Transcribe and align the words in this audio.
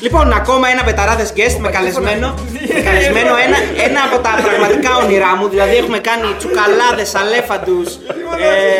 Λοιπόν, 0.00 0.32
ακόμα 0.32 0.68
ένα 0.68 0.84
πεταράδες 0.84 1.32
guest 1.36 1.56
με 1.60 1.70
καλεσμένο, 1.70 2.34
με 2.74 2.80
καλεσμένο 2.80 3.32
ένα, 3.46 3.58
ένα 3.88 4.00
από 4.08 4.18
τα 4.26 4.30
πραγματικά 4.46 4.96
όνειρά 5.04 5.36
μου. 5.36 5.48
Δηλαδή, 5.48 5.76
έχουμε 5.76 5.98
κάνει 5.98 6.34
τσουκαλάδες, 6.38 7.14
αλέφαντους, 7.14 7.88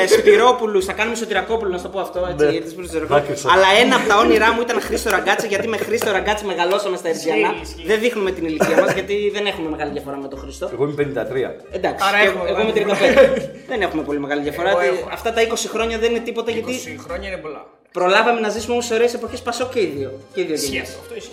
ε, 0.04 0.06
σπυρόπουλους. 0.06 0.84
Θα 0.84 0.92
κάνουμε 0.92 1.16
σωτηρακόπουλου, 1.16 1.70
να 1.70 1.76
σου 1.76 1.82
το 1.82 1.88
πω 1.88 2.00
αυτό. 2.00 2.18
Έτσι, 2.30 2.46
γιατί 2.56 2.74
δεν 2.76 2.86
ξέρω 2.88 3.04
εγώ. 3.10 3.14
Αλλά 3.54 3.68
ένα 3.82 3.96
από 3.96 4.08
τα 4.08 4.16
όνειρά 4.16 4.52
μου 4.54 4.60
ήταν 4.60 4.80
Χρήστο 4.80 5.10
Ραγκάτσα, 5.10 5.46
γιατί 5.46 5.68
με 5.68 5.76
Χρήστο 5.76 6.10
Ραγκάτσα 6.10 6.44
μεγαλώσαμε 6.46 6.96
στα 6.96 7.08
Ερτζιανά. 7.08 7.50
Δεν 7.86 8.00
δείχνουμε 8.00 8.30
την 8.30 8.44
ηλικία 8.44 8.76
μας, 8.80 8.92
γιατί 8.92 9.30
δεν 9.34 9.46
έχουμε 9.46 9.68
μεγάλη 9.70 9.90
διαφορά 9.92 10.16
με 10.16 10.28
τον 10.28 10.38
Χρήστο. 10.38 10.70
Εγώ 10.72 10.84
είμαι 10.84 10.94
53. 10.94 11.50
Εντάξει, 11.70 12.04
Άρα 12.08 12.18
και 12.20 12.26
έχουμε, 12.26 12.44
εγώ 12.50 12.60
είμαι 12.60 12.72
έχουμε. 12.74 12.96
35. 13.36 13.50
δεν 13.68 13.80
έχουμε 13.86 14.02
πολύ 14.02 14.20
μεγάλη 14.20 14.42
διαφορά. 14.42 14.68
Εγώ 14.70 14.78
Τι- 14.80 14.86
έχω. 14.86 15.08
Αυτά 15.12 15.32
τα 15.32 15.40
20 15.42 15.68
χρόνια 15.68 15.98
δεν 15.98 16.10
είναι 16.10 16.24
τίποτα 16.28 16.50
γιατί 16.50 16.72
20 16.72 17.00
χρόνια 17.06 17.28
είναι 17.28 17.36
πολλά. 17.36 17.62
Προλάβαμε 17.92 18.40
να 18.40 18.48
ζήσουμε 18.48 18.72
όμως 18.72 18.90
ωραίες 18.90 19.14
εποχές 19.14 19.40
Πασό 19.40 19.66
και 19.72 19.80
οι 19.80 19.86
δύο. 19.96 20.12
Και 20.34 20.40
οι 20.40 20.44
δύο 20.44 20.54
γενιές. 20.54 20.88
Ισχύει 20.88 20.96
αυτό, 21.02 21.14
ισχύει. 21.14 21.30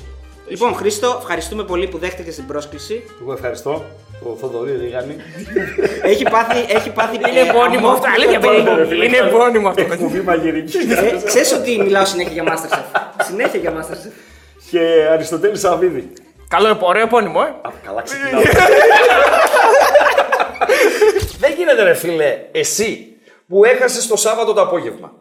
Λοιπόν, 0.47 0.75
Χρήστο, 0.75 1.15
ευχαριστούμε 1.19 1.63
πολύ 1.63 1.87
που 1.87 1.97
δέχτηκε 1.97 2.31
την 2.31 2.47
πρόσκληση. 2.47 3.03
Εγώ 3.21 3.33
ευχαριστώ. 3.33 3.85
Το 4.23 4.37
Θοδωρή 4.41 4.75
Ρίγανη. 4.77 5.15
έχει 6.11 6.23
πάθει. 6.23 6.65
Έχει 6.75 6.89
πάθει 6.89 7.15
Είναι 7.15 7.39
ε, 7.39 7.49
επώνυμο 7.49 7.89
αυτό, 7.89 8.07
αμόρφη- 8.07 8.15
αλήθεια 8.15 8.39
παιδί. 8.87 9.05
Είναι 9.05 9.17
επώνυμο 9.17 9.67
αυτό. 9.69 9.81
Εκπομπή 9.81 10.19
μαγειρική. 10.21 10.77
Ε, 10.77 11.21
ξέρεις 11.25 11.53
ότι 11.53 11.77
μιλάω 11.77 12.05
συνέχεια 12.05 12.31
για 12.31 12.43
Masterchef. 12.43 13.01
συνέχεια 13.25 13.59
για 13.59 13.73
Masterchef. 13.77 14.11
Και 14.71 14.79
Αριστοτέλης 15.11 15.59
Σαββίδη. 15.59 16.13
Καλό, 16.47 16.67
επ- 16.67 16.83
ωραίο 16.83 17.03
επώνυμο, 17.03 17.39
ε. 17.47 17.49
Α, 17.67 17.71
καλά 17.85 18.01
ξεκινάμε. 18.01 18.41
Δεν 21.39 21.53
γίνεται 21.57 21.83
ρε 21.83 21.93
φίλε, 21.93 22.37
εσύ 22.51 23.07
που 23.47 23.65
έχασες 23.65 24.07
το 24.07 24.15
Σάββατο 24.15 24.53
το 24.53 24.61
απόγευμα, 24.61 25.13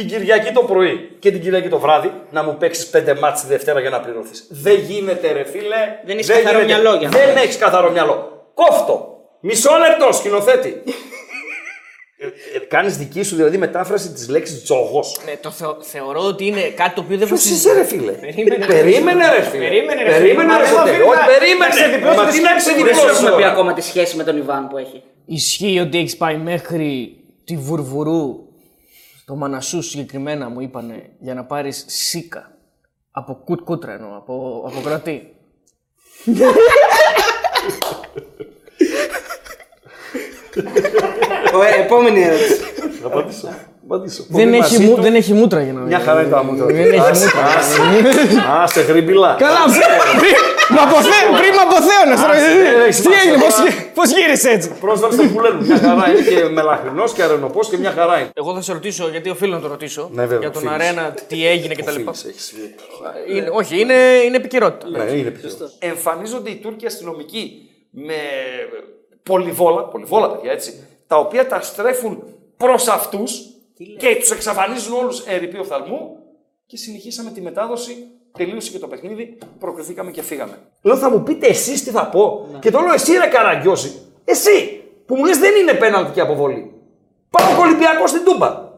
την 0.00 0.08
Κυριακή 0.08 0.52
το 0.52 0.60
πρωί 0.62 1.16
και 1.18 1.30
την 1.30 1.40
Κυριακή 1.40 1.68
το 1.68 1.78
βράδυ 1.78 2.12
να 2.30 2.42
μου 2.44 2.56
παίξεις 2.58 2.86
πέντε 2.86 3.14
μάτς 3.14 3.40
τη 3.40 3.46
Δευτέρα 3.46 3.80
για 3.80 3.90
να 3.90 4.00
πληρωθείς. 4.00 4.46
Δεν 4.50 4.74
γίνεται 4.74 5.32
ρε 5.32 5.44
φίλε. 5.44 5.76
Δεν 6.06 6.16
έχεις 6.18 6.26
καθαρό 6.28 6.58
γίνεται. 6.60 6.64
μυαλό 6.80 6.96
για 6.98 7.08
να 7.08 7.18
Δεν 7.18 7.36
έχεις 7.36 7.56
καθαρό 7.58 7.90
μυαλό. 7.90 8.46
Κόφτο. 8.54 9.08
Μισό 9.40 9.70
λεπτό 9.88 10.12
σκηνοθέτη. 10.12 10.82
ε, 12.18 12.26
ε, 12.26 12.58
κάνεις 12.68 12.96
δική 12.96 13.22
σου 13.22 13.36
δηλαδή 13.36 13.56
μετάφραση 13.58 14.12
της 14.12 14.28
λέξης 14.28 14.62
τζόγος. 14.62 15.20
Ναι, 15.24 15.36
το 15.40 15.50
θεω- 15.50 15.76
θεωρώ 15.80 16.20
ότι 16.20 16.46
είναι 16.46 16.60
κάτι 16.60 16.94
το 16.94 17.00
οποίο 17.00 17.16
δεν 17.18 17.26
Ποιος 17.26 17.40
βασίζεται. 17.40 17.68
είσαι 17.70 17.80
ρε 17.80 17.86
φίλε; 17.86 18.12
Περίμενε. 18.12 18.66
Περίμενε 18.66 19.24
ρε 19.36 19.42
φίλε. 19.42 19.62
Περίμενε, 19.68 20.02
ρε 20.02 20.10
φίλε. 20.12 20.18
Περίμενε 20.18 20.52
Μα 20.52 20.58
ρε 20.58 20.64
δεν 20.64 20.72
θα 20.74 20.82
φίλε. 20.82 20.92
φύγει 20.96 21.08
Όχι, 21.08 21.18
να- 21.20 21.26
περίμενε. 21.26 21.58
να 21.58 21.68
ξεδιπλώσει 21.68 22.16
Μα 22.18 22.24
τη 22.26 22.32
τι 22.36 22.40
να 22.42 22.48
σκέψη 22.48 22.68
μου, 22.70 22.84
Δεν 22.84 22.94
σου 22.94 23.00
ξεδιπλώσει 23.00 23.14
έχουμε 23.24 23.30
πει 23.36 23.42
τώρα. 23.42 23.52
ακόμα 23.52 23.72
τη 23.72 23.80
σχέση 23.82 24.16
με 24.16 24.24
τον 24.24 24.36
Ιβάν 24.36 24.68
που 24.68 24.76
έχει. 24.78 25.02
Ισχύει 25.26 25.78
ότι 25.80 25.98
έχεις 25.98 26.16
πάει 26.16 26.36
μέχρι 26.36 27.16
τη 27.44 27.56
Βουρβουρού, 27.56 28.45
στο 29.28 29.36
Μανασού 29.36 29.82
συγκεκριμένα 29.82 30.48
μου 30.48 30.60
είπανε, 30.60 31.10
για 31.18 31.34
να 31.34 31.44
πάρεις 31.44 31.84
σίκα. 31.86 32.50
Από 33.10 33.34
κουτ 33.44 33.60
κούτρα 33.60 33.92
εννοώ, 33.92 34.16
από, 34.16 34.64
από 34.70 34.80
κρατή. 34.80 35.34
Ο, 41.54 41.62
ε, 41.62 41.80
επόμενη 41.80 42.22
ερώτηση. 42.22 42.54
Θα 43.00 43.06
απαντήσω. 43.06 43.48
Απαντήσω. 43.84 44.24
Δεν 44.28 44.44
Πολύ 44.44 44.56
έχει, 44.56 44.72
μαζί 44.72 44.84
μου, 44.84 44.94
του; 44.94 45.02
δεν 45.02 45.14
έχει 45.14 45.32
μούτρα 45.32 45.62
για 45.62 45.72
να 45.72 45.80
Μια 45.80 45.98
χαρά 45.98 46.20
είναι 46.20 46.30
τα 46.30 46.44
μούτρας. 46.44 46.72
Δεν 46.72 46.92
έχει 46.92 46.98
Άσε, 46.98 47.24
μούτρα. 47.24 47.44
άσε. 47.56 47.80
Άσε 48.62 48.80
γρήμπηλα. 48.80 49.36
Καλά, 49.38 49.58
Μα 50.70 50.82
πριν 51.40 51.54
με 51.54 51.60
αποθέωνες 51.68 52.20
τώρα. 52.20 52.34
δεν 52.34 52.80
έχει 52.88 53.02
Τι 53.02 53.08
έγινε, 53.12 53.36
σημασία. 53.36 53.90
πώ 53.94 54.02
γύρισε 54.02 54.50
έτσι; 54.50 54.72
Πρόσβαση 54.80 55.16
στο 55.18 55.28
πουλέρ. 55.34 55.54
Μια 55.54 55.78
χαρά 55.78 56.10
είναι 56.10 56.20
και 56.20 56.44
μελαχρινός 56.44 57.12
και 57.12 57.22
αρενοπός 57.22 57.68
και 57.68 57.76
μια 57.76 57.90
χαρά 57.90 58.18
είναι. 58.20 58.30
Εγώ 58.34 58.54
θα 58.54 58.60
σε 58.60 58.72
ρωτήσω, 58.72 59.08
γιατί 59.08 59.30
οφείλω 59.30 59.54
να 59.54 59.60
το 59.60 59.68
ρωτήσω. 59.68 60.08
Ναι, 60.12 60.20
βέβαια, 60.22 60.38
για 60.38 60.50
τον 60.50 60.66
οφείλεις. 60.66 60.86
αρένα, 60.86 61.14
τι 61.28 61.46
έγινε 61.46 61.74
κτλ. 61.74 61.90
Φίλης, 61.92 62.24
έχεις. 62.24 62.54
Είναι, 63.28 63.48
όχι, 63.52 63.80
είναι, 63.80 63.94
είναι 64.24 64.36
επικαιρότητα. 64.36 65.04
Ναι, 65.04 65.10
είναι 65.12 65.30
πιο. 65.30 65.50
Εμφανίζονται 65.78 66.50
οι 66.50 66.56
Τούρκοι 66.56 66.86
αστυνομικοί 66.86 67.68
με 67.90 68.14
πολυβόλα, 69.22 69.84
πολυβόλα 69.84 70.30
παιδιά 70.30 70.52
έτσι, 70.52 70.86
τα 71.06 71.16
οποία 71.16 71.46
τα 71.46 71.60
στρέφουν 71.60 72.22
προς 72.56 72.88
αυτούς 72.88 73.32
και 73.98 74.16
τους 74.20 74.30
εξαφανίζουν 74.30 74.94
όλους 74.94 75.20
ερυπεί 75.26 75.58
οφθαλμού 75.58 76.16
και 76.66 76.76
συνεχίσαμε 76.76 77.30
τη 77.30 77.40
μετάδοση. 77.40 78.06
Τελείωσε 78.36 78.70
και 78.70 78.78
το 78.78 78.86
παιχνίδι, 78.86 79.38
προκριθήκαμε 79.58 80.10
και 80.10 80.22
φύγαμε. 80.22 80.58
Λέω, 80.82 80.96
θα 80.96 81.10
μου 81.10 81.22
πείτε 81.22 81.46
εσείς 81.46 81.84
τι 81.84 81.90
θα 81.90 82.08
πω. 82.08 82.48
Και 82.60 82.70
το 82.70 82.80
λέω, 82.80 82.92
εσύ 82.92 83.12
ρε 83.12 83.26
Καραγκιόζη, 83.26 83.90
εσύ 84.24 84.82
που 85.06 85.16
μου 85.16 85.24
λες 85.24 85.38
δεν 85.38 85.54
είναι 85.60 85.72
πέναλτι 85.72 86.12
και 86.12 86.20
αποβολή. 86.20 86.72
Πάω 87.30 87.60
Ολυμπιακός 87.60 88.10
στην 88.10 88.24
Τούμπα. 88.24 88.68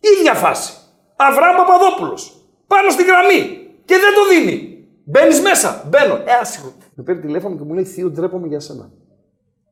ίδια 0.00 0.34
φάση. 0.34 0.72
Αβραάμ 1.16 1.56
Παπαδόπουλος. 1.56 2.36
Πάνω 2.66 2.90
στη 2.90 3.02
γραμμή. 3.04 3.68
Και 3.84 3.94
δεν 3.94 4.14
το 4.14 4.28
δίνει. 4.28 4.86
Μπαίνεις 5.04 5.40
μέσα. 5.40 5.84
Μπαίνω. 5.88 6.14
Ε, 6.14 6.32
άσυχο. 6.40 6.72
Με 6.94 7.02
παίρνει 7.02 7.20
τηλέφωνο 7.20 7.56
και 7.56 7.64
μου 7.64 7.74
λέει 7.74 7.84
Θείο, 7.84 8.10
ντρέπομαι 8.10 8.46
για 8.46 8.60
σένα. 8.60 8.90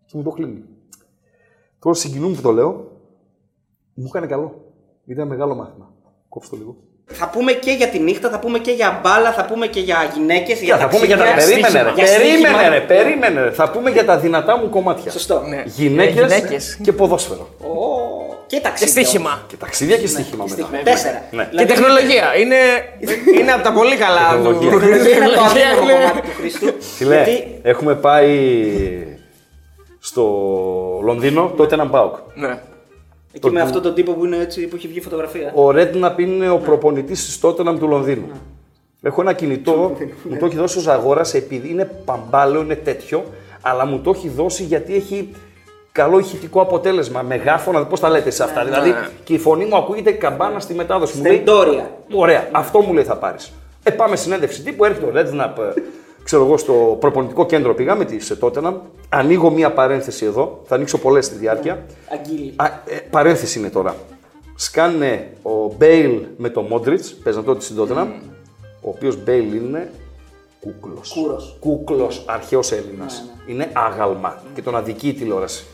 Και 0.06 0.16
μου 0.16 0.22
το 0.22 0.30
κλείνει. 0.30 0.64
Τώρα 1.78 1.94
συγκινούμε 1.94 2.34
που 2.36 2.42
το 2.42 2.52
λέω. 2.52 2.90
Μου 3.94 4.06
έκανε 4.06 4.26
καλό. 4.26 4.72
Ήταν 5.04 5.28
μεγάλο 5.28 5.54
μάθημα. 5.54 5.92
Κόψτε 6.28 6.56
το 6.56 6.60
λίγο. 6.62 6.76
Θα 7.12 7.28
πούμε 7.28 7.52
και 7.52 7.70
για 7.70 7.88
τη 7.88 7.98
νύχτα, 7.98 8.30
θα 8.30 8.38
πούμε 8.38 8.58
και 8.58 8.70
για 8.70 9.00
μπάλα, 9.02 9.32
θα 9.32 9.44
πούμε 9.44 9.66
και 9.66 9.80
για 9.80 10.10
γυναίκες. 10.14 10.60
Για, 10.60 10.76
θα 10.78 10.88
πούμε 10.88 11.06
για 11.06 11.16
τα. 11.16 11.24
Περίμενε, 11.24 11.82
ρε. 11.82 11.90
Για 11.94 12.04
Περίμενε, 12.04 12.38
στοίχημα. 12.48 12.68
ρε. 12.68 12.80
Περίμενε, 12.80 13.42
ρε. 13.42 13.50
Θα 13.50 13.70
πούμε 13.70 13.90
για 13.90 14.04
τα 14.04 14.18
δυνατά 14.18 14.56
μου 14.58 14.68
κομμάτια. 14.68 15.10
Σωστό. 15.10 15.42
Ναι. 15.48 15.62
Γυναίκες 15.66 16.22
Ε, 16.22 16.26
γυναίκες. 16.36 16.78
και 16.82 16.92
ποδόσφαιρο. 16.92 17.48
Ω, 17.60 17.66
Και 18.46 18.56
Και 18.56 18.62
ταξίδια. 18.62 18.92
στοίχημα. 18.92 19.42
Και 19.48 19.56
ταξίδια 19.56 19.96
και 19.96 20.06
στοίχημα 20.06 20.44
μετά. 20.48 20.52
Στοίχημα. 20.62 20.78
Τέσσερα. 20.82 21.22
Ναι. 21.30 21.42
Και 21.42 21.48
Δηλαδή, 21.50 21.68
τεχνολογία. 21.68 22.36
Είναι, 22.36 22.56
είναι 23.40 23.52
από 23.52 23.62
τα 23.62 23.72
πολύ 23.72 23.96
καλά. 23.96 24.28
Τεχνολογία. 24.32 24.70
του- 24.70 24.78
τεχνολογία 24.78 25.16
είναι 25.16 25.26
το 25.26 25.30
τεχνολογία 25.30 25.66
αδύναμο 25.68 25.82
είναι- 25.82 25.92
κομμάτι 25.92 26.20
του 26.20 26.34
Χρήστου. 26.38 26.66
Φιλέ, 26.96 27.14
Γιατί 27.14 27.58
έχουμε 27.62 27.94
πάει 27.94 28.30
στο 30.00 30.22
Λονδίνο, 31.04 31.52
τότε 31.56 31.74
έναν 31.74 31.90
Πάοκ. 31.90 32.14
Ναι. 32.34 32.58
Εκεί 33.32 33.50
με 33.50 33.60
αυτόν 33.60 33.82
τον 33.82 33.94
τύπο 33.94 34.12
που 34.12 34.24
είναι 34.24 34.36
έτσι 34.36 34.66
που 34.66 34.76
έχει 34.76 34.88
βγει 34.88 35.00
φωτογραφία. 35.00 35.52
Ο 35.54 35.70
Ρέντναπ 35.70 36.20
είναι 36.20 36.50
ο 36.50 36.58
προπονητής 36.58 37.24
της 37.24 37.38
Τότεναμ 37.38 37.78
του 37.78 37.88
Λονδίνου. 37.88 38.30
Έχω 39.02 39.20
ένα 39.20 39.32
κινητό, 39.32 39.96
μου 40.28 40.36
το 40.38 40.46
έχει 40.46 40.56
δώσει 40.56 40.78
ο 40.78 40.80
Ζαγόρα 40.80 41.22
επειδή 41.32 41.68
είναι 41.68 41.84
παμπάλαιο, 42.04 42.60
είναι 42.60 42.74
τέτοιο, 42.74 43.24
αλλά 43.60 43.86
μου 43.86 44.00
το 44.00 44.10
έχει 44.10 44.28
δώσει 44.28 44.62
γιατί 44.62 44.94
έχει 44.94 45.28
καλό 45.92 46.18
ηχητικό 46.18 46.60
αποτέλεσμα. 46.60 47.22
Μεγάφωνα, 47.22 47.86
πώς 47.86 48.00
τα 48.00 48.08
λέτε 48.10 48.30
σε 48.30 48.42
αυτά. 48.42 48.64
Δηλαδή 48.64 48.94
και 49.24 49.34
η 49.34 49.38
φωνή 49.38 49.64
μου 49.64 49.76
ακούγεται 49.76 50.10
καμπάνα 50.10 50.60
στη 50.60 50.74
μετάδοση. 50.74 51.16
Μου 51.16 51.22
λέει, 51.22 51.34
Στεντόρια. 51.34 51.90
Ωραία, 52.12 52.48
αυτό 52.52 52.80
μου 52.80 52.92
λέει 52.92 53.04
θα 53.04 53.16
πάρεις. 53.16 53.52
Ε, 53.82 53.90
πάμε 53.90 54.16
συνέντευξη 54.16 54.62
τύπου, 54.62 54.84
έρχεται 54.84 55.06
ο 55.06 55.10
Ρέντναπ, 55.10 55.58
ε, 55.58 55.72
ξέρω 56.24 56.44
εγώ, 56.44 56.56
στο 56.56 56.96
προπονητικό 57.00 57.46
κέντρο 57.46 57.74
πήγαμε 57.74 58.04
της 58.04 58.36
Τότεναμ. 58.36 58.76
Ανοίγω 59.08 59.50
μία 59.50 59.72
παρένθεση 59.72 60.24
εδώ, 60.24 60.60
θα 60.64 60.74
ανοίξω 60.74 60.98
πολλές 60.98 61.24
στη 61.24 61.34
διάρκεια. 61.34 61.86
Αγγίλη. 62.12 62.52
Α, 62.56 62.66
ε, 62.66 62.96
παρένθεση 63.10 63.58
είναι 63.58 63.68
τώρα. 63.68 63.96
Σκάνε 64.54 65.32
ο 65.42 65.72
Μπέιλ 65.76 66.20
με 66.36 66.48
τον 66.48 66.66
Μόντριτς, 66.66 67.14
παίζαν 67.14 67.44
τότε 67.44 67.60
στην 67.60 67.76
Τότεναμ, 67.76 68.08
ο 68.80 68.88
οποίος 68.88 69.22
Μπέιλ 69.24 69.54
είναι 69.54 69.92
κούκλος. 70.60 71.12
Κούρος. 71.12 71.56
Κούκλος, 71.60 72.24
αρχαίος 72.26 72.72
Έλληνας. 72.72 73.24
Είναι 73.46 73.70
άγαλμα 73.72 74.42
και 74.54 74.62
τον 74.62 74.76
αδικεί 74.76 75.08
η 75.08 75.12
τηλεόραση. 75.12 75.64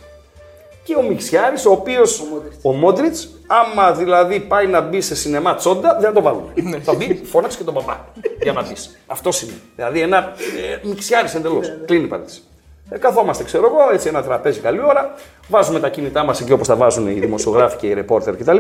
Και 0.89 0.97
ο 0.97 1.03
μυξιάρης, 1.03 1.67
ο 1.67 1.71
οποίος. 1.71 2.23
Ο 2.63 2.73
Μόντριτς, 2.73 3.29
άμα 3.47 3.93
δηλαδή 3.93 4.41
πάει 4.41 4.67
να 4.67 4.81
μπει 4.81 5.01
σε 5.01 5.15
σινεμά 5.15 5.55
τσόντα, 5.55 5.95
δεν 6.01 6.09
θα 6.09 6.13
το 6.13 6.23
βάλουν. 6.23 6.53
θα 6.83 6.95
μπει, 6.95 7.21
φώναξε 7.25 7.59
και 7.59 7.65
τον 7.65 7.75
παπά 7.75 8.09
για 8.43 8.53
να 8.53 8.63
μπεις. 8.63 8.99
Αυτό 9.07 9.31
είναι. 9.43 9.53
Δηλαδή 9.77 10.01
ένα 10.01 10.17
ε, 10.17 10.87
Μιξιάρης 10.89 11.35
εντελώς. 11.35 11.73
Κλείνει 11.87 12.05
η 12.05 12.07
παρένθεση. 12.07 12.43
Ε, 12.91 12.99
καθόμαστε, 12.99 13.45
ξέρω 13.45 13.67
εγώ, 13.67 13.93
έτσι 13.93 14.09
ένα 14.09 14.23
τραπέζι 14.23 14.61
καλή 14.61 14.81
ώρα. 14.81 15.15
Βάζουμε 15.49 15.81
τα 15.81 15.89
κινητά 15.89 16.25
μας 16.25 16.41
εκεί 16.41 16.53
όπως 16.53 16.67
τα 16.67 16.77
βάζουν 16.77 17.07
οι 17.07 17.13
δημοσιογράφοι 17.13 17.77
και 17.77 17.87
οι 17.87 17.93
ρεπόρτερ 17.93 18.37
κτλ. 18.37 18.57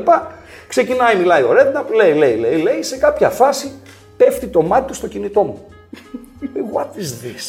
Ξεκινάει, 0.68 1.16
μιλάει 1.16 1.42
ο 1.42 1.52
Ρέντναπ, 1.52 1.92
λέει, 1.92 2.14
λέει, 2.14 2.36
λέει, 2.36 2.62
λέει. 2.62 2.82
Σε 2.82 2.96
κάποια 2.96 3.30
φάση 3.30 3.72
πέφτει 4.16 4.46
το 4.46 4.62
μάτι 4.62 4.86
του 4.86 4.94
στο 4.94 5.06
κινητό 5.06 5.42
μου. 5.42 5.64
Λέει, 6.40 6.64
What 6.74 7.00
is 7.00 7.10
this? 7.24 7.46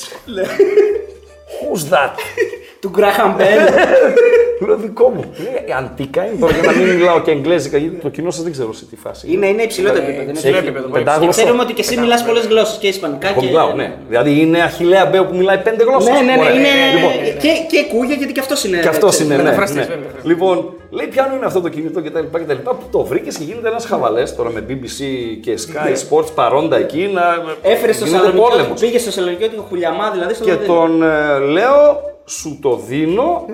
Who's 1.58 1.94
that? 1.94 2.14
Του 2.82 2.90
Γκράχαμ 2.90 3.36
Μπέλ. 3.36 3.60
Λέω 4.68 4.78
δικό 4.78 5.10
μου. 5.10 5.24
Λέει, 5.38 5.74
αντίκα 5.78 6.26
είναι 6.26 6.36
τώρα 6.40 6.54
για 6.54 6.72
να 6.72 6.78
μην 6.78 6.96
μιλάω 6.96 7.22
και 7.22 7.32
εγγλέζικα, 7.32 7.78
γιατί 7.78 7.96
το 7.96 8.10
κοινό 8.10 8.32
σας 8.32 8.44
δεν 8.44 8.52
ξέρω 8.52 8.74
σε 8.74 8.86
τι 8.86 8.96
φάση. 8.96 9.28
είναι, 9.32 9.48
είναι 9.48 9.62
υψηλό 9.62 9.90
το 9.92 9.98
επίπεδο. 9.98 10.22
είναι 10.22 10.32
υψηλό 10.32 10.50
υψηλό. 10.52 10.68
επίπεδο. 10.70 10.88
Και 10.88 10.94
Πεντάγλωσσο. 10.94 11.30
ξέρουμε 11.42 11.62
ότι 11.62 11.74
και 11.74 11.82
εσύ 11.82 11.98
μιλάς 12.00 12.24
πολλές 12.26 12.46
γλώσσες 12.46 12.78
και 12.78 12.88
ισπανικά 12.88 13.30
Εγώ 13.30 13.40
και. 13.40 13.46
μιλάω, 13.46 13.74
ναι. 13.74 13.94
Δηλαδή 14.08 14.40
είναι 14.42 14.62
Αχηλέα 14.62 15.06
Μπέο 15.06 15.26
που 15.26 15.36
μιλάει 15.36 15.58
πέντε 15.58 15.84
γλώσσες. 15.84 16.10
Ναι, 16.14 16.20
ναι, 16.22 16.36
ναι. 16.36 16.50
είναι... 16.50 16.68
Λοιπόν, 16.96 17.12
Και, 17.40 17.50
και 17.72 17.86
κούγια 17.94 18.16
γιατί 18.16 18.34
και 18.34 18.40
αυτός 18.40 18.64
είναι. 18.64 18.78
και 18.78 18.88
αυτός 18.88 19.20
είναι. 19.20 19.36
Ναι, 19.36 19.44
μεταφραστής, 19.44 19.76
ναι. 19.78 19.84
βέβαια. 19.96 20.10
Λοιπόν, 20.24 20.74
λέει 20.90 21.08
πιάνω 21.08 21.36
είναι 21.36 21.46
αυτό 21.46 21.62
το 21.62 21.70
κινητό 21.70 22.02
κτλ. 22.02 22.20
κτλ 22.32 22.54
που 22.54 22.84
το 22.92 23.04
βρήκες 23.04 23.38
και 23.38 23.44
γίνεται 23.44 23.68
ένας 23.68 23.86
χαβαλές 23.86 24.36
τώρα 24.36 24.50
με 24.50 24.64
BBC 24.70 25.00
και 25.42 25.58
Sky 25.68 25.94
Sports 26.10 26.28
παρόντα 26.36 26.78
εκεί 26.78 27.10
να. 27.14 27.22
Έφερε 27.62 27.92
στο 27.92 28.06
γίνεται 28.06 28.24
Σαλονικιώτικο. 28.24 28.56
πόλεμος. 28.58 28.80
Πήγε 28.80 28.98
στο 29.00 29.12
Σαλονικιώτικο 29.12 29.66
χουλιαμά, 29.70 30.10
δηλαδή 30.12 30.34
στο 30.34 30.44
Και 30.44 30.52
Λονδίνο. 30.52 30.74
τον 30.74 31.04
ε, 31.04 31.39
λέω, 31.40 32.02
σου 32.26 32.60
το 32.62 32.76
δίνω, 32.76 33.46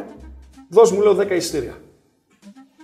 δώσ' 0.70 0.92
μου 0.92 1.02
λέω 1.02 1.16
10 1.16 1.30
ειστήρια. 1.36 1.74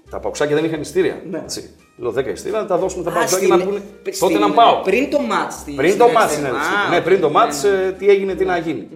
Τα 0.10 0.20
παουξάκια 0.20 0.56
δεν 0.56 0.66
είχαν 0.66 0.82
ειστήρια. 0.82 1.22
Ναι. 1.30 1.38
Έτσι. 1.38 1.70
Λέω 1.98 2.12
10 2.12 2.26
εισιτήρια, 2.32 2.60
να 2.60 2.66
τα 2.66 2.78
δώσουμε 2.78 3.04
τα 3.04 3.10
Α, 3.10 3.14
παντού 3.14 3.26
και 3.28 3.36
στην- 3.36 3.48
να 3.50 3.58
πούνε. 3.64 3.82
στην- 4.12 4.20
Τότε 4.28 4.38
να 4.40 4.52
πάω. 4.52 4.82
Πριν 4.84 5.10
το 5.10 5.20
μάτς. 5.20 5.56
στη- 5.56 5.72
Πριν 5.72 5.90
στην 5.92 6.02
το 6.02 6.08
μάτς 6.12 6.24
Αριστεία. 6.24 6.48
είναι. 6.50 6.58
Α, 6.58 6.90
Ναι, 6.90 7.02
πριν 7.02 7.20
το 7.22 7.28
ναι, 7.28 7.34
μάτς, 7.34 7.64
ναι. 7.64 7.70
ε, 7.70 7.92
τι 7.92 8.10
έγινε, 8.10 8.34
τι 8.34 8.46
να 8.46 8.58
γίνει. 8.58 8.88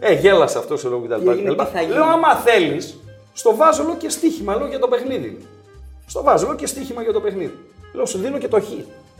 Ε, 0.00 0.12
γέλασε 0.14 0.58
αυτός 0.58 0.84
ο 0.84 0.88
λόγο 0.88 1.02
κτλ. 1.06 1.22
Τι 1.24 1.28
έγινε, 1.30 1.50
κτλ. 1.54 1.62
τι 1.64 1.70
θα 1.72 1.80
γίνει. 1.80 1.92
Λέω, 1.92 2.04
άμα 2.04 2.34
θέλεις, 2.34 2.98
στο 3.32 3.56
βάζω 3.56 3.82
λέω 3.82 3.94
και 3.96 4.08
στοίχημα 4.08 4.56
λέω 4.56 4.66
για 4.66 4.78
το 4.78 4.88
παιχνίδι. 4.88 5.38
Στο 6.06 6.22
βάζω 6.22 6.46
λέω 6.46 6.54
και 6.56 6.66
στοίχημα 6.66 7.02
για 7.02 7.12
το 7.12 7.20
παιχνίδι. 7.20 7.54
Λέω, 7.92 8.06
σου 8.06 8.18
δίνω 8.18 8.38
και 8.38 8.48
το 8.48 8.60
χ. 8.60 8.64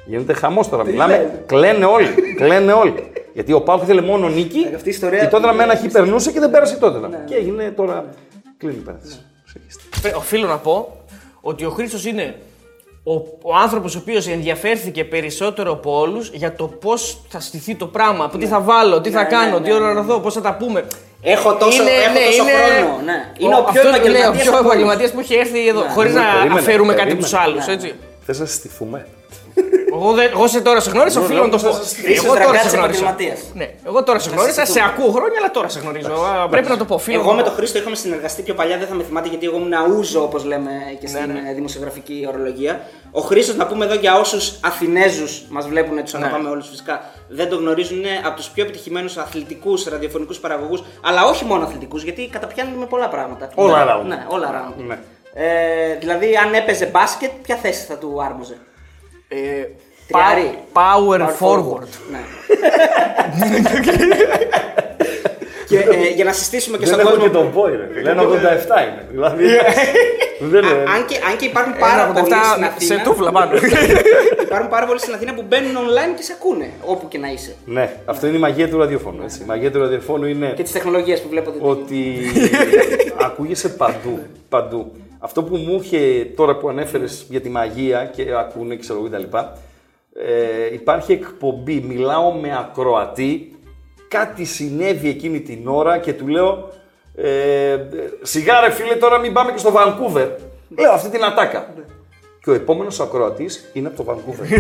Γίνεται 0.06 0.32
χαμός 0.32 0.69
τώρα. 0.69 0.85
Μιλάμε, 0.85 1.43
κλαίνε 1.46 1.85
όλοι. 1.85 2.08
κλαίνε 2.37 2.73
όλοι. 2.73 3.12
Γιατί 3.38 3.52
ο 3.52 3.61
Πάουκ 3.61 3.82
ήθελε 3.82 4.00
μόνο 4.00 4.29
νίκη. 4.29 4.69
Αυτή 4.75 4.88
η 4.88 4.93
ιστορία- 4.93 5.23
Η 5.23 5.29
τότε 5.29 5.52
με 5.52 5.62
ένα 5.62 5.76
χ 5.76 5.81
περνούσε 5.93 6.32
και 6.32 6.40
δεν 6.40 6.50
πέρασε 6.50 6.76
τότε. 6.76 7.23
Και 7.26 7.35
έγινε 7.35 7.70
τώρα. 7.76 8.05
Κλείνει 8.58 8.75
η 8.75 8.81
παρένθεση. 8.81 9.19
Πε- 10.02 10.17
Οφείλω 10.17 10.46
να 10.46 10.56
πω 10.56 10.96
ότι 11.40 11.64
ο 11.64 11.70
Χρήστος 11.70 12.05
είναι 12.05 12.35
ο, 13.05 13.12
ο 13.43 13.55
άνθρωπος 13.62 13.94
ο 13.94 13.99
οποίος 14.02 14.26
ενδιαφέρθηκε 14.29 15.05
περισσότερο 15.05 15.73
από 15.73 15.99
όλους 16.00 16.31
για 16.35 16.55
το 16.55 16.67
πώς 16.67 17.20
θα 17.29 17.40
στηθεί 17.40 17.75
το 17.75 17.87
πράγμα, 17.87 18.25
από 18.25 18.38
τι 18.38 18.46
θα 18.46 18.61
βάλω, 18.61 19.00
τι 19.00 19.11
θα 19.11 19.23
Ναι, 19.23 19.29
κάνω, 19.29 19.58
ναι, 19.58 19.64
τι 19.64 19.70
ναι, 19.70 19.76
ώρα 19.76 19.93
να 19.93 20.02
δω, 20.02 20.19
πώς 20.19 20.35
θα 20.35 20.40
τα 20.40 20.55
πούμε. 20.55 20.85
Έχω 21.23 21.55
τόσο, 21.55 21.82
Είναι- 21.82 21.90
έχω 21.90 22.12
ναι, 22.12 22.19
τόσο 22.26 22.43
είναι- 22.43 22.52
χρόνο. 22.79 23.00
Ναι. 23.05 23.32
Είναι 23.38 23.55
ο, 23.55 23.58
πιο 23.58 23.67
αυτό, 23.81 23.82
ναι, 23.90 23.96
επαγγελματίας. 23.96 24.29
ο 24.29 24.32
πιο 24.40 24.50
από 24.50 24.58
όλους. 24.58 24.67
επαγγελματίας 24.70 25.11
που 25.12 25.20
έχει 25.20 25.35
έρθει 25.35 25.69
εδώ, 25.69 25.81
χωρίς 25.82 26.12
Ναι, 26.14 26.20
να 26.20 26.32
περίμενε, 26.32 26.61
αφαιρούμε 26.61 26.93
κάτι 26.94 27.11
από 27.12 27.20
περίμενε. 27.20 27.31
τους 27.31 27.35
άλλους, 27.44 27.67
Ναι. 27.67 27.73
έτσι. 27.73 27.94
Θες 28.26 28.38
να 28.38 28.46
συστηθούμε. 28.46 29.06
Εγώ, 29.92 30.12
δεν, 30.12 30.28
εγώ 30.30 30.46
σε 30.46 30.60
τώρα 30.60 30.80
σε 30.80 30.90
γνώρισα, 30.90 31.20
οφείλω 31.20 31.42
να 31.42 31.48
το 31.48 31.56
πω. 31.58 31.70
Χρήστος 31.72 32.24
Εγώ 32.24 32.26
τώρα 32.34 32.44
Δραγκάτης 32.44 32.70
σε 32.70 32.76
γνώρισα. 32.76 33.02
επαγγελματίας. 33.04 33.52
Ναι, 33.54 33.70
εγώ 33.86 34.02
τώρα 34.02 34.18
σε 34.18 34.30
γνώρισα, 34.30 34.64
σε 34.64 34.80
ακούω 34.86 35.10
χρόνια, 35.10 35.34
αλλά 35.38 35.50
τώρα 35.50 35.68
σε 35.68 35.78
γνωρίζω. 35.80 36.12
Α, 36.12 36.48
Πρέπει 36.48 36.68
να 36.68 36.76
το 36.76 36.84
πω, 36.84 36.94
οφείλω. 36.94 37.18
Εγώ 37.20 37.28
να 37.30 37.34
με 37.36 37.42
το 37.42 37.48
τον 37.48 37.56
Χρήστο 37.56 37.78
είχαμε 37.78 37.96
συνεργαστεί 37.96 38.42
πιο 38.42 38.54
παλιά, 38.54 38.78
δεν 38.78 38.86
θα 38.86 38.94
με 38.94 39.02
θυμάται 39.02 39.28
γιατί 39.28 39.46
εγώ 39.46 39.56
ήμουν 39.56 39.72
αούζο 39.72 40.22
όπως 40.22 40.44
λέμε 40.44 40.70
και 41.00 41.08
Ναι, 41.10 41.18
στην 41.18 41.30
ε, 41.50 41.52
δημοσιογραφική 41.54 42.24
ορολογία. 42.28 42.80
Ο 43.10 43.20
Χρήστος, 43.20 43.56
να 43.56 43.66
πούμε 43.66 43.84
εδώ 43.84 43.94
για 43.94 44.18
όσους 44.18 44.52
Αθηνέζους 44.62 45.42
μας 45.48 45.66
βλέπουν, 45.68 45.94
Ναι. 45.94 46.02
του 46.02 46.16
αγαπάμε 46.16 46.48
όλους 46.48 46.68
φυσικά, 46.68 47.04
δεν 47.28 47.48
το 47.48 47.56
γνωρίζουν, 47.56 47.96
είναι 47.98 48.20
από 48.24 48.36
τους 48.36 48.46
πιο 48.48 48.62
επιτυχημένους 48.64 49.16
αθλητικούς 49.16 49.84
ραδιοφωνικούς 49.84 50.38
παραγωγούς, 50.38 50.82
αλλά 51.04 51.24
όχι 51.24 51.44
μόνο 51.44 51.64
αθλητικούς, 51.64 52.02
γιατί 52.02 52.28
καταπιάνουν 52.32 52.74
με 52.74 52.86
πολλά 52.86 53.08
πράγματα. 53.08 53.48
Όλα 53.54 53.84
Ναι, 53.84 53.90
around. 53.92 54.06
Ναι, 54.06 54.26
όλα 54.28 54.50
around. 54.52 54.74
Ναι. 54.86 54.98
Ε, 55.34 55.94
δηλαδή, 55.98 56.36
αν 56.36 56.54
έπαιζε 56.54 56.86
μπάσκετ, 56.86 57.30
ποια 57.42 57.56
θέση 57.56 57.84
θα 57.84 57.94
του 57.96 58.22
άρμοζε; 58.22 58.56
Ε, 59.28 59.36
Τριάρι. 60.08 60.58
Power 60.72 61.20
forward. 61.40 61.88
Ναι. 62.10 62.20
και 65.69 65.78
ε, 65.78 66.08
για 66.14 66.25
να 66.25 66.32
συστήσουμε 66.32 66.78
και 66.78 66.84
Δεν 66.84 66.94
στον 66.94 67.06
έχω 67.06 67.14
κόσμο. 67.16 67.25
και 67.26 67.36
τον 67.38 67.50
Μπόι, 67.52 67.72
ρε. 67.76 68.00
Λένε 68.02 68.22
87 68.22 68.26
είναι. 68.26 69.06
Δηλαδή. 69.10 69.44
δεν 70.40 70.62
είναι. 70.64 70.84
Αν 70.94 71.04
και, 71.06 71.16
αν 71.30 71.36
και 71.36 71.44
υπάρχουν 71.44 71.72
πάρα 71.78 72.02
Ένα 72.02 72.12
πολλοί 72.12 72.26
στην 72.26 72.64
87 72.64 72.66
Αθήνα. 72.66 72.96
σε 72.96 73.02
τούφλα 73.04 73.32
πάνω. 73.32 73.50
Υπάρχουν 74.46 74.69
πάρα 74.70 74.86
πολλοί 74.86 74.98
στην 75.00 75.14
Αθήνα 75.14 75.34
που 75.34 75.44
μπαίνουν 75.48 75.76
online 75.76 76.12
και 76.16 76.22
σε 76.22 76.32
ακούνε 76.36 76.70
όπου 76.84 77.08
και 77.08 77.19
να 77.19 77.28
είσαι. 77.28 77.54
Ναι, 77.64 77.92
αυτό 78.04 78.26
είναι 78.26 78.36
η 78.36 78.40
μαγεία 78.40 78.69
του 78.69 78.78
ραδιοφώνου. 78.78 79.22
Έτσι. 79.22 79.42
Η 79.42 79.44
μαγεία 79.46 79.70
του 79.70 79.78
ραδιοφώνου 79.78 80.26
είναι 80.26 80.52
Και 80.56 80.62
τις 80.62 80.72
τεχνολογίες 80.72 81.20
που 81.22 81.28
βλέπω 81.28 81.50
εδώ. 81.56 81.69
ότι 81.69 82.14
ακούγεσαι 83.20 83.69
παντού. 83.69 84.19
παντού. 84.48 84.92
Αυτό 85.18 85.42
που 85.42 85.56
μου 85.56 85.80
είχε 85.82 86.24
τώρα 86.36 86.56
που 86.56 86.68
ανέφερες 86.68 87.26
για 87.28 87.40
τη 87.40 87.48
μαγεία 87.48 88.04
και 88.04 88.34
ακούνε, 88.38 88.76
ξέρω 88.76 88.98
εγώ 88.98 89.08
κτλ. 89.08 89.36
Ε, 90.12 90.74
υπάρχει 90.74 91.12
εκπομπή, 91.12 91.80
μιλάω 91.80 92.32
με 92.32 92.58
ακροατή, 92.58 93.56
κάτι 94.08 94.44
συνέβη 94.44 95.08
εκείνη 95.08 95.40
την 95.40 95.68
ώρα 95.68 95.98
και 95.98 96.12
του 96.12 96.28
λέω 96.28 96.68
ε, 97.22 97.76
σιγά 98.22 98.60
ρε 98.60 98.70
φίλε 98.70 98.94
τώρα 98.94 99.18
μην 99.18 99.32
πάμε 99.32 99.52
και 99.52 99.58
στο 99.58 99.70
Βανκούβερ. 99.70 100.28
Λέω 100.78 100.92
αυτή 100.92 101.08
την 101.08 101.24
ατάκα. 101.24 101.74
Και 102.42 102.50
ο 102.50 102.54
επόμενος 102.54 103.00
ακροατής 103.00 103.70
είναι 103.72 103.88
από 103.88 103.96
το 103.96 104.04
Βανκούβερ. 104.04 104.46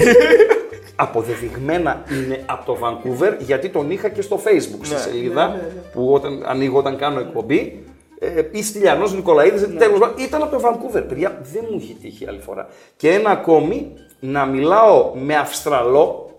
Αποδεδειγμένα 0.96 2.02
είναι 2.10 2.42
από 2.46 2.64
το 2.64 2.78
Vancouver 2.82 3.32
γιατί 3.38 3.68
τον 3.68 3.90
είχα 3.90 4.08
και 4.08 4.22
στο 4.22 4.40
Facebook 4.44 4.80
στη 4.82 5.00
σελίδα 5.00 5.60
που 5.92 6.12
όταν 6.12 6.42
ανοίγω 6.46 6.78
όταν 6.78 6.96
κάνω 6.96 7.20
εκπομπή. 7.20 7.84
Ε, 8.20 8.42
ή 8.50 8.62
Στυλιανός 8.62 9.14
Νικολαίδης, 9.14 9.76
τέλος 9.78 9.98
πάντων, 9.98 10.24
ήταν 10.24 10.42
από 10.42 10.56
το 10.56 10.62
Vancouver. 10.64 11.02
Παιδιά, 11.08 11.38
δεν 11.52 11.64
μου 11.70 11.78
έχει 11.82 11.96
τύχει 12.02 12.26
άλλη 12.28 12.40
φορά. 12.40 12.68
Και 12.96 13.12
ένα 13.12 13.30
ακόμη 13.30 13.92
να 14.20 14.44
μιλάω 14.44 15.12
με 15.14 15.36
Αυστραλό 15.36 16.30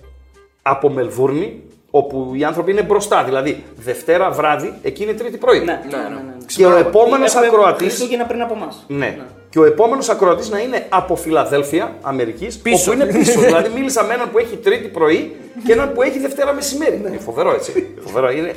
από 0.62 0.90
Μελβούρνη, 0.90 1.64
όπου 1.92 2.32
οι 2.36 2.44
άνθρωποι 2.44 2.72
είναι 2.72 2.82
μπροστά. 2.82 3.24
Δηλαδή, 3.24 3.64
Δευτέρα 3.76 4.32
βράδυ, 4.32 4.74
εκεί 4.82 5.04
είναι 5.04 5.14
Τρίτη 5.14 5.38
πρωί. 5.38 5.60
Ναι, 5.60 5.66
ναι, 5.66 5.98
ναι. 5.98 6.08
ναι. 6.08 6.34
Και 6.46 6.66
ο 6.66 6.76
επόμενος 6.76 7.34
Έχουμε 7.36 7.48
ακροατή. 7.48 7.84
Χριστούγεννα 7.84 8.26
πριν 8.26 8.42
από 8.42 8.54
εμάς. 8.54 8.86
Ναι. 8.88 9.18
Και 9.50 9.60
ο 9.60 9.66
επόμενος 9.66 10.10
ακροατής 10.10 10.50
να 10.50 10.60
είναι 10.60 10.86
από 10.90 11.16
Φιλαδέλφια, 11.16 11.96
Αμερικής, 12.02 12.62
όπου 12.74 12.92
είναι 12.92 13.06
πίσω. 13.06 13.40
δηλαδή, 13.40 13.70
μίλησα 13.70 14.04
με 14.04 14.14
έναν 14.14 14.32
που 14.32 14.38
έχει 14.38 14.56
Τρίτη 14.56 14.88
πρωί 14.88 15.36
και 15.66 15.72
έναν 15.72 15.94
που 15.94 16.02
έχει 16.02 16.20
Δευτέρα 16.20 16.54
μεσημέρι. 16.54 16.96
Είναι 17.08 17.18
φοβερό 17.18 17.54
έτσι. 17.54 17.88
φοβερό. 18.06 18.32
Είναι... 18.32 18.56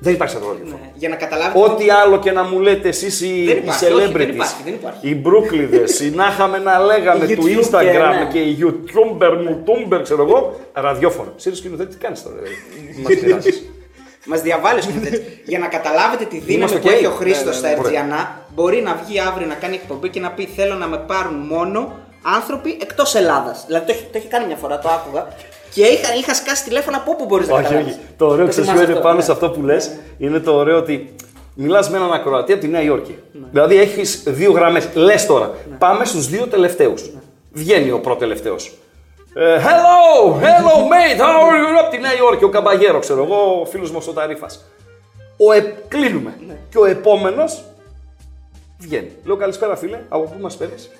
Δεν 0.00 0.12
υπάρχει 0.12 0.36
αυτό. 0.36 0.56
Ναι. 0.64 0.90
Για 0.94 1.08
να 1.08 1.16
καταλάβετε. 1.16 1.64
Ό,τι 1.64 1.90
άλλο 1.90 2.18
και 2.18 2.32
να 2.32 2.42
μου 2.42 2.60
λέτε 2.60 2.88
εσείς 2.88 3.20
οι, 3.20 3.44
Δεν 3.46 3.56
οι 3.56 3.60
υπάρχει, 3.62 3.84
όχι, 3.84 3.94
δεν 3.94 4.10
celebrities, 4.10 4.34
υπάρχει, 4.34 4.62
δεν 4.64 4.74
υπάρχει. 4.74 5.08
οι 5.08 5.14
Μπρούκλιδες, 5.14 6.00
οι 6.00 6.10
να 6.10 6.26
είχαμε 6.26 6.58
να 6.58 6.78
λέγαμε 6.78 7.24
Οι 7.24 7.34
του 7.36 7.42
YouTuber, 7.42 7.64
Instagram 7.64 8.14
ναι. 8.18 8.28
και 8.32 8.38
οι 8.38 8.58
YouTuber, 8.60 9.38
μουτούμπερ, 9.44 10.02
ξέρω 10.02 10.22
εγώ, 10.22 10.60
ραδιόφωνο. 10.72 11.32
Σύριο 11.36 11.58
σκηνοθέτης, 11.58 11.94
τι 11.94 12.00
κάνεις 12.00 12.22
τώρα, 12.22 12.36
Μας 13.02 13.14
πειράζεις. 13.20 13.62
Μας 14.24 14.40
διαβάλλει 14.40 14.78
ο 14.78 14.82
σκηνοθέτης. 14.82 15.20
Για 15.44 15.58
να 15.58 15.66
καταλάβετε 15.66 16.24
τη 16.24 16.38
δύναμη 16.38 16.54
Είμαστε 16.54 16.78
που 16.78 16.88
ok. 16.88 16.92
έχει 16.92 17.06
ο 17.06 17.10
Χρήστος 17.10 17.44
Ναι, 17.44 17.50
ναι, 17.50 17.56
στα 17.56 17.68
ναι. 17.68 17.74
Ερτζιανά, 17.74 18.46
μπορεί 18.54 18.82
να 18.82 19.00
βγει 19.04 19.20
αύριο 19.20 19.46
να 19.46 19.54
κάνει 19.54 19.74
εκπομπή 19.74 20.08
και 20.08 20.20
να 20.20 20.30
πει: 20.30 20.44
Θέλω 20.56 20.74
να 20.74 20.86
με 20.86 20.98
πάρουν 20.98 21.34
μόνο 21.34 21.92
άνθρωποι 22.22 22.78
εκτός 22.82 23.14
Ελλάδας. 23.14 23.64
Δηλαδή 23.66 23.86
το 23.86 23.92
έχει, 23.92 24.02
το 24.12 24.18
έχει 24.18 24.28
κάνει 24.28 24.46
μια 24.46 24.56
φορά, 24.56 24.78
το 24.78 24.88
άκουγα. 24.88 25.26
Και 25.74 25.82
είχα, 25.82 26.14
είχα 26.14 26.34
σκάσει 26.34 26.64
τηλέφωνα 26.64 26.96
από 26.96 27.10
όπου 27.10 27.24
μπορείς 27.24 27.48
να 27.48 27.54
όχι, 27.54 27.62
καταλάβεις. 27.62 27.92
όχι. 27.92 28.02
Το 28.16 28.26
ωραίο 28.26 28.48
ξέρεις 28.48 28.68
θυμάσαι 28.68 28.84
είναι 28.84 28.92
αυτό, 28.92 29.04
πάνω 29.04 29.16
ναι. 29.18 29.24
σε 29.24 29.32
αυτό 29.32 29.50
που 29.50 29.62
λες, 29.62 29.90
είναι 30.18 30.38
το 30.38 30.54
ωραίο 30.54 30.78
ότι 30.78 31.14
μιλάς 31.54 31.90
με 31.90 31.96
έναν 31.96 32.12
ακροατή 32.12 32.52
από 32.52 32.60
τη 32.60 32.68
Νέα 32.68 32.82
Υόρκη. 32.82 33.18
Δηλαδή 33.50 33.76
έχεις 33.76 34.22
δύο 34.26 34.52
γραμμές. 34.52 34.88
Λες 34.94 35.26
τώρα, 35.26 35.54
πάμε 35.78 36.04
στους 36.04 36.28
δύο 36.28 36.46
τελευταίους. 36.46 37.10
Βγαίνει 37.52 37.90
ο 37.90 38.00
πρώτο 38.00 38.18
τελευταίο. 38.18 38.56
hello, 39.66 40.34
hello 40.42 40.74
mate, 40.92 41.18
how 41.18 41.40
are 41.48 41.58
you? 41.62 41.80
Από 41.80 41.90
τη 41.90 41.98
Νέα 41.98 42.16
Υόρκη, 42.18 42.44
ο 42.44 42.48
Καμπαγέρο, 42.48 42.98
ξέρω 42.98 43.24
εγώ, 43.24 43.60
ο 43.60 43.64
φίλος 43.64 43.90
μου 43.90 43.98
ο 44.08 44.12
Ταρίφας. 44.12 44.64
Ο 45.36 45.52
ε, 45.52 45.74
κλείνουμε. 45.88 46.34
Και 46.70 46.78
ο 46.78 46.84
επόμενος 46.84 47.62
βγαίνει. 48.78 49.10
Λέω 49.24 49.36
καλησπέρα 49.36 49.76
φίλε, 49.76 49.98
από 50.08 50.22
πού 50.22 50.40
μας 50.40 50.56
παίρνεις; 50.56 50.90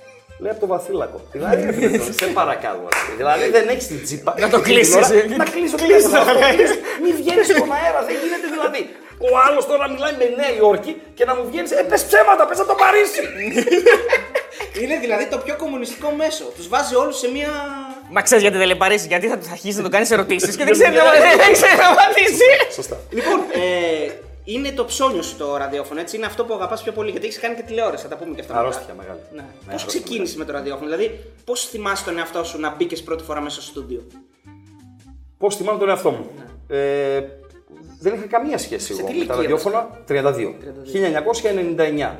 Λέει 0.43 0.50
από 0.55 0.61
το 0.61 0.67
βαθύλακο. 0.67 1.19
Δηλαδή, 1.32 1.62
ρε 1.67 1.73
φίλε, 1.73 1.99
σε 2.20 2.26
παρακαλώ. 2.38 2.88
ρε. 2.94 3.14
Δηλαδή 3.20 3.44
δεν 3.56 3.69
έχεις 3.69 3.87
την 3.87 4.02
τσίπα. 4.05 4.35
Να 4.38 4.49
το 4.49 4.56
Την 4.61 4.64
κλείσεις. 4.69 4.94
ώρα, 4.96 5.08
Να 5.43 5.44
κλείσω, 5.55 5.76
κλείσω. 5.85 6.08
Μην 7.02 7.12
βγαίνεις 7.20 7.46
στον 7.46 7.69
αέρα, 7.76 8.00
δεν 8.08 8.17
γίνεται 8.23 8.46
δηλαδή. 8.55 8.81
Ο 9.27 9.29
άλλος 9.46 9.67
τώρα 9.67 9.84
μιλάει 9.93 10.12
με 10.20 10.27
Νέα 10.41 10.53
Υόρκη 10.58 10.93
και 11.15 11.24
να 11.24 11.32
μου 11.36 11.43
βγαίνεις, 11.51 11.70
ε, 11.70 11.82
πες 11.91 12.03
ψέματα, 12.08 12.43
πες 12.48 12.58
από 12.62 12.69
το 12.69 12.77
Παρίσι. 12.82 13.20
Είναι 14.82 14.96
δηλαδή 15.05 15.24
το 15.32 15.39
πιο 15.44 15.55
κομμουνιστικό 15.62 16.08
μέσο. 16.20 16.44
Τους 16.56 16.69
βάζει 16.69 16.94
όλους 16.94 17.17
σε 17.19 17.29
μια. 17.36 17.51
Μα 18.10 18.22
ξέρεις 18.22 18.43
γιατί 18.43 18.56
δεν 18.58 18.67
λέει 18.67 18.77
παρέσει, 18.77 19.06
γιατί 19.06 19.27
θα, 19.29 19.36
θα 19.41 19.51
αρχίσει 19.53 19.77
να 19.77 19.82
το 19.82 19.89
κάνεις 19.89 20.10
ερωτήσεις 20.10 20.56
και 20.56 20.65
δεν 20.65 20.72
ξέρει 20.72 20.94
να 20.94 21.03
δεν 21.44 21.53
ξέρει 21.53 21.77
να 21.77 21.89
απαντήσει. 21.94 22.46
Σωστά. 22.79 22.96
Λοιπόν, 23.10 23.39
ε, 23.55 24.10
είναι 24.52 24.72
το 24.72 24.84
ψώνιο 24.84 25.22
σου 25.22 25.36
το 25.36 25.56
ραδιόφωνο, 25.56 26.00
έτσι. 26.00 26.17
Είναι 26.17 26.26
αυτό 26.26 26.44
που 26.44 26.55
αγαπάς 26.55 26.82
πιο 26.82 26.93
πολύ. 26.93 27.10
Γιατί 27.10 27.26
έχεις 27.26 27.38
κάνει 27.38 27.55
και 27.55 27.62
τηλεόραση, 27.62 28.02
θα 28.02 28.08
τα 28.08 28.17
πούμε 28.17 28.34
και 28.34 28.40
αυτά. 28.40 28.52
μετά. 28.55 28.67
Αρρώστια 28.67 28.94
μεγάλη. 28.94 29.19
Ναι. 29.32 29.40
Ναι, 29.40 29.48
Πώς 29.58 29.67
αρρώστια 29.69 30.00
ξεκίνησε 30.00 30.38
με 30.38 30.44
το 30.44 30.52
ραδιόφωνο, 30.52 30.90
δηλαδή 30.90 31.20
πώς 31.44 31.64
θυμάσαι 31.69 32.05
τον 32.05 32.19
εαυτό 32.19 32.44
σου 32.44 32.60
να 32.60 32.74
μπήκες 32.76 33.02
πρώτη 33.02 33.24
φορά 33.24 33.40
μέσα 33.40 33.60
στο 33.62 33.70
στούντιο; 33.70 34.06
Πώς 35.38 35.56
θυμάμαι 35.56 35.78
τον 35.78 35.88
εαυτό 35.88 36.10
μου; 36.10 36.26
Ε, 36.69 37.20
δεν 38.00 38.14
είχα 38.14 38.26
καμία 38.26 38.58
σχέση 38.58 38.93
εγώ 38.98 38.98
τι 38.98 39.02
με 39.05 39.08
τα 39.10 39.14
ηλικία 39.14 39.34
ραδιόφωνα. 39.36 39.88
32. 40.08 40.55
1999. 40.84 42.17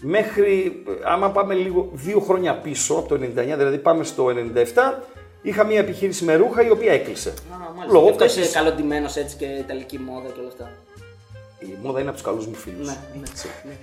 Μέχρι, 0.00 0.82
άμα 1.04 1.30
πάμε 1.30 1.54
λίγο 1.54 1.88
δύο 1.92 2.20
χρόνια 2.20 2.58
πίσω, 2.60 2.94
από 2.94 3.08
το 3.08 3.14
99, 3.14 3.56
δηλαδή 3.56 3.78
πάμε 3.78 4.04
στο 4.04 4.26
97, 4.26 5.02
είχα 5.42 5.64
μια 5.64 5.78
επιχείρηση 5.78 6.24
με 6.24 6.34
ρούχα 6.34 6.62
η 6.66 6.70
οποία 6.70 6.92
έκλεισε. 6.92 7.34
Λόγω 7.78 7.92
Λόγω 7.92 8.08
αυτός 8.08 8.26
είσαι 8.30 8.36
κακής- 8.38 8.54
καλοντημένος 8.54 9.16
έτσι 9.16 9.36
και 9.36 9.44
ιταλική 9.44 9.98
μόδα 9.98 10.28
και 10.28 10.38
όλα 10.38 10.48
αυτά. 10.48 10.70
Η 11.58 11.66
μόδα 11.82 11.98
είναι 12.00 12.08
από 12.08 12.18
τους 12.18 12.26
καλούς 12.26 12.46
μου 12.46 12.54
φίλους. 12.54 12.86
Ναι, 12.86 12.96
ναι, 13.20 13.22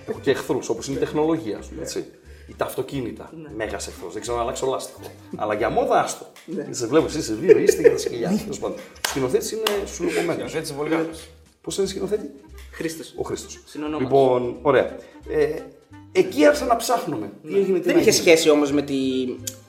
Έχω 0.06 0.18
και 0.22 0.30
εχθρούς, 0.30 0.68
όπως 0.68 0.86
είναι 0.86 0.96
η 0.96 0.98
τεχνολογία, 1.00 1.58
ας 1.58 1.66
πούμε, 1.66 1.82
έτσι. 1.82 2.04
Ή 2.46 2.54
τα 2.56 2.64
αυτοκίνητα. 2.64 3.30
Ναι. 3.42 3.48
Μέγας 3.56 3.86
εχθρός. 3.88 4.12
Δεν 4.12 4.22
ξέρω 4.22 4.36
να 4.36 4.42
αλλάξω 4.42 4.66
λάστιχο. 4.66 5.00
Αλλά 5.36 5.54
για 5.54 5.70
μόδα, 5.70 6.02
άστο. 6.02 6.26
Σε 6.70 6.86
βλέπω, 6.86 7.06
εσεί 7.06 7.22
σε 7.22 7.34
δύο, 7.34 7.58
είστε 7.58 7.80
για 7.80 7.90
τα 7.90 7.98
σκυλιά. 7.98 8.38
Τέλος 8.42 8.58
πάντων. 8.58 8.76
Ο 8.78 9.08
σκηνοθέτης 9.08 9.50
είναι 9.52 9.62
σουλουμωμένο. 9.94 10.44
Έτσι 10.54 10.74
πολύ 10.74 10.90
καλός. 10.90 11.28
Πώς 11.62 11.78
είναι 11.78 11.86
σκηνοθέτη, 11.86 12.30
Χρήστος. 12.72 13.14
Ο 13.16 13.22
Χρήστος. 13.22 13.58
Συνονόματος. 13.64 14.02
Λοιπόν, 14.10 14.56
ωραία. 14.62 14.96
Ε, 15.28 15.54
εκεί 16.12 16.46
άρχισα 16.46 16.64
να 16.64 16.76
ψάχνουμε. 16.76 17.30
Τι 17.46 17.56
έγινε, 17.56 17.78
τι 17.78 17.84
Δεν 17.84 17.94
να 17.94 18.00
είχε 18.00 18.10
γίνει. 18.10 18.22
σχέση 18.22 18.50
όμως 18.50 18.72
με 18.72 18.82
τη. 18.82 18.94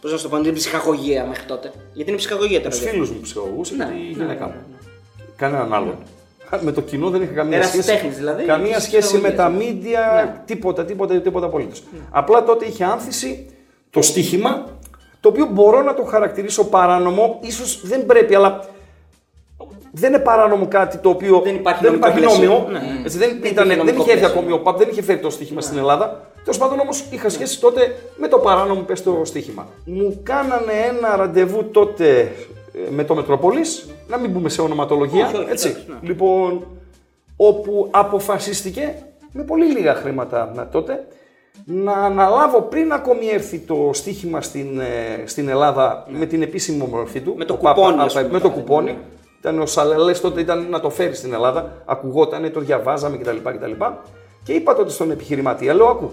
Πώς 0.02 0.12
να 0.12 0.18
σου 0.18 0.30
το 0.30 0.36
πω, 0.38 0.42
την 0.44 0.54
ψυχαγωγία 0.54 1.26
μέχρι 1.26 1.46
τότε. 1.46 1.74
Γιατί 1.94 2.10
είναι 2.10 2.20
ψυχαγωγία 2.20 2.62
το 2.62 2.70
Τους 2.70 2.78
ραδιόφωνο. 2.78 3.04
φίλους 3.04 3.18
μου 3.18 3.24
ψυχολογούσε 3.24 3.76
Ναι, 3.76 3.86
και 3.86 3.92
τη 3.92 3.98
ναι, 3.98 4.04
γυναίκα 4.24 4.46
ναι, 4.48 4.54
μου. 4.54 4.78
Κανέναν 5.36 5.74
άλλον. 5.74 5.98
Με 6.62 6.72
το 6.72 6.82
κοινό 6.82 7.10
δεν 7.10 7.22
είχα 7.22 7.32
καμία 7.34 7.58
Ένας 7.58 7.70
σχέση. 7.70 7.88
τέχνης 7.92 8.16
δηλαδή, 8.18 8.44
Καμία 8.44 8.76
της 8.76 8.84
σχέση 8.84 9.18
με 9.18 9.30
τα 9.32 9.44
ψυχολογίας. 9.48 9.74
μίντια, 9.74 10.42
τίποτα, 10.46 10.86
τίποτα, 10.86 11.22
τίποτα 11.22 11.46
απολύτως. 11.46 11.84
Απλά 12.12 12.44
τότε 12.44 12.66
είχε 12.66 12.84
άνθηση 12.84 13.46
το 13.90 14.02
στοίχημα, 14.02 14.66
το 15.20 15.30
οποίο 15.30 15.46
μπορώ 15.52 15.82
να 15.82 15.94
το 15.94 16.04
χαρακτηρίσω 16.04 16.66
παράνομο, 16.66 17.40
ίσως 17.42 17.82
δεν 17.88 18.06
πρέπει, 18.06 18.36
αλλά 18.36 18.66
δεν 19.92 20.14
είναι 20.14 20.22
παράνομο 20.22 20.68
κάτι 20.68 20.98
το 20.98 21.10
οποίο 21.10 21.40
Δεν 21.44 21.56
υπάρχει 21.56 21.84
νομικό 21.84 22.08
υπάρχει 22.08 22.20
πλαίσιο. 22.26 22.44
νόμιο. 22.50 22.68
Ναι. 22.72 22.80
Έτσι, 23.04 23.18
δεν, 23.18 23.30
Δεν 23.42 23.52
ήταν, 23.52 23.66
υπήρχε 23.66 23.66
δεν 23.66 23.78
νομικό 23.78 24.02
είχε 24.02 24.12
έρθει 24.12 24.22
πλαίσιο. 24.24 24.40
ακόμη 24.40 24.52
ο 24.54 24.60
ΠΑΠ, 24.62 24.78
δεν 24.78 24.88
είχε 24.92 25.02
φέρει 25.02 25.20
το 25.20 25.30
στοίχημα 25.30 25.62
στην 25.62 25.78
Ελλάδα. 25.78 26.30
Τέλος 26.44 26.58
πάντων 26.58 26.80
όμως 26.80 27.06
είχα 27.10 27.30
σχέση 27.30 27.60
τότε 27.60 27.96
με 28.18 28.28
το 28.28 28.38
παράνομο 28.38 28.82
πες 28.82 29.04
το 29.04 29.22
στοίχημα. 29.24 29.68
Μου 29.86 30.20
κάνανε 30.24 30.72
ένα 30.98 31.16
ραντεβού 31.16 31.64
τότε 31.72 32.20
ε, 32.20 32.28
με 32.90 33.04
το 33.04 33.16
Μετρόπολης, 33.16 33.90
να 34.08 34.18
μην 34.18 34.30
μπούμε 34.32 34.50
σε 34.50 34.62
ονοματολογία. 34.62 35.26
Όχι, 35.26 35.36
όχι, 35.36 35.50
έτσι. 35.50 35.68
εντάξει, 35.68 35.86
ναι. 35.90 35.96
Λοιπόν, 36.02 36.68
όπου 37.38 37.88
αποφασίστηκε 37.92 38.96
με 39.32 39.44
πολύ 39.44 39.66
λίγα 39.66 39.94
χρήματα 39.96 40.52
να 40.56 40.68
τότε 40.68 41.08
να 41.66 41.92
αναλάβω 41.94 42.62
πριν 42.62 42.92
ακόμη 42.92 43.28
έρθει 43.28 43.60
το 43.60 43.90
στοίχημα 43.94 44.42
στην, 44.42 44.80
ε, 44.80 45.24
στην 45.26 45.48
Ελλάδα 45.50 46.06
με 46.10 46.26
την 46.26 46.42
επίσημη 46.42 46.88
μορφή 46.92 47.22
του. 47.22 47.34
Με 47.38 47.46
το 47.46 47.54
Πάπα- 47.54 47.74
κουπόνι, 47.74 48.02
ας 48.02 48.16
ας, 48.16 48.22
πούμε, 48.22 48.34
με 48.34 48.40
το 48.40 48.48
ναι. 48.48 48.54
κουπόνι. 48.54 48.98
Ήταν 49.40 49.60
ο 49.60 49.66
Σαλελές 49.66 50.22
τότε 50.22 50.42
ήταν 50.42 50.70
να 50.70 50.80
το 50.80 50.90
φέρει 50.90 51.16
στην 51.16 51.34
Ελλάδα. 51.34 51.82
Ακουγότανε, 51.86 52.50
το 52.50 52.60
διαβάζαμε 52.60 53.18
κτλ. 53.18 53.36
κτλ. 53.44 53.72
Και 54.44 54.54
είπα 54.54 54.76
τότε 54.76 54.90
στον 54.90 55.12
επιχειρηματία, 55.12 55.74
λέω: 55.74 55.88
Ακού, 55.88 56.12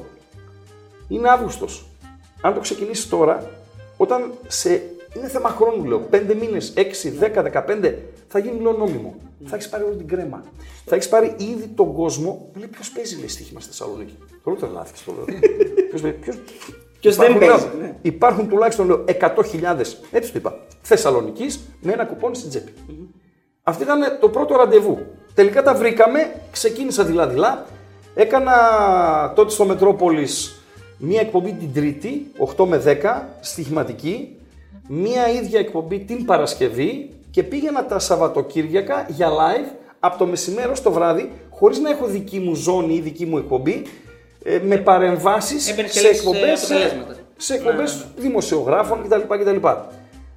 είναι 1.08 1.28
Αύγουστος. 1.28 1.86
Αν 2.42 2.54
το 2.54 2.60
ξεκινήσεις 2.60 3.08
τώρα, 3.08 3.50
όταν 3.96 4.32
σε. 4.46 4.82
Είναι 5.16 5.28
θέμα 5.28 5.48
χρόνου, 5.48 5.84
λέω. 5.84 6.08
5 6.10 6.34
μήνες, 6.40 6.72
6, 6.76 7.10
10, 7.20 7.42
15 7.42 7.94
θα 8.28 8.38
γίνει 8.38 8.60
λέω 8.60 8.72
νόμιμο. 8.72 9.14
Θα 9.44 9.56
έχεις 9.56 9.68
πάρει 9.68 9.84
όλη 9.84 9.96
την 9.96 10.08
κρέμα. 10.08 10.44
Θα 10.84 10.94
έχεις 10.94 11.08
πάρει 11.08 11.34
ήδη 11.38 11.66
τον 11.74 11.94
κόσμο. 11.94 12.30
Μου 12.30 12.58
λέει: 12.60 12.68
Ποιος 12.68 12.90
παίζει 12.90 13.16
λέει, 13.16 13.28
στοίχημα 13.28 13.60
στη 13.60 13.70
Θεσσαλονίκη; 13.70 14.18
Το 14.44 14.50
λέω 14.50 14.60
τρελάθηκε. 14.60 15.00
Το 15.06 15.12
λέω. 15.12 15.24
Ποιος 15.88 16.00
παίζει, 16.00 16.16
ποιος... 16.16 16.36
Ποιος 17.00 17.16
δεν 17.16 17.34
Υπάρχουν, 17.34 17.48
παίζει, 17.48 17.76
λέω, 17.76 17.86
ναι. 17.86 17.96
Υπάρχουν 18.02 18.48
τουλάχιστον 18.48 18.86
λέω, 18.86 19.04
100.000, 19.06 19.78
έτσι 20.10 20.32
το 20.32 20.38
είπα, 20.38 20.58
Θεσσαλονίκη 20.82 21.46
με 21.80 21.92
ένα 21.92 22.04
κουπόνι 22.04 22.36
στην 22.36 22.48
τσέπη. 22.48 22.72
Αυτό 23.62 23.82
ήταν 23.82 24.00
το 24.20 24.28
πρώτο 24.28 24.56
ραντεβού. 24.56 24.98
Τελικά 25.34 25.62
τα 25.62 25.74
βρήκαμε, 25.74 26.34
ξεκίνησα 26.50 27.04
δειλά-δειλά. 27.04 27.66
Έκανα 28.14 28.52
τότε 29.34 29.50
στο 29.50 29.64
Μετρόπολης 29.64 30.62
μία 30.98 31.20
εκπομπή 31.20 31.52
την 31.52 31.72
Τρίτη, 31.72 32.30
8 32.56 32.66
με 32.66 32.82
10, 33.02 33.22
στοιχηματική. 33.40 34.36
Μία 34.88 35.28
ίδια 35.28 35.58
εκπομπή 35.58 35.98
την 35.98 36.24
Παρασκευή 36.24 37.10
και 37.30 37.42
πήγαινα 37.42 37.86
τα 37.86 37.98
Σαββατοκύριακα 37.98 39.06
για 39.08 39.28
live 39.30 39.72
από 40.00 40.18
το 40.18 40.26
μεσημέρι 40.26 40.70
ως 40.70 40.82
το 40.82 40.92
βράδυ, 40.92 41.32
χωρίς 41.50 41.78
να 41.78 41.90
έχω 41.90 42.06
δική 42.06 42.38
μου 42.38 42.54
ζώνη 42.54 42.94
ή 42.94 43.00
δική 43.00 43.26
μου 43.26 43.38
εκπομπή, 43.38 43.82
ε, 44.42 44.58
με 44.58 44.76
παρεμβάσεις 44.76 45.70
Έμπαινες 45.70 45.92
και 45.92 45.98
σε 45.98 46.06
λες, 46.06 46.16
ε, 46.16 46.18
εκπομπές, 46.18 46.64
αποτελέσματα. 46.64 47.14
σε 47.36 47.54
εκπομπές 47.54 48.06
δημοσιογράφων 48.16 49.02
κτλ, 49.02 49.20
κτλ. 49.34 49.66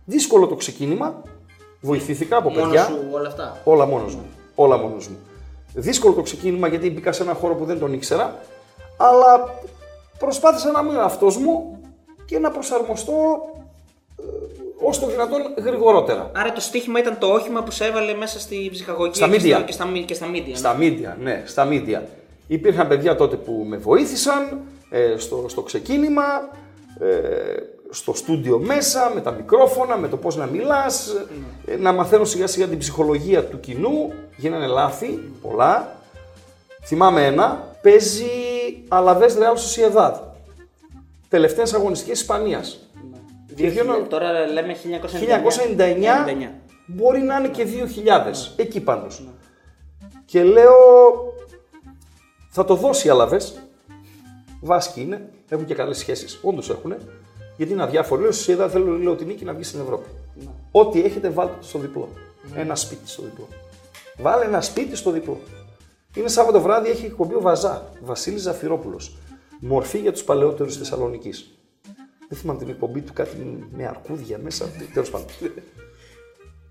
Δύσκολο 0.05 0.47
το 0.47 0.55
ξεκίνημα, 0.55 1.21
βοηθήθηκα 1.81 2.37
από 2.37 2.49
Μόνος 2.49 2.65
παιδιά. 2.65 2.83
σου 2.85 2.99
όλα 3.11 3.27
αυτά. 3.27 3.57
Όλα 3.63 3.85
μόνος 3.85 4.15
μου. 4.15 4.25
Όλα 4.55 4.77
μόνος 4.77 5.07
μου. 5.07 5.17
Δύσκολο 5.73 6.13
το 6.13 6.21
ξεκίνημα 6.21 6.67
γιατί 6.67 6.91
μπήκα 6.91 7.11
σε 7.11 7.23
ένα 7.23 7.33
χώρο 7.33 7.55
που 7.55 7.65
δεν 7.65 7.79
τον 7.79 7.93
ήξερα, 7.93 8.39
αλλά 8.97 9.53
προσπάθησα 10.19 10.71
να 10.71 10.79
είμαι 10.79 11.01
αυτός 11.01 11.37
μου 11.37 11.79
και 12.25 12.39
να 12.39 12.51
προσαρμοστώ 12.51 13.13
ε, 14.85 14.89
όσο 14.89 14.99
το 15.01 15.07
δυνατόν 15.07 15.41
γρηγορότερα. 15.63 16.31
Άρα 16.35 16.51
το 16.51 16.61
στοίχημα 16.61 16.99
ήταν 16.99 17.17
το 17.19 17.27
όχημα 17.27 17.63
που 17.63 17.71
σε 17.71 17.85
έβαλε 17.85 18.13
μέσα 18.13 18.39
στη 18.39 18.69
ψυχαγωγία 18.71 19.13
Στα 19.13 19.27
και, 19.27 19.35
media. 19.35 19.63
και, 19.65 19.71
στα, 19.71 19.85
και 20.05 20.13
στα 20.13 20.27
media. 20.31 20.43
ναι. 20.49 20.55
Στα 20.55 20.77
media, 20.79 21.13
ναι, 21.19 21.43
στα 21.45 21.67
media. 21.69 22.01
Υπήρχαν 22.47 22.87
παιδιά 22.87 23.15
τότε 23.15 23.35
που 23.35 23.65
με 23.67 23.77
βοήθησαν 23.77 24.61
ε, 24.89 25.13
στο, 25.17 25.45
στο 25.47 25.61
ξεκίνημα, 25.61 26.23
ε, 26.99 27.07
στο 27.89 28.13
στούντιο 28.13 28.59
μέσα, 28.59 29.11
με 29.15 29.21
τα 29.21 29.31
μικρόφωνα, 29.31 29.97
με 29.97 30.07
το 30.07 30.17
πώς 30.17 30.35
να 30.35 30.45
μιλάς, 30.45 31.15
ε, 31.65 31.75
να 31.75 31.91
μαθαίνω 31.93 32.23
σιγά 32.25 32.47
σιγά 32.47 32.67
την 32.67 32.77
ψυχολογία 32.77 33.43
του 33.43 33.59
κοινού. 33.59 34.13
Γίνανε 34.37 34.67
λάθη, 34.67 35.19
πολλά. 35.41 35.95
Θυμάμαι 36.85 37.25
ένα, 37.25 37.75
παίζει 37.81 38.25
Αλαβές 38.87 39.35
Real 39.37 39.55
Sociedad. 39.55 40.13
Τελευταίες 41.29 41.73
αγωνιστικές 41.73 42.19
Ισπανίας. 42.19 42.84
Δύο 43.55 43.69
βγαίνω- 43.69 43.93
χιλιά- 43.93 44.09
Τώρα 44.09 44.45
λέμε 44.47 44.73
1999. 44.75 46.25
1999 46.25 46.61
μπορεί 46.85 47.21
να 47.21 47.37
είναι 47.37 47.47
και 47.47 47.63
2000, 47.65 48.53
εκεί 48.55 48.79
πάντως. 48.81 49.23
Και 50.25 50.43
λέω, 50.43 50.73
θα 52.49 52.65
το 52.65 52.75
δώσει 52.75 53.09
Αλαβές, 53.09 53.61
Βάσκοι 54.61 55.01
είναι, 55.01 55.29
έχουν 55.49 55.65
και 55.65 55.73
καλές 55.73 55.97
σχέσεις, 55.97 56.39
όντως 56.41 56.69
έχουν, 56.69 56.95
γιατί 57.57 57.71
είναι 57.73 57.83
αδιάφοροι. 57.83 58.21
Λέω, 58.21 58.31
Σοσιαδά 58.31 58.69
θέλω 58.69 58.97
λέω, 58.97 59.15
τη 59.15 59.25
νίκη 59.25 59.45
να 59.45 59.53
βγει 59.53 59.63
στην 59.63 59.79
Ευρώπη. 59.79 60.09
Ό,τι 60.71 61.03
έχετε 61.03 61.29
βάλτε 61.29 61.55
το 61.59 61.65
στο 61.67 61.79
διπλό. 61.79 62.09
Ένα 62.55 62.75
σπίτι 62.75 63.09
στο 63.09 63.21
διπλό. 63.21 63.47
Βάλε 64.17 64.45
ένα 64.45 64.61
σπίτι 64.61 64.95
στο 64.95 65.11
διπλό. 65.11 65.39
Είναι 66.15 66.27
Σάββατο 66.27 66.61
βράδυ, 66.61 66.89
έχει 66.89 67.05
εκπομπή 67.05 67.33
ο 67.33 67.41
Βαζά, 67.41 67.91
Βασίλης 68.01 68.41
Ζαφυρόπουλος. 68.41 69.15
Μορφή 69.59 69.97
για 69.99 70.11
τους 70.11 70.23
παλαιότερους 70.23 70.77
Θεσσαλονίκης. 70.77 71.54
Δεν 72.29 72.37
θυμάμαι 72.37 72.59
την 72.59 72.69
εκπομπή 72.69 73.01
του, 73.01 73.13
κάτι 73.13 73.35
με 73.75 73.85
αρκούδια 73.87 74.39
μέσα. 74.43 74.65
Τέλος 74.93 75.09
πάντων. 75.09 75.27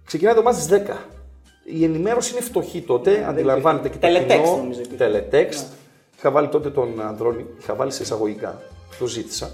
Ξεκινάει 0.05 0.35
το 0.35 0.43
μάτι 0.43 0.61
στι 0.61 0.83
10. 0.87 0.97
Η 1.65 1.85
ενημέρωση 1.85 2.33
είναι 2.33 2.41
φτωχή 2.41 2.81
τότε, 2.81 3.25
αντιλαμβάνεται 3.29 3.89
και 3.89 3.99
το 3.99 4.09
Teletext 4.09 4.27
κοινό. 4.29 4.57
νομίζω 4.57 4.81
υπήρχε. 4.81 5.29
Teletext. 5.31 5.65
Είχα 6.19 6.31
βάλει 6.31 6.49
τότε 6.49 6.71
τον 6.71 7.01
Ανδρώνη, 7.01 7.47
είχα 7.61 7.75
βάλει 7.75 7.91
σε 7.93 8.03
εισαγωγικά. 8.03 8.63
Το 8.99 9.07
ζήτησα. 9.07 9.51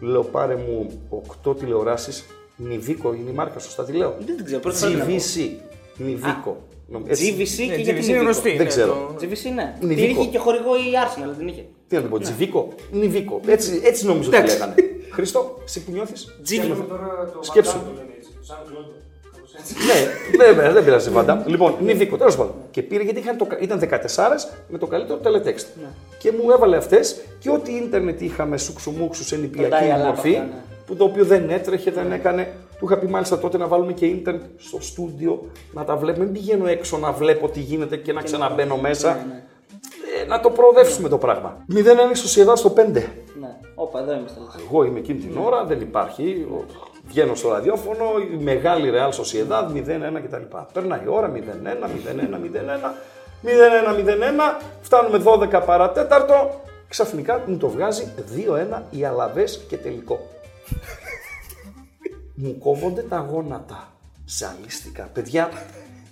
Λέω 0.00 0.22
πάρε 0.24 0.54
μου 0.56 1.00
8 1.44 1.56
τηλεοράσεις. 1.58 2.24
Νιβίκο 2.56 3.12
είναι 3.14 3.30
η 3.30 3.32
μάρκα, 3.32 3.58
σωστά 3.58 3.84
τη 3.84 3.92
λέω. 3.92 4.16
Δεν 4.26 4.36
την 4.36 4.44
ξέρω, 4.44 4.60
πρώτη 4.60 4.76
φορά 4.78 4.90
την 4.90 5.00
ακούω. 5.00 5.14
GVC. 5.16 5.50
Νιβίκο. 5.96 6.62
Νομ- 6.88 7.08
έτσι. 7.08 7.34
GVC 7.38 7.66
Ναι, 7.66 7.74
και 7.74 7.80
GVC 7.80 7.84
γιατί 7.84 7.90
είναι 8.02 8.12
είναι 8.12 8.18
γνωστή. 8.18 8.48
Δεν 8.48 8.56
ναι, 8.58 8.64
ξέρω. 8.64 8.92
το- 8.92 9.26
GVC 9.26 9.42
ναι. 9.54 9.76
Είναι 9.82 9.94
Την 9.94 10.06
δίκο. 10.06 10.20
είχε 10.20 10.30
και 10.30 10.38
χορηγό 10.38 10.76
η 10.76 10.80
Arsenal, 11.04 11.34
δεν 11.38 11.48
είχε. 11.48 11.64
Τι 11.88 11.94
να 11.96 12.02
το 12.02 12.08
πω, 12.08 12.18
Τζιβίκο. 12.18 12.68
Νιβίκο. 12.90 13.40
Έτσι, 13.46 13.80
έτσι 13.84 14.06
νομίζω 14.06 14.28
ότι 14.28 14.36
Εντάξει. 14.38 14.58
λέγανε. 14.58 14.74
Χριστό, 15.12 15.58
εσύ 15.64 15.84
που 15.84 15.92
νιώθεις. 15.92 16.38
Τζίβι. 16.42 16.84
Σκέψου. 17.40 17.78
Ναι, 20.36 20.44
βέβαια, 20.44 20.72
δεν 20.72 20.84
πειράζει 20.84 21.10
βάντα. 21.10 21.42
Λοιπόν, 21.46 21.74
Νιβίκο, 21.80 22.16
τέλος 22.16 22.36
πάντων. 22.36 22.54
Και 22.70 22.82
πήρε 22.82 23.02
γιατί 23.02 23.18
είχαν 23.18 23.36
το, 23.36 23.44
κα- 23.44 23.58
ήταν 23.60 23.80
14 23.80 23.86
με 24.68 24.78
το 24.78 24.86
καλύτερο 24.86 25.20
teletext. 25.24 25.64
Και 26.18 26.32
μου 26.42 26.50
έβαλε 26.50 26.76
αυτές 26.76 27.16
και 27.38 27.50
ό,τι 27.50 27.72
ίντερνετ 27.72 28.20
είχαμε 28.20 28.56
σουξουμούξους 28.58 29.26
σε 29.26 29.36
νηπιακή 29.36 29.72
dial-up 29.74 30.04
μορφή, 30.04 30.30
αυτά, 30.36 30.42
ναι. 30.44 30.62
που 30.86 30.96
το 30.96 31.04
οποίο 31.04 31.24
δεν 31.24 31.50
έτρεχε, 31.50 31.90
δεν 31.90 32.12
έκανε. 32.12 32.52
Του 32.78 32.84
είχα 32.84 32.98
πει 32.98 33.06
μάλιστα 33.06 33.38
τότε 33.38 33.58
να 33.58 33.66
βάλουμε 33.66 33.92
και 33.92 34.06
ίντερνετ 34.06 34.42
στο 34.56 34.78
στούντιο, 34.80 35.50
να 35.72 35.84
τα 35.84 35.96
βλέπουμε. 35.96 36.24
Μην 36.24 36.32
πηγαίνω 36.34 36.66
έξω 36.66 36.98
να 36.98 37.12
βλέπω 37.12 37.48
τι 37.48 37.60
γίνεται 37.60 37.96
και 37.96 38.12
να 38.12 38.22
ξαναμπαίνω 38.22 38.76
μέσα. 38.76 39.14
ναι. 39.28 39.42
Ε, 40.22 40.26
να 40.26 40.40
το 40.40 40.50
προοδεύσουμε 40.50 41.08
το 41.08 41.18
πράγμα. 41.18 41.64
0-1 41.74 41.76
Σοσιαδά 42.14 42.56
στο 42.56 42.74
5. 42.76 43.02
Ναι. 43.78 43.82
Όπα, 43.84 44.00
εδώ 44.00 44.12
είμαστε. 44.12 44.40
λες. 44.40 44.64
Εγώ 44.68 44.84
είμαι 44.84 44.98
εκείνη 44.98 45.18
την 45.18 45.38
ώρα, 45.38 45.64
δεν 45.64 45.80
υπάρχει. 45.80 46.46
ο- 46.52 46.64
Βγαίνω 47.06 47.34
στο 47.34 47.48
ραδιόφωνο, 47.48 48.04
η 48.32 48.42
μεγάλη 48.42 48.90
Real 48.94 49.10
Sociedad 49.10 49.70
0-1 49.72 50.20
κτλ. 50.20 50.56
Περνάει 50.72 51.00
η 51.04 51.08
ώρα 51.08 51.28
0-1, 51.28 51.86
0-1, 51.88 52.38
0-1, 52.38 52.94
0-1, 53.42 53.94
0-1, 53.94 54.58
φτάνουμε 54.80 55.18
12 55.18 55.60
παρατέταρτο. 55.66 56.60
Ξαφνικά 56.88 57.42
μου 57.46 57.56
το 57.56 57.68
βγάζει 57.68 58.12
2-1 58.34 58.82
οι 58.90 59.04
Αλαβές 59.04 59.64
και 59.68 59.76
τελικό. 59.76 60.18
μου 62.34 62.58
κόβονται 62.58 63.02
τα 63.02 63.26
γόνατα. 63.30 63.92
Ζαλίστηκα. 64.26 65.08
Παιδιά, 65.12 65.48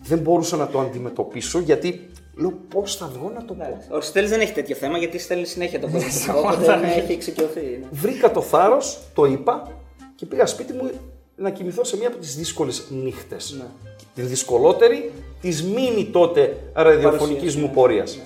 δεν 0.03 0.19
μπορούσα 0.19 0.57
να 0.57 0.67
το 0.67 0.81
αντιμετωπίσω 0.81 1.59
γιατί 1.59 2.11
λέω 2.37 2.53
πώς 2.69 2.97
θα 2.97 3.11
βγω 3.15 3.31
να 3.35 3.45
το 3.45 3.55
πω; 3.55 3.79
Ο 3.91 3.95
Αριστοτέλης 3.95 4.31
δεν 4.31 4.41
έχει 4.41 4.53
τέτοιο 4.53 4.77
θέμα 4.77 4.99
γιατί 4.99 5.19
στέλνει 5.19 5.47
συνέχεια 5.47 5.81
το 5.81 5.89
κόσμο. 5.89 6.39
Οπότε 6.39 6.77
ναι, 6.77 6.95
έχει 6.97 7.13
εξοικειωθεί. 7.13 7.61
ναι. 7.61 7.87
Βρήκα 7.91 8.31
το 8.31 8.41
θάρρος, 8.43 8.99
το 9.15 9.25
είπα 9.25 9.73
και 10.15 10.27
πήγα 10.27 10.47
σπίτι 10.47 10.73
μου 10.73 10.91
να 11.37 11.51
κοιμηθώ 11.51 11.85
σε 11.85 11.97
μία 11.97 12.09
από 12.09 12.17
τις 12.17 12.37
δύσκολες 12.37 12.85
νύχτες. 12.91 13.57
Την 14.15 14.29
δυσκολότερη 14.29 15.13
της 15.41 15.63
μήνυ 15.63 16.05
τότε 16.13 16.57
ραδιοφωνικής 16.73 17.29
Παρουσίας, 17.29 17.55
μου 17.57 17.67
ναι. 17.67 17.73
πορείας. 17.73 18.19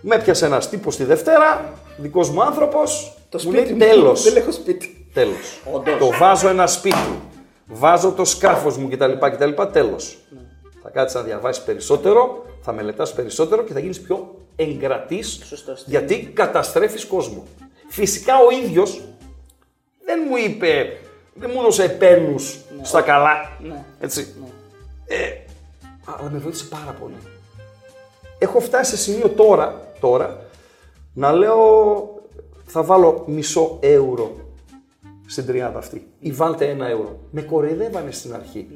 Με 0.00 0.14
έπιασε 0.14 0.46
ένας 0.46 0.68
τύπος 0.68 0.96
τη 0.96 1.04
Δευτέρα, 1.04 1.72
δικός 1.96 2.30
μου 2.30 2.42
άνθρωπος, 2.42 3.16
Το 3.28 3.38
μου 3.44 3.50
σπίτι 3.52 3.62
λέει 3.64 3.72
μου. 3.72 3.78
τέλος. 3.78 4.22
Δεν 4.22 4.36
έχω 4.36 4.52
σπίτι. 4.52 5.06
Τέλος. 5.12 5.60
Όντως. 5.72 5.98
Το 5.98 6.10
βάζω 6.18 6.48
ένα 6.48 6.66
σπίτι. 6.66 7.18
Βάζω 7.66 8.12
το 8.12 8.24
σκάφος 8.24 8.76
μου 8.76 8.88
κτλ. 8.88 9.12
κτλ 9.20 9.62
τέλος. 9.72 10.18
Ναι. 10.30 10.38
Θα 10.88 10.94
κάτσεις 11.00 11.20
να 11.20 11.26
διαβάσεις 11.26 11.64
περισσότερο, 11.64 12.44
θα 12.60 12.72
μελετάς 12.72 13.12
περισσότερο 13.12 13.62
και 13.62 13.72
θα 13.72 13.78
γίνεις 13.78 14.00
πιο 14.00 14.34
εγκρατής 14.56 15.40
Σωστός. 15.44 15.84
γιατί 15.86 16.26
καταστρέφεις 16.34 17.06
κόσμο. 17.06 17.46
Φυσικά 17.88 18.34
ο 18.38 18.64
ίδιος 18.64 19.02
δεν 20.04 20.20
μου 20.28 20.36
είπε, 20.36 20.98
δεν 21.34 21.50
μου 21.54 21.60
έδωσε 21.60 21.84
επένους 21.84 22.58
στα 22.82 23.02
καλά. 23.02 23.32
Ναι. 23.62 23.84
Έτσι. 24.00 24.34
Ε, 25.06 25.16
αλλά 26.04 26.30
με 26.30 26.38
βοήθησε 26.38 26.64
πάρα 26.64 26.96
πολύ. 27.00 27.16
Έχω 28.38 28.60
φτάσει 28.60 28.96
σε 28.96 28.96
σημείο 28.96 29.28
τώρα, 29.28 29.92
τώρα 30.00 30.46
να 31.14 31.32
λέω 31.32 31.64
θα 32.64 32.82
βάλω 32.82 33.24
μισό 33.26 33.78
ευρώ 33.82 34.36
στην 35.26 35.46
τριάδα 35.46 35.78
αυτή. 35.78 36.06
Ή 36.18 36.32
βάλτε 36.32 36.68
ένα 36.68 36.86
ευρώ. 36.86 37.18
Με 37.30 37.42
κοροϊδεύανε 37.42 38.10
στην 38.10 38.34
αρχή. 38.34 38.68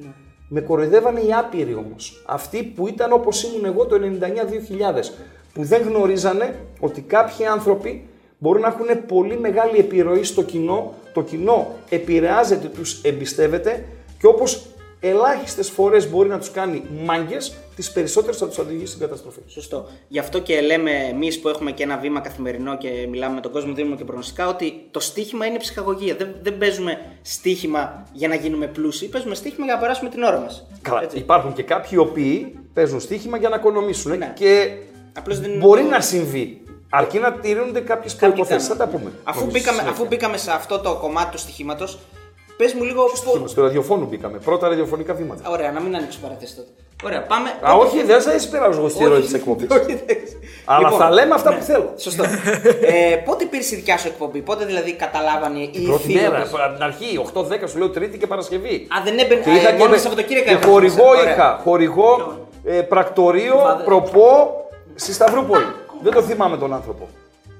Με 0.55 0.61
κοροϊδεύανε 0.61 1.21
οι 1.21 1.33
άπειροι 1.33 1.75
όμως. 1.75 2.23
Αυτοί 2.27 2.63
που 2.63 2.89
ήταν 2.89 3.13
όπως 3.13 3.43
ήμουν 3.43 3.65
εγώ 3.65 3.87
το 3.87 3.97
99-2000. 3.97 5.13
Που 5.55 5.63
δεν 5.63 5.83
γνωρίζανε 5.83 6.55
ότι 6.81 7.01
κάποιοι 7.01 7.47
άνθρωποι 7.47 8.09
μπορούν 8.39 8.61
να 8.61 8.67
έχουν 8.67 9.07
πολύ 9.07 9.39
μεγάλη 9.39 9.79
επιρροή 9.79 10.25
στο 10.25 10.43
κοινό. 10.43 10.95
Το 11.13 11.23
κοινό 11.23 11.75
επηρεάζεται, 11.89 12.69
τους 12.69 13.03
εμπιστεύεται 13.03 13.85
και 14.19 14.27
όπως 14.27 14.67
ελάχιστες 15.05 15.71
φορές 15.71 16.11
μπορεί 16.11 16.29
να 16.29 16.39
τους 16.39 16.51
κάνει 16.51 16.83
μάγκες, 17.05 17.55
τις 17.77 17.91
περισσότερες 17.93 18.37
θα 18.37 18.47
τους 18.49 18.59
οδηγήσει 18.59 18.87
στην 18.87 19.01
καταστροφή. 19.01 19.39
Σωστό. 19.47 19.89
Γι' 20.09 20.19
αυτό 20.19 20.39
και 20.41 20.61
λέμε 20.61 20.91
εμείς 20.91 21.41
που 21.41 21.49
έχουμε 21.49 21.71
και 21.73 21.83
ένα 21.83 21.97
βήμα 21.97 22.21
καθημερινό 22.21 22.79
και 22.79 23.07
μιλάμε 23.11 23.35
με 23.35 23.41
τον 23.41 23.53
κόσμο, 23.53 23.75
δίνουμε 23.75 23.97
και 23.97 24.05
προγνωστικά, 24.05 24.49
ότι 24.49 24.87
το 24.91 25.01
στοίχημα 25.01 25.47
είναι 25.47 25.59
ψυχαγωγία. 25.59 26.15
Δεν, 26.19 26.35
δεν 26.43 26.59
παίζουμε 26.59 26.99
στοίχημα 27.23 28.07
για 28.13 28.29
να 28.29 28.35
γίνουμε 28.35 28.67
πλούσιοι, 28.67 29.07
παίζουμε 29.09 29.35
στοίχημα 29.35 29.65
για 29.65 29.75
να 29.75 29.81
περάσουμε 29.81 30.11
την 30.11 30.23
ώρα 30.23 30.39
μας. 30.41 30.67
Καλά, 30.83 31.09
υπάρχουν 31.13 31.53
και 31.53 31.63
κάποιοι 31.63 31.91
οι 31.93 31.97
οποίοι 31.97 32.59
παίζουν 32.75 33.01
στοίχημα 33.01 33.37
για 33.37 33.49
να 33.49 33.57
οικονομήσουν. 33.57 34.19
Ναι. 34.19 34.33
Και 34.37 34.69
Απλώς 35.19 35.41
δεν 35.41 35.51
είναι 35.51 35.59
μπορεί 35.59 35.83
το- 35.83 35.89
να 35.89 36.01
συμβεί. 36.01 36.57
Αρκεί 36.95 37.19
να 37.19 37.33
τηρούνται 37.33 37.81
κάποιες 37.81 38.15
προποθέσει. 38.17 38.67
Θα 38.69 38.77
τα 38.77 38.87
πούμε. 38.89 39.13
Αφού 39.25 39.39
Νομίζω, 39.39 39.59
μπήκαμε, 39.59 39.79
συνέχεια. 39.79 39.91
αφού 40.01 40.07
μπήκαμε 40.07 40.37
σε 40.37 40.51
αυτό 40.51 40.79
το 40.79 40.95
κομμάτι 41.01 41.31
του 41.31 41.39
στοιχήματος, 41.39 41.99
πες 42.63 42.73
μου 42.75 42.83
λίγο. 42.85 43.03
πώς- 43.05 43.19
Στοίχημα, 43.19 43.47
Στο 43.49 43.63
ραδιοφώνου 43.63 44.07
μπήκαμε. 44.11 44.39
Πρώτα 44.39 44.69
ραδιοφωνικά 44.69 45.13
βήματα. 45.15 45.51
Ωραία, 45.51 45.71
να 45.73 45.81
μην 45.81 45.97
ανοίξω 45.97 46.19
παραθέσει 46.23 46.55
τότε. 46.57 46.69
Ωραία, 47.05 47.23
πάμε. 47.23 47.49
Α, 47.69 47.73
όχι, 47.75 48.03
δεν 48.03 48.21
σα 48.23 48.35
εισπειράζω 48.35 48.79
εγώ 48.79 48.89
στη 48.89 49.05
ερώτηση 49.05 49.27
της 49.27 49.35
εκπομπής. 49.35 49.69
Όχι, 49.71 49.93
εντάξει. 49.93 50.39
Αλλά 50.65 50.79
Λοιπόν, 50.89 50.99
θα 51.01 51.11
λέμε 51.11 51.35
αυτά 51.35 51.51
ναι, 51.51 51.57
που 51.57 51.63
θέλω. 51.63 51.93
Σωστό. 51.97 52.25
ε, 53.13 53.17
πότε 53.25 53.45
πήρε 53.45 53.63
η 53.71 53.75
δικιά 53.75 53.99
σου 53.99 54.07
εκπομπή, 54.07 54.41
πότε 54.41 54.65
δηλαδή 54.65 54.93
καταλάβανε 54.93 55.59
οι 55.59 55.83
Πρώτη 55.87 56.03
ηθήνοντες- 56.13 56.31
μέρα, 56.53 56.65
από 56.67 56.75
την 56.75 56.83
αρχή, 56.83 57.19
8-10 57.33 57.69
σου 57.69 57.79
λέω 57.79 57.91
Τρίτη 57.91 58.19
και 58.19 58.27
Παρασκευή. 58.27 58.75
Α, 58.99 59.03
δεν 59.05 59.19
έμπαινε. 59.19 59.41
Και 59.41 59.51
είχα 59.51 59.69
ε, 59.69 59.73
μόνος 59.73 59.89
με- 59.91 59.97
Σαββατοκύριακα 59.99 60.47
και 60.49 60.55
έβγαζες. 60.55 60.73
χορηγό 60.73 61.07
Ωραία. 61.09 61.33
είχα. 61.33 61.61
Χορηγό, 61.65 62.39
ε, 62.65 62.81
πρακτορείο, 62.81 63.57
Φάδε. 63.59 63.83
προπό 63.85 64.55
στη 64.95 65.13
Σταυρούπολη. 65.13 65.67
Δεν 66.03 66.13
το 66.13 66.23
θυμάμαι 66.23 66.57
τον 66.57 66.75
άνθρωπο. 66.75 67.09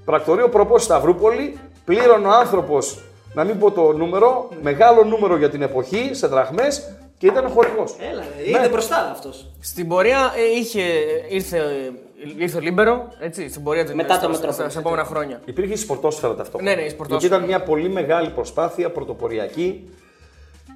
Πρακτορείο, 0.05 0.49
προπό 0.49 0.75
στη 0.79 0.85
Σταυρούπολη. 0.85 1.59
Πλήρωνε 1.85 2.27
ο 2.27 2.31
άνθρωπος, 2.31 2.99
να 3.35 3.45
μην 3.45 3.59
πω 3.59 3.71
το 3.71 3.93
νούμερο, 3.93 4.49
μεγάλο 4.63 5.05
νούμερο 5.05 5.37
για 5.37 5.51
την 5.51 5.63
εποχή, 5.63 6.11
σε 6.13 6.27
δραχμές 6.27 6.97
και 7.19 7.27
ήταν 7.27 7.49
χορηγός. 7.49 7.97
Έλα, 8.13 8.23
ρε, 8.37 8.51
ήρθε 8.51 8.69
μπροστά 8.69 9.11
αυτός. 9.13 9.51
Στην 9.61 9.89
πορεία 9.89 10.33
ε, 10.37 10.59
είχε, 10.59 10.83
ήρθε, 11.29 11.57
ε, 11.59 11.91
ήρθε 12.39 12.57
ο 12.57 12.61
Λίμπερο, 12.61 13.13
έτσι, 13.21 13.49
στην 13.49 13.63
πορεία 13.63 13.87
του 13.87 13.97
Μετά 13.97 14.09
το 14.09 14.15
στα- 14.19 14.29
Μετρόπολη, 14.29 14.55
στα, 14.55 14.69
στα 14.69 14.79
επόμενα 14.81 15.05
χρόνια. 15.05 15.41
Υπήρχε 15.45 15.73
η 15.73 15.77
σπορτόσφαιρα 15.77 16.35
ταυτόχρονα. 16.35 16.71
Ναι, 16.75 16.81
ναι, 16.81 16.87
η 16.87 16.89
σπορτόσφαιρα. 16.91 17.37
Γιατί 17.37 17.45
ήταν 17.53 17.59
μια 17.59 17.69
πολύ 17.69 17.89
μεγάλη 17.89 18.31
προσπάθεια 18.31 18.91
πρωτοποριακή, 18.91 19.91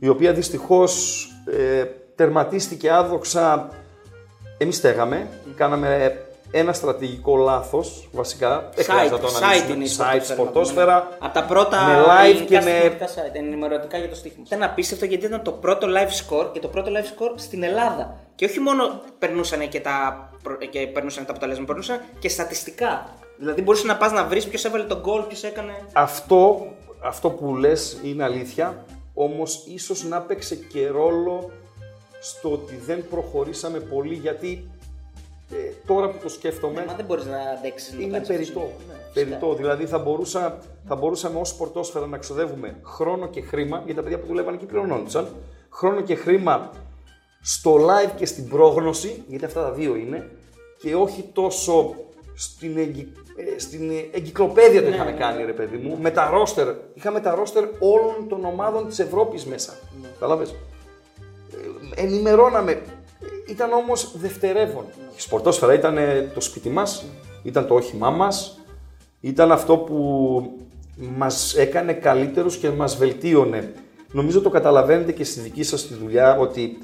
η 0.00 0.08
οποία 0.08 0.32
δυστυχώς 0.32 1.24
ε, 1.58 1.84
τερματίστηκε 2.14 2.90
άδοξα. 2.90 3.68
Εμείς 4.58 4.76
στέγαμε, 4.76 5.26
κάναμε 5.56 6.18
ένα 6.50 6.72
στρατηγικό 6.72 7.36
λάθος, 7.36 8.08
βασικά. 8.12 8.68
Δεν 8.74 8.84
χρειάζεται 8.84 9.14
να 9.14 9.18
το 9.20 9.26
Site, 9.26 9.30
site 9.30 9.42
αναλύσουμε. 9.42 9.74
είναι 9.74 9.84
η 9.84 9.90
Site, 9.98 10.20
σπορτόσφαιρα. 10.22 11.08
Από 11.18 11.34
τα 11.34 11.44
πρώτα 11.44 11.82
με 11.84 12.04
live 12.06 12.24
ελληνικά 12.24 12.44
και 12.44 12.54
με- 12.54 12.60
στοιχηματικά 12.60 13.06
site, 13.08 13.34
ενημερωτικά 13.34 13.98
για 13.98 14.08
το 14.08 14.14
στοίχημα. 14.14 14.42
Ήταν 14.46 14.62
απίστευτο 14.62 15.04
γιατί 15.04 15.26
ήταν 15.26 15.42
το 15.42 15.52
πρώτο 15.52 15.86
live 15.90 16.10
score 16.40 16.52
και 16.52 16.58
το 16.60 16.68
πρώτο 16.68 16.90
live 16.90 17.04
score 17.22 17.32
στην 17.34 17.62
Ελλάδα. 17.62 18.16
Και 18.34 18.44
όχι 18.44 18.60
μόνο 18.60 19.00
περνούσαν 19.18 19.68
και 19.68 19.80
τα, 19.80 20.28
προ- 20.42 20.68
και 20.68 20.86
περνούσαν 20.86 21.24
τα 21.24 21.30
αποτελέσματα, 21.30 21.66
περνούσαν 21.66 22.00
και 22.18 22.28
στατιστικά. 22.28 23.06
Δηλαδή 23.38 23.62
μπορούσε 23.62 23.86
να 23.86 23.96
πας 23.96 24.12
να 24.12 24.24
βρεις 24.24 24.46
ποιος 24.48 24.64
έβαλε 24.64 24.84
τον 24.84 25.02
goal, 25.04 25.24
ποιος 25.28 25.42
έκανε. 25.42 25.72
Αυτό, 25.92 26.66
αυτό 27.04 27.30
που 27.30 27.56
λες 27.56 27.98
είναι 28.02 28.24
αλήθεια, 28.24 28.84
όμως 29.14 29.64
ίσως 29.74 30.04
να 30.04 30.20
παίξε 30.20 30.54
και 30.54 30.88
ρόλο 30.88 31.50
στο 32.20 32.50
ότι 32.52 32.76
δεν 32.86 33.04
προχωρήσαμε 33.10 33.78
πολύ 33.78 34.14
γιατί 34.14 34.70
ε, 35.50 35.56
τώρα 35.86 36.08
που 36.08 36.18
το 36.22 36.28
σκέφτομαι 36.28 36.84
Μα 36.86 36.94
δεν 36.94 37.04
μπορείς 37.04 37.24
να 37.24 37.38
αντέξεις. 37.58 37.94
είναι 37.98 38.20
περιττό. 38.20 38.70
περιττό. 39.12 39.54
Δηλαδή 39.54 39.86
θα, 39.86 39.98
μπορούσα, 39.98 40.58
θα 40.86 40.94
μπορούσαμε 40.94 41.40
ως 41.40 41.48
σπορτόσφαιρα 41.48 42.06
να 42.06 42.18
ξοδεύουμε 42.18 42.76
χρόνο 42.82 43.28
και 43.28 43.40
χρήμα, 43.40 43.76
γιατί 43.76 43.94
τα 43.94 44.02
παιδιά 44.02 44.18
που 44.18 44.26
δουλεύαν 44.26 44.54
εκεί 44.54 44.64
πληρωνόντουσαν, 44.64 45.28
χρόνο 45.70 46.00
και 46.00 46.14
χρήμα 46.14 46.70
στο 47.42 47.74
live 47.74 48.10
και 48.16 48.26
στην 48.26 48.48
πρόγνωση, 48.48 49.22
γιατί 49.26 49.44
αυτά 49.44 49.62
τα 49.62 49.70
δύο 49.70 49.96
είναι, 49.96 50.30
και 50.78 50.94
όχι 50.94 51.30
τόσο 51.32 51.94
στην, 52.34 52.78
εγκυ... 52.78 53.12
ε, 53.36 53.58
στην 53.58 53.90
ε, 53.90 54.08
εγκυκλοπαίδεια 54.12 54.82
το 54.82 54.88
είχαμε 54.88 55.12
κάνει, 55.12 55.44
ρε 55.44 55.52
παιδί 55.52 55.76
μου, 55.76 55.98
με 56.00 56.10
τα 56.10 56.30
ρόστερ. 56.30 56.74
Είχαμε 56.94 57.20
τα 57.20 57.34
ρόστερ 57.34 57.64
όλων 57.78 58.28
των 58.28 58.44
ομάδων 58.44 58.88
της 58.88 58.98
Ευρώπης 58.98 59.44
μέσα. 59.44 59.72
Κατάλαβες. 60.12 60.50
Ε, 61.96 62.02
ενημερώναμε. 62.02 62.82
Ήταν 63.48 63.72
όμως 63.72 64.12
δευτερεύον. 64.14 64.84
Η 65.16 65.20
σπορτόσφαιρα 65.20 65.74
ήταν 65.74 65.96
ε, 65.98 66.30
το 66.34 66.40
σπίτι 66.40 66.68
μας, 66.68 67.04
ήταν 67.42 67.66
το 67.66 67.74
όχημά 67.74 68.10
μας, 68.10 68.58
ήταν 69.20 69.52
αυτό 69.52 69.76
που 69.76 69.96
μας 71.16 71.54
έκανε 71.54 71.92
καλύτερους 71.92 72.56
και 72.56 72.70
μας 72.70 72.96
βελτίωνε. 72.96 73.72
Νομίζω 74.12 74.40
το 74.40 74.50
καταλαβαίνετε 74.50 75.12
και 75.12 75.24
στη 75.24 75.40
δική 75.40 75.62
σας 75.62 75.86
τη 75.86 75.94
δουλειά 75.94 76.36
ότι 76.38 76.78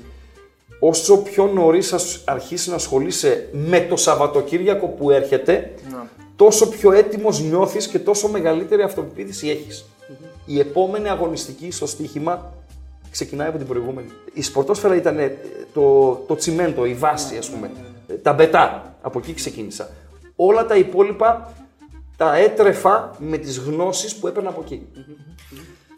όσο 0.78 1.22
πιο 1.22 1.46
νωρίς 1.46 1.86
σας 1.86 2.22
αρχίσει 2.24 2.70
να 2.70 2.74
ασχολείσαι 2.74 3.48
με 3.52 3.80
το 3.80 3.96
Σαββατοκύριακο 3.96 4.86
που 4.86 5.10
έρχεται, 5.10 5.74
τόσο 6.36 6.68
πιο 6.68 6.92
έτοιμος 6.92 7.40
νιώθεις 7.40 7.86
και 7.88 7.98
τόσο 7.98 8.28
μεγαλύτερη 8.28 8.82
αυτοπεποίθηση 8.82 9.48
έχεις. 9.48 9.84
Η 10.46 10.58
επόμενη 10.58 11.08
αγωνιστική 11.08 11.70
στο 11.70 11.86
στοίχημα 11.86 12.52
ξεκινάει 13.12 13.48
από 13.48 13.58
την 13.58 13.66
προηγούμενη. 13.66 14.08
Η 14.32 14.42
σπορτόσφαιρα 14.42 14.94
ήταν 14.94 15.18
ε, 15.18 15.38
το, 15.72 16.14
το 16.26 16.34
τσιμέντο, 16.34 16.84
η 16.84 16.94
βάση 16.94 17.36
ας 17.36 17.50
πούμε, 17.50 17.70
Ε, 18.06 18.14
τα 18.14 18.32
μπετά, 18.32 18.94
από 19.02 19.18
εκεί 19.18 19.34
ξεκίνησα. 19.34 19.90
Όλα 20.36 20.66
τα 20.66 20.76
υπόλοιπα 20.76 21.52
τα 22.16 22.36
έτρεφα 22.36 23.10
με 23.18 23.36
τις 23.36 23.58
γνώσεις 23.58 24.16
που 24.16 24.26
έπαιρνα 24.26 24.48
από 24.48 24.60
εκεί. 24.64 24.86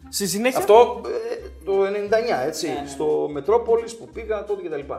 Στη 0.08 0.26
συνέχεια; 0.26 0.58
Αυτό 0.58 1.00
ε, 1.06 1.36
το 1.64 1.72
99, 1.82 2.46
έτσι, 2.46 2.68
στο 2.86 3.28
Μετρόπολης 3.32 3.96
που 3.96 4.08
πήγα 4.12 4.44
τότε 4.44 4.68
κτλ. 4.68 4.92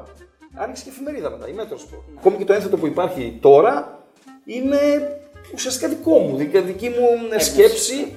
Άνοιξε 0.55 0.83
και 0.83 0.89
εφημερίδα 0.89 1.29
μετά, 1.29 1.47
η 1.47 1.53
Μέτροσπορ. 1.53 1.99
Ακόμη 2.17 2.37
και 2.37 2.45
το 2.45 2.53
ένθετο 2.53 2.77
που 2.77 2.87
υπάρχει 2.87 3.37
τώρα 3.41 4.03
είναι 4.45 4.77
ουσιαστικά 5.53 5.87
δικό 5.87 6.17
μου, 6.17 6.35
δική, 6.35 6.59
δική 6.59 6.89
μου 6.89 7.07
ε, 7.33 7.39
σκέψη 7.39 8.13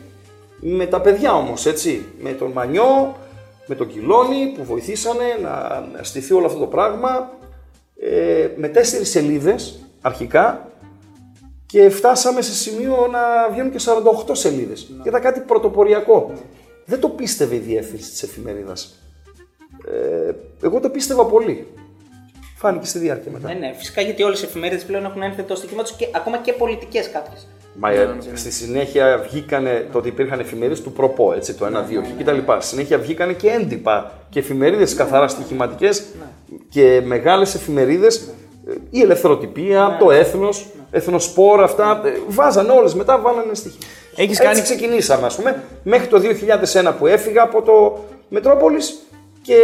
με 0.61 0.87
τα 0.87 1.01
παιδιά 1.01 1.35
όμως, 1.35 1.67
έτσι, 1.67 2.05
με 2.19 2.33
τον 2.33 2.53
Μανιό, 2.53 3.17
με 3.69 3.75
τον 3.75 3.89
Κιλόνι 3.89 4.53
που 4.57 4.65
βοηθήσανε 4.65 5.25
να, 5.43 5.87
να 5.93 6.03
στηθεί 6.03 6.35
όλο 6.35 6.47
αυτό 6.47 6.59
το 6.59 6.67
πράγμα 6.67 7.31
ε, 8.01 8.49
με 8.57 8.69
τέσσερις 8.69 9.11
σελίδες 9.11 9.79
αρχικά 10.01 10.69
και 11.67 11.91
φτάσαμε 11.91 12.43
σε 12.43 12.53
σημείο 12.53 13.09
να 13.11 13.51
βγαίνουν 13.51 13.71
και 13.71 13.79
48 14.29 14.31
σελίδες. 14.33 14.91
Και 15.03 15.09
ήταν 15.09 15.21
κάτι 15.21 15.41
πρωτοποριακό. 15.41 16.33
Δεν 16.85 17.01
το 17.01 17.09
πίστευε 17.09 17.55
η 17.55 17.59
διεύθυνση 17.59 18.11
της 18.11 18.23
εφημερίδας. 18.23 19.03
Ε, 19.89 20.33
εγώ 20.63 20.81
το 20.81 20.91
πίστευα 20.91 21.27
πολύ. 21.27 21.67
Φάνηκε 22.57 22.87
στη 22.87 22.99
διάρκεια 22.99 23.33
μετά. 23.33 23.49
Ναι, 23.49 23.55
ναι, 23.55 23.75
φυσικά 23.77 24.01
γιατί 24.01 24.23
όλες 24.23 24.43
οι 24.43 24.45
εφημερίδες 24.45 24.85
πλέον 24.85 25.05
έχουν 25.05 25.23
έρθει 25.23 25.43
το 25.43 25.55
στοιχήμα 25.55 25.83
τους 25.83 25.93
και 25.93 26.09
ακόμα 26.15 26.39
και 26.39 26.53
πολιτικές 26.53 27.11
κάποιες. 27.11 27.47
Μα 27.81 27.91
ε, 27.93 28.09
στη 28.35 28.51
συνέχεια 28.53 29.25
βγήκανε, 29.31 29.89
τότε 29.93 30.09
υπήρχαν 30.09 30.41
εφημερίδες 30.41 30.83
του 30.83 30.93
προπό, 30.93 31.33
έτσι, 31.33 31.55
το 31.55 31.67
1-2 31.67 31.71
και 32.19 32.25
τα 32.25 32.33
λοιπά. 32.33 32.61
Στη 32.61 32.69
συνέχεια 32.71 32.99
βγήκανε 32.99 33.33
και 33.33 33.49
έντυπα 33.49 34.13
και 34.31 34.39
εφημερίδες 34.39 34.95
καθαρά 34.95 35.29
στοιχηματικές 35.29 36.05
και 36.69 37.01
μεγάλες 37.05 37.55
εφημερίδες, 37.55 38.17
ε, 38.69 38.73
η 38.91 39.01
Ελευθεροτυπία, 39.01 39.97
το 40.01 40.11
Έθνος, 40.11 40.67
Εθνοσπόρ, 40.91 41.63
αυτά, 41.63 42.01
ε, 42.05 42.13
βάζανε 42.29 42.73
όλες 42.73 42.95
μετά, 42.95 43.19
βάλανε 43.19 43.55
στοιχεία. 43.55 43.87
Έχεις 44.17 44.31
Έτσι 44.39 44.43
κάνει- 44.43 44.63
ξεκινήσαμε, 44.63 45.27
ας 45.27 45.37
πούμε, 45.37 45.63
μέχρι 45.83 46.07
το 46.07 46.19
2001 46.19 46.93
που 46.99 47.07
έφυγα 47.07 47.43
από 47.43 47.63
το 47.63 48.05
Μετρόπολης 48.29 48.99
και 49.43 49.57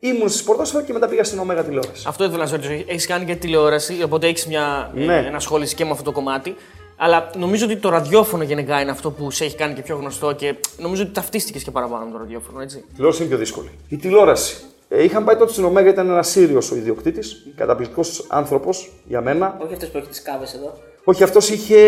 ήμουν 0.00 0.28
στη 0.28 0.38
Σπορτόσφαιρα 0.38 0.82
και 0.84 0.92
μετά 0.92 1.08
πήγα 1.08 1.24
στην 1.24 1.38
Ωμέγα 1.38 1.62
τηλεόραση. 1.64 2.04
Αυτό 2.08 2.24
ήθελα 2.24 2.38
να 2.38 2.46
σε 2.46 2.54
ρωτήσω. 2.54 2.72
Έχεις 2.86 3.06
κάνει 3.06 3.24
και 3.24 3.34
τηλεόραση, 3.34 3.94
οπότε 4.04 4.26
έχεις 4.26 4.46
μια 4.46 4.90
ε, 4.96 5.04
Ναι. 5.04 5.24
ενασχόληση 5.26 5.74
και 5.74 5.84
με 5.84 5.90
αυτό 5.90 6.02
το 6.02 6.12
κομμάτι. 6.12 6.54
Αλλά 7.00 7.30
νομίζω 7.36 7.64
ότι 7.64 7.76
το 7.76 7.88
ραδιόφωνο 7.88 8.42
γενικά 8.42 8.80
είναι 8.80 8.90
αυτό 8.90 9.10
που 9.10 9.30
σε 9.30 9.44
έχει 9.44 9.56
κάνει 9.56 9.74
και 9.74 9.82
πιο 9.82 9.96
γνωστό 9.96 10.32
και 10.32 10.54
νομίζω 10.78 11.02
ότι 11.02 11.12
ταυτίστηκες 11.12 11.62
και 11.62 11.70
παραπάνω 11.70 12.04
με 12.04 12.10
το 12.10 12.18
ραδιόφωνο, 12.18 12.60
έτσι. 12.60 12.78
Η 12.78 12.92
τηλεόραση 12.94 13.20
είναι 13.20 13.30
πιο 13.30 13.38
δύσκολη. 13.38 13.70
Η 13.88 13.96
τηλεόραση. 13.96 14.56
Ε, 14.88 15.02
είχαν 15.02 15.24
πάει 15.24 15.36
τότε 15.36 15.52
στην 15.52 15.64
Ωμέγα, 15.64 15.90
ήταν 15.90 16.08
ένας 16.08 16.28
Σύριος 16.28 16.70
ο 16.70 16.76
ιδιοκτήτης, 16.76 17.46
καταπληκτικός 17.56 18.24
άνθρωπος 18.28 18.92
για 19.04 19.20
μένα. 19.20 19.56
Όχι 19.64 19.72
αυτές 19.72 19.88
που 19.88 19.98
έχει 19.98 20.08
τις 20.08 20.22
κάβες 20.22 20.54
εδώ. 20.54 20.78
Όχι, 21.04 21.22
αυτός 21.22 21.50
είχε. 21.50 21.78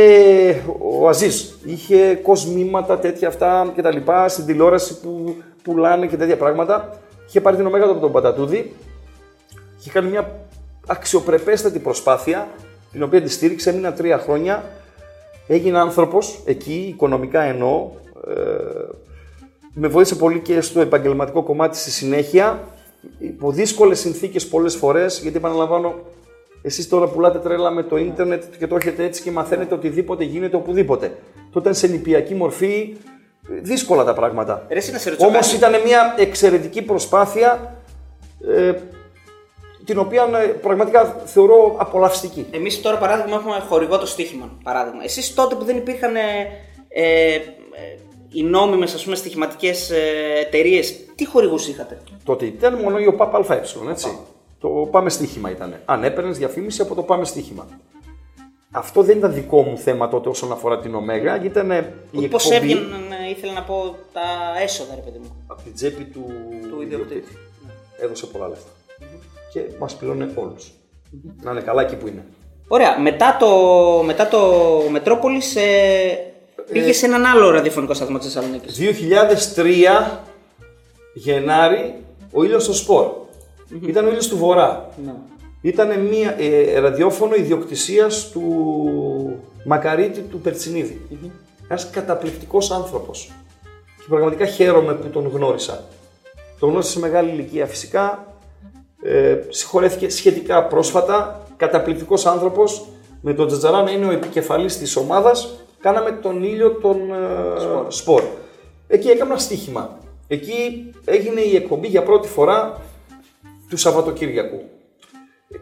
Ο 1.01 1.09
Αζίζ. 1.09 1.43
Είχε 1.65 2.15
κοσμήματα 2.15 2.99
τέτοια 2.99 3.29
αυτά 3.29 3.73
και 3.75 3.83
τα 3.83 3.93
λοιπά 3.93 4.29
στην 4.29 4.47
τηλεόραση 4.47 5.01
που 5.01 5.37
πουλάνε 5.63 6.07
και 6.07 6.17
τέτοια 6.17 6.37
πράγματα. 6.37 6.99
Είχε 7.29 7.41
πάρει 7.41 7.57
την 7.57 7.67
Ωμέγα 7.67 7.85
από 7.85 8.01
τον 8.01 8.13
Πατατούδη. 8.13 8.75
Είχε 9.79 9.91
κάνει 9.91 10.11
μια 10.11 10.41
αξιοπρεπέστατη 10.87 11.79
προσπάθεια, 11.79 12.49
την 12.93 13.03
οποία 13.03 13.23
τη 13.23 13.29
στήριξε, 13.29 13.71
έμεινα 13.71 13.93
τρία 13.93 14.19
χρόνια. 14.19 14.65
Έγινε 15.53 15.79
άνθρωπος 15.79 16.41
εκεί, 16.45 16.87
οικονομικά 16.89 17.43
εννοώ. 17.43 17.91
Ε, 18.29 18.33
με 19.75 19.89
βοήθησε 19.89 20.15
πολύ 20.15 20.39
και 20.39 20.61
στο 20.61 20.81
επαγγελματικό 20.81 21.43
κομμάτι 21.43 21.77
στη 21.77 21.91
συνέχεια. 21.91 22.61
Υπό 23.19 23.51
δύσκολες 23.51 24.01
συνθήκες 24.01 24.47
πολλές 24.47 24.75
φορές, 24.77 25.21
γιατί 25.23 25.37
επαναλαμβάνω, 25.37 25.95
εσείς 26.63 26.89
τώρα 26.89 27.07
πουλάτε 27.07 27.39
τρέλα 27.39 27.71
με 27.71 27.83
το 27.83 27.97
ίντερνετ 27.97 28.43
και 28.59 28.67
το 28.67 28.77
έχετε 28.77 29.05
έτσι 29.05 29.23
και 29.23 29.31
μαθαίνετε 29.31 29.75
οτιδήποτε 29.75 30.25
γίνεται 30.25 30.57
οπουδήποτε. 30.57 31.17
Τότε 31.53 31.73
σε 31.73 31.87
νηπιακή 31.87 32.35
μορφή, 32.35 32.97
δύσκολα 33.63 34.05
τα 34.05 34.15
πράγματα. 34.15 34.67
Ρε, 34.69 34.79
εσύ 34.79 34.93
να 34.93 34.99
σε 34.99 35.09
ρωτήσω 35.11 35.29
Όμως 35.29 35.47
κάτι. 35.47 35.57
ήταν 35.57 35.83
μια 35.85 36.15
εξαιρετική 36.19 36.83
προσπάθεια 36.83 37.77
ε, 38.49 38.73
την 39.91 39.99
οποία 39.99 40.29
ε, 40.43 40.47
πραγματικά 40.47 41.05
θεωρώ 41.25 41.75
απολαυστική. 41.79 42.47
Εμείς 42.51 42.81
τώρα 42.81 42.99
παράδειγμα 42.99 43.37
έχουμε 43.37 43.65
χορηγό 43.69 43.99
το 43.99 44.07
στοίχημα. 44.07 44.51
Παράδειγμα. 44.63 45.05
Εσείς 45.05 45.35
τότε 45.35 45.55
που 45.55 45.65
δεν 45.65 45.77
υπήρχαν 45.77 46.17
ε, 46.17 46.21
ε, 46.89 47.35
ε, 47.35 47.41
οι 48.33 48.43
νόμιμες 48.43 48.95
ας 48.95 49.05
πούμε 49.05 49.17
στοιχηματικές 49.17 49.91
ε, 49.91 49.99
εταιρείες, 50.47 50.95
τι 51.15 51.27
χορηγούς 51.27 51.69
είχατε; 51.69 52.01
Τότε 52.25 52.47
ήταν 52.47 52.75
μόνο 52.75 52.99
η 52.99 53.07
ΟΠΑΠ 53.07 53.51
ΑΕ, 53.51 53.61
έτσι. 53.91 54.19
Το 54.61 54.69
πάμε 54.69 55.11
στοίχημα 55.11 55.51
ήταν. 55.51 55.81
Αν 55.85 56.05
έπαιρνες 56.05 56.39
διαφήμιση 56.39 56.83
από 56.83 56.95
το 56.95 57.03
πάμε 57.03 57.25
στοίχημα. 57.25 57.67
Αυτό 58.73 59.03
δεν 59.03 59.19
ήταν 59.19 59.35
δικό 59.35 59.63
μου 59.63 59.79
θέμα 59.79 60.09
τότε 60.09 60.29
όσον 60.29 60.53
αφορά 60.53 60.79
την 60.79 60.95
Ωμέγα, 60.95 61.45
ήταν 61.45 61.71
η 61.71 62.29
Πώς 62.29 62.51
εκπομπή 62.51 62.73
έβγαιναν, 62.73 63.13
ε, 63.13 63.31
ήθελα 63.31 63.53
να 63.53 63.63
πω, 63.63 63.97
τα 64.13 64.21
έσοδα, 64.63 64.95
ρε 64.95 65.01
παιδί 65.01 65.19
μου. 65.19 65.45
από 65.47 65.63
την 65.63 65.75
τσέπη 65.75 66.05
του, 66.05 66.25
Του 66.69 66.83
ιδιοκτήτη. 66.83 67.37
Έδωσε 68.01 68.27
πολλά 68.27 68.49
λεφτα. 68.49 68.71
Και 69.53 69.61
μας 69.79 69.97
πληρώνει 69.97 70.33
όλους. 70.35 70.73
Να 71.43 71.51
είναι 71.51 71.61
καλά 71.61 71.83
εκεί 71.83 71.97
που 71.97 72.09
είναι. 72.09 72.25
Ωραία. 72.69 73.01
Μετά 73.01 73.37
το, 73.41 73.49
μετά 74.05 74.29
το 74.29 74.39
Μετρόπολης 74.91 75.57
ε, 75.57 76.33
πήγες 76.73 76.97
σε 76.97 77.07
έναν 77.07 77.25
άλλο 77.25 77.51
ραδιοφωνικό 77.51 77.95
σταθμό 77.95 78.19
της 78.19 78.33
Θεσσαλονίκης. 78.33 78.79
2003 79.57 80.21
Γενάρη 81.15 81.95
ο 82.33 82.45
ήλιος 82.45 82.63
στο 82.63 82.73
σπορ. 82.73 83.07
Ήταν 83.87 84.05
ο 84.05 84.09
ήλιος 84.09 84.29
του 84.29 84.37
Βορρά. 84.37 84.89
Ναι. 85.05 85.13
Ήταν 85.61 86.01
μια 86.01 86.37
ε, 86.39 86.79
ραδιόφωνο 86.79 87.35
ιδιοκτησίας 87.35 88.31
του 88.31 88.43
Μακαρίτη 89.65 90.21
του 90.21 90.41
Περτσινίδη. 90.41 91.01
Ένας 91.69 91.91
καταπληκτικός 91.91 92.71
άνθρωπος. 92.71 93.33
Και 93.97 94.05
πραγματικά 94.09 94.47
χαίρομαι 94.47 94.95
που 94.95 95.09
τον 95.09 95.29
γνώρισα. 95.29 95.85
Τον 96.59 96.69
γνώρισα 96.69 96.91
σε 96.91 96.99
μεγάλη 96.99 97.31
ηλικία 97.31 97.67
φυσικά. 97.67 98.30
Ε, 99.03 99.37
συγχωρέθηκε 99.49 100.09
σχετικά 100.09 100.65
πρόσφατα. 100.65 101.41
Καταπληκτικός 101.57 102.27
άνθρωπος. 102.27 102.87
Με 103.23 103.35
τον 103.35 103.47
Τζατζαρά 103.47 103.83
να 103.83 103.91
είναι 103.91 104.07
ο 104.07 104.11
επικεφαλής 104.11 104.79
της 104.79 104.97
ομάδας. 104.97 105.55
Κάναμε 105.81 106.11
τον 106.11 106.43
ήλιο 106.43 106.71
των 106.71 106.97
ε, 107.11 107.15
σπορ. 107.89 108.23
Εκεί 108.87 109.09
έκανα 109.09 109.31
ένα 109.31 109.39
στοίχημα. 109.41 109.99
Εκεί 110.29 110.91
έγινε 111.05 111.41
η 111.41 111.57
εκπομπή 111.57 111.87
για 111.89 112.03
πρώτη 112.03 112.29
φορά 112.29 112.81
του 113.69 113.77
Σαββατοκύριακου. 113.77 114.63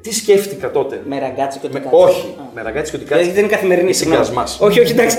Τι 0.00 0.14
σκέφτηκα 0.14 0.70
τότε; 0.70 1.02
Με 1.08 1.18
ραγκάτσι 1.18 1.58
και 1.58 1.66
ότι 1.66 1.74
Με- 1.74 1.80
κάτσι. 1.80 1.96
όχι, 1.96 2.26
Α. 2.38 2.42
με 2.54 2.62
ραγκάτσι 2.62 2.90
και 2.90 2.96
ότι 2.96 3.04
Δηλαδή 3.06 3.24
κάτι. 3.24 3.34
δεν 3.36 3.44
είναι 3.44 3.54
καθημερινή. 3.54 3.88
Είσαι 3.90 3.98
συγγνώμη. 3.98 4.24
γκασμάς. 4.24 4.58
Όχι, 4.60 4.80
όχι, 4.80 4.92
εντάξει. 4.92 5.18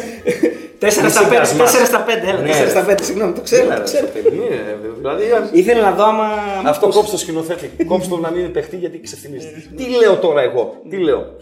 4 0.80 0.90
στα 0.92 1.08
Είσαι 1.08 1.20
5, 1.30 1.32
γκασμάς. 1.32 1.72
4 1.76 1.86
στα 1.86 2.06
5, 2.08 2.10
έλα, 2.28 2.40
Ναι, 2.42 2.50
4 2.52 2.64
ρε. 2.64 2.70
στα 2.70 2.86
5, 2.90 2.98
συγγνώμη, 3.02 3.34
το 3.34 3.42
ξέρω, 3.42 3.64
Έλα, 3.64 3.74
το 3.76 3.80
ρε, 3.80 3.86
ξέρω. 3.86 4.08
παιδί, 4.08 4.38
ναι, 4.38 4.76
Δηλαδή, 4.98 5.24
Ήθελα 5.60 5.82
να 5.82 5.92
δω 5.92 6.04
άμα. 6.06 6.28
αυτό 6.66 6.88
κόψε 6.88 7.12
το 7.12 7.18
σκηνοθέτη. 7.18 7.84
κόψε 7.84 8.10
το 8.10 8.18
να 8.18 8.30
μην 8.32 8.40
είναι 8.40 8.50
παιχτή 8.50 8.76
γιατί 8.78 9.02
ξεφθυμίζεται. 9.02 9.64
Τι 9.76 9.84
λέω 9.90 10.16
τώρα 10.18 10.42
εγώ, 10.42 10.82
τι 10.90 10.98
λέω; 10.98 11.36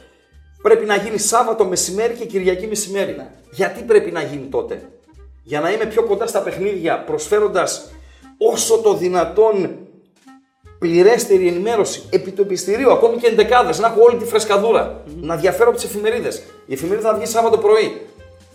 Πρέπει 0.61 0.85
να 0.85 0.95
γίνει 0.95 1.17
Σάββατο 1.17 1.65
μεσημέρι 1.65 2.13
και 2.13 2.25
Κυριακή 2.25 2.67
μεσημέρι. 2.67 3.15
Γιατί 3.51 3.81
πρέπει 3.81 4.11
να 4.11 4.21
γίνει 4.21 4.47
τότε; 4.51 4.81
Για 5.43 5.59
να 5.59 5.71
είμαι 5.71 5.85
πιο 5.85 6.03
κοντά 6.03 6.27
στα 6.27 6.39
παιχνίδια 6.39 7.03
προσφέροντας 7.03 7.91
όσο 8.37 8.77
το 8.77 8.93
δυνατόν 8.93 9.77
πληρέστερη 10.79 11.47
ενημέρωση 11.47 12.03
επί 12.09 12.31
του 12.31 12.41
επιστηρίου, 12.41 12.91
ακόμη 12.91 13.17
και 13.17 13.27
εντεκάδες, 13.27 13.79
να 13.79 13.87
έχω 13.87 14.01
όλη 14.01 14.17
τη 14.17 14.25
φρεσκαδούρα. 14.25 15.03
Να 15.21 15.35
διαφέρω 15.35 15.69
από 15.69 15.77
τις 15.77 15.85
εφημερίδες. 15.87 16.43
Η 16.65 16.73
εφημερίδα 16.73 17.09
θα 17.09 17.15
βγει 17.15 17.25
Σάββατο 17.25 17.57
πρωί. 17.57 18.01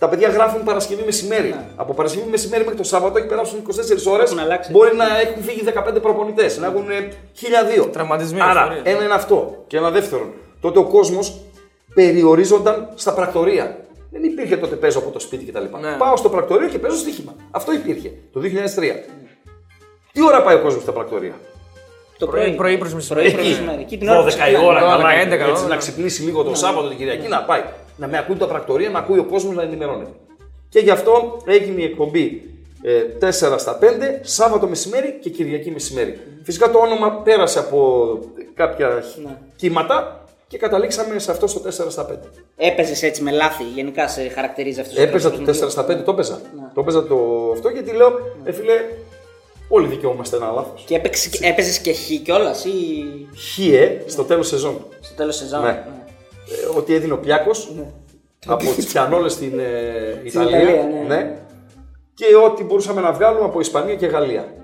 Τα 0.03 0.09
παιδιά 0.09 0.29
γράφουν 0.29 0.62
Παρασκευή 0.65 1.03
μεσημέρι. 1.05 1.55
Από 1.77 1.95
Παρασκευή 1.95 2.31
μεσημέρι 2.31 2.62
μέχρι 2.62 2.79
το 2.79 2.85
Σάββατο 2.85 3.19
έχει 3.19 3.27
περάσουν 3.27 3.62
24 4.07 4.12
ώρες. 4.12 4.31
Έχουν 4.31 4.43
αλλάξει. 4.43 4.71
Μπορεί 4.71 4.97
να 4.97 5.05
έχουν 5.21 5.43
φύγει 5.43 5.65
15 5.97 6.03
προπονητές, 6.03 6.59
να 6.59 6.67
έχουν 6.67 6.91
ε, 6.91 7.09
1002. 7.85 7.93
Τραυματισμοί, 7.93 8.41
Άρα, 8.41 8.51
ιστορίες. 8.61 8.95
ένα 8.95 9.05
είναι 9.05 9.15
αυτό. 9.15 9.65
Και 9.67 9.77
ένα 9.77 9.91
δεύτερον. 9.91 10.33
Τότε 10.61 10.79
ο 10.79 10.85
κόσμος 10.85 11.41
περιορίζονταν 11.95 12.88
στα 12.95 13.12
πρακτορία. 13.12 13.79
Δεν 14.11 14.23
υπήρχε 14.23 14.57
τότε 14.57 14.75
παίζω 14.77 14.99
από 14.99 15.11
το 15.11 15.19
σπίτι 15.19 15.45
κτλ. 15.45 15.65
Ναι. 15.81 15.97
Πάω 15.99 16.17
στο 16.17 16.29
πρακτορείο 16.29 16.69
και 16.69 16.79
παίζω 16.79 16.97
στοίχημα. 16.97 17.35
Αυτό 17.51 17.73
υπήρχε 17.73 18.12
το 18.33 18.41
2003. 18.41 18.47
Τι 20.12 20.25
ώρα 20.25 20.43
πάει 20.43 20.55
ο 20.57 20.61
κόσμος 20.61 20.83
στα 20.83 20.93
πρακτορία; 20.93 21.35
Το 22.22 22.28
Πρωί- 22.28 22.44
πρωί. 22.44 22.56
πρωί 22.56 22.78
προς 22.78 22.94
μεσημέρι. 22.94 23.30
Πρωί 23.30 23.35
προς 23.37 23.46
Εκεί. 23.50 23.54
μεσημέρι. 23.61 23.82
Εκεί 23.82 23.98
την 23.98 24.08
ώρα 24.08 24.18
που 24.18 24.24
12 24.24 24.28
η 24.28 24.42
ξυπνάει. 24.52 24.64
ώρα, 24.66 24.80
12, 24.80 25.02
καλά, 25.02 25.12
11, 25.22 25.48
έτσι, 25.50 25.62
ναι. 25.62 25.68
να 25.68 25.76
ξυπνήσει 25.76 26.22
λίγο 26.22 26.42
το 26.42 26.54
Σάββατο, 26.54 26.88
την 26.88 26.96
Κυριακή, 26.98 27.28
να 27.28 27.42
πάει. 27.42 27.62
Να 27.96 28.06
με 28.08 28.18
ακούει 28.18 28.37
τα 28.37 28.46
πρακτορία, 28.46 28.90
να 28.90 28.98
ακούει 28.98 29.18
ο 29.18 29.24
κόσμος 29.24 29.54
να 29.54 29.62
ενημερώνεται. 29.62 30.11
Και 30.68 30.78
γι' 30.78 30.90
αυτό 30.90 31.42
έγινε 31.46 31.80
η 31.80 31.85
εκπομπή 31.85 32.42
ε, 32.82 33.26
4 33.26 33.30
στα 33.58 33.78
5, 33.80 33.85
Σάββατο 34.20 34.66
μεσημέρι 34.66 35.18
και 35.22 35.30
Κυριακή 35.30 35.70
μεσημέρι. 35.70 36.18
Φυσικά 36.42 36.70
το 36.70 36.78
όνομα 36.78 37.12
πέρασε 37.12 37.58
από 37.58 37.78
κάποια 38.54 38.88
Ναι. 39.24 39.37
κύματα 39.56 40.24
και 40.48 40.58
καταλήξαμε 40.58 41.18
σε 41.18 41.30
αυτό 41.30 41.46
στο 41.46 41.61
4 41.61 41.90
στα 41.90 42.06
5. 42.11 42.14
Έπαιζες 42.56 43.02
έτσι 43.02 43.22
με 43.22 43.30
λάθη, 43.30 43.62
γενικά 43.74 44.08
σε 44.08 44.28
χαρακτηρίζει 44.28 44.80
αυτός. 44.80 44.96
Έπαιζα 44.96 45.30
το 45.30 45.38
4 45.46 45.70
στα 45.70 45.85
5, 45.85 46.02
το 46.04 46.11
έπαιζα. 46.12 46.40
Το 46.74 46.80
έπαιζα 46.80 47.06
το 47.06 47.16
αυτό 47.52 47.68
γιατί 47.68 47.92
λέω, 47.92 48.08
ε, 48.44 48.52
φίλε, 48.52 48.72
όλοι 49.68 49.87
δικαιούμαστε 49.87 50.37
ένα 50.37 50.51
λάθος. 50.51 50.85
Και 50.87 51.01
έπαιζες 51.42 51.79
και 51.79 51.92
χ 51.92 52.22
κιόλας 52.22 52.64
ή 52.64 52.70
Χιε 53.37 54.01
στο 54.07 54.25
τέλος 54.25 54.48
σεζόν. 54.48 54.87
στο 55.01 55.14
τέλος 55.14 55.37
σεζόν. 55.37 55.62
Ναι. 55.62 55.68
Ε, 55.70 56.77
ό,τι 56.77 56.94
έδινε 56.94 57.12
ο 57.12 57.18
Πιάκος 57.18 57.72
από 58.46 58.72
τις 58.75 58.87
πιανόλες 58.87 59.33
στην 59.33 59.59
ε, 59.59 60.20
Ιταλία. 60.25 60.61
Ιταλία, 60.62 60.85
ναι. 61.07 61.37
Και 62.14 62.25
ό,τι 62.44 62.64
μπορούσαμε 62.64 63.01
να 63.01 63.12
βγάλουμε 63.12 63.44
από 63.44 63.61
Ισπανία 63.61 63.94
και 63.94 64.07
Γαλλία. 64.07 64.55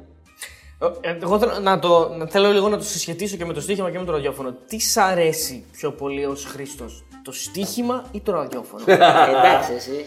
Ε, 1.01 1.17
Εγώ 1.23 1.39
θέλω, 1.39 1.53
να 1.63 1.79
το, 1.79 2.09
να- 2.19 2.27
θέλω 2.27 2.53
λίγο 2.53 2.69
να 2.69 2.77
το 2.79 2.85
συσχετίσω 2.85 3.37
και 3.37 3.45
με 3.45 3.53
το 3.53 3.61
στοίχημα 3.61 3.91
και 3.91 3.99
με 3.99 4.05
το 4.05 4.13
ραδιόφωνο. 4.13 4.55
Τι 4.67 4.79
σ' 4.79 4.97
αρέσει 4.97 5.65
πιο 5.73 5.93
πολύ 5.93 6.25
ως 6.27 6.45
Χρήστος, 6.45 7.05
το 7.25 7.33
στοίχημα 7.33 8.05
ή 8.13 8.21
το 8.21 8.33
ραδιόφωνο; 8.33 8.83
Ε, 8.87 8.93
εντάξει, 8.93 9.73
εσύ. 9.77 10.05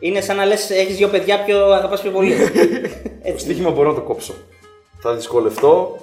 Είναι 0.00 0.20
σαν 0.20 0.36
να 0.36 0.44
λες: 0.44 0.70
Έχεις 0.70 0.96
δύο 0.96 1.08
παιδιά, 1.08 1.44
ποιο 1.44 1.72
αγαπάς 1.72 2.00
πιο 2.00 2.10
πολύ. 2.10 2.34
Το 2.36 2.50
έτσι. 3.22 3.44
στοίχημα 3.44 3.70
μπορώ 3.70 3.88
να 3.88 3.94
το 3.94 4.00
κόψω. 4.00 4.34
Θα 5.00 5.14
δυσκολευτώ. 5.14 5.96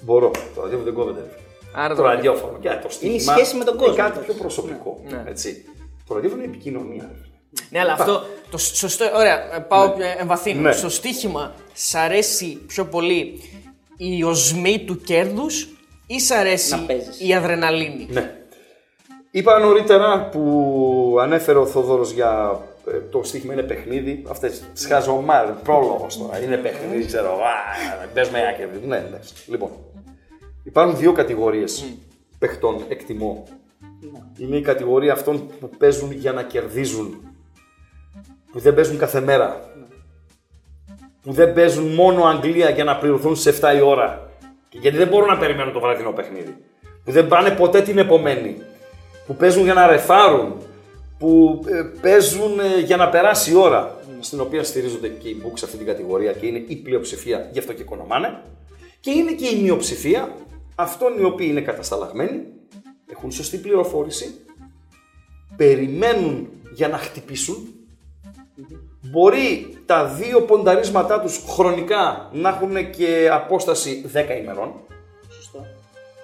Μπορώ. 0.00 0.30
Το 0.54 0.60
ραδιόφωνο 0.60 0.84
δεν 0.84 0.92
κόβεται. 0.94 1.20
ρε. 1.20 1.26
Άρα 1.74 1.94
το 1.94 2.02
το- 2.02 2.08
ραδιόφωνο. 2.08 2.58
Και 2.60 2.68
το 2.82 2.88
στοίχημα 2.90 3.16
η 3.16 3.20
σχέση 3.36 3.56
με 3.56 3.64
τον 3.64 3.74
είναι 3.74 3.82
κόσμο. 3.86 4.02
κάτι 4.04 4.18
πιο 4.18 4.34
προσωπικό. 4.34 5.00
Ναι. 5.08 5.24
Έτσι. 5.28 5.64
Το 6.08 6.14
ραδιόφωνο 6.14 6.42
είναι 6.42 6.50
επικοινωνία. 6.52 7.10
ρε. 7.12 7.18
ναι, 7.70 7.80
αλλά 7.80 7.92
αυτό. 7.92 8.22
Το 8.50 8.58
σ- 8.58 8.74
σωστό, 8.74 9.04
ωραία, 9.14 9.54
ε, 9.56 9.58
πάω 9.68 9.84
ε, 9.84 10.20
εμβαθύνω. 10.20 10.60
Ναι. 10.60 10.72
Στο 10.72 10.88
στοίχημα, 10.88 11.54
σ' 11.74 11.94
αρέσει 11.94 12.60
πιο 12.66 12.84
πολύ 12.84 13.40
η 13.96 14.22
οσμή 14.24 14.84
του 14.86 15.00
κέρδους 15.00 15.68
ή 16.06 16.20
σ' 16.20 16.30
αρέσει 16.30 16.70
Να 16.70 16.78
παίζεις. 16.78 17.20
η 17.28 17.34
αδρεναλίνη; 17.34 18.06
Ναι. 18.10 18.34
Είπα 19.30 19.58
νωρίτερα 19.58 20.28
που 20.32 21.16
ανέφερε 21.20 21.58
ο 21.58 21.66
Θοδόρος 21.66 22.10
για 22.10 22.60
ε, 22.60 22.75
το 23.10 23.22
στοίχημα 23.22 23.52
είναι 23.52 23.62
παιχνίδι. 23.62 24.22
Αυτές 24.28 24.62
τι 24.74 24.86
χαζομάρε, 24.86 25.54
πρόλογος 25.62 26.18
τώρα. 26.18 26.42
Είναι 26.42 26.56
παιχνίδι, 26.56 27.06
ξέρω. 27.06 27.32
Α, 27.32 28.06
πες 28.14 28.30
με 28.30 28.38
άκρη. 28.48 28.86
Ναι, 28.86 28.96
εντάξει. 28.96 29.34
Λοιπόν, 29.46 29.70
υπάρχουν 30.62 30.96
δύο 30.96 31.12
κατηγορίες 31.12 31.84
παιχτών, 32.38 32.84
εκτιμώ. 32.88 33.44
Είναι 34.38 34.56
η 34.56 34.60
κατηγορία 34.60 35.12
αυτών 35.12 35.50
που 35.60 35.70
παίζουν 35.78 36.12
για 36.12 36.32
να 36.32 36.42
κερδίζουν. 36.42 37.20
Που 38.52 38.58
δεν 38.58 38.74
παίζουν 38.74 38.98
κάθε 38.98 39.20
μέρα. 39.20 39.60
Που 41.22 41.32
δεν 41.32 41.52
παίζουν 41.52 41.94
μόνο 41.94 42.24
Αγγλία 42.24 42.70
για 42.70 42.84
να 42.84 42.96
πληρωθούν 42.96 43.36
σε 43.36 43.50
7 43.60 43.76
η 43.76 43.80
ώρα. 43.80 44.30
Και 44.68 44.78
γιατί 44.78 44.96
δεν 44.96 45.08
μπορούν 45.08 45.28
να 45.28 45.38
περιμένουν 45.38 45.72
το 45.72 45.80
βραδινό 45.80 46.12
παιχνίδι. 46.12 46.56
Που 47.04 47.12
δεν 47.12 47.26
πάνε 47.26 47.50
ποτέ 47.50 47.82
την 47.82 47.98
επομένη. 47.98 48.56
Που 49.26 49.34
παίζουν 49.34 49.64
για 49.64 49.74
να 49.74 49.86
ρεφάρουν. 49.86 50.56
Που 51.18 51.62
ε, 51.68 51.82
παίζουν 52.00 52.58
ε, 52.60 52.80
για 52.80 52.96
να 52.96 53.08
περάσει 53.08 53.50
η 53.50 53.54
ώρα. 53.54 54.00
Στην 54.20 54.40
οποία 54.40 54.64
στηρίζονται 54.64 55.08
και 55.08 55.28
οι 55.28 55.42
books 55.44 55.52
σε 55.58 55.64
αυτή 55.64 55.76
την 55.76 55.86
κατηγορία 55.86 56.32
και 56.32 56.46
είναι 56.46 56.64
η 56.66 56.76
πλειοψηφία, 56.76 57.48
γι' 57.52 57.58
αυτό 57.58 57.72
και 57.72 57.82
οικονομάνε. 57.82 58.42
Και 59.00 59.10
είναι 59.10 59.32
και 59.32 59.48
η 59.48 59.62
μειοψηφία 59.62 60.34
αυτών 60.74 61.18
οι 61.18 61.24
οποίοι 61.24 61.46
είναι 61.50 61.60
κατασταλαγμένοι, 61.60 62.42
έχουν 63.06 63.32
σωστή 63.32 63.56
πληροφόρηση, 63.58 64.34
περιμένουν 65.56 66.48
για 66.74 66.88
να 66.88 66.96
χτυπήσουν, 66.98 67.68
μπορεί 69.00 69.76
τα 69.86 70.04
δύο 70.04 70.42
πονταρίσματά 70.42 71.20
τους 71.20 71.44
χρονικά 71.48 72.30
να 72.32 72.48
έχουν 72.48 72.90
και 72.90 73.28
απόσταση 73.32 74.04
10 74.14 74.36
ημερών. 74.42 74.72
Σωστό. 75.34 75.66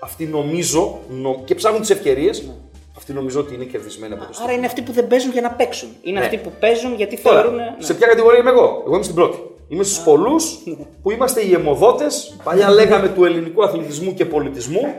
Αυτοί 0.00 0.24
νομίζω, 0.26 0.98
νο- 1.08 1.42
και 1.44 1.54
ψάχνουν 1.54 1.80
τις 1.80 1.90
ευκαιρίες, 1.90 2.50
αυτοί 2.96 3.12
νομίζω 3.12 3.40
ότι 3.40 3.54
είναι 3.54 3.64
κερδισμένοι 3.64 4.12
από 4.12 4.22
το 4.24 4.38
Άρα 4.42 4.52
είναι 4.52 4.66
αυτοί 4.66 4.82
που 4.82 4.92
δεν 4.92 5.06
παίζουν 5.06 5.32
για 5.32 5.40
να 5.40 5.50
παίξουν. 5.50 5.88
Είναι 6.02 6.18
Ναι. 6.18 6.24
αυτοί 6.24 6.36
που 6.36 6.52
παίζουν 6.60 6.94
γιατί 6.94 7.20
Τώρα, 7.20 7.40
θεωρούν. 7.40 7.56
ναι. 7.58 7.74
σε 7.78 7.94
ποια 7.94 8.06
κατηγορία 8.06 8.38
είμαι 8.38 8.50
εγώ; 8.50 8.82
Εγώ 8.86 8.94
είμαι 8.94 9.02
στην 9.02 9.14
πρώτη. 9.14 9.38
Είμαι 9.68 9.82
στους 9.82 9.98
πολλούς 10.04 10.58
που 11.02 11.10
είμαστε 11.10 11.40
οι 11.46 11.52
αιμοδότες. 11.52 12.36
Παλιά 12.44 12.70
λέγαμε 12.70 13.08
του 13.08 13.24
ελληνικού 13.24 13.64
αθλητισμού 13.64 14.14
και 14.14 14.24
πολιτισμού. 14.24 14.94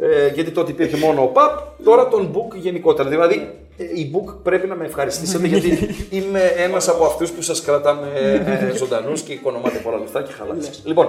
Ε, 0.00 0.28
γιατί 0.28 0.50
τότε 0.50 0.70
υπήρχε 0.70 0.96
μόνο 0.96 1.22
ο 1.22 1.26
ΠΑΠ. 1.26 1.58
Τώρα 1.84 2.08
τον 2.08 2.26
Μπουκ 2.26 2.54
γενικότερα. 2.56 3.08
Δηλαδή 3.08 3.50
ε, 3.76 3.84
η 3.94 4.08
Μπουκ 4.10 4.30
πρέπει 4.32 4.66
να 4.66 4.74
με 4.74 4.84
ευχαριστήσετε 4.84 5.46
γιατί 5.46 5.88
είμαι 6.16 6.40
ένας 6.56 6.88
από 6.88 7.04
αυτούς 7.04 7.30
που 7.30 7.42
σας 7.42 7.62
κρατάμε 7.62 8.08
ε, 8.14 8.74
ζωντανούς 8.80 9.20
και 9.22 9.32
οικονομάτε 9.32 9.78
πολλά 9.78 9.98
λεφτά 9.98 10.22
και 10.22 10.32
χαλάτε. 10.32 10.68
λοιπόν, 10.84 11.08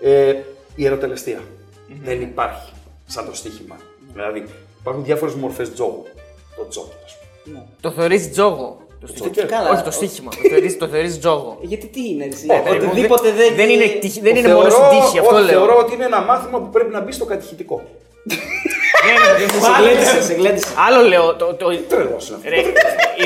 ε, 0.00 0.34
η 0.74 0.86
ερωτελεστία 0.86 1.40
δεν 2.02 2.20
υπάρχει 2.20 2.72
σαν 3.06 3.24
το 3.26 3.34
στοίχημα. 3.34 3.76
Δηλαδή 4.12 4.44
υπάρχουν 4.80 5.04
διάφορες 5.04 5.34
μορφές 5.34 5.72
τζόγου. 5.72 6.02
Το 6.56 6.66
τζόγο, 6.68 6.92
ας 7.04 7.16
πούμε. 7.44 7.66
Το 7.80 7.90
θεωρείς 7.90 8.30
τζόγο. 8.30 8.76
Το 9.00 9.06
στοίχημα. 9.06 9.30
Τζόκερ. 9.30 9.50
Καλά. 9.50 9.70
Όχι 9.70 9.82
το 9.82 9.90
στοίχημα. 9.90 10.30
Το 10.30 10.48
θεωρείς- 10.48 10.78
Το 10.78 10.88
θεωρείς 10.88 11.18
τζόγο. 11.18 11.58
Γιατί 11.60 11.86
τι 11.86 12.08
είναι, 12.10 12.24
εσύ. 12.32 12.46
Ναι, 12.46 12.62
ναι, 12.64 12.70
Οτιδήποτε 12.70 13.30
δεν, 13.32 13.54
δεν 13.56 13.68
είναι, 13.68 13.84
τύχη- 14.00 14.22
δεν 14.22 14.32
Το 14.32 14.38
είναι 14.38 14.54
μόνο 14.54 14.70
στην 14.70 14.82
θεωρώ- 14.82 15.04
τύχη, 15.04 15.18
αυτό 15.18 15.34
όχι, 15.34 15.44
λέω. 15.44 15.58
Θεωρώ 15.58 15.76
ότι 15.78 15.94
είναι 15.94 16.04
ένα 16.04 16.20
μάθημα 16.20 16.58
που 16.60 16.68
πρέπει 16.70 16.92
να 16.92 17.00
μπει 17.00 17.12
στο 17.12 17.24
κατηχητικό. 17.24 17.82
Σε 19.60 19.82
γλέντισε, 19.82 20.22
σε 20.22 20.32
γλέντισε. 20.34 20.66
Άλλο 20.88 21.08
λέω. 21.08 21.34
Το, 21.34 21.54
το, 21.54 21.66
Τρελός 21.88 22.28
είναι. 22.28 22.48
ρε, 22.48 22.60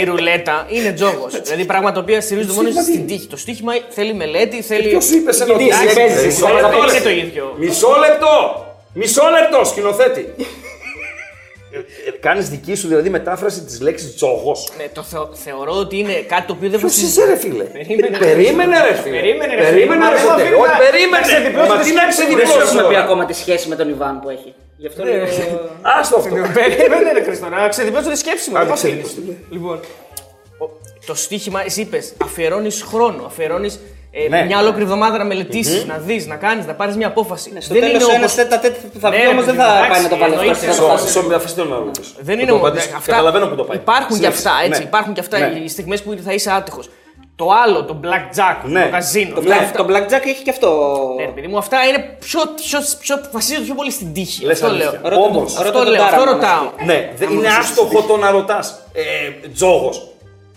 η 0.00 0.04
ρουλέτα 0.04 0.66
είναι 0.68 0.92
τζόγος. 0.92 1.40
δηλαδή 1.40 1.64
πράγματα 1.64 1.94
τα 1.94 2.00
οποία 2.00 2.20
στηρίζονται 2.20 2.52
μόνο 2.52 2.68
στοίχημα 2.68 2.84
τι 2.86 2.92
στην 2.92 3.06
τύχη. 3.06 3.26
Το 3.26 3.36
στοίχημα 3.36 3.72
θέλει 3.88 4.14
μελέτη, 4.14 4.62
θέλει. 4.62 4.88
Ποιος 4.88 5.04
σου 5.04 5.16
είπε 5.16 5.30
ένα 5.42 5.54
ότι 5.54 5.64
τι, 5.64 5.68
εσύ 5.70 5.94
παίζεις, 5.94 6.24
Μισό 6.24 6.46
δεν 6.46 6.54
λεπτό, 6.54 6.76
είναι 6.82 6.92
ρε. 6.92 7.00
το 7.00 7.10
ίδιο. 7.10 7.54
Μισό 7.58 7.88
λεπτό! 8.06 8.64
Μισό 8.94 9.22
λεπτό, 9.40 9.64
σκηνοθέτη. 9.64 10.34
Κάνεις 12.20 12.48
δική 12.48 12.74
σου 12.74 12.88
δηλαδή 12.88 13.08
μετάφραση 13.10 13.60
της 13.64 13.80
λέξης 13.80 14.14
τζόγο. 14.14 14.56
Ναι, 14.76 14.88
το 14.94 15.02
θεω- 15.02 15.30
θεωρώ 15.32 15.72
ότι 15.72 15.98
είναι 15.98 16.12
κάτι 16.12 16.46
το 16.46 16.52
οποίο 16.52 16.68
δεν 16.70 16.78
Ποιος 16.78 16.92
βασίζεται. 16.92 17.22
είσαι, 17.22 17.32
ρε 17.32 17.38
φίλε; 17.38 17.64
Περίμενε. 17.64 18.18
Περίμενε, 18.18 18.76
ρε 18.88 18.94
φίλε. 18.94 19.16
Περίμενε, 19.20 19.54
ρε 19.54 19.64
φίλε. 19.64 19.70
Περίμενε, 19.70 20.04
Μα 20.04 20.10
ρε 20.10 20.16
δεν 20.16 20.20
φίλε. 20.24 20.32
αφήνει 20.42 20.54
Όχι, 20.54 20.72
να- 20.72 20.78
περίμενε. 20.78 21.68
Μα 21.68 21.78
τι 21.78 21.92
να 21.92 22.02
Δεν 22.04 22.12
σου 22.12 22.18
ξεδιπλώσει 22.18 22.58
έχουμε 22.66 22.82
πει 22.82 22.88
τώρα. 22.94 23.00
ακόμα 23.04 23.24
τη 23.24 23.32
σχέση 23.34 23.68
με 23.68 23.76
τον 23.76 23.88
Ιβάν 23.88 24.20
που 24.20 24.28
έχει. 24.30 24.54
Γι' 24.76 24.86
αυτό 24.86 25.04
λέω. 25.04 25.24
Άστο 25.98 26.16
αυτό. 26.16 26.34
Περίμενε, 26.60 27.12
ρε 27.12 27.22
Χριστό, 27.22 27.48
να 27.48 27.68
ξεδιπλώσω 27.68 28.10
τη 28.10 28.18
σκέψη 28.18 28.50
μου. 28.50 28.56
Άντε, 28.58 28.66
Δεν 28.66 28.74
ξεδιπλώσου. 28.76 29.14
αφήνεις. 29.20 29.36
Λοιπόν, 29.50 29.76
ο- 30.58 30.70
το 31.06 31.14
στοίχημα, 31.14 31.62
εσύ 31.64 31.80
είπες, 31.80 32.12
αφιερώνεις 32.24 32.82
χρόνο, 32.82 33.22
αφιερώνεις 33.26 33.80
Ναι. 34.30 34.44
μια 34.44 34.58
ολόκληρη 34.58 34.82
εβδομάδα 34.84 35.18
να 35.18 35.24
μελετήσεις, 35.24 35.84
να 35.84 35.96
δεις, 35.98 36.26
να 36.26 36.36
κάνεις, 36.36 36.66
να 36.66 36.74
πάρεις 36.74 36.96
μια 36.96 37.06
απόφαση. 37.06 37.52
Στο 37.58 37.74
τέλος 37.74 38.08
ένα 38.08 38.16
όπως- 38.18 38.34
τέτα 38.34 38.58
τέτα 38.58 38.76
που 38.92 38.98
θα 39.00 39.08
Ναι, 39.10 39.16
βγει 39.16 39.24
ρε 39.24 39.30
όμω 39.30 39.42
δεν 39.42 39.54
παιδί, 39.56 39.66
θα 39.68 39.72
εντάξει, 39.76 39.90
πάει 39.92 40.02
να 40.02 40.08
το 40.08 40.16
βάλει 40.16 40.34
αυτό. 40.34 40.44
εννοείται. 40.46 40.66
θα 40.66 40.72
το 40.72 40.80
Σω- 40.82 40.88
βάζει. 40.88 41.04
Μισό 41.04 41.22
με 41.22 41.34
αφήστε 41.34 41.64
να 41.64 41.76
ρωτήσω. 41.76 42.10
Δεν 42.16 42.24
Θα 42.26 42.32
είναι 42.32 42.44
το 42.50 42.56
μόνο. 42.56 42.66
απαντήσω. 42.68 42.88
Αυτά, 42.96 43.10
Καταλαβαίνω 43.10 43.46
που 43.46 43.54
το 43.56 43.64
πάει. 43.64 43.76
Υπάρχουν 43.76 44.08
και 44.08 44.14
Συνέχισε. 44.14 44.48
αυτά, 44.48 44.60
έτσι. 44.66 44.80
Ναι. 44.80 44.86
Υπάρχουν 44.86 45.12
και 45.14 45.20
αυτά 45.20 45.38
Ναι. 45.38 45.58
οι 45.64 45.68
στιγμές 45.68 46.02
που 46.02 46.16
θα 46.24 46.32
είσαι 46.32 46.50
άτυχος. 46.52 46.88
Το 47.36 47.46
άλλο, 47.64 47.84
το 47.84 48.00
blackjack, 48.04 48.56
Ναι. 48.64 48.84
το 48.84 48.90
καζίνο. 48.90 49.34
Το 49.34 49.40
αυτά- 49.40 49.54
black- 49.56 49.62
αυτά- 49.64 49.84
Το 49.84 49.86
blackjack 49.94 50.24
έχει 50.32 50.42
και 50.42 50.50
αυτό. 50.50 50.68
Ναι, 51.16 51.24
ρε 51.24 51.30
παιδί 51.30 51.46
μου, 51.46 51.58
αυτά 51.58 51.76
είναι 51.88 52.16
πιο, 52.18 52.40
πιο, 52.68 52.78
πιο, 53.00 53.14
βασίζονται 53.32 53.64
πιο 53.64 53.74
πολύ 53.74 53.90
στην 53.90 54.12
τύχη. 54.12 54.44
Λες 54.44 54.54
αυτό 54.62 54.66
αλήθεια. 54.66 54.90
λέω. 54.90 55.00
Ρώτα 55.10 55.14
τον- 55.22 55.36
Όμως, 55.36 55.52
ρώτα 55.54 55.66
Αυτό 55.68 55.78
τον 55.82 55.88
λέω, 55.92 56.02
Τάρα 56.02 56.16
αυτό 56.16 56.24
να 56.24 56.32
μας 56.36 56.40
ρωτάω. 56.40 56.66
πει. 56.76 56.84
Ναι, 56.84 57.10
δεν 57.16 57.30
είναι 57.30 57.48
άστοχο 57.60 58.02
το 58.02 58.16
να 58.16 58.30
ρωτάς. 58.30 58.80
Ε, 58.92 59.48
τζόγος. 59.54 60.08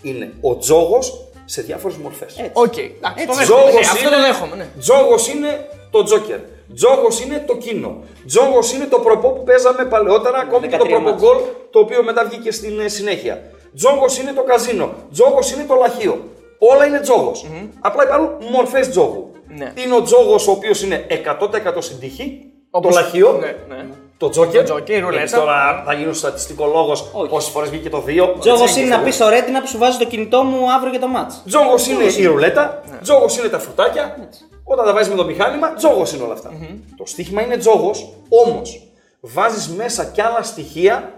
Είναι 0.02 0.32
ο 0.40 0.56
τζόγος 0.56 1.23
σε 1.44 1.62
διάφορες 1.62 1.96
μορφές. 1.96 2.34
Οκ, 2.52 2.76
εντάξει, 2.78 3.26
το 3.26 3.32
δέχομαι. 3.34 3.44
Τζόγος 3.44 3.72
ναι, 3.74 3.80
Αυτό 3.80 3.98
είναι- 4.08 4.16
το 4.16 4.22
δέχομαι. 4.22 4.56
Ναι. 4.56 4.66
Τζόγος 4.80 5.28
είναι 5.28 5.68
το 5.90 6.02
Τζόκερ. 6.02 6.38
Τζόγος 6.74 7.20
είναι 7.20 7.44
το 7.46 7.56
κίνο. 7.56 8.02
Τζόγος 8.26 8.72
είναι 8.72 8.84
το 8.84 8.98
προπό 8.98 9.28
που 9.30 9.42
παίζαμε 9.44 9.84
παλαιότερα, 9.84 10.38
ακόμη 10.38 10.66
και 10.68 10.76
το 10.76 10.84
13 10.84 10.88
προπό 10.88 11.10
γκολ 11.18 11.36
το 11.70 11.78
οποίο 11.78 12.02
μετά 12.02 12.24
βγήκε 12.24 12.50
στην 12.52 12.80
ε, 12.80 12.88
συνέχεια. 12.88 13.42
Τζόγος 13.76 14.18
είναι 14.18 14.32
το 14.32 14.42
καζίνο. 14.42 14.92
Τζόγος 15.12 15.52
είναι 15.52 15.64
το 15.68 15.74
λαχείο. 15.74 16.18
Όλα 16.58 16.86
είναι 16.86 17.00
τζόγος. 17.00 17.46
Απλά 17.80 18.04
υπάρχουν 18.04 18.28
μορφές 18.50 18.88
τζόγου. 18.90 19.32
Ναι. 19.48 19.72
Είναι 19.84 19.94
ο 19.94 20.02
τζόγος 20.02 20.48
ο 20.48 20.50
οποίος 20.50 20.82
είναι 20.82 21.06
100% 21.08 21.80
στην 21.80 21.98
τύχη. 21.98 22.38
Όπως- 22.70 22.94
Το 22.94 23.00
λαχείο. 23.00 23.32
Ναι, 23.40 23.74
ναι. 23.74 23.84
Το 24.16 24.28
Τζόκερ. 24.28 24.58
Το 24.60 24.64
Τζόκερ, 24.74 24.96
η 24.96 25.00
ρουλέτα. 25.00 25.24
Γιατί 25.24 25.34
Τώρα 25.38 25.82
θα 25.86 25.92
γίνω 25.92 26.12
στατιστικολόγος 26.12 27.10
πόσε 27.28 27.50
φορές 27.50 27.70
βγήκε 27.70 27.90
το 27.90 28.02
2. 28.06 28.34
Τζόγο 28.38 28.64
είναι 28.78 28.88
να 28.88 28.98
πεις 29.02 29.14
στο 29.14 29.28
Ρέτινα 29.28 29.60
που 29.60 29.66
σου 29.66 29.78
βάζει 29.78 29.98
το 29.98 30.04
κινητό 30.04 30.42
μου 30.42 30.72
αύριο 30.72 30.90
για 30.90 31.00
το 31.00 31.08
μάτς. 31.08 31.42
Τζόγο 31.46 31.74
είναι 31.90 32.04
η 32.04 32.24
ρουλέτα, 32.26 32.82
Ναι. 32.90 32.96
τζόγο 33.02 33.26
είναι 33.38 33.48
τα 33.48 33.58
φρουτάκια. 33.58 34.16
Όταν 34.64 34.84
τα 34.86 34.92
βάζεις 34.92 35.08
με 35.08 35.14
το 35.16 35.24
μηχάνημα, 35.24 35.74
τζόγο 35.74 36.02
είναι 36.14 36.22
όλα 36.22 36.32
αυτά. 36.32 36.50
Το 36.96 37.06
στοίχημα 37.06 37.42
είναι 37.42 37.56
τζόγο, 37.56 37.90
όμως 38.28 38.82
βάζεις 39.20 39.68
μέσα 39.68 40.04
κι 40.04 40.20
άλλα 40.20 40.42
στοιχεία 40.42 41.12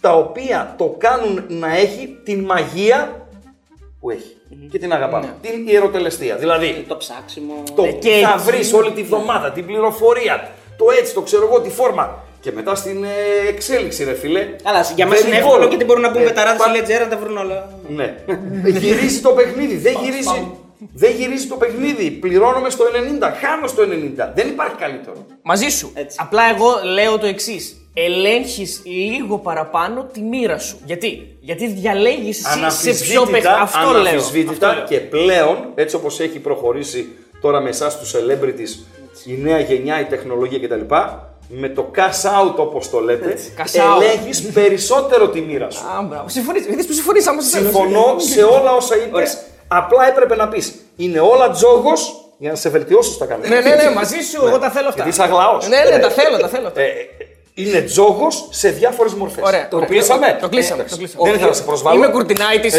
τα 0.00 0.14
οποία 0.14 0.74
το 0.78 0.94
κάνουν 0.98 1.44
να 1.48 1.76
έχει 1.76 2.16
την 2.24 2.44
μαγεία 2.44 3.26
που 4.00 4.10
έχει. 4.10 4.36
Και 4.70 4.78
την 4.78 4.92
αγαπάμε. 4.92 5.34
Την 5.40 5.66
ιεροτελεστία. 5.68 6.36
Δηλαδή, 6.36 6.84
Το 6.88 6.96
ψάξιμο. 6.96 7.54
το 7.74 7.82
Ναι. 7.82 7.90
και 7.92 8.10
θα 8.22 8.32
εκεί- 8.34 8.42
βρεις 8.44 8.72
όλη 8.72 8.90
τη 8.90 9.02
βδομάδα, 9.02 9.50
την 9.50 9.66
πληροφορία, 9.66 10.50
το 10.78 10.84
έτσι, 11.00 11.14
το 11.14 11.20
ξέρω 11.20 11.46
εγώ, 11.46 11.60
τη 11.60 11.70
φόρμα. 11.70 12.18
Και 12.40 12.52
μετά 12.52 12.74
στην 12.74 13.04
ε, 13.04 13.48
εξέλιξη, 13.48 14.04
ρε 14.04 14.14
φίλε. 14.14 14.46
Καλά, 14.62 14.92
για 14.96 15.06
μας 15.06 15.18
δεν 15.18 15.26
είναι 15.28 15.36
μπορώ. 15.40 15.48
εύκολο 15.50 15.68
γιατί 15.68 15.84
μπορούν 15.84 16.02
να 16.02 16.10
μπουν 16.10 16.22
Ε, 16.22 16.24
πεταράδε 16.24 16.58
πα- 16.58 16.64
στη 16.64 16.76
Λετζέρα 16.76 17.04
να 17.04 17.10
τα 17.10 17.16
βρουν 17.16 17.36
όλα. 17.36 17.68
ναι. 17.88 18.14
γυρίζει 18.70 19.20
το 19.20 19.30
παιχνίδι. 19.30 19.76
Δεν 19.76 19.94
γυρίζει, 20.02 20.52
δεν 20.92 21.12
γυρίζει 21.16 21.46
το 21.46 21.56
παιχνίδι. 21.56 22.10
Πληρώνομαι 22.10 22.70
στο 22.70 22.84
90. 22.84 23.32
Χάνω 23.40 23.66
στο 23.66 23.82
90. 23.82 24.32
Δεν 24.34 24.48
υπάρχει 24.48 24.74
καλύτερο. 24.76 25.26
Μαζί 25.42 25.68
σου. 25.68 25.90
Έτσι. 25.94 26.16
Απλά 26.20 26.42
εγώ 26.54 26.68
λέω 26.94 27.18
το 27.18 27.26
εξής. 27.26 27.76
Ελέγχεις 27.94 28.82
λίγο 28.84 29.38
παραπάνω 29.38 30.08
τη 30.12 30.20
μοίρα 30.20 30.58
σου. 30.58 30.76
Γιατί, 30.84 31.36
Γιατί 31.40 31.66
διαλέγεις 31.68 32.44
εσύ 32.66 32.94
σε 32.94 33.04
ποιο 33.04 33.20
παιχνίδι. 33.22 33.46
Αναμφισβήτητα, 33.46 33.60
Αυτό 33.60 33.90
λέω. 33.90 34.00
αναμφισβήτητα 34.00 34.68
Αυτό 34.68 34.78
λέω. 34.80 34.86
και 34.88 34.96
πλέον, 34.98 35.56
έτσι 35.74 35.96
όπως 35.96 36.20
έχει 36.20 36.38
προχωρήσει 36.38 37.08
τώρα 37.40 37.60
με 37.60 37.68
εσάς 37.68 37.98
τους 37.98 38.14
celebrities, 38.14 38.86
η 39.26 39.38
νέα 39.42 39.58
γενιά, 39.60 40.00
η 40.00 40.04
τεχνολογία 40.04 40.58
κτλ. 40.58 40.94
Με 41.48 41.68
το 41.68 41.90
cash 41.96 42.46
out 42.48 42.54
όπως 42.56 42.90
το 42.90 42.98
λέτε, 43.00 43.36
cash 43.56 43.80
out. 43.80 44.02
ελέγχεις 44.02 44.42
περισσότερο 44.42 45.28
τη 45.28 45.40
μοίρα 45.40 45.70
σου. 45.70 45.80
Α, 45.98 46.02
μπράβο. 46.02 46.28
Συμφωνείς. 46.28 46.66
Είδες 46.66 46.86
που 46.86 46.92
συμφωνήσαμε 46.92 47.40
στο 47.42 47.58
τέλος. 47.58 47.72
Συμφωνώ 47.72 48.16
σε 48.18 48.42
όλα 48.42 48.74
όσα 48.74 48.96
είπες, 48.96 49.38
απλά 49.68 50.08
έπρεπε 50.08 50.36
να 50.36 50.48
πεις 50.48 50.74
είναι 50.96 51.20
όλα 51.20 51.50
τζόγος 51.50 52.14
για 52.38 52.50
να 52.50 52.56
σε 52.56 52.68
βελτιώσεις 52.68 53.18
τα 53.18 53.26
κάνεις. 53.26 53.48
Ναι, 53.48 53.60
ναι, 53.60 53.74
ναι, 53.74 53.90
μαζί 53.94 54.20
σου, 54.20 54.46
εγώ 54.46 54.58
τα 54.58 54.70
θέλω 54.70 54.88
αυτά. 54.88 55.02
Γιατί 55.02 55.08
είσαι 55.08 55.22
αγλαός. 55.22 55.68
Ναι, 55.68 55.76
ναι, 55.76 55.94
Ε, 55.94 55.98
τα 55.98 56.10
θέλω, 56.10 56.38
τα 56.38 56.48
θέλω. 56.48 56.72
Ε, 57.58 57.62
είναι 57.68 57.80
τζόγος 57.80 58.46
σε 58.50 58.68
διάφορες 58.70 59.12
μορφές. 59.14 59.44
Ωραία. 59.46 59.68
Το 59.68 59.76
Ωραία. 59.76 59.88
κλείσαμε; 59.88 60.38
Το 60.40 60.48
κλείσαμε, 60.48 60.74
Εντάξει. 60.82 60.94
το 60.94 61.00
κλείσαμε. 61.00 61.24
Δεν 61.24 61.34
ήθελα 61.34 61.48
να 61.50 61.56
σε 61.56 61.62
προσβάλλω. 61.62 61.96
Είμαι 61.96 62.06
κουρτινάιτης. 62.12 62.72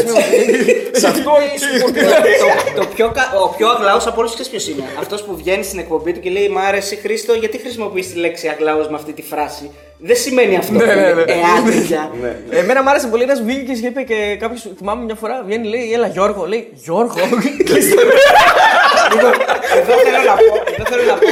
Σε 0.91 1.07
αυτό 1.07 1.31
είσαι 1.55 1.79
κουρτινάτη. 1.83 2.29
το 2.75 2.85
πιο, 2.95 3.11
κα- 3.13 3.33
ο 3.43 3.47
πιο 3.57 3.69
αγλάος 3.69 4.07
από 4.07 4.19
όλους 4.19 4.31
ξέρεις 4.33 4.49
ποιος 4.51 4.67
είναι; 4.67 4.83
Αυτός 4.99 5.23
που 5.23 5.35
βγαίνει 5.35 5.63
στην 5.63 5.79
εκπομπή 5.79 6.13
του 6.13 6.19
και 6.19 6.29
λέει 6.29 6.47
Μ' 6.49 6.57
άρεσε 6.57 6.95
Χρήστο, 6.95 7.33
γιατί 7.33 7.57
χρησιμοποιείς 7.57 8.11
τη 8.13 8.17
λέξη 8.19 8.47
αγλάος 8.47 8.87
με 8.89 8.95
αυτή 8.95 9.13
τη 9.13 9.21
φράση; 9.21 9.71
Δεν 9.97 10.15
σημαίνει 10.15 10.57
αυτό. 10.57 10.73
Ναι, 10.73 10.85
ναι, 10.85 10.93
ναι. 10.93 11.21
Ε, 11.21 11.35
άντε 11.57 11.71
πια. 11.87 12.11
Εμένα 12.49 12.83
μου 12.83 12.89
άρεσε 12.89 13.07
πολύ 13.07 13.23
ένας 13.23 13.41
βγήκε 13.41 13.73
και 13.73 13.87
είπε 13.87 14.01
και 14.01 14.37
κάποιος, 14.39 14.67
θυμάμαι 14.77 15.03
μια 15.03 15.15
φορά, 15.15 15.43
βγαίνει 15.45 15.67
λέει, 15.67 15.93
Έλα 15.93 16.07
Γιώργο, 16.07 16.45
λέει 16.45 16.67
Γιώργο. 16.73 17.13
Λοιπόν, 19.13 19.31
εδώ 19.79 19.93
θέλω 20.05 20.21
να 20.31 20.35
πω, 20.35 20.71
εδώ 20.73 20.83
θέλω 20.91 21.03
να 21.03 21.17
πω 21.17 21.27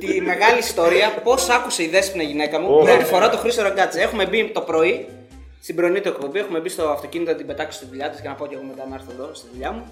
τη 0.00 0.20
μεγάλη 0.20 0.58
ιστορία 0.58 1.08
πώς 1.24 1.48
άκουσε 1.48 1.82
η 1.82 1.88
δέσποινα 1.88 2.22
γυναίκα 2.22 2.60
μου 2.60 2.74
Ω. 2.74 2.78
πρώτη 2.84 3.04
φορά 3.04 3.28
το 3.30 3.36
Χρήστο 3.36 3.62
Ραγκάτσε. 3.62 4.00
Έχουμε 4.00 4.26
μπει 4.26 4.50
το 4.54 4.60
πρωί 4.60 5.06
στην 5.62 5.74
πρωινή 5.74 6.00
του 6.00 6.08
εκπομπή, 6.08 6.38
έχουμε 6.38 6.58
μπει 6.58 6.68
στο 6.68 6.88
αυτοκίνητο 6.88 7.30
να 7.30 7.36
την 7.36 7.46
πετάξω 7.46 7.78
στη 7.78 7.86
δουλειά 7.90 8.08
της 8.10 8.20
και 8.20 8.28
να 8.28 8.34
πω 8.34 8.46
και 8.46 8.54
εγώ 8.54 8.64
μετά 8.70 8.86
να 8.88 8.94
έρθω 8.94 9.10
εδώ 9.16 9.30
στη 9.32 9.46
δουλειά 9.52 9.70
μου. 9.72 9.82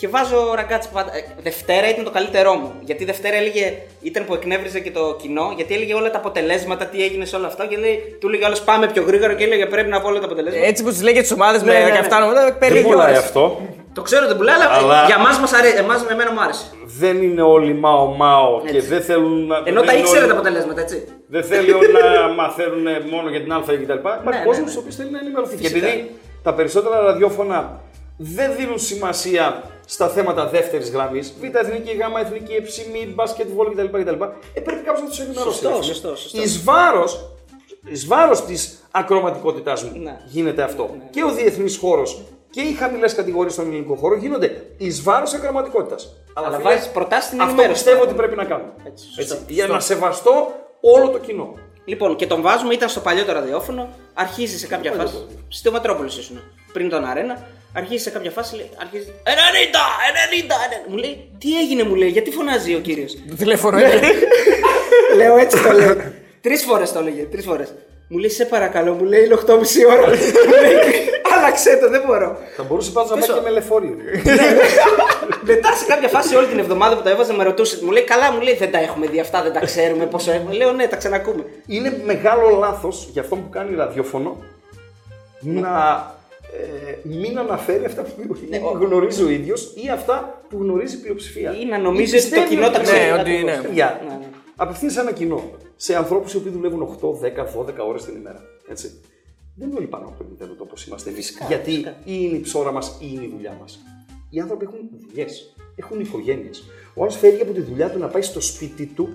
Και 0.00 0.08
βάζω 0.08 0.52
ραγκάτσι 0.54 0.88
πάντα. 0.92 1.16
Ε, 1.16 1.24
Δευτέρα 1.42 1.88
ήταν 1.88 2.04
το 2.04 2.10
καλύτερό 2.10 2.54
μου. 2.54 2.72
Γιατί 2.80 3.04
Δευτέρα 3.04 3.36
έλεγε, 3.36 3.74
ήταν 4.02 4.24
που 4.24 4.34
εκνεύριζε 4.34 4.80
και 4.80 4.90
το 4.90 5.16
κοινό, 5.22 5.52
γιατί 5.56 5.74
έλεγε 5.74 5.94
όλα 5.94 6.10
τα 6.10 6.18
αποτελέσματα, 6.18 6.84
τι 6.86 7.02
έγινε 7.04 7.24
σε 7.24 7.36
όλα 7.36 7.46
αυτά. 7.46 7.66
Και 7.66 7.76
λέει, 7.76 8.16
του 8.20 8.28
έλεγε 8.28 8.44
άλλος 8.44 8.60
πάμε 8.62 8.86
πιο 8.86 9.02
γρήγορα 9.02 9.34
και 9.34 9.44
έλεγε 9.44 9.66
πρέπει 9.66 9.88
να 9.88 10.00
πω 10.00 10.08
όλα 10.08 10.18
τα 10.18 10.24
αποτελέσματα. 10.26 10.66
Έτσι 10.66 10.82
που 10.82 10.88
τους 10.88 11.02
λέει 11.02 11.12
για 11.12 11.22
τις 11.22 11.30
ομάδες 11.32 11.62
Ναι, 11.62 11.72
ναι, 11.72 11.78
με 11.84 11.90
ναι. 11.90 12.00
17 12.08 12.12
ονόματα, 12.16 12.44
Δεν 12.44 12.58
περίπου. 12.58 12.88
πουλάει 12.88 13.14
αυτό. 13.14 13.60
Το 13.96 14.02
ξέρω 14.02 14.26
δεν 14.26 14.36
πουλάει, 14.36 14.54
αλλά, 14.54 14.66
Αλλά- 14.78 15.04
για 15.06 15.16
εμά 15.18 15.30
μας 15.40 15.52
αρέσει. 15.52 15.76
Εμάς, 15.76 16.04
εμένα 16.10 16.32
μου 16.32 16.40
άρεσε. 16.40 16.64
Δεν 17.02 17.22
είναι 17.22 17.42
όλοι 17.42 17.74
μάο 17.74 18.06
μάο 18.06 18.60
και 18.60 18.76
Έτσι. 18.76 18.88
δεν 18.88 19.02
θέλουν 19.02 19.46
να. 19.46 19.56
Ενώ 19.56 19.64
δεν 19.80 19.86
τα 19.86 19.92
είναι 19.92 20.00
ήξερε 20.00 20.18
όλοι- 20.18 20.28
τα 20.28 20.34
αποτελέσματα, 20.38 20.80
έτσι. 20.80 20.98
Δεν 21.28 21.44
θέλει 21.44 21.72
όλοι 21.72 21.92
να 21.92 22.28
μαθαίνουν 22.42 22.84
μόνο 23.10 23.28
για 23.30 23.40
την 23.42 23.52
Α 23.52 23.62
ή 23.72 23.76
κτλ. 23.76 23.92
Υπάρχει 23.92 24.20
ναι, 24.24 24.44
κόσμος 24.44 24.70
ναι. 24.72 24.76
ο 24.76 24.80
οποίος 24.80 24.94
θέλει 24.96 25.10
να 25.10 25.18
ενημερωθεί. 25.18 25.56
Και 25.56 25.68
Φυσικά. 25.68 25.86
επειδή 25.86 26.10
τα 26.42 26.54
περισσότερα 26.54 27.00
ραδιόφωνα 27.00 27.80
δεν 28.16 28.50
δίνουν 28.56 28.78
σημασία 28.78 29.62
στα 29.86 30.08
θέματα 30.08 30.46
δεύτερης 30.46 30.90
γραμμής, 30.90 31.34
β' 31.40 31.56
εθνική, 31.56 31.90
γ' 31.92 32.20
εθνική, 32.24 32.52
εψημή, 32.54 33.12
μπάσκετβολ 33.14 33.66
κτλ. 33.74 33.84
κτλ. 34.00 34.22
Ε, 34.54 34.60
πρέπει 34.60 34.82
κάποιος 34.84 35.00
να 35.02 35.08
τους 35.08 35.18
ενημερώσει. 35.20 35.48
Σωστό, 35.48 35.68
ρε 35.68 35.74
φίλε. 35.74 35.84
σωστό, 35.86 36.16
σωστό. 36.16 36.42
Εις 36.42 36.62
βάρος, 36.64 37.30
εις 37.86 38.06
βάρος 38.06 38.44
της 38.44 38.78
ακροματικότητάς 38.90 39.84
μου 39.84 39.90
Ναι. 40.02 40.16
γίνεται 40.26 40.62
αυτό. 40.62 40.90
Και 41.10 41.22
ο 41.24 41.28
διεθνής 41.30 41.76
χώρος 41.76 42.22
και 42.56 42.62
οι 42.62 42.72
χαμηλές 42.72 43.14
κατηγορίες 43.14 43.52
στον 43.52 43.66
ελληνικό 43.66 43.94
χώρο 43.94 44.14
γίνονται 44.16 44.64
εις 44.76 45.02
βάρος 45.02 45.32
ακροματικότητας. 45.34 46.16
Αλλά 46.34 46.50
φίλε, 46.50 46.62
βάζεις 46.62 46.88
προτάσεις 46.88 47.24
στην 47.26 47.40
Αυτό 47.40 47.52
ενημέρωση. 47.52 47.82
πιστεύω 47.84 48.02
ότι 48.02 48.14
πρέπει 48.14 48.36
να 48.36 48.44
κάνουμε. 48.44 48.72
Έτσι, 48.86 49.04
σωστό. 49.04 49.34
Έτσι, 49.34 49.44
για 49.48 49.66
να 49.66 49.80
σεβαστώ 49.80 50.52
όλο 50.80 51.08
το 51.08 51.18
κοινό. 51.18 51.54
Λοιπόν, 51.84 52.16
και 52.16 52.26
τον 52.26 52.40
βάζουμε, 52.42 52.74
ήταν 52.74 52.88
στο 52.88 53.00
παλιό 53.00 53.24
το 53.24 53.32
ραδιόφωνο, 53.32 53.88
αρχίζει 54.14 54.58
σε 54.58 54.66
κάποια 54.66 54.92
φάση. 54.92 55.26
Στο 55.48 55.70
Μετρόπολη 55.72 56.08
ήσουν. 56.08 56.42
Πριν 56.72 56.88
τον 56.88 57.04
Αρένα. 57.04 57.46
Αρχίζει 57.74 58.02
σε 58.02 58.10
κάποια 58.10 58.30
φάση, 58.30 58.56
λέει, 58.56 58.70
αρχίζει 58.80 59.12
90, 59.22 59.26
90, 59.26 60.54
90. 60.86 60.90
Μου 60.90 60.96
λέει, 60.96 61.30
τι 61.38 61.58
έγινε, 61.58 61.82
μου 61.82 61.94
λέει, 61.94 62.08
γιατί 62.08 62.30
φωνάζει 62.30 62.74
ο 62.74 62.78
κύριος; 62.78 63.14
Τηλέφωνο 63.36 63.76
Ναι. 63.78 63.82
είναι. 63.84 64.00
Λέω 65.16 65.36
έτσι 65.36 65.62
το 65.62 65.72
λέω. 65.72 65.96
Τρεις 66.40 66.62
φορές 66.62 66.92
το 66.92 66.98
έλεγε, 66.98 67.22
τρεις 67.22 67.44
φορές. 67.44 67.74
Μου 68.08 68.18
λέει, 68.18 68.28
σε 68.30 68.44
παρακαλώ, 68.44 68.92
μου 68.92 69.04
λέει, 69.04 69.24
είναι 69.24 69.34
8.30 69.46 69.46
ώρα. 69.92 70.06
Μου 70.48 70.60
λέει, 70.62 70.74
Άλλαξε 71.36 71.78
το, 71.80 71.90
δεν 71.90 72.02
μπορώ. 72.06 72.38
Θα 72.56 72.62
μπορούσε 72.62 72.90
πάντω 72.90 73.08
να 73.08 73.14
πάει 73.14 73.20
Πίσω. 73.20 73.34
και 73.34 73.40
με 73.44 73.50
λεωφορείο. 73.50 73.96
Μετά 75.50 75.72
σε 75.74 75.84
κάποια 75.86 76.08
φάση 76.08 76.36
όλη 76.36 76.46
την 76.46 76.58
εβδομάδα 76.58 76.96
που 76.96 77.02
τα 77.02 77.10
έβαζε 77.10 77.32
με 77.32 77.44
ρωτούσε, 77.44 77.78
μου 77.84 77.90
λέει, 77.90 78.02
καλά, 78.04 78.32
μου 78.32 78.40
λέει, 78.40 78.54
δεν 78.54 78.70
τα 78.70 78.78
έχουμε 78.78 79.06
δει 79.06 79.20
αυτά, 79.20 79.42
δεν 79.42 79.52
τα 79.52 79.60
ξέρουμε 79.60 80.06
πόσο 80.06 80.30
έχουμε. 80.32 80.52
Λέω, 80.54 80.72
ναι, 80.72 80.86
τα 80.86 80.96
ξανακούμε. 80.96 81.44
Είναι 81.66 82.00
μεγάλο 82.04 82.56
λάθος 82.58 83.08
για 83.12 83.22
αυτό 83.22 83.36
που 83.36 83.48
κάνει 83.48 83.76
ραδιόφωνο 83.76 84.36
να 85.40 86.04
ε, 86.52 86.92
μην 87.02 87.38
αναφέρει 87.38 87.84
αυτά 87.84 88.02
που 88.02 88.36
Ναι, 88.48 88.60
γνωρίζει 88.80 89.22
ο 89.24 89.28
ίδιος 89.28 89.72
ή 89.84 89.88
αυτά 89.92 90.42
που 90.48 90.58
γνωρίζει 90.60 90.96
η 90.96 90.98
πλειοψηφία. 90.98 91.56
Ή 91.60 91.64
να 91.66 91.78
νομίζει 91.78 92.14
Ή 92.16 92.18
ότι 92.18 92.28
το 92.28 92.34
πιστεύει 92.34 92.48
κοινό 92.54 92.70
τα 92.70 92.78
ότι- 92.78 92.86
ξέρει. 92.86 93.04
Ναι, 93.04 93.12
ότι 93.12 93.20
Ακριβώς. 93.20 93.40
είναι. 93.40 93.60
Παιδιά, 94.56 94.64
Ναι, 94.64 94.64
ναι. 94.64 94.64
απευθύνει 94.64 94.90
σε 94.92 95.00
ένα 95.00 95.12
κοινό. 95.12 95.50
Σε 95.76 95.96
ανθρώπους 95.96 96.32
οι 96.32 96.36
οποίοι 96.36 96.52
δουλεύουν 96.52 96.82
8, 96.82 97.10
10, 97.20 97.44
12 97.46 97.86
ώρες 97.88 98.04
την 98.04 98.14
ημέρα. 98.16 98.42
Έτσι. 98.68 99.00
Δεν 99.58 99.68
είναι 99.68 99.76
όλοι 99.76 99.86
πάνω 99.86 100.06
από 100.06 100.18
το 100.18 100.24
ίντερνετ 100.32 100.60
όπως 100.60 100.86
είμαστε 100.86 101.10
εμείς. 101.10 101.38
Γιατί 101.48 101.72
ή 101.72 101.84
είναι 102.04 102.36
η 102.36 102.40
ψώρα 102.40 102.72
μας 102.72 102.96
ή 103.00 103.06
είναι 103.12 103.24
η 103.24 103.30
δουλειά 103.34 103.56
μας. 103.60 103.78
Οι 104.30 104.40
άνθρωποι 104.40 104.64
έχουν 104.64 104.78
δουλειές, 105.08 105.54
έχουν 105.76 106.00
οικογένειες. 106.00 106.64
Ο 106.94 107.02
άλλος 107.02 107.16
φεύγει 107.16 107.42
από 107.42 107.52
τη 107.52 107.60
δουλειά 107.60 107.90
του 107.90 107.98
να 107.98 108.06
πάει 108.08 108.22
στο 108.22 108.40
σπίτι 108.40 108.86
του 108.86 109.08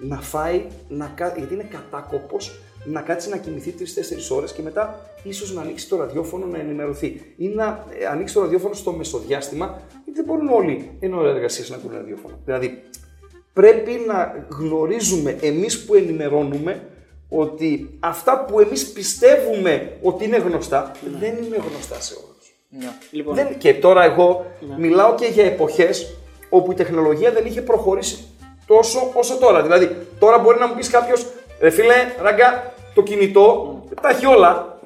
να 0.00 0.20
φάει, 0.20 0.66
να, 0.88 1.06
κα- 1.16 1.34
γιατί 1.38 1.54
είναι 1.54 1.62
κατάκοπος 1.70 2.60
να 2.84 3.00
κάτσει 3.00 3.28
να 3.28 3.36
κοιμηθεί 3.36 3.74
3-4 3.78 4.30
ώρες 4.36 4.52
και 4.52 4.62
μετά 4.62 5.10
ίσως 5.22 5.54
να 5.54 5.60
ανοίξει 5.60 5.88
το 5.88 5.96
ραδιόφωνο 5.96 6.46
να 6.46 6.58
ενημερωθεί 6.58 7.34
ή 7.36 7.48
να 7.48 7.86
ε, 8.00 8.06
ανοίξει 8.06 8.34
το 8.34 8.40
ραδιόφωνο 8.40 8.74
στο 8.74 8.92
μεσοδιάστημα, 8.92 9.80
γιατί 10.04 10.12
δεν 10.12 10.24
μπορούν 10.24 10.48
όλοι 10.48 10.90
εν 11.00 11.14
ώρα 11.14 11.30
εργασίας 11.30 11.70
να 11.70 11.76
ακούνε 11.76 11.96
ραδιόφωνο. 11.96 12.38
Δηλαδή, 12.44 12.82
πρέπει 13.60 14.04
να 14.06 14.46
γνωρίζουμε 14.58 15.36
εμείς 15.40 15.84
που 15.84 15.94
ενημερώνουμε 15.94 16.82
ότι 17.28 17.96
αυτά 18.00 18.44
που 18.44 18.60
εμείς 18.60 18.92
πιστεύουμε 18.92 19.92
ότι 20.02 20.24
είναι 20.24 20.36
γνωστά 20.36 20.90
δεν 21.20 21.36
είναι 21.36 21.56
γνωστά 21.70 22.00
σε 22.00 22.14
όλους. 22.14 22.52
Λοιπόν, 23.10 23.34
Δεν, 23.34 23.58
και 23.58 23.74
τώρα 23.74 24.04
εγώ 24.04 24.46
μιλάω 24.76 25.14
και 25.14 25.26
για 25.26 25.44
εποχές 25.44 26.16
όπου 26.48 26.72
η 26.72 26.74
τεχνολογία 26.74 27.32
δεν 27.32 27.46
είχε 27.46 27.62
προχωρήσει 27.62 28.24
τόσο 28.66 29.10
όσο 29.14 29.36
τώρα. 29.36 29.62
Δηλαδή, 29.62 29.96
τώρα 30.18 30.38
μπορεί 30.38 30.58
να 30.58 30.66
μου 30.66 30.74
πεις 30.74 30.90
κάποιος, 30.90 31.26
ρε 31.60 31.70
φίλε, 31.70 31.94
ράγκα, 32.22 32.72
το 32.94 33.02
κινητό 33.02 33.78
τα 34.02 34.08
έχει 34.08 34.26
όλα. 34.26 34.78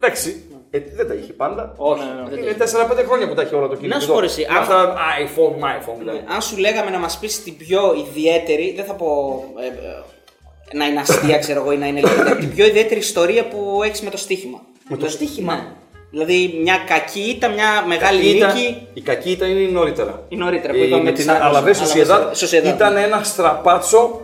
Εντάξει, 0.00 0.42
ε, 0.70 0.78
δεν 0.96 1.08
τα 1.08 1.14
είχε 1.14 1.32
πάντα. 1.32 1.74
όχι. 1.76 2.02
δεν 2.30 2.38
Είναι 2.38 2.56
4-5 2.58 3.04
χρόνια 3.06 3.28
που 3.28 3.34
τα 3.34 3.42
έχει 3.42 3.54
όλα 3.54 3.68
το 3.68 3.76
κινητό. 3.76 4.00
σου 4.00 4.06
πω, 4.06 4.20
ρε, 4.20 4.26
εσύ, 4.26 4.40
Με 4.50 4.54
αν- 4.56 4.62
Αυτά 4.62 4.94
iPhone, 5.24 5.62
my 5.64 5.88
iPhone. 5.88 5.98
δηλαδή. 5.98 6.20
Αν 6.34 6.40
σου 6.42 6.56
λέγαμε 6.58 6.90
να 6.90 6.98
μας 6.98 7.18
πεις 7.18 7.42
την 7.42 7.56
πιο 7.56 7.94
ιδιαίτερη, 8.08 8.72
δεν 8.76 8.84
θα 8.84 8.92
πω 8.94 9.42
ε, 9.60 9.66
ε, 9.66 10.76
να 10.76 10.86
είναι 10.86 11.00
αστεία, 11.00 11.38
ξέρω 11.38 11.60
εγώ, 11.60 11.72
ή 11.72 11.76
να 11.76 11.86
είναι 11.86 12.00
λίγα, 12.00 12.36
την 12.36 12.54
πιο 12.54 12.66
ιδιαίτερη 12.66 13.00
ιστορία 13.00 13.44
που 13.48 13.80
έχεις 13.84 14.00
με 14.00 14.10
το 14.10 14.16
στοίχημα. 14.16 14.60
Με 14.88 14.96
το 14.96 15.08
στοίχημα; 15.08 15.54
Ναι. 15.54 15.62
Δηλαδή 16.10 16.58
μια 16.62 16.76
κακή 16.86 17.20
ήττα, 17.20 17.48
μια 17.48 17.84
μεγάλη 17.86 18.22
Ήταν- 18.28 18.54
νίκη. 18.54 18.86
η 18.94 19.00
κακή 19.00 19.30
ήταν 19.30 19.50
είναι 19.50 19.60
η 19.60 19.70
νωρίτερα. 19.72 20.22
Η 20.28 20.36
νωρίτερα 20.36 20.72
που 20.72 20.78
Η- 20.78 20.86
είπαμε 20.86 21.02
με 21.02 21.12
της 21.12 21.20
την 21.24 21.30
Άλβες. 21.32 21.46
Αλαβές 21.48 21.76
Άλβες, 21.78 21.88
Σοσιεδάδ 21.88 22.36
Σοσιεδάδ. 22.36 22.74
ήταν 22.74 22.96
ένα 22.96 23.22
στραπάτσο 23.22 24.20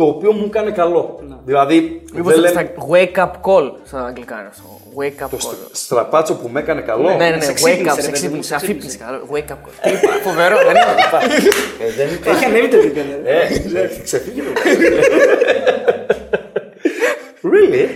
το 0.00 0.06
οποίο 0.06 0.32
μου 0.32 0.44
έκανε 0.46 0.70
καλό. 0.70 1.20
Δηλαδή, 1.44 2.02
Μήπως 2.14 2.40
δεν 2.40 2.50
στα 2.50 2.62
λέμε- 2.62 2.74
wake 2.90 3.18
up 3.24 3.30
call 3.30 3.70
στα 3.84 4.04
αγγλικά 4.06 4.34
είναι 4.38 4.48
αυτό. 4.48 4.80
Wake 5.00 5.24
up 5.24 5.28
το 5.30 5.36
call. 5.36 5.40
στρα- 5.40 5.68
στραπάτσο 5.72 6.34
που 6.34 6.48
με 6.48 6.60
έκανε 6.60 6.80
καλό. 6.80 7.08
Ναι, 7.08 7.14
ναι, 7.14 7.28
ναι, 7.30 7.40
σε 7.40 7.50
wake 7.52 7.54
ξύπνησε, 7.54 7.92
up, 7.92 7.94
ρε 7.96 8.02
σε 8.02 8.10
παιδί 8.10 8.28
μου, 8.28 8.38
ξύπνησε, 8.38 8.48
σε 8.48 8.54
αφύπνισε. 8.54 8.96
καλό. 8.96 9.20
Wake 9.32 9.50
up 9.52 9.60
call. 9.66 9.72
Τι 9.82 9.90
είπα, 9.90 10.12
Φοβερό, 10.22 10.56
δεν 10.56 10.70
είναι. 10.70 10.94
Ε, 11.84 11.90
δεν 11.96 12.14
υπάρχει. 12.14 12.44
Έχει 12.44 12.50
ανέβει 12.50 12.68
το 12.68 12.76
επίπεδο. 12.76 13.08
Ε, 13.24 13.80
έχει 13.82 14.02
ξεφύγει 14.02 14.40
το. 14.40 14.50
Really? 17.42 17.86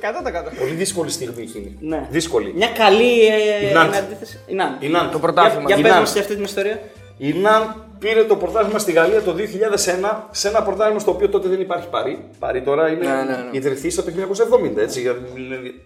Κατά 0.00 0.22
τα 0.22 0.30
κάτω. 0.30 0.50
Πολύ 0.58 0.70
δύσκολη 0.72 1.10
στιγμή 1.10 1.42
εκείνη. 1.42 1.76
Ναι. 1.80 2.06
Δύσκολη. 2.10 2.52
Μια 2.56 2.68
καλή 2.78 3.26
ε, 3.26 3.68
Η 3.70 3.72
Νάντ. 3.72 3.94
αντίθεση. 3.94 4.40
Η 4.46 4.54
Νάντ. 4.54 4.82
Η 4.82 4.88
Νάντ. 4.88 5.12
Το 5.12 5.18
πρωτάθλημα. 5.18 5.64
Για, 5.66 5.76
Η 5.76 5.80
για 5.80 5.88
πες 5.88 5.92
Νάντ. 5.98 6.00
μας 6.00 6.16
αυτή 6.16 6.34
την 6.34 6.44
ιστορία. 6.44 6.80
Η 7.18 7.32
Ναντ 7.32 7.85
πήρε 7.98 8.24
το 8.24 8.36
πρωτάθλημα 8.36 8.78
στη 8.78 8.92
Γαλλία 8.92 9.22
το 9.22 9.34
2001 9.38 10.16
σε 10.30 10.48
ένα 10.48 10.62
πρωτάθλημα 10.62 10.98
στο 10.98 11.10
οποίο 11.10 11.28
τότε 11.28 11.48
δεν 11.48 11.60
υπάρχει 11.60 11.88
Παρή. 11.88 12.24
Παρή 12.38 12.62
τώρα 12.62 12.88
είναι 12.88 13.06
Ναι, 13.06 13.14
ναι, 13.14 13.22
ναι. 13.22 13.48
ιδρυθεί 13.50 13.98
από 13.98 14.10
το 14.10 14.16
1970. 14.76 14.76
Έτσι, 14.76 15.00
γιατί 15.00 15.20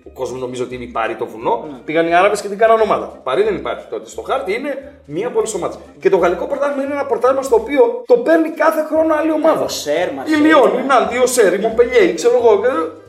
ο 0.04 0.10
κόσμος 0.14 0.40
νομίζει 0.40 0.62
ότι 0.62 0.74
είναι 0.74 0.84
η 0.84 0.86
Παρή 0.86 1.14
το 1.16 1.26
βουνό. 1.26 1.68
Πήγαν 1.84 2.06
οι 2.06 2.14
Άραβες 2.14 2.40
και 2.40 2.48
την 2.48 2.58
κάναν 2.58 2.80
ομάδα. 2.80 3.06
Παρή 3.06 3.42
δεν 3.42 3.54
υπάρχει 3.54 3.84
τότε. 3.90 4.08
Στο 4.08 4.22
χάρτη 4.22 4.52
είναι 4.54 4.92
μία 5.04 5.26
από 5.26 5.36
όλες 5.38 5.50
τις 5.50 5.58
ομάδες. 5.60 5.78
Και 6.00 6.10
το 6.10 6.16
γαλλικό 6.16 6.46
πρωτάθλημα 6.46 6.82
είναι 6.84 6.92
ένα 6.92 7.04
πρωτάθλημα 7.06 7.42
στο 7.42 7.56
οποίο 7.56 8.02
το 8.06 8.16
παίρνει 8.16 8.48
κάθε 8.50 8.82
χρόνο 8.90 9.14
άλλη 9.14 9.32
ομάδα. 9.32 9.60
Οσέρ, 9.64 10.08
Η 10.08 10.14
Μαρσέλ. 10.14 10.40
Λιόν, 10.40 10.70
η 10.78 10.86
Νάντη, 10.86 11.18
Οσέρ, 11.18 11.52
η 11.54 11.58
Μονπελιέ, 11.58 12.12
ξέρω 12.14 12.34
εγώ. 12.42 12.60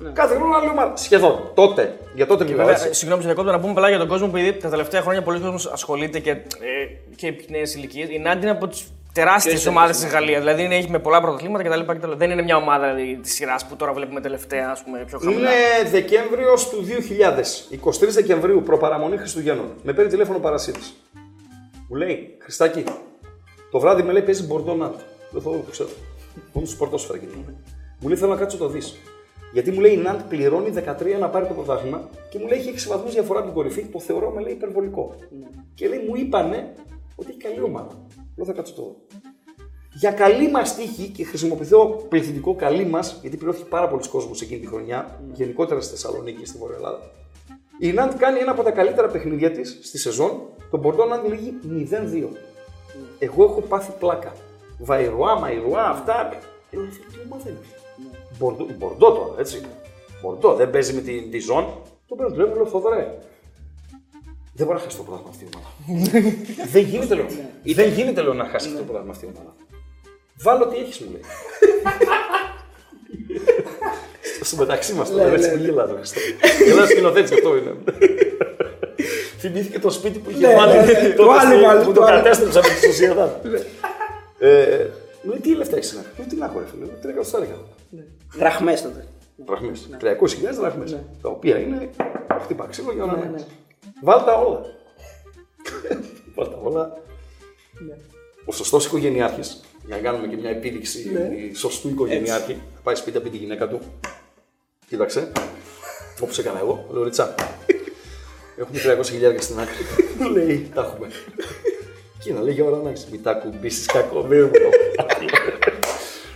Ε, 0.08 0.12
Κάθε 0.14 0.36
χρόνο 0.36 0.56
άλλη 0.56 0.70
ομάδα. 0.70 0.96
Σχεδόν. 0.96 1.52
Τότε. 1.54 1.98
Για 2.14 2.28
τότε 2.28 2.44
μιλάω. 2.44 2.66
Βέβαια, 2.66 2.82
έτσι. 2.82 2.94
συγγνώμη, 2.94 3.22
σε 3.22 3.28
διακόπτω 3.28 3.52
να 3.52 3.60
πούμε 3.60 3.72
απλά 3.72 3.90
για 3.90 3.98
τον 3.98 4.08
κόσμο 4.08 4.28
που 4.28 4.38
επειδή 4.38 4.58
τα 4.58 4.70
τελευταία 4.70 5.02
χρόνια 5.02 5.22
πολλοί 5.22 5.40
κόσμος 5.40 5.66
ασχολείται 5.66 6.20
και, 6.20 6.30
ε, 6.32 6.38
και 7.16 7.28
επί 7.28 7.46
νέες 7.50 7.76
ηλικίες. 7.76 8.10
Η 8.10 8.20
Νάντι 8.20 8.42
είναι 8.42 8.52
από 8.52 8.68
τις 8.68 8.88
τεράστιες 9.14 9.54
Ποιος 9.54 9.66
ομάδες 9.66 9.98
της 9.98 10.12
Γαλλίας. 10.12 10.40
Δηλαδή 10.40 10.64
είναι, 10.64 10.76
έχει 10.76 10.90
με 10.90 11.00
πολλά 11.00 11.22
πρωταθλήματα 11.22 11.64
κτλ. 11.64 11.92
κτλ. 11.92 12.12
Δεν 12.16 12.32
είναι 12.32 12.42
μια 12.42 12.56
ομάδα 12.56 12.94
δηλαδή, 12.94 13.20
της 13.22 13.34
σειράς 13.34 13.66
που 13.66 13.76
τώρα 13.76 13.94
βλέπουμε 13.94 14.22
τελευταία, 14.22 14.70
ας 14.70 14.84
πούμε, 14.84 15.04
πιο 15.08 15.20
χαμηλά. 15.20 15.40
Είναι 15.40 15.90
Δεκέμβριος 15.90 16.70
του 16.70 16.84
2000. 16.84 17.68
23 17.70 18.14
Δεκεμβρίου, 18.14 18.64
προπαραμονή 18.64 19.18
Χριστουγέννων. 19.18 19.66
Με 19.84 19.94
παίρνει 19.94 20.10
τηλέφωνο 20.10 20.40
παρασίτης. 20.40 20.94
Μου 21.90 21.96
λέει, 21.96 22.38
Χριστάκι, 22.40 22.84
το 23.72 23.80
βράδυ 23.80 24.04
με 24.04 24.12
λέει 24.12 24.22
παίζεις 24.22 24.48
Μπορντό 24.48 24.76
Νάντ. 24.76 24.94
Δεν 25.32 25.42
θέλω, 25.42 25.56
το 25.56 25.72
ξέρω. 25.72 25.90
Μόνο 26.54 26.66
τους 26.68 26.76
πορτόσφαιρα 26.76 27.18
και 27.18 27.26
τίποτα. 27.26 27.52
Μου 28.00 28.08
λέει, 28.08 28.18
θέλω 28.18 28.32
να 28.32 28.40
κάτσω 28.40 28.58
το 28.58 28.68
δεις. 28.68 29.00
Γιατί 29.52 29.72
μου 29.72 29.80
λέει 29.80 29.94
η 29.94 29.98
Νάντ 29.98 30.22
πληρώνει 30.22 30.74
13 30.76 31.20
να 31.20 31.30
πάρει 31.30 31.48
το 31.48 31.54
πρωτάθλημα 31.54 32.10
και 32.30 32.40
μου 32.40 32.48
λέει 32.48 32.60
έχει 32.60 32.74
6 32.76 32.88
βαθμού 32.88 33.10
διαφορά 33.10 33.40
από 33.40 33.48
την 33.48 33.58
κορυφή. 33.58 33.86
Το 33.86 34.00
θεωρώ 34.00 34.30
με 34.30 34.42
λέει 34.42 34.54
υπερβολικό. 34.54 35.16
Και 35.76 35.88
λέει, 35.88 36.00
μου 36.08 36.16
είπανε 36.16 36.74
ότι 37.16 37.30
έχει 37.30 37.40
καλή 37.40 37.62
ομάδα. 37.62 38.06
Λέω 38.38 38.46
θα 38.46 38.54
κάτσω 38.54 38.74
το 38.74 38.82
δω. 38.82 38.96
Για 39.94 40.12
καλή 40.12 40.50
μα 40.50 40.62
τύχη 40.62 41.08
και 41.08 41.24
χρησιμοποιηθώ 41.24 42.06
πληθυντικό 42.10 42.56
καλή 42.56 42.86
μα, 42.86 43.00
γιατί 43.22 43.38
πληρώθηκε 43.38 43.66
πάρα 43.70 43.88
πολλοί 43.88 44.08
κόσμο 44.08 44.32
εκείνη 44.42 44.60
τη 44.60 44.68
χρονιά, 44.68 45.20
γενικότερα 45.34 45.82
στη 45.82 45.92
Θεσσαλονίκη 45.92 46.40
και 46.40 46.46
στη 46.46 46.58
Βόρεια 46.58 46.76
Ελλάδα. 46.76 47.00
Η 47.80 47.92
Νάντ 47.92 48.14
κάνει 48.18 48.40
ένα 48.40 48.52
από 48.52 48.64
τα 48.64 48.72
καλύτερα 48.72 49.08
παιχνίδια 49.08 49.52
τη 49.52 49.64
στη 49.64 49.98
σεζόν. 49.98 50.42
Το 50.72 50.78
Μπορντό 50.78 51.06
Νάντ 51.06 51.28
λήγει 51.28 51.54
0-2. 52.24 52.28
Εγώ 53.20 53.44
έχω 53.44 53.62
πάθει 53.62 53.92
πλάκα. 54.00 54.32
Βαϊρουά, 54.80 55.40
Μαϊρουά, 55.40 55.90
αυτά. 55.90 56.30
Λέω, 56.72 56.84
«Ρε 56.84 56.92
φίλε, 56.92 57.06
τι 57.06 57.18
ομάδα 57.26 57.50
είναι. 57.50 57.60
Μπορντό, 58.42 58.66
Μπορντό 58.78 59.12
τώρα, 59.12 59.34
έτσι. 59.40 59.62
Μπορντό, 60.22 60.54
δεν 60.56 60.70
παίζει 60.70 60.94
με 60.94 61.02
την 61.02 61.32
Διζόν. 61.32 61.66
Το 62.08 62.16
παίρνω 62.16 62.32
τηλέφωνο, 62.32 62.56
λέω 62.56 62.66
Θοδωρέ. 62.66 63.18
Δεν 64.54 64.66
μπορεί 64.66 64.78
να 64.78 64.84
χάσει 64.84 64.98
το 64.98 65.04
πρωτάθλημα 65.04 65.30
αυτή 65.32 65.44
η 65.44 65.48
ομάδα. 65.56 65.72
δεν 66.74 66.84
γίνεται, 66.84 67.16
λέω. 67.16 67.26
Δεν 67.64 67.90
γίνεται, 67.92 68.22
λέω, 68.22 68.34
να 68.34 68.46
χάσει 68.46 68.70
το 68.70 68.84
πρωτάθλημα 68.84 69.12
αυτή 69.12 69.26
η 69.26 69.30
ομάδα. 69.36 69.56
Βάλω 70.44 70.66
τι 70.68 70.78
έχεις, 70.78 71.00
μου 71.00 71.12
λέει. 71.12 71.22
Στο 74.44 74.56
μεταξύ 74.56 74.94
μας 74.94 75.12
τώρα, 75.12 75.24
έτσι 75.34 75.50
μην 75.50 75.60
γελάτε. 75.66 75.94
Χριστό. 75.96 76.20
Γελάω 76.66 76.86
σκηνοθέτης, 76.86 77.32
αυτό 77.32 77.58
είναι. 77.58 77.74
Θυμήθηκε 79.38 79.80
το 79.80 79.90
σπίτι 79.90 80.20
που 80.20 80.30
είχε 80.30 80.56
βάλει 80.56 80.72
τότε 80.80 81.14
Το 81.18 81.32
άλλο, 81.32 81.54
στη- 81.56 81.66
μάλλον, 81.66 81.84
που 81.86 81.92
το 81.94 82.00
το 82.00 82.06
άλλο. 82.06 82.16
κατέστρεψα 82.22 82.60
με 82.60 82.68
τη 82.80 82.86
Σοσιαδάδ. 82.86 83.30
Ε, 84.40 84.88
Μου 85.24 85.30
λέει 85.32 85.40
τι 85.40 85.56
λεφτά 85.56 85.78
έχεις 85.78 85.94
να 85.94 86.02
πει. 86.18 86.24
Τι 86.24 86.36
να 86.36 86.46
έχω, 86.46 86.60
ρε 86.60 86.66
φίλε. 86.72 86.86
Τρία 86.86 87.12
εκατοστάρικα. 87.12 87.54
Δραχμές 88.34 88.82
τότε. 88.82 89.08
Δραχμές. 89.46 89.90
300.000 90.02 90.60
δραχμές. 90.60 90.98
Τα 91.22 91.30
οποία 91.30 91.60
είναι 91.60 91.90
χτύπα 92.42 92.68
ξύλο 92.68 92.92
για 92.92 93.06
να 93.06 93.16
ναι. 93.16 93.46
Βάλ 94.02 94.24
τα 94.26 94.34
όλα. 94.34 94.62
Βάλ 96.36 96.50
τα 96.50 96.58
όλα. 96.64 96.94
Ο 98.46 98.52
σωστός 98.52 98.86
οικογενειάρχης, 98.86 99.62
για 99.86 99.96
να 99.96 100.02
κάνουμε 100.02 100.28
και 100.28 100.36
μια 100.36 100.50
επίδειξη 100.50 101.12
σωστού 101.56 101.90
οικογενειάρχη, 101.90 102.54
θα 102.54 102.82
πάει 102.84 102.96
σπίτι 102.96 103.18
από 103.18 103.30
τη 103.30 103.38
γυναίκα 103.38 103.68
του. 103.68 103.80
Κοίταξε, 104.88 105.32
όπως 106.22 106.40
έκανα 106.40 106.60
εγώ, 106.60 106.86
λέω 106.92 107.04
Ριτσά. 107.04 107.36
Έχουμε 108.58 108.80
300.000 108.86 109.36
στην 109.40 109.60
άκρη. 109.60 109.86
Μου 110.20 110.30
λέει, 110.30 110.72
τα 110.74 110.82
έχουμε. 110.82 111.08
Και 112.24 112.34
να 112.34 112.42
λέει 112.42 112.54
για 112.54 112.64
ώρα 112.64 112.78
να 112.78 112.90
έχεις. 112.90 113.08
Μην 113.12 113.24
τα 113.24 113.34
κουμπίσεις 113.34 113.86
κακό, 113.86 114.24
μη 114.24 114.42
μου. 114.42 114.52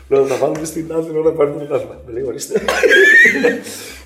Λέω, 0.09 0.25
θα 0.25 0.35
βάλουμε 0.35 0.65
στην 0.65 0.85
άδεια 0.95 1.11
να 1.23 1.31
πάρουμε 1.31 1.59
το 1.59 1.65
πρωτάθλημα. 1.65 1.95
Με 2.05 2.11
λέει, 2.13 2.23
ορίστε. 2.27 2.61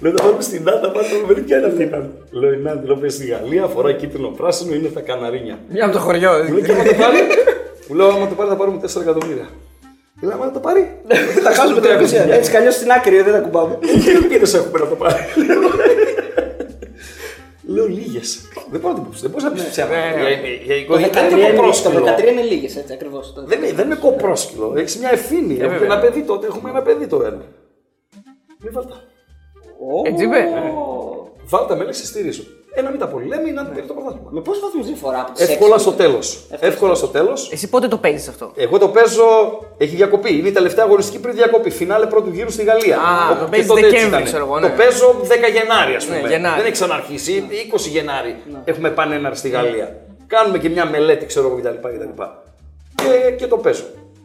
Λέω, 0.02 0.12
θα 0.16 0.24
βάλουμε 0.24 0.42
στην 0.42 0.70
άδεια 0.70 0.82
να 0.88 0.92
πάρουμε 0.92 1.34
το 1.34 1.42
Ποια 1.42 1.58
είναι 1.58 1.68
αυτή 1.68 1.84
η 1.84 1.90
Νάντι. 1.94 2.10
Λέω, 2.32 2.52
η 2.54 2.58
Νάντι, 2.58 2.86
λέω, 2.88 2.96
παίζει 2.96 3.16
στη 3.16 3.26
Γαλλία, 3.26 3.66
φοράει 3.68 3.94
κίτρινο 3.94 4.28
πράσινο, 4.28 4.76
είναι 4.76 4.88
τα 4.88 5.02
καναρίνια. 5.02 5.60
Μια 5.70 5.84
από 5.86 5.94
το 5.94 6.00
χωριό. 6.00 6.32
Μου 6.48 6.54
λέει, 6.54 6.64
και 6.64 6.72
άμα 6.72 6.84
το 6.84 6.94
πάρει, 7.04 7.18
μου 7.88 7.96
λέω, 7.96 8.08
άμα 8.08 8.28
το 8.28 8.36
πάρει 8.36 8.50
θα 8.50 8.56
πάρουμε 8.56 8.80
4 8.96 9.02
εκατομμύρια. 9.02 9.48
Λέω, 10.22 10.34
άμα 10.34 10.52
το 10.52 10.60
πάρει, 10.60 10.82
Θα 11.44 11.52
χάσουμε 11.54 11.80
300. 11.84 12.30
Έτσι 12.38 12.50
κι 12.52 12.58
αλλιώς 12.58 12.76
στην 12.76 12.92
άκρη 12.92 13.22
δεν 13.22 13.34
τα 13.34 13.40
κουμπάμε. 13.40 13.78
τι 14.04 14.10
ελπίδε 14.10 14.58
έχουμε 14.58 14.80
να 14.80 14.88
το 14.88 14.96
πάρει. 14.96 15.16
Λέω 17.74 17.88
λίγες. 17.88 18.06
λίγε. 18.06 18.66
δεν 18.72 18.80
μπορώ 18.80 18.94
να 18.94 19.00
την 19.04 19.12
Δεν 19.22 19.30
μπορείς 19.30 19.44
να 19.44 19.52
πει 19.52 19.60
ψέματα. 19.70 19.96
Ναι. 19.96 20.22
Για- 20.22 20.30
για- 20.66 20.76
για- 20.76 20.88
Το 20.88 20.94
Δεν 20.98 21.04
13 21.04 21.32
είναι 21.32 21.40
είναι- 21.42 21.50
το 21.50 21.56
κοπρόσκυλο. 21.56 22.04
13 22.04 22.32
είναι 22.32 22.42
λίγες, 22.42 22.76
έτσι 22.76 22.94
ακριβώς. 22.94 23.34
Δεν 23.38 23.64
είναι, 23.64 23.72
δεν 23.74 23.86
είναι 23.86 23.96
κοπρόσκυλο. 23.96 24.74
Έχεις 24.78 24.98
μια 24.98 25.10
ευθύνη. 25.12 25.54
Έχουμε 25.54 25.68
βέβαια. 25.68 25.86
ένα 25.86 26.00
παιδί 26.00 26.22
τότε. 26.24 26.46
Έχουμε 26.48 26.70
ένα 26.70 26.82
παιδί 26.82 27.08
το 27.08 27.16
ένα. 27.22 27.46
Μην 28.64 28.72
βάλτα. 28.74 28.96
Έτσι 30.04 30.24
είπε. 30.24 30.48
Βάλτα 31.46 31.76
με 31.76 31.84
λέξει 31.84 32.06
στηρίζω. 32.70 32.80
Ένα 32.80 32.90
μην 32.90 33.00
τα 33.00 33.08
πολύ 33.08 33.26
λέμε 33.28 33.50
είναι 33.50 33.62
να 33.62 33.68
πήρε 33.70 33.86
το 33.86 33.94
πρωτάθλημα. 33.94 34.30
Με 34.32 34.42
πόσους 34.42 34.62
βαθμούς 34.62 34.86
διαφορά 34.86 35.20
από 35.20 35.32
τις 35.32 35.48
Εύκολα 35.50 35.78
στο 35.78 35.92
τέλος. 35.92 36.46
Εύκολα 36.60 36.96
στο 36.96 37.08
τέλος. 37.08 37.52
Εσύ 37.52 37.70
πότε 37.70 37.88
το 37.88 37.98
παίζεις 37.98 38.28
αυτό; 38.28 38.52
Εγώ 38.56 38.78
το 38.78 38.88
παίζω, 38.90 39.26
έχει 39.78 39.96
διακοπή. 39.96 40.38
Είναι 40.38 40.48
η 40.48 40.52
τελευταία 40.52 40.86
αγωνιστική 40.86 41.20
πριν 41.20 41.36
διακοπή. 41.36 41.70
Φινάλε 41.70 42.06
πρώτου 42.06 42.30
γύρου 42.30 42.52
στη 42.52 42.64
Γαλλία. 42.64 42.98
Α, 42.98 43.30
Όπου 43.30 43.40
το 43.40 43.44
και 43.46 43.50
παίζεις 43.52 43.68
τότε 43.68 43.80
έτσι 43.80 43.92
Δεκέμβρη, 43.92 44.16
ήταν. 44.16 44.24
ξέρω 44.24 44.44
εγώ, 44.46 44.54
Το 44.60 44.68
ναι. 44.68 44.74
παίζω 44.76 45.16
10 45.24 45.52
Γενάρη, 45.52 45.96
ας 45.96 46.06
πούμε. 46.06 46.18
Γενάρη. 46.20 46.56
Δεν 46.56 46.64
έχει 46.66 46.72
ξαναρχίσει. 46.72 47.48
20 47.74 47.90
Γενάρη 47.90 48.36
έχουμε 48.66 48.90
πανέναρ 48.90 49.36
στη 49.36 49.50
Γαλλία. 49.50 49.96
Κάνουμε 50.28 50.58
και 50.58 50.70
μια 50.70 50.86
μελέτη, 50.86 51.26
ξέρω 51.26 51.48
εγώ 51.48 51.56
κτλ. 51.58 51.88
κτλ. 51.88 52.22
Και, 52.96 53.32
και 53.38 53.48
το 53.48 53.58
παίζω. 53.58 53.84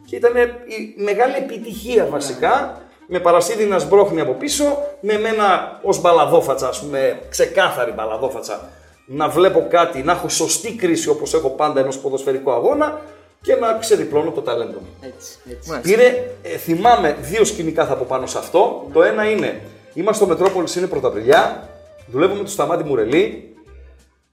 Και 0.09 0.15
ήταν 0.15 0.31
η 0.65 1.01
μεγάλη 1.03 1.33
επιτυχία 1.37 2.07
βασικά. 2.11 2.81
Με 3.07 3.19
παρασίδι 3.19 3.65
να 3.65 3.79
σμπρώχνει 3.79 4.21
από 4.21 4.33
πίσω, 4.33 4.77
με 4.99 5.17
μένα 5.17 5.79
ως 5.83 6.01
μπαλαδόφατσα, 6.01 6.67
ας 6.67 6.79
πούμε, 6.79 7.19
ξεκάθαρη 7.29 7.91
μπαλαδόφατσα, 7.91 8.69
να 9.05 9.29
βλέπω 9.29 9.67
κάτι, 9.69 10.03
να 10.03 10.11
έχω 10.11 10.29
σωστή 10.29 10.75
κρίση 10.75 11.09
όπως 11.09 11.33
έχω 11.33 11.49
πάντα 11.49 11.79
ενός 11.79 11.97
ποδοσφαιρικού 11.97 12.51
αγώνα 12.51 13.01
και 13.41 13.55
να 13.55 13.77
ξεδιπλώνω 13.77 14.31
το 14.31 14.41
ταλέντο 14.41 14.79
μου. 14.79 14.87
Έτσι, 15.01 15.37
έτσι. 15.49 15.69
Μάλιστα. 15.69 15.95
Πήρε, 15.95 16.31
ε, 16.41 16.57
θυμάμαι, 16.57 17.17
δύο 17.21 17.43
σκηνικά 17.43 17.85
θα 17.85 17.95
πω 17.95 18.05
πάνω 18.07 18.25
σε 18.25 18.37
αυτό. 18.37 18.89
Το 18.93 19.03
ένα 19.03 19.29
είναι, 19.29 19.61
είμαστε 19.93 20.23
στο 20.23 20.33
Μετρόπολης, 20.33 20.75
είναι 20.75 20.87
Πρωταπριλιά, 20.87 21.69
δουλεύουμε 22.07 22.37
με 22.37 22.45
το 22.45 22.51
Σταμάτη 22.51 22.83
Μουρελή. 22.83 23.55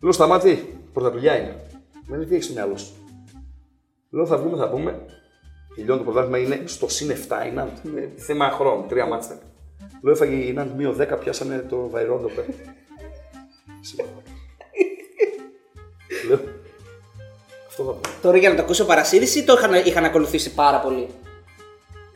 Λέω 0.01 0.13
Σταμάτη, 0.13 0.79
Πρωταπριλιά 0.93 1.37
είναι. 1.37 1.57
Με 2.07 2.17
λέει 2.17 2.27
τι 2.27 2.35
έχεις 2.35 2.45
στο 2.45 2.55
μυαλό 2.55 2.77
σου; 2.77 2.93
Λέω 4.11 4.27
θα 4.27 4.37
βγούμε, 4.37 4.57
θα 4.57 4.69
πούμε. 4.69 5.01
Τελειώνει 5.75 5.99
το 5.99 6.05
πρωτάθλημα, 6.05 6.39
είναι 6.39 6.63
στο 6.65 6.89
συν 6.89 7.11
7 7.11 7.15
η 7.47 7.51
Νάντ. 7.51 7.69
Ε, 7.97 8.09
θέμα 8.17 8.51
χρόνου, 8.51 8.87
τρία 8.89 9.07
μάτσα. 9.07 9.39
Λέω 10.03 10.13
έφαγε 10.13 10.35
η 10.35 10.53
Νάντ 10.53 10.77
μείον 10.77 10.97
10, 11.01 11.19
πιάσανε 11.21 11.67
το 11.69 11.89
Βαϊρόντο 11.89 12.29
πέρα. 12.29 12.47
Λέω, 16.29 16.41
αυτό 17.69 17.85
θα 17.85 17.93
πω. 17.93 18.01
Τώρα 18.23 18.37
για 18.37 18.49
να 18.49 18.55
το 18.55 18.63
ακούσω 18.63 18.85
παρασύρηση 18.85 19.39
ή 19.39 19.45
το 19.45 19.53
είχαν, 19.53 19.75
είχαν 19.87 20.05
ακολουθήσει 20.05 20.55
πάρα 20.55 20.81
πολύ. 20.81 21.09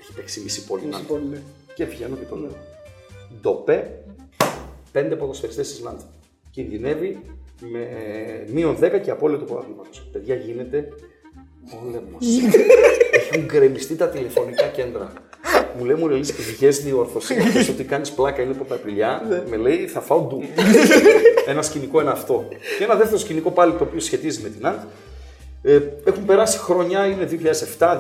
Έχει 0.01 0.13
παίξει 0.15 0.41
μισή 0.41 0.65
πόλη 0.65 0.87
Νάντ. 0.87 1.07
πολύ, 1.07 1.25
ναι. 1.25 1.43
Και 1.75 1.85
βγαίνω 1.85 2.17
και 2.17 2.25
το 2.25 2.37
λέω. 2.37 2.57
Ντοπέ, 3.41 4.05
πέντε 4.93 5.17
ποδοσφαιριστές 5.17 5.69
της 5.69 5.81
Λάντ. 5.81 6.01
Κινδυνεύει 6.51 7.21
με 7.61 7.81
ε, 7.81 8.53
μείον 8.53 8.79
10 8.81 9.01
και 9.03 9.11
απόλυτο 9.11 9.45
πρωτάθληματο. 9.45 9.89
Παιδιά 10.13 10.35
γίνεται 10.35 10.89
πόλεμος. 11.71 12.27
Έχουν 13.37 13.49
γκρεμιστεί 13.49 13.97
τα 13.97 14.09
τηλεφωνικά 14.09 14.67
κέντρα. 14.67 15.13
Μου 15.79 15.85
λέει 15.85 15.97
μου 15.97 16.09
λέει 16.09 16.21
βγες 16.21 16.83
διόρθωση. 16.83 17.35
Πες 17.53 17.69
ότι 17.69 17.85
κάνεις 17.85 18.11
πλάκα 18.11 18.43
είναι 18.43 18.53
πρωταπριλιά. 18.55 19.23
με 19.49 19.57
λέει 19.57 19.87
θα 19.87 20.01
φάω 20.01 20.21
ντου. 20.21 20.43
ένα 21.47 21.63
σκηνικό 21.63 22.01
είναι 22.01 22.11
αυτό. 22.11 22.49
Και 22.79 22.85
ένα 22.85 22.95
δεύτερο 22.95 23.19
σκηνικό 23.19 23.51
πάλι 23.51 23.73
το 23.73 23.85
οποίο 23.85 24.01
σχετίζει 24.01 24.43
με 24.43 24.49
την 24.49 24.67
Άντ. 24.67 24.79
Ε, 25.63 25.81
έχουν 26.05 26.25
περάσει 26.25 26.59
χρόνια, 26.59 27.07
είναι 27.07 27.29
2007, 27.79 27.97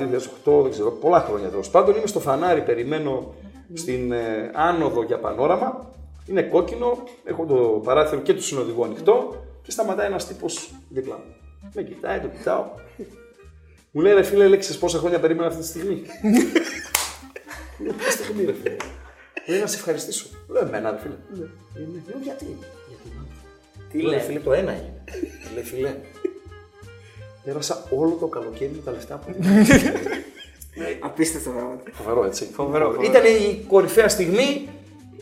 2008, 0.48 0.62
δεν 0.62 0.70
ξέρω, 0.70 0.90
πολλά 0.90 1.20
χρόνια 1.20 1.48
τέλος 1.48 1.70
πάντων. 1.70 1.96
Είμαι 1.96 2.06
στο 2.06 2.20
φανάρι, 2.20 2.60
περιμένω 2.62 3.34
στην 3.72 4.12
ε, 4.12 4.50
άνοδο 4.54 5.02
για 5.02 5.18
πανόραμα. 5.18 5.90
Είναι 6.26 6.42
κόκκινο, 6.42 7.02
έχω 7.24 7.44
το 7.44 7.54
παράθυρο 7.84 8.20
και 8.20 8.34
του 8.34 8.42
συνοδηγού 8.42 8.84
ανοιχτό 8.84 9.44
και 9.62 9.70
σταματάει 9.70 10.06
ένας 10.06 10.26
τύπος 10.26 10.70
δίπλα 10.88 11.14
μου. 11.14 11.34
Με 11.74 11.82
κοιτάει, 11.82 12.20
το 12.20 12.28
κοιτάω. 12.28 12.64
Μου 13.96 14.02
λέει 14.02 14.14
ρε 14.14 14.22
φίλε, 14.22 14.48
λέξει 14.48 14.78
πόσα 14.78 14.98
χρόνια 14.98 15.20
περίμενα 15.20 15.46
αυτή 15.46 15.60
τη 15.60 15.66
στιγμή; 15.66 16.02
Μου 17.78 17.84
λέει 17.84 17.94
ποια 17.98 18.10
στιγμή, 18.10 18.44
ρε 18.44 18.52
φίλε. 18.62 18.76
Μου 19.46 19.52
λέει 19.52 19.60
να 19.60 19.66
σε 19.66 19.76
ευχαριστήσω. 19.76 20.26
Λέω 20.48 20.62
εμένα, 20.66 20.90
ρε 20.90 20.96
φίλε. 20.98 21.14
Λέω 21.34 21.48
«Ναι, 21.74 22.22
γιατί. 22.22 22.44
Γιατί 22.88 23.16
Τι 23.90 23.98
Λέω, 24.00 24.10
λέει. 24.10 24.18
«Ρε 24.18 24.24
φίλε, 24.24 24.38
το 24.38 24.52
ένα 24.52 24.72
είναι. 24.72 25.02
Λέει 25.54 25.62
φίλε, 25.64 25.94
πέρασα 27.44 27.84
όλο 27.90 28.16
το 28.20 28.26
καλοκαίρι 28.26 28.70
με 28.74 28.82
τα 28.84 28.90
λεφτά 28.90 29.16
που 29.16 29.34
Απίστευτο 31.00 31.50
πράγμα. 31.50 31.78
Φοβερό, 31.92 32.24
έτσι. 32.24 32.48
Φοβερό, 32.52 32.84
φοβερό. 32.84 33.02
Ήταν 33.10 33.24
η 33.24 33.64
κορυφαία 33.68 34.08
στιγμή 34.08 34.68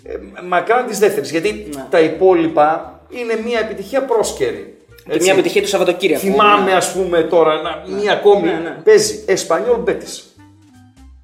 ε, 0.03 0.19
μακράν 0.47 0.87
της 0.87 0.99
δεύτερης. 0.99 1.31
Γιατί 1.31 1.69
Ναι. 1.75 1.87
τα 1.91 2.01
υπόλοιπα 2.01 3.01
είναι 3.11 3.41
μια 3.45 3.59
επιτυχία 3.61 4.05
πρόσκαιρη. 4.05 4.74
Και 5.05 5.13
Έτσι. 5.13 5.23
μια 5.23 5.33
επιτυχία 5.33 5.63
του 5.63 5.69
Σαββατοκύριακου. 5.69 6.25
Θυμάμαι, 6.25 6.73
ας 6.73 6.93
πούμε, 6.93 7.23
τώρα 7.23 7.63
να, 7.63 7.95
μία 7.97 8.13
ακόμη. 8.13 8.47
Ναι, 8.47 8.59
ναι. 8.59 8.81
Παίζει 8.85 9.25
Εσπανιόλ 9.27 9.81
Μπέτης. 9.81 10.35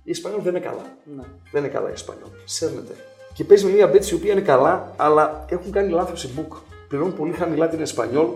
Η 0.05 0.11
Εσπανιόλ 0.11 0.43
δεν 0.43 0.55
είναι 0.55 0.65
καλά. 0.65 0.97
Ναι. 1.17 1.23
Δεν 1.53 1.63
είναι 1.65 1.73
καλά 1.73 1.89
η 1.89 1.93
Εσπανιόλ. 1.93 2.29
Σέρνεται. 2.45 2.95
Και 3.35 3.45
παίζει 3.45 3.65
με 3.65 3.73
μια 3.73 3.87
Μπέτης 3.87 4.11
η 4.11 4.15
οποία 4.15 4.33
είναι 4.33 4.41
καλά, 4.41 4.95
αλλά 4.97 5.45
έχουν 5.49 5.73
κάνει 5.73 5.91
λάθος 5.91 6.25
οι 6.25 6.31
book. 6.37 6.57
Πληρώνουν 6.89 7.15
πολύ 7.15 7.33
χαμηλά 7.33 7.69
την 7.69 7.81
Εσπανιόλ 7.81 8.27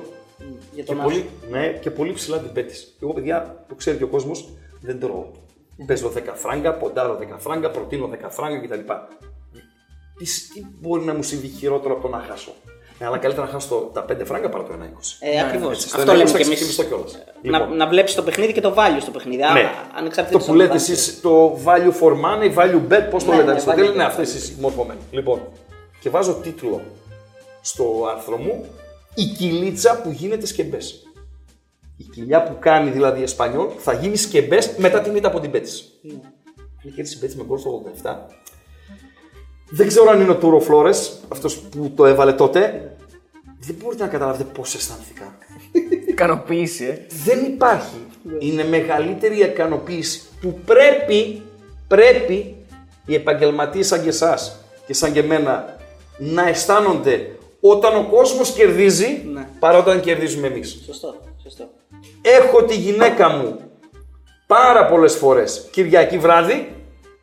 Για 0.72 0.82
και 0.82 0.94
τον 0.94 1.02
πολύ, 1.02 1.28
ναι, 1.50 1.68
και 1.68 1.90
πολύ 1.90 2.12
ψηλά 2.12 2.38
την 2.38 2.50
Μπέτης. 2.52 2.96
Εγώ, 3.02 3.12
παιδιά, 3.12 3.64
το 3.68 3.74
ξέρει 3.74 3.96
και 3.96 4.04
ο 4.04 4.08
κόσμος, 4.08 4.48
δεν 4.80 5.00
τρώω. 5.00 5.30
Παίζω 5.86 6.12
10 6.14 6.20
φράγκα, 6.34 6.74
ποντάρω 6.74 7.18
10 7.20 7.36
φράγκα, 7.38 7.70
προτείνω 7.70 8.10
10 8.12 8.16
φράγκα 8.28 8.60
κτλ. 8.60 8.92
Τι, 10.18 10.24
τι 10.24 10.66
μπορεί 10.80 11.04
να 11.04 11.14
μου 11.14 11.22
συμβεί 11.22 11.48
χειρότερο 11.48 11.94
από 11.94 12.02
το 12.02 12.08
να 12.08 12.18
χάσω; 12.18 12.52
Ναι, 12.98 13.06
αλλά 13.06 13.18
καλύτερα 13.18 13.46
να 13.46 13.52
χάσω 13.52 13.68
το- 13.68 13.90
τα 13.92 14.02
5 14.04 14.24
φράγκα 14.24 14.48
παρά 14.48 14.64
το 14.64 14.72
1,20. 14.72 15.16
Ε, 15.20 15.40
ακριβώς. 15.40 15.72
έτσι, 15.74 15.88
στο 15.88 15.96
Αυτό 15.98 16.10
ένα 16.10 16.18
λέμε 16.18 16.30
θα 16.30 16.36
κι 16.38 16.42
εμείς. 16.44 16.54
ξεκινήσω 16.58 16.82
κιόλας. 16.84 17.18
Να, 17.42 17.58
Λοιπόν. 17.58 17.76
να 17.76 17.86
βλέπεις 17.88 18.14
το 18.14 18.22
παιχνίδι 18.22 18.52
και 18.52 18.60
το 18.60 18.74
value 18.76 19.00
στο 19.00 19.10
παιχνίδι. 19.10 19.42
Ναι. 19.42 19.52
Ναι. 19.52 19.70
Ανεξάρτητα 19.94 20.32
Το 20.32 20.38
της 20.38 20.46
που 20.46 20.54
λέτε 20.54 20.68
αποφάσης. 20.70 20.98
εσείς 20.98 21.20
το 21.20 21.58
value 21.64 21.92
for 22.00 22.12
money, 22.12 22.54
value 22.58 22.92
bet, 22.92 23.06
πώς 23.10 23.24
το 23.24 23.30
Ναι, 23.30 23.36
λέτε 23.36 23.46
ναι, 23.46 23.50
Αριστοτέλη, 23.52 23.88
value 23.88 23.94
είναι 23.94 24.04
bet, 24.04 24.06
αυτές 24.06 24.32
value 24.34 24.50
οι 24.50 24.60
μορφωμένοι. 24.60 25.00
Λοιπόν, 25.10 25.40
και 26.00 26.10
βάζω 26.10 26.34
τίτλο 26.34 26.80
στο 27.60 27.84
άρθρο 28.16 28.36
μου 28.36 28.64
Η 29.14 29.24
κυλίτσα 29.24 30.00
που 30.02 30.10
γίνεται 30.10 30.46
σκεμπές. 30.46 31.02
Η 31.96 32.02
κοιλιά 32.04 32.42
που 32.42 32.56
κάνει 32.58 32.90
δηλαδή 32.90 33.20
η 33.20 33.22
Εσπανιόλ 33.22 33.66
θα 33.78 33.92
γίνει 33.92 34.16
σκεμπές 34.16 34.70
μετά 34.76 35.00
την 35.00 35.16
ήττα 35.16 35.28
από 35.28 35.40
την 35.40 35.50
Πέτση. 35.50 35.84
Ναι. 36.02 36.12
Είχε 36.82 36.94
κέρδισει 36.94 37.16
η 37.16 37.20
Πέτση 37.20 37.36
με 37.36 37.44
γκολ 37.44 37.58
στο 37.58 37.70
87. 38.02 38.26
Δεν 39.70 39.86
ξέρω 39.86 40.10
αν 40.10 40.20
είναι 40.20 40.30
ο 40.30 40.36
Τούρο 40.36 40.60
Φλόρες, 40.60 41.20
αυτός 41.28 41.58
που 41.58 41.92
το 41.96 42.06
έβαλε 42.06 42.32
τότε. 42.32 42.88
Δεν 43.60 43.76
μπορείτε 43.82 44.02
να 44.02 44.08
καταλάβετε 44.08 44.44
πώς 44.44 44.74
αισθάνθηκα. 44.74 45.38
Ικανοποίηση, 46.08 46.84
ε. 46.84 47.06
Δεν 47.24 47.44
υπάρχει. 47.44 47.96
Είναι 48.38 48.64
μεγαλύτερη 48.64 49.36
η 49.36 49.40
ικανοποίηση 49.40 50.22
που 50.40 50.58
πρέπει, 50.64 51.42
πρέπει 51.88 52.56
οι 53.06 53.14
επαγγελματίες 53.14 53.86
σαν 53.86 54.02
και 54.02 54.08
εσάς 54.08 54.56
και 54.86 54.94
σαν 54.94 55.12
και 55.12 55.18
εμένα 55.18 55.76
να 56.18 56.48
αισθάνονται 56.48 57.36
όταν 57.60 57.96
ο 57.96 58.06
κόσμος 58.10 58.52
κερδίζει 58.52 59.22
Ναι. 59.32 59.48
παρά 59.58 59.78
όταν 59.78 60.00
κερδίζουμε 60.00 60.46
εμείς. 60.46 60.82
Σωστό. 60.86 61.14
Σωστό. 61.42 61.68
Έχω 62.22 62.62
τη 62.62 62.76
γυναίκα 62.76 63.28
μου 63.28 63.60
πάρα 64.46 64.86
πολλές 64.86 65.14
φορές 65.14 65.68
Κυριακή 65.70 66.18
βράδυ 66.18 66.74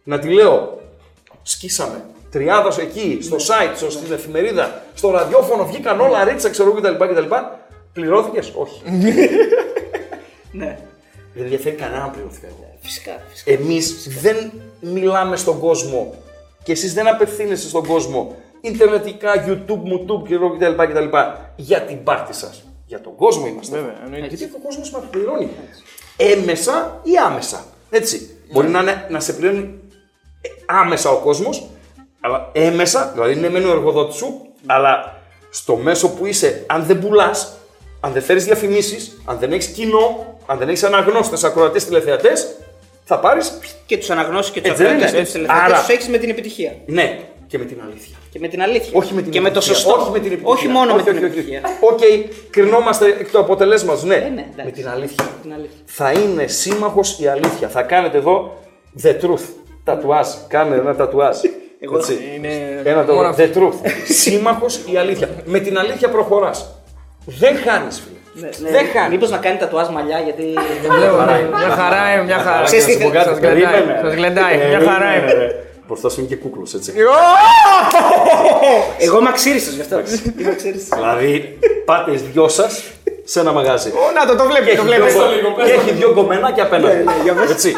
να 0.04 0.20
τη 0.20 0.28
λέω 0.34 0.80
σκίσαμε. 1.42 2.06
Τριάδα 2.32 2.72
σου 2.72 2.82
εκεί, 2.82 3.20
στο 3.22 3.36
site, 3.36 3.74
στο, 3.76 3.90
στην 3.90 4.14
εφημερίδα, 4.14 4.82
στο 4.94 5.10
ραδιόφωνο, 5.10 5.66
βγήκαν 5.66 6.00
όλα 6.00 6.24
ρίτσα, 6.24 6.50
ξέρω 6.50 6.70
εγώ 6.70 6.80
κτλ. 6.80 7.06
κτλ. 7.06 7.36
Πληρώθηκες, 7.94 8.52
όχι. 8.56 8.82
Ναι. 10.52 10.80
Δεν 11.34 11.44
ενδιαφέρει 11.44 11.76
κανέναν 11.76 12.02
να 12.02 12.10
πληρωθήκα 12.10 12.48
εγώ. 12.48 12.76
Φυσικά. 12.82 13.12
φυσικά. 13.30 13.52
Εμείς 13.52 14.08
δεν 14.22 14.52
μιλάμε 14.80 15.36
στον 15.36 15.60
κόσμο 15.60 16.14
και 16.64 16.72
εσείς 16.72 16.94
δεν 16.94 17.08
απευθύνεστε 17.08 17.68
στον 17.68 17.86
κόσμο 17.86 18.36
ιντερνετικά, 18.62 19.46
YouTube, 19.48 19.84
YouTube 19.94 20.28
και 20.28 20.34
εγώ 20.34 20.58
κτλ, 20.58 20.84
κτλ. 20.84 21.18
για 21.56 21.82
την 21.82 22.04
πάρτη 22.04 22.34
σας. 22.34 22.64
Για 22.86 23.02
τον 23.02 23.16
κόσμο 23.16 23.48
είμαστε. 23.48 23.76
Βέβαια, 23.76 23.96
εννοείται. 24.04 24.36
Γιατί 24.36 24.54
ο 24.56 24.60
κόσμος 24.64 24.92
μας 24.92 25.04
πληρώνει. 25.12 25.50
Έμεσα 26.18 27.00
ή 27.04 27.18
άμεσα. 27.18 27.66
Έτσι. 27.90 28.30
Μπορεί 28.52 28.68
να, 28.68 28.80
είναι, 28.80 29.08
να 29.10 29.20
σε 29.20 29.34
πληρώνει 29.34 29.80
ε, 30.42 30.50
άμεσα 30.66 31.10
ο 31.10 31.18
κόσμος, 31.18 31.68
αλλά 32.22 32.50
έμεσα, 32.52 33.12
δηλαδή 33.14 33.34
είναι 33.34 33.50
μεν 33.50 33.66
ο 33.66 33.72
εργοδότης 33.72 34.16
σου, 34.16 34.42
αλλά 34.66 35.22
στο 35.50 35.76
μέσο 35.76 36.10
που 36.10 36.26
είσαι, 36.26 36.64
αν 36.68 36.84
δεν 36.84 37.00
πουλάς, 37.00 37.58
αν 38.00 38.12
δεν 38.12 38.22
φέρεις 38.22 38.46
διαφημίσεις, 38.46 39.22
αν 39.26 39.38
δεν 39.40 39.52
έχεις 39.52 39.68
κοινό, 39.68 40.36
αν 40.46 40.58
δεν 40.58 40.68
έχεις 40.70 40.84
αναγνώστες, 40.84 41.44
ακροατές, 41.44 41.86
τηλεθεατές, 41.86 42.48
θα 43.04 43.20
πάρεις, 43.20 43.58
Και 43.86 43.98
τους 43.98 44.10
αναγνώσεις 44.10 44.52
και 44.52 44.62
τους 44.62 44.70
Έτσι 44.70 44.84
δεν 44.84 44.92
ακροατές 44.92 45.12
είναι. 45.14 45.20
και 45.20 45.24
τους 45.26 45.34
τελευταίου 45.34 45.62
Άρα- 45.66 45.80
τους 45.80 45.90
έχεις 45.90 46.08
με 46.08 46.18
την 46.18 46.30
επιτυχία. 46.30 46.76
ναι, 46.86 47.20
και 47.48 47.58
με 47.58 47.66
την 47.66 47.78
αλήθεια. 47.88 48.16
Και 48.32 48.40
με 48.40 48.48
την 48.48 48.62
αλήθεια. 48.62 48.90
Όχι 48.94 49.14
με 49.14 49.22
την 49.22 49.32
και 49.32 49.42
με 49.42 49.50
το 49.50 49.58
επιτυχία. 49.58 49.76
σωστό. 49.84 50.02
Όχι 50.02 50.12
με 50.12 50.20
την 50.20 50.32
επιτυχία. 50.32 50.54
Όχι 50.54 50.68
μόνο 50.68 50.94
όχι, 50.94 51.04
με 51.04 51.04
την 51.04 51.16
όχι, 51.16 51.26
όχι, 51.26 51.40
επιτυχία. 51.40 51.62
όχι. 51.66 51.94
Οκ, 51.94 52.30
κρινόμαστε 52.50 53.06
εκ 53.06 53.32
του 53.32 53.40
αποτελέσματος. 53.40 54.04
Ναι, 54.04 54.16
ναι, 54.16 54.24
εντάξει. 54.24 54.66
με 54.66 54.72
την 54.72 54.88
αλήθεια. 54.90 55.26
Την 55.42 55.54
αλήθεια. 55.54 55.78
Θα 55.86 56.12
είναι 56.12 56.48
σύμμαχος 56.48 57.20
η 57.20 57.28
αλήθεια. 57.28 57.68
Θα 57.70 57.82
κάνετε 57.82 58.18
εδώ 58.18 58.58
the 59.04 59.10
truth. 59.22 59.46
Τατουάζ. 59.84 60.28
Κάνε 60.48 60.76
ένα 60.76 60.96
τατουάζ. 60.96 61.38
Εγώ- 61.84 61.98
Έτσι. 61.98 62.20
Είναι 62.36 62.82
Ένα 62.84 63.04
μόνο 63.04 63.22
το 63.22 63.28
αυτό. 63.28 63.44
the 63.44 63.58
truth. 63.58 63.90
Σύμμαχος 64.08 64.80
η 64.94 64.98
αλήθεια. 64.98 65.30
Με 65.46 65.60
την 65.60 65.78
αλήθεια 65.78 66.10
προχωράς. 66.10 66.76
Δεν 67.26 67.56
χάνεις, 67.66 68.02
φίλε. 68.04 68.50
Δεν 68.72 68.86
χάνεις. 68.94 69.10
Μήπως 69.10 69.30
να 69.30 69.38
κάνει 69.38 69.58
τα 69.58 69.68
τουάζ 69.68 69.88
μαλλιά, 69.88 70.20
γιατί. 70.20 70.44
Μια 71.58 71.70
χαρά 71.76 72.12
είναι, 72.14 72.24
μια 72.24 72.38
χαρά. 72.38 72.64
Ξέρεις 72.64 72.86
τι 72.86 72.92
Να 72.94 73.00
σου 73.00 73.06
πω 73.06 73.10
θε- 73.12 73.18
κάτι, 73.18 73.30
σας 73.30 73.38
γλεντάει, 73.40 73.72
περίμενε, 73.72 74.00
σας 74.04 74.10
ρε. 74.14 74.16
γλεντάει, 74.20 74.56
μια 74.58 74.66
Περίμενε, 74.68 74.92
χαρά 74.92 75.16
είναι. 75.16 75.34
ρε. 75.34 75.48
Μπροστά 75.88 76.10
σου 76.10 76.20
είναι 76.20 76.30
και 76.30 76.36
κούκλος, 76.36 76.74
έτσι. 76.74 76.94
Εγώ 79.00 79.20
είμαι 79.20 79.30
αξίριστος 79.30 79.74
γι' 79.74 79.82
αυτό. 79.82 79.96
Είμαι 80.40 80.50
αξίριστος. 80.52 81.00
Δηλαδή, 81.00 81.60
πάτε 81.86 82.12
οι 82.12 82.16
δυο 82.32 82.48
σας 82.48 82.84
σε 83.24 83.40
ένα 83.40 83.52
μαγάζι. 83.52 83.90
Ω, 83.90 84.12
Να 84.16 84.26
το, 84.26 84.36
το 84.36 84.44
Και 84.44 84.50
βλέπεις, 84.50 84.76
το 84.76 84.82
έχει, 84.82 84.82
βλέπεις. 84.96 85.14
δυο, 85.14 85.66
και 85.66 85.72
έχει 85.72 85.92
δυο 85.92 86.12
γκομενάκια 86.14 86.64
απέναντι. 86.64 86.96
Ναι, 86.96 87.04
ναι, 87.04 87.14
για 87.24 87.34
πες. 87.34 87.50
Έτσι. 87.50 87.76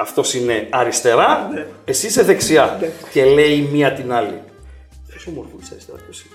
Αυτός 0.00 0.34
είναι 0.34 0.66
αριστερά, 0.70 1.50
εσύ 1.84 2.06
είσαι 2.06 2.22
δεξιά. 2.22 2.80
Και 3.12 3.24
λέει 3.24 3.52
η 3.52 3.68
μία 3.72 3.92
την 3.92 4.12
άλλη. 4.12 4.42
Ποιος 5.08 5.26
όμορφο 5.26 5.50
είσαι 5.60 5.70
αριστερά, 5.72 5.98
ποιος 6.04 6.20
είναι. 6.20 6.34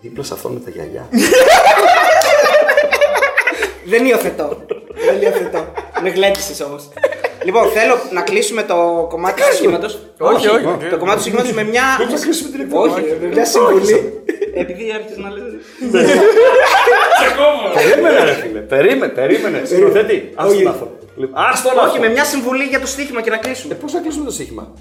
Δίπλα 0.00 0.22
σε 0.22 0.34
αυτόν 0.34 0.52
με 0.52 0.60
τα 0.60 0.70
γυαλιά. 0.70 1.08
Δεν 3.84 4.06
υιοθετώ. 4.06 4.66
Δεν 5.06 5.22
υιοθετώ. 5.22 5.72
Με 6.02 6.08
γλέντισε 6.08 6.64
όμως. 6.64 6.88
Λοιπόν, 7.44 7.68
θέλω 7.68 7.94
να 8.12 8.22
κλείσουμε 8.22 8.62
το 8.62 9.06
κομμάτι 9.08 9.42
του 9.42 9.56
σχήματος. 9.56 9.98
Όχι, 10.18 10.48
όχι. 10.48 10.64
Το 10.90 10.98
κομμάτι 10.98 11.16
του 11.16 11.24
σχήματος 11.24 11.52
με 11.52 11.64
μια. 11.64 11.82
Δεν 11.98 12.08
θα 12.08 12.24
κλείσουμε 12.24 12.50
την 12.50 12.60
εκπομπή. 12.60 12.88
Όχι, 12.88 13.16
με 13.20 13.26
μια 13.26 13.44
συμβουλή. 13.44 14.22
Επειδή 14.54 14.92
άρχισε 14.92 15.20
να 15.20 15.30
λες. 15.30 15.42
Περίμενε, 17.74 18.24
ρε 18.24 18.32
φίλε. 18.32 18.60
Περίμενε, 18.60 19.12
περίμενε. 19.12 19.64
Σκηνοθέτη. 19.64 20.32
Ας 20.34 20.52
τον 20.52 20.68
άνθρωπο. 20.68 21.03
Λοιπόν, 21.16 21.42
Ας 21.44 21.62
τον 21.62 21.70
Όχι, 21.72 21.80
άνθρωπο. 21.80 22.02
με 22.02 22.08
μια 22.08 22.24
συμβουλή 22.24 22.64
για 22.64 22.80
το 22.80 22.86
στοίχημα 22.86 23.20
και 23.22 23.30
να 23.30 23.36
κλείσουμε. 23.36 23.74
Πώς 23.74 23.92
θα 23.92 23.98
κλείσουμε 24.00 24.24
το 24.24 24.30
στοίχημα; 24.30 24.72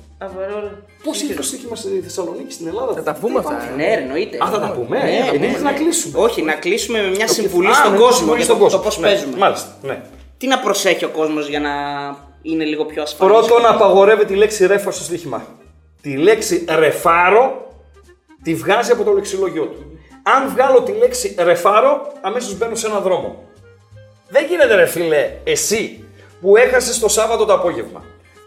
Πώς 1.04 1.22
είναι 1.22 1.34
το 1.34 1.42
στοίχημα 1.44 1.76
στη 1.76 2.00
Θεσσαλονίκη, 2.04 2.54
στην 2.54 2.68
Ελλάδα; 2.68 2.94
Θα 2.94 3.04
τα 3.04 3.14
πούμε 3.14 3.40
αυτά. 3.40 3.74
Ναι, 3.76 3.96
ρε, 3.96 4.02
εννοείται. 4.02 4.38
Α, 4.44 4.48
θα 4.50 4.60
τα 4.60 4.72
πούμε. 4.72 4.98
Ναι, 5.04 5.10
Ε, 5.10 5.22
ναι, 5.22 5.28
Επειδή 5.28 5.48
ναι. 5.54 5.58
να 5.60 5.72
κλείσουμε. 5.72 6.20
Όχι, 6.20 6.42
να 6.42 6.54
κλείσουμε 6.54 7.02
με 7.02 7.08
μια 7.10 7.26
Α, 7.26 7.28
συμβουλή 7.28 7.68
ναι, 7.68 7.74
στον 7.74 7.96
κόσμο 7.98 8.12
συμβουλή 8.12 8.36
για 8.36 8.46
στον 8.46 8.58
το, 8.58 8.64
κόσμο. 8.64 8.78
το 8.80 8.84
πώς 8.84 8.98
Ναι, 8.98 9.08
παίζουμε. 9.08 9.38
Μάλιστα. 9.38 9.68
Ναι. 9.82 10.02
Τι 10.38 10.48
να 10.48 10.60
προσέχει 10.60 11.06
ο 11.06 11.10
κόσμος 11.10 11.48
για 11.48 11.60
να 11.60 11.72
είναι 12.42 12.64
λίγο 12.64 12.86
πιο 12.86 13.02
ασφαλής; 13.02 13.36
Πρώτον, 13.48 13.66
απαγορεύει 13.66 14.26
τη 14.26 14.36
λέξη 14.36 14.66
ρέφα 14.68 14.92
στο 14.92 15.04
στοίχημα. 15.04 15.46
Τη 16.02 16.16
λέξη 16.18 16.66
ρεφάρο 16.70 17.68
τη 18.44 18.56
βγάζει 18.56 18.92
από 18.92 19.04
το 19.04 19.12
λεξιλόγιο 19.12 19.66
του. 19.66 19.98
Αν 20.24 20.50
βγάλω 20.50 20.82
τη 20.82 20.92
λέξη 20.92 21.36
ρεφάρο, 21.40 22.12
αμέσως 22.22 22.58
μπαίνω 22.58 22.76
σε 22.76 22.88
έναν 22.88 23.02
δρόμο. 23.02 23.44
Δεν 24.30 24.46
γίνεται, 24.50 24.76
ρε 24.76 24.86
φίλε, 24.86 25.30
εσύ 25.44 26.04
που 26.44 26.58
έχασε 26.58 27.00
το 27.00 27.08
Σάββατο 27.08 27.46
το 27.46 27.54
απόγευμα, 27.54 28.04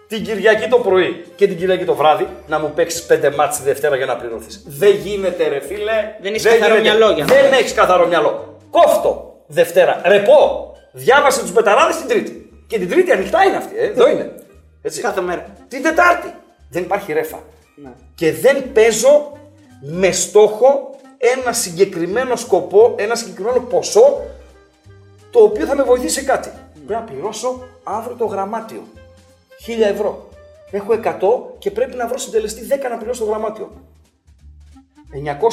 την 0.09 0.25
Κυριακή 0.25 0.69
το 0.69 0.79
πρωί 0.79 1.25
και 1.37 1.47
την 1.47 1.57
Κυριακή 1.57 1.85
το 1.85 1.95
βράδυ 1.95 2.29
να 2.47 2.59
μου 2.59 2.73
παίξεις 2.75 3.03
πέντε 3.03 3.31
μάτς 3.31 3.57
τη 3.57 3.63
Δευτέρα 3.63 3.97
για 3.97 4.07
να 4.07 4.17
πληρωθείς. 4.17 4.63
Δεν 4.67 4.95
γίνεται, 4.95 5.49
ρε 5.49 5.61
φίλε. 5.61 6.17
Δεν 6.21 6.35
έχεις 6.35 6.45
καθαρό 6.45 6.75
γίνεται. 6.75 6.81
μυαλό 6.81 7.11
για 7.11 7.25
να 7.25 7.35
Δεν 7.35 7.53
έχεις 7.53 7.75
καθαρό 7.75 8.07
μυαλό. 8.07 8.59
Κόφτο 8.71 9.41
Δευτέρα. 9.47 10.01
Ρεπό. 10.05 10.71
Διάβασε 10.93 11.41
τους 11.41 11.53
μπεταράδες 11.53 11.97
την 11.97 12.09
Τρίτη. 12.09 12.51
Και 12.67 12.79
την 12.79 12.91
Τρίτη 12.91 13.13
ανοιχτά 13.13 13.45
είναι 13.45 13.57
αυτή. 13.57 13.79
Ε. 13.79 13.85
Εδώ 13.85 14.09
είναι. 14.09 14.33
Έτσι. 14.83 15.01
Κάθε 15.01 15.21
μέρα. 15.21 15.47
Την 15.69 15.83
Τετάρτη. 15.83 16.35
Δεν 16.71 16.83
υπάρχει 16.83 17.13
ρέφα. 17.13 17.43
Ναι. 17.75 17.91
Και 18.15 18.33
δεν 18.33 18.73
παίζω 18.73 19.33
με 19.81 20.11
στόχο 20.11 20.91
ένα 21.19 21.53
συγκεκριμένο 21.53 22.37
σκοπό, 22.37 22.95
ένα 22.99 23.15
συγκεκριμένο 23.15 23.61
ποσό 23.61 24.23
το 25.31 25.43
οποίο 25.43 25.67
θα 25.67 25.75
με 25.75 25.83
βοηθήσει 25.83 26.15
σε 26.15 26.25
κάτι. 26.25 26.51
Πρέπει 26.87 27.01
να 27.01 27.13
πληρώσω 27.13 27.63
αύριο 27.85 28.17
το 28.17 28.25
γραμμάτιο. 28.25 28.83
1000 29.67 29.81
ευρώ. 29.93 30.29
Έχω 30.71 30.93
100 30.93 31.59
και 31.59 31.71
πρέπει 31.71 31.97
να 31.97 32.07
βρω 32.07 32.19
συντελεστή 32.19 32.67
10 32.71 32.91
να 32.91 32.97
πληρώσω 32.97 33.25
το 33.25 33.31
γραμμάτιο. 33.31 33.71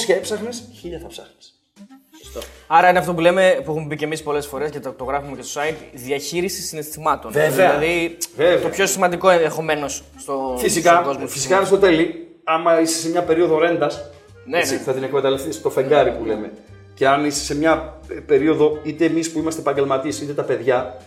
900 0.07 0.13
έψαχνες, 0.13 0.63
1000 0.71 0.99
θα 1.01 1.07
ψάχνεις. 1.07 1.57
Άρα 2.67 2.89
είναι 2.89 2.99
αυτό 2.99 3.13
που 3.13 3.19
λέμε, 3.19 3.61
που 3.65 3.71
έχουμε 3.71 3.87
πει 3.87 3.95
και 3.95 4.05
εμείς 4.05 4.23
πολλές 4.23 4.45
φορές 4.45 4.71
και 4.71 4.79
το, 4.79 4.91
το 4.91 5.03
γράφουμε 5.03 5.35
και 5.35 5.41
στο 5.41 5.61
site, 5.61 5.75
διαχείριση 5.93 6.61
συναισθημάτων. 6.61 7.31
Βέβαια. 7.31 7.69
Δηλαδή, 7.71 8.17
Βέβαια. 8.35 8.59
το 8.61 8.69
πιο 8.69 8.85
σημαντικό 8.87 9.29
ενδεχομένως 9.29 10.03
στο 10.17 10.55
Φυσικά, 10.57 10.91
στον 10.91 11.03
κόσμο. 11.03 11.27
φυσικά 11.27 11.57
Αριστοτέλη, 11.57 12.27
άμα 12.43 12.79
είσαι 12.79 12.99
σε 12.99 13.09
μια 13.09 13.23
περίοδο 13.23 13.59
ρέντας, 13.59 14.09
Ναι, 14.45 14.57
ναι. 14.57 14.63
θα 14.65 14.93
την 14.93 15.03
εκμεταλλευτείς 15.03 15.61
το 15.61 15.69
φεγγάρι 15.69 16.11
που 16.11 16.25
λέμε. 16.25 16.51
Και 16.93 17.07
αν 17.07 17.25
είσαι 17.25 17.43
σε 17.43 17.55
μια 17.55 17.99
ε, 18.09 18.13
περίοδο, 18.13 18.79
είτε 18.83 19.05
εμείς 19.05 19.31
που 19.31 19.39
είμαστε 19.39 19.61
επαγγελματίες, 19.61 20.21
είτε 20.21 20.33
τα 20.33 20.43
παιδιά, 20.43 20.97
ε, 20.99 21.03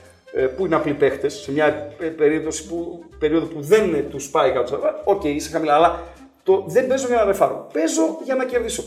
που 0.56 0.66
είναι 0.66 0.74
απλοί 0.74 0.94
παίχτες, 0.94 1.34
σε 1.34 1.52
μια 1.52 1.92
ε, 1.98 2.06
περίοδος 2.06 2.62
που, 2.62 3.04
περίοδο 3.18 3.46
που 3.46 3.60
δεν 3.60 3.94
ε, 3.94 3.98
τους 3.98 4.30
πάει 4.30 4.52
κάτω, 4.52 4.80
οκ, 5.04 5.24
είσαι 5.24 5.50
χαμηλά, 5.50 5.74
αλλά 5.74 6.02
το, 6.42 6.64
δεν 6.66 6.86
παίζω 6.86 7.06
για 7.06 7.16
να 7.16 7.24
ρεφάρω. 7.24 7.68
Παίζω 7.72 8.18
για 8.24 8.34
να 8.34 8.44
κερδίσω. 8.44 8.84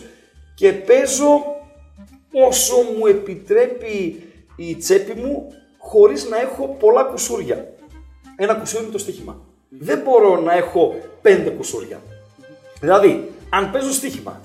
Και 0.55 0.71
παίζω 0.71 1.43
όσο 2.31 2.75
μου 2.97 3.05
επιτρέπει 3.05 4.23
η 4.55 4.75
τσέπη 4.75 5.13
μου, 5.13 5.53
χωρίς 5.77 6.29
να 6.29 6.41
έχω 6.41 6.75
πολλά 6.79 7.03
κουσούρια. 7.03 7.73
Ένα 8.35 8.53
κουσούρι 8.53 8.83
είναι 8.83 8.91
το 8.91 8.97
στοίχημα. 8.97 9.41
Δεν 9.69 9.99
μπορώ 9.99 10.41
να 10.41 10.53
έχω 10.53 10.95
πέντε 11.21 11.49
κουσούρια. 11.49 12.01
Δηλαδή, 12.79 13.31
αν 13.49 13.71
παίζω 13.71 13.91
στοίχημα, 13.91 14.41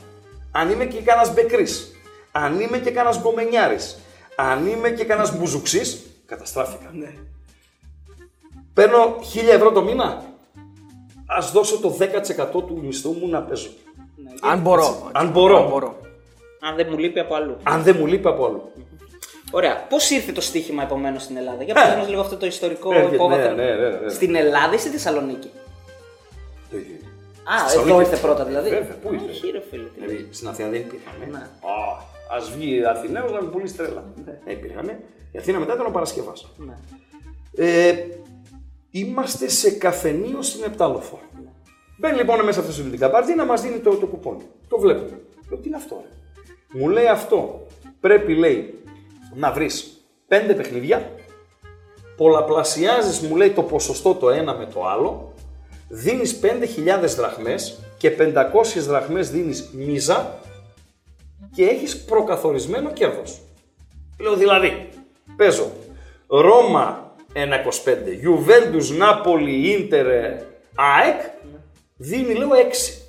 αν 0.53 0.71
είμαι 0.71 0.85
και 0.85 1.01
κανένας 1.01 1.35
μπεκρής, 1.35 1.97
αν 2.33 2.61
είμαι 2.61 2.79
και 2.79 2.91
κανένας 2.91 3.21
γκομενιάρης, 3.21 3.99
αν 4.37 4.67
είμαι 4.67 4.91
και 4.91 5.05
κανένας 5.05 5.39
μπουζουξής, 5.39 6.03
καταστράφηκα. 6.27 6.91
Ναι. 6.93 7.13
Παίρνω 8.75 9.17
1000 9.35 9.49
ευρώ 9.49 9.73
το 9.73 9.83
μήνα. 9.83 10.05
Α 11.27 11.39
δώσω 11.53 11.79
το 11.79 11.97
10% 12.01 12.65
του 12.67 12.81
μισθού 12.83 13.13
μου 13.13 13.29
να 13.29 13.43
παίζω. 13.43 13.69
Αν 14.43 14.61
μπορώ. 14.61 15.09
Αν 15.13 15.29
μπορώ. 15.31 15.57
Αν 15.63 15.69
μπορώ. 15.69 15.97
Αν 16.61 16.77
δεν 16.77 16.87
μου 16.91 16.99
λείπει 16.99 17.19
από 17.21 17.35
αλλού. 17.35 17.57
Αν 17.63 17.83
δεν 17.83 17.97
μου 17.99 18.07
λείπει 18.07 18.29
από 18.29 18.47
αλλού. 18.47 18.73
Ωραία. 19.51 19.87
Πώς 19.89 20.11
ήρθε 20.11 20.33
το 20.33 20.41
στοίχημα 20.41 20.83
επομένως 20.83 21.23
στην 21.23 21.37
Ελλάδα, 21.37 21.63
Για 21.63 21.75
πες 21.75 21.95
μας 21.97 22.09
λίγο 22.09 22.21
αυτό 22.21 22.37
το 22.37 22.47
ιστορικό 22.47 22.93
Έρχεται, 22.95 23.15
υπόβαθρο. 23.15 23.53
ναι, 23.55 23.65
ναι, 23.65 23.75
ναι, 23.75 23.89
ναι. 23.89 24.09
Στην 24.09 24.35
Ελλάδα 24.35 24.75
ή 24.75 24.79
στη 24.79 24.89
Θεσσαλονίκη; 24.89 25.51
Το 26.71 26.77
ίδιο 26.77 26.95
είναι. 27.01 27.09
Α, 27.55 27.63
Θεσσαλονίκη. 27.63 27.91
εδώ 27.91 28.01
ήρθε 28.01 28.17
πρώτα 28.17 28.45
δηλαδή. 28.45 28.69
Βέβαια, 28.71 28.97
πού 29.03 29.13
ήρθε; 29.13 29.31
Όχι, 29.31 29.51
ρε 29.51 29.63
φίλε. 29.71 29.83
τι 29.83 30.01
Δηλαδή 30.01 30.29
στην 30.31 30.49
Αθήνα 30.49 30.69
δεν 30.69 30.81
υπήρχαν. 30.81 31.13
Ναι. 32.29 32.37
Α 32.37 32.57
βγει 32.57 32.85
Αθηναίος 32.85 33.33
να 33.33 33.43
με 33.43 33.49
πουλήσει 33.49 33.75
τρέλα. 33.75 34.05
Δεν 34.25 34.57
υπήρχαν. 34.57 34.89
Η 35.33 35.39
Αθήνα 35.39 35.59
μετά 35.59 35.75
ήταν 35.75 35.87
ο 35.87 35.91
Παρασκευάς. 35.91 36.51
Ναι. 36.57 36.75
Ε, 37.57 37.95
είμαστε 38.91 39.49
σε 39.49 39.71
καφενείο 39.71 40.43
στην 40.43 40.65
Επτάλοφο. 40.65 41.21
Μπαίνει 41.99 42.17
λοιπόν 42.17 42.45
μέσα 42.45 42.61
αυτός 42.61 42.75
στο 42.75 42.85
την 42.85 42.99
καπάρτι 42.99 43.35
να 43.35 43.45
μας 43.45 43.63
δίνει 43.63 43.79
το, 43.79 43.97
το 43.97 44.07
κουπόνι. 44.07 44.45
Το 44.69 44.79
βλέπουμε. 44.79 45.21
Λέω 45.49 45.59
τι 45.59 45.69
είναι 45.69 45.77
αυτό, 45.77 46.03
ρε; 46.03 46.09
Μου 46.79 46.89
λέει 46.89 47.07
αυτό. 47.07 47.67
Πρέπει, 48.01 48.35
λέει, 48.35 48.83
να 49.35 49.53
βρεις 49.53 50.05
πέντε 50.29 50.55
παιχνίδια. 50.55 51.11
Πολλαπλασιάζεις, 52.17 53.21
μου 53.21 53.37
λέει, 53.37 53.51
το 53.51 53.63
ποσοστό 53.63 54.15
το 54.15 54.31
ένα 54.31 54.55
με 54.55 54.67
το 54.67 54.87
άλλο. 54.87 55.33
Δίνεις 55.89 56.41
5.000 56.43 57.15
δραχμές 57.17 57.79
και 57.97 58.11
500 58.11 58.81
δραχμές 58.87 59.31
δίνεις 59.31 59.71
μίζα 59.73 60.39
και 61.55 61.65
έχεις 61.65 62.05
προκαθορισμένο 62.05 62.93
κέρδος. 62.93 63.41
Λέω 64.21 64.35
δηλαδή, 64.35 64.89
παίζω 65.37 65.71
Ρώμα 66.27 67.15
1,25, 67.33 68.17
Γιουβέντους, 68.21 68.91
Νάπολη, 68.91 69.71
Ίντερ, 69.71 70.07
ΑΕΚ, 70.75 71.21
δίνει 71.97 72.35
λέω 72.35 72.49
6. 72.49 73.03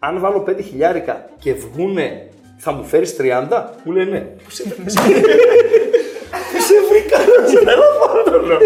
Αν 0.00 0.20
βάλω 0.20 0.44
5 0.48 0.62
χιλιάρικα 0.62 1.28
και 1.38 1.54
βγούνε, 1.54 2.28
θα 2.58 2.72
μου 2.72 2.84
φέρεις 2.84 3.16
30, 3.18 3.64
μου 3.84 3.92
λέει 3.92 4.04
ναι. 4.04 4.20
Πού 4.44 4.50
σε 4.50 4.62
βρήκα, 4.62 5.02
Πού 6.52 6.60
σε 6.60 6.74
βρήκα, 6.88 7.18
δεν 7.18 7.62
θα 8.24 8.42
λέω. 8.46 8.58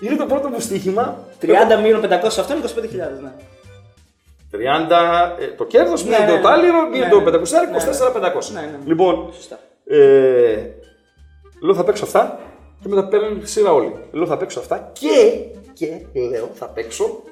Είναι 0.00 0.16
το 0.16 0.26
πρώτο 0.26 0.48
μου 0.48 0.60
στοίχημα. 0.60 1.26
30 1.42 1.46
μείον 1.82 2.00
500 2.04 2.08
αυτό 2.24 2.56
είναι 2.56 2.64
25.000. 2.76 3.22
Ναι. 3.22 3.32
30, 4.52 4.58
ε, 5.40 5.46
το 5.46 5.64
κέρδος, 5.64 6.04
Ναι, 6.04 6.08
μία 6.10 6.18
ναι, 6.18 6.26
το 6.26 6.32
ναι. 6.36 6.40
τάλιρο, 6.42 6.82
Ναι, 6.82 6.88
μία 6.96 7.06
ναι. 7.06 7.10
το 7.10 7.18
500, 7.18 7.22
Ναι, 7.22 7.32
ναι. 7.32 8.32
24-500. 8.32 8.52
Ναι, 8.52 8.60
ναι, 8.60 8.66
ναι. 8.66 8.78
Λοιπόν, 8.84 9.30
Σωστά. 9.34 9.58
ε, 9.84 9.96
λέω 11.62 11.74
θα 11.74 11.84
παίξω 11.84 12.04
αυτά 12.04 12.38
και 12.82 12.88
μετά 12.88 13.08
παίρνουν 13.08 13.40
τη 13.40 13.48
σειρά 13.50 13.72
όλοι. 13.72 13.94
Λέω 14.10 14.26
θα 14.26 14.36
παίξω 14.36 14.60
αυτά 14.60 14.90
και, 14.92 15.44
και 15.72 16.00
λέω 16.30 16.50
θα 16.54 16.66
παίξω, 16.68 17.22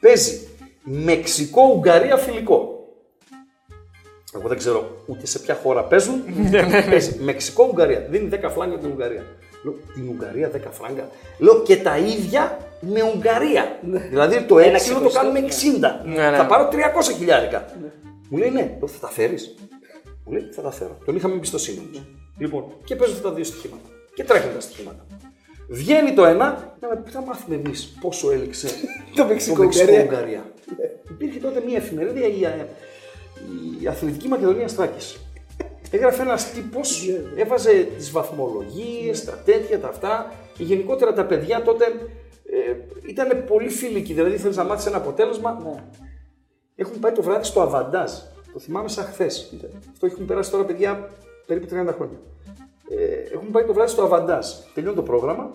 παίζει 0.00 0.48
Μεξικό-Ουγγαρία 0.82 2.16
φιλικό. 2.16 2.72
Εγώ 4.34 4.48
δεν 4.48 4.56
ξέρω 4.58 4.90
ούτε 5.06 5.26
σε 5.26 5.38
ποια 5.38 5.54
χώρα 5.62 5.84
παίζουν. 5.84 6.22
παίζει 6.90 7.18
Μεξικό-Ουγγαρία. 7.22 8.06
Δίνει 8.10 8.28
10 8.32 8.48
φλάγκα 8.54 8.76
την 8.78 8.90
Ουγγαρία. 8.90 9.22
Λέω 9.62 9.74
την 9.94 10.08
Ουγγαρία 10.08 10.50
10 10.54 10.58
φράγκα. 10.70 11.08
Λέω 11.38 11.62
και 11.62 11.76
τα 11.76 11.98
ίδια 11.98 12.58
με 12.80 13.02
Ουγγαρία. 13.14 13.78
δηλαδή 14.08 14.42
το 14.42 14.58
Ένα 14.58 14.78
6 14.78 14.80
το 14.80 14.90
εξεκοστό. 14.92 15.18
κάνουμε 15.18 15.40
60. 15.40 16.04
Ναι, 16.04 16.30
ναι. 16.30 16.36
Θα 16.36 16.46
πάρω 16.46 16.68
300 16.72 16.76
χιλιάρικα. 17.16 17.64
Μου 18.28 18.38
λέει 18.38 18.50
ναι, 18.50 18.76
λέω, 18.78 18.88
θα 18.88 18.98
τα 18.98 19.08
φέρεις. 19.08 19.54
Μου 20.24 20.32
λέει 20.32 20.48
θα 20.52 20.62
τα 20.62 20.70
φέρω. 20.70 20.98
Τον 21.04 21.16
είχαμε 21.16 21.34
εμπιστοσύνη 21.34 21.78
όμως. 21.78 22.02
Λοιπόν, 22.38 22.64
και 22.84 22.96
παίζω 22.96 23.12
αυτά 23.12 23.28
τα 23.28 23.34
δύο 23.34 23.44
στοιχήματα. 23.44 23.88
Και 24.14 24.24
τρέχουν 24.24 24.54
τα 24.54 24.60
στοιχήματα. 24.60 25.06
Βγαίνει 25.68 26.12
το 26.12 26.24
ένα, 26.24 26.76
να 26.80 26.88
με- 26.88 27.02
θα 27.10 27.20
μάθουμε 27.20 27.54
εμείς 27.54 27.94
πόσο 28.00 28.30
έληξε 28.32 28.68
Το 29.16 29.24
Μεξικό-Ουγγαρία. 29.24 30.02
Ουγγαρία. 30.02 30.52
Υπήρχε 31.10 31.38
τότε 31.38 31.62
μια 31.66 31.76
εφημερίδα, 31.76 32.26
η, 32.26 32.44
ε, 32.44 32.66
η 33.82 33.86
Αθλητική 33.86 34.28
Μακεδονία 34.28 34.68
Στράκης. 34.68 35.18
Έγραφε 35.90 36.22
ένας 36.22 36.52
τύπος, 36.52 37.08
έβαζε 37.36 37.88
τις 37.96 38.10
βαθμολογίες, 38.10 39.24
τα 39.24 39.32
τέτοια, 39.44 39.80
τα 39.80 39.88
αυτά. 39.88 40.32
Και 40.54 40.64
γενικότερα 40.64 41.12
τα 41.12 41.24
παιδιά 41.24 41.62
τότε 41.62 41.84
ε, 42.44 42.76
ήταν 43.08 43.44
πολύ 43.46 43.68
φιλικοί. 43.68 44.12
Δηλαδή, 44.12 44.36
θέλεις 44.36 44.56
να 44.56 44.64
μάθεις 44.64 44.86
ένα 44.86 44.96
αποτέλεσμα. 44.96 45.82
Έχουν 46.76 46.98
πάει 46.98 47.12
το 47.12 47.22
βράδυ 47.22 47.44
στο 47.44 47.60
Αβαντάζ. 47.60 48.12
Το 48.52 48.58
θυμάμαι 48.58 48.88
σαν 48.88 49.04
χθες. 49.04 49.52
Αυτό 49.92 50.06
έχουν 50.06 50.26
περάσει 50.26 50.50
τώρα 50.50 50.64
παιδιά 50.64 51.10
περίπου 51.46 51.66
30 51.66 51.94
χρόνια. 51.94 52.18
Ε, 52.90 53.34
έχουν 53.34 53.50
πάει 53.50 53.64
το 53.64 53.72
βράδυ 53.72 53.90
στο 53.90 54.02
Αβαντάζ. 54.02 54.46
Τελειώνει 54.74 54.96
το 54.96 55.02
πρόγραμμα, 55.02 55.50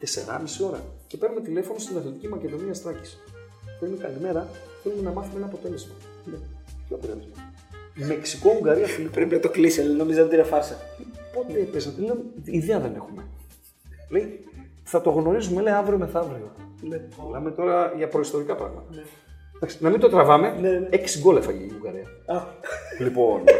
4,5 0.00 0.66
ώρα. 0.66 0.80
Και 1.06 1.16
παίρνουμε 1.16 1.40
τηλέφωνο 1.40 1.78
στην 1.78 1.96
Αθλητική 1.96 2.28
Μακεδονία 2.28 2.74
Στράκης. 2.74 3.18
Θέλουμε 3.78 3.98
καλημέρα, 4.02 4.48
θέλουμε 4.82 5.02
να 5.02 5.10
μάθουμε 5.10 5.36
ένα 5.36 5.46
αποτέλεσμα. 5.46 5.94
Λέω, 6.24 6.40
ποιο 6.86 6.96
αποτέλεσμα; 6.96 7.49
Μεξικό-Ουγγαρία 7.94 8.86
Φιλιππό. 8.86 9.14
Πρέπει 9.14 9.34
να 9.34 9.40
το 9.40 9.48
κλείσει, 9.48 9.80
αλλά 9.80 9.94
νόμιζα 9.94 10.22
ότι 10.22 10.34
είναι 10.34 10.44
φάρσα. 10.44 10.76
Πότε 11.34 11.58
έπαιζαν, 11.60 11.94
λέω, 11.98 12.16
ιδέα 12.44 12.80
δεν 12.80 12.94
έχουμε. 12.96 13.22
Λέει, 14.10 14.44
θα 14.82 15.00
το 15.00 15.10
γνωρίζουμε, 15.10 15.62
λέει, 15.62 15.72
αύριο 15.72 15.98
μεθαύριο. 15.98 16.52
Λέει, 16.82 17.08
μιλάμε 17.26 17.50
τώρα 17.50 17.92
για 17.96 18.08
προϊστορικά 18.08 18.54
πράγματα. 18.54 18.86
Εντάξει, 19.56 19.76
να 19.80 19.90
μην 19.90 20.00
το 20.00 20.08
τραβάμε, 20.08 20.56
Ναι, 20.60 20.68
ναι. 20.70 20.88
έξι 20.90 21.20
γκολ 21.20 21.36
έφαγε 21.36 21.64
η 21.64 21.72
Ουγγαρία. 21.76 22.06
Α, 22.26 22.42
Λοιπόν. 22.98 23.40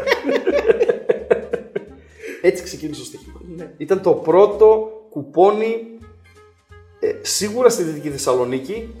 Έτσι 2.41 2.63
ξεκίνησε 2.63 2.99
το 2.99 3.05
στοίχημα. 3.05 3.39
Ήταν 3.77 4.01
το 4.01 4.13
πρώτο 4.13 4.91
κουπόνι 5.09 5.87
ε, 6.99 7.11
σίγουρα 7.21 7.69
στη 7.69 7.83
Δυτική 7.83 8.09
Θεσσαλονίκη. 8.09 8.93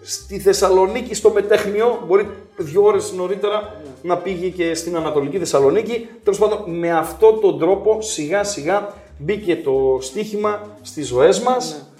Ε, 0.00 0.06
στη 0.06 0.38
Θεσσαλονίκη, 0.38 1.14
στο 1.14 1.30
Μετέχνιο, 1.30 2.04
μπορεί 2.06 2.28
δύο 2.56 2.84
ώρες 2.84 3.12
νωρίτερα 3.12 3.82
να 4.02 4.16
πήγε 4.16 4.48
και 4.48 4.74
στην 4.74 4.96
Ανατολική 4.96 5.38
Θεσσαλονίκη. 5.38 6.08
Τέλος 6.22 6.38
πάντων, 6.38 6.64
με 6.66 6.90
αυτόν 6.90 7.40
τον 7.40 7.58
τρόπο 7.58 8.02
σιγά 8.02 8.44
σιγά 8.44 8.94
μπήκε 9.18 9.56
το 9.56 9.98
στοίχημα 10.00 10.60
στις 10.82 11.06
ζωές 11.06 11.40
μας. 11.40 11.92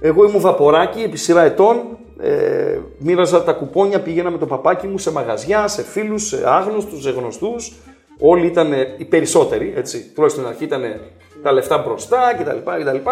Εγώ 0.00 0.24
ήμουν 0.24 0.40
βαποράκι 0.40 1.02
επί 1.02 1.16
σειρά 1.16 1.42
ετών. 1.42 1.98
Ε, 2.20 2.78
μοίραζα 2.98 3.44
τα 3.44 3.52
κουπόνια, 3.52 4.00
πήγαινα 4.00 4.30
με 4.30 4.38
το 4.38 4.46
παπάκι 4.46 4.86
μου 4.86 4.98
σε 4.98 5.12
μαγαζιά, 5.12 5.68
σε 5.68 5.82
φίλους, 5.82 6.26
σε 6.26 6.42
άγνωστους, 6.46 7.02
σε 7.02 7.10
γνωστούς. 7.10 7.72
Όλοι 8.18 8.46
ήταν, 8.46 8.72
οι 8.96 9.04
περισσότεροι, 9.04 9.72
έτσι, 9.76 10.10
τουλάχιστον 10.14 10.44
στην 10.44 10.46
αρχή 10.46 10.64
ήταν 10.64 11.00
τα 11.42 11.52
λεφτά 11.52 11.78
μπροστά 11.78 12.34
κτλ. 12.38 12.70
κτλ. 12.80 13.10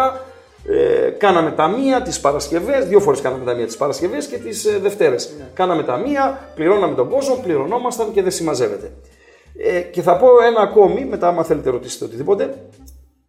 Ε, 0.67 1.09
κάναμε 1.09 1.51
ταμεία 1.51 2.01
τις 2.01 2.19
Παρασκευές, 2.19 2.85
δύο 2.85 2.99
φορές 2.99 3.21
κάναμε 3.21 3.45
ταμεία 3.45 3.65
τις 3.65 3.77
Παρασκευές 3.77 4.27
και 4.27 4.37
τις 4.37 4.65
ε, 4.65 4.77
Δευτέρες. 4.77 5.33
Κάναμε 5.53 5.83
ταμεία, 5.83 6.49
πληρώναμε 6.55 6.95
τον 6.95 7.09
κόσμο, 7.09 7.35
πληρωνόμασταν 7.35 8.11
και 8.13 8.21
δεν 8.21 8.31
συμμαζεύεται. 8.31 8.91
Ε, 9.57 9.81
και 9.81 10.01
θα 10.01 10.17
πω 10.17 10.27
ένα 10.41 10.61
ακόμη, 10.61 11.05
μετά 11.05 11.27
άμα 11.27 11.43
θέλετε 11.43 11.69
ρωτήσετε 11.69 12.05
οτιδήποτε, 12.05 12.69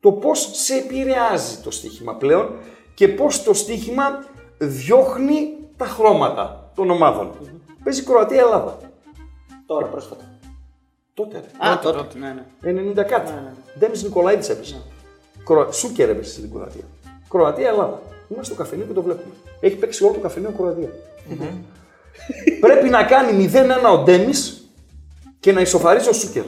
το 0.01 0.13
πώς 0.13 0.49
σε 0.53 0.75
επηρεάζει 0.75 1.57
το 1.57 1.71
στοίχημα 1.71 2.15
πλέον 2.15 2.51
και 2.95 3.09
πώς 3.09 3.43
το 3.43 3.55
στοίχημα 3.55 4.25
διώχνει 4.59 5.57
τα 5.77 5.87
χρώματα 5.87 6.71
των 6.75 6.91
ομάδων. 6.91 7.31
Παίζει 7.85 8.03
Κροατία-Ελλάδα. 8.03 8.79
τώρα 9.67 9.87
πρόσφατα. 9.87 10.25
Τότε. 11.15 11.43
ρε. 11.61 11.69
Α, 11.69 11.79
τότε. 11.79 12.19
Ναι, 12.19 12.73
ναι. 12.73 12.93
90 13.03 13.05
κάτι. 13.07 13.33
Ντέμις 13.79 14.03
Νικολαίδη 14.03 14.53
έπεσε. 14.53 14.83
Κρο... 15.45 15.73
Σούκερ 15.73 16.09
έπεσε 16.09 16.31
στην 16.31 16.53
Κροατία. 16.53 16.85
Κροατία-Ελλάδα. 17.31 18.03
Είμαστε 18.29 18.53
στο 18.53 18.63
καφενείο 18.63 18.87
και 18.87 18.93
το 18.93 19.03
βλέπουμε. 19.03 19.35
Έχει 19.61 19.77
παίξει 19.77 20.05
όλο 20.05 20.13
το 20.13 20.21
καφενείο 20.21 20.55
Κροατία. 20.57 20.89
Πρέπει 22.61 22.89
να 22.89 23.05
κάνει 23.05 23.51
0-1 23.53 23.93
ο 23.93 23.99
Ντέμις 23.99 24.71
και 25.41 25.53
να 25.53 25.61
ισοφαρίζει 25.61 26.09
ο 26.09 26.13
Σούκερ. 26.13 26.45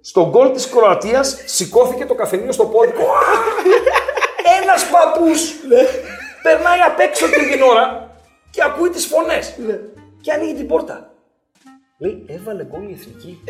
Στο 0.00 0.28
γκολ 0.28 0.52
της 0.52 0.68
Κροατίας 0.68 1.42
σηκώθηκε 1.44 2.06
το 2.06 2.14
καφενείο 2.14 2.52
στο 2.52 2.64
πόδι. 2.64 2.92
Ένας 4.62 4.90
παππούς 4.90 5.52
περνάει 6.42 6.80
απ' 6.80 7.00
έξω 7.00 7.26
την 7.26 7.50
την 7.50 7.62
ώρα 7.62 8.10
και 8.50 8.62
ακούει 8.62 8.88
τις 8.88 9.06
φωνές. 9.06 9.54
Και 10.20 10.32
ανοίγει 10.32 10.54
την 10.54 10.66
πόρτα. 10.66 11.12
Λέει, 11.98 12.24
έβαλε 12.28 12.64
γκολ 12.64 12.82
η 12.82 12.98
εθνική. 13.00 13.42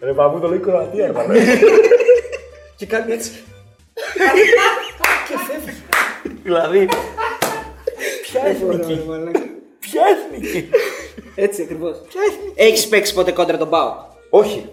Ρε 0.00 0.12
παππού 0.12 0.40
το 0.40 0.48
λέει 0.48 0.58
Κροατία 0.58 1.06
έβαλε. 1.06 1.40
και 2.76 2.86
κάνει 2.86 3.12
έτσι. 3.12 3.30
και 5.28 5.34
φεύγει. 5.48 5.82
δηλαδή, 6.42 6.88
ποια 8.22 8.42
εθνική. 8.44 9.00
Ποια 9.78 10.02
εθνική. 10.16 10.68
Έτσι 11.34 11.62
ακριβώς. 11.62 11.96
Έχεις 12.54 12.88
παίξει 12.88 13.14
ποτέ 13.14 13.32
κόντρα 13.32 13.56
τον 13.56 13.68
Πάο; 13.68 13.94
Όχι, 14.30 14.68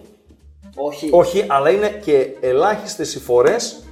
Όχι. 0.75 1.09
όχι, 1.11 1.45
αλλά 1.47 1.69
είναι 1.69 1.89
και 2.03 2.27
ελάχιστες 2.41 3.15
οι 3.15 3.19
φορές 3.19 3.83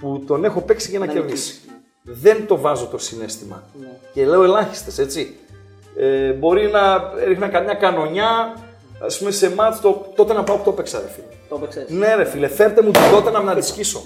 που 0.00 0.24
τον 0.26 0.44
έχω 0.44 0.60
παίξει 0.60 0.90
για 0.90 0.98
να, 0.98 1.06
κερδίσει. 1.06 1.60
Δεν 2.02 2.46
το 2.46 2.56
βάζω 2.60 2.86
το 2.86 2.98
συνέστημα. 2.98 3.62
Και 4.12 4.26
λέω 4.26 4.42
ελάχιστες, 4.42 4.98
έτσι. 4.98 5.36
Ε, 5.96 6.30
μπορεί 6.32 6.70
να 6.70 7.12
ρίχνα 7.26 7.48
καμιά 7.48 7.74
κανονιά, 7.74 8.56
ας 9.04 9.18
πούμε 9.18 9.30
σε 9.30 9.50
μάτς, 9.54 9.80
το, 9.80 10.06
τότε 10.14 10.32
να 10.32 10.42
πάω 10.42 10.56
που 10.56 10.62
το 10.64 10.72
παίξα 10.72 10.98
ρε 11.00 11.06
φίλε. 11.14 11.26
Το 11.48 11.54
έπαιξες. 11.54 11.88
Ναι 11.88 12.14
ρε 12.14 12.24
φίλε, 12.24 12.48
φέρτε 12.48 12.82
μου 12.82 12.90
την 12.90 13.02
τότε 13.12 13.30
να 13.30 13.40
με 13.42 13.54
τη 13.54 13.66
σκίσω. 13.66 14.02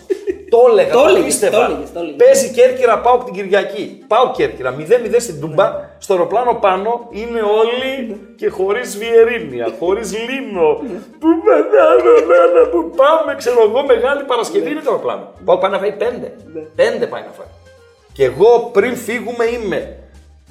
το 0.50 0.58
έλεγα, 0.70 0.92
Το 0.92 1.00
το, 1.02 1.08
έλεγες, 1.08 1.24
πίστευα. 1.24 1.56
το 1.56 1.64
έλεγες, 1.72 1.92
το 1.92 1.98
έλεγες. 1.98 2.16
Παίζει 2.26 2.50
Κέρκυρα, 2.50 2.98
πάω 3.00 3.18
την 3.24 3.34
Κυριακή. 3.34 4.04
Πάω 4.06 4.30
Κέρκυρα, 4.30 4.74
0-0 4.78 5.16
στην 5.18 5.40
Τούμπα, 5.40 5.72
στο 5.98 6.12
αεροπλάνο 6.12 6.54
πάνω 6.54 7.06
είναι 7.10 7.40
όλοι 7.40 8.20
και 8.36 8.48
χωρίς 8.48 8.98
βιερίνια, 8.98 9.68
χωρίς 9.78 10.12
λίνο. 10.12 10.74
Πού 11.20 11.28
πετάμε, 11.44 12.66
πού 12.70 12.90
πάμε, 12.96 13.34
ξέρω 13.36 13.62
εγώ, 13.62 13.82
μεγάλη 13.86 14.22
Παρασκευή 14.22 14.70
είναι 14.70 14.80
το 14.80 14.90
αεροπλάνο. 14.90 15.32
Πάω 15.44 15.58
πάει 15.58 15.70
να 15.70 15.78
φάει 15.78 15.92
πέντε. 15.92 16.36
Πέντε 16.74 17.06
πάει 17.06 17.22
να 17.22 17.30
φάει. 17.36 17.46
Και 18.12 18.24
εγώ 18.24 18.70
πριν 18.72 18.96
φύγουμε 18.96 19.44
είμαι. 19.44 19.96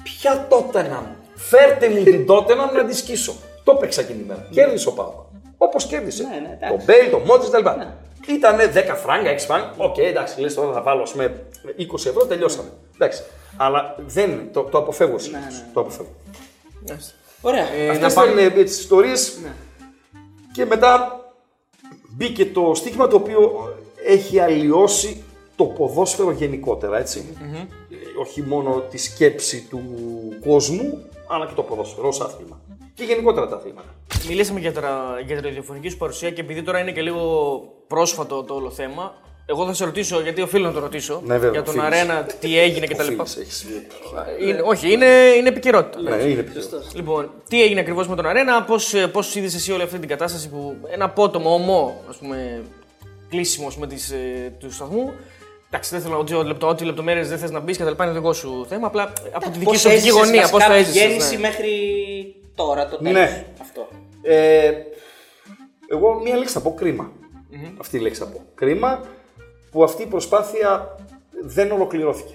Ποια 0.02 0.46
τότε 0.48 0.82
να 0.82 0.96
μου. 0.96 1.16
Φέρτε 1.34 1.88
μου 1.88 2.02
την 2.02 2.26
τότε 2.26 2.54
να 2.54 2.62
μου 2.66 2.72
να 2.76 2.84
τη 2.84 2.96
σκίσω. 2.96 3.34
Το 3.66 3.74
παίξα 3.74 4.00
εκείνη 4.00 4.18
την 4.18 4.26
μέρα. 4.26 4.46
Κέρδισε 4.50 4.88
ο 4.88 4.92
Πάοκ. 4.92 5.14
Όπως 5.58 5.86
κέρδισε. 5.86 6.22
Ναι, 6.22 6.28
ναι, 6.48 6.58
εντάξει. 6.60 6.76
το 6.78 6.84
Μπέιλ, 6.84 7.10
το 7.10 7.18
Μότζις 7.18 7.50
κτλ. 7.50 7.66
Ήτανε 8.34 8.72
10 8.74 8.96
φράγκα, 8.96 9.30
6 9.30 9.38
φράγκα. 9.46 9.74
Οκ, 9.76 9.98
εντάξει, 9.98 10.40
λες 10.40 10.54
τώρα 10.54 10.72
θα 10.72 10.82
βάλω 10.82 11.02
ας 11.02 11.10
πούμε 11.12 11.46
20 11.78 12.06
ευρώ, 12.06 12.24
τελειώσαμε. 12.26 12.68
Εντάξει. 12.94 13.22
Αλλά 13.56 13.94
δεν 14.06 14.48
το, 14.52 14.62
το 14.62 14.78
αποφεύγω 14.78 15.18
συνήθως. 15.18 15.64
Το 15.72 15.80
αποφεύγω. 15.80 16.10
Ωραία. 17.40 17.68
Ε, 17.72 17.88
Αυτές 17.88 18.14
να 18.14 18.22
πάμε- 18.22 18.40
ήταν 18.40 18.64
τις 18.64 18.78
ιστορίες. 18.78 19.38
Και 20.52 20.64
μετά 20.64 21.20
μπήκε 22.08 22.46
το 22.46 22.72
στίχημα 22.74 23.08
το 23.08 23.16
οποίο 23.16 23.68
έχει 24.06 24.38
αλλοιώσει 24.40 25.24
το 25.56 25.64
ποδόσφαιρο 25.64 26.30
γενικότερα, 26.30 26.98
έτσι. 26.98 27.36
Ε, 27.90 28.20
όχι 28.20 28.42
μόνο 28.42 28.80
τη 28.90 28.98
σκέψη 28.98 29.66
του 29.70 29.80
κόσμου, 30.44 31.02
αλλά 31.28 31.46
και 31.46 31.54
το 31.54 31.62
ποδόσφαιρο 31.62 32.08
ως 32.08 32.20
άθλημα. 32.20 32.60
Και 32.96 33.04
γενικότερα 33.04 33.48
τα 33.48 33.56
αθλήματα. 33.56 33.94
Μιλήσαμε 34.28 34.60
για, 34.60 34.72
τα, 34.72 34.82
για 35.26 35.36
τη 35.36 35.42
ραδιοφωνική 35.42 35.88
σου 35.88 35.96
παρουσία 35.96 36.30
και 36.30 36.40
επειδή 36.40 36.62
τώρα 36.62 36.78
είναι 36.78 36.92
και 36.92 37.02
λίγο 37.02 37.60
πρόσφατο 37.86 38.42
το 38.42 38.54
όλο 38.54 38.70
θέμα, 38.70 39.14
εγώ 39.46 39.66
θα 39.66 39.74
σε 39.74 39.84
ρωτήσω, 39.84 40.20
γιατί 40.20 40.40
οφείλω 40.40 40.66
να 40.66 40.72
το 40.72 40.80
ρωτήσω, 40.80 41.20
Ναι, 41.24 41.32
βέβαια, 41.34 41.50
για 41.50 41.62
τον 41.62 41.78
οφείλεις. 41.78 42.00
Αρένα, 42.00 42.26
τι 42.40 42.58
έγινε 42.58 42.86
κτλ. 42.86 43.00
Οφείλεις, 43.02 43.36
έχεις- 43.36 43.66
Είναι, 44.40 44.60
όχι, 44.64 44.92
είναι, 44.92 45.06
είναι 45.38 45.48
επικαιρότητα. 45.48 46.16
Ναι, 46.16 46.22
είναι 46.22 46.42
πιο. 46.42 46.62
Λοιπόν, 46.94 47.30
τι 47.48 47.62
έγινε 47.62 47.80
ακριβώς 47.80 48.08
με 48.08 48.16
τον 48.16 48.26
Αρένα, 48.26 48.62
πώς 48.62 48.94
πώς 49.12 49.34
είδες 49.34 49.54
εσύ 49.54 49.72
όλη 49.72 49.82
αυτή 49.82 49.98
την 49.98 50.08
κατάσταση 50.08 50.48
που 50.48 50.76
ένα 50.90 51.04
απότομο, 51.04 51.54
ομό, 51.54 52.00
ας 52.08 52.16
πούμε, 52.16 52.62
κλείσιμο 53.28 53.68
με 53.78 53.86
τις, 53.86 54.10
ε, 54.10 54.52
του 54.58 54.72
σταθμού. 54.72 55.12
Εντάξει, 55.70 55.90
δεν 55.90 56.00
θέλω 56.00 56.12
να 56.12 56.18
ρωτήσω 56.18 56.42
λεπτό, 56.42 56.68
ό,τι 56.68 56.84
λεπτομέρειες 56.84 57.28
δεν 57.28 57.38
θες 57.38 57.50
να 57.50 57.60
μπεις 57.60 57.76
και 57.76 57.82
τα 57.84 57.90
λοιπά, 57.90 58.04
είναι 58.04 58.12
δικό 58.14 58.32
σου 58.32 58.66
θέμα. 58.68 58.86
Απλά 58.86 59.12
από 59.32 59.44
τη 59.44 59.50
δική 59.50 59.64
Πώς 59.64 59.80
σου 59.80 59.88
οπτική 59.90 60.06
έζησες 60.08 60.24
γωνία, 60.24 60.42
πώς 60.48 60.50
βασικά 60.50 60.68
το 60.68 60.80
από 60.80 60.82
τη 60.82 60.88
έζησες. 60.88 61.06
γέννηση 61.06 61.36
μέχρι 61.38 61.70
τώρα, 62.56 62.88
το 62.88 62.96
τέλος. 62.96 63.12
Ναι. 63.12 63.46
Αυτό. 63.60 63.88
Ε, 64.22 64.72
εγώ 65.88 66.20
μία 66.20 66.36
λέξη 66.36 66.52
θα 66.52 66.60
πω 66.60 66.74
κρίμα. 66.74 67.12
Αυτή 67.80 67.96
η 67.96 68.00
λέξη 68.00 68.20
θα 68.20 68.26
πω. 68.26 68.42
Κρίμα 68.54 69.04
που 69.70 69.84
αυτή 69.84 70.02
η 70.02 70.06
προσπάθεια 70.06 70.96
δεν 71.42 71.70
ολοκληρώθηκε. 71.70 72.34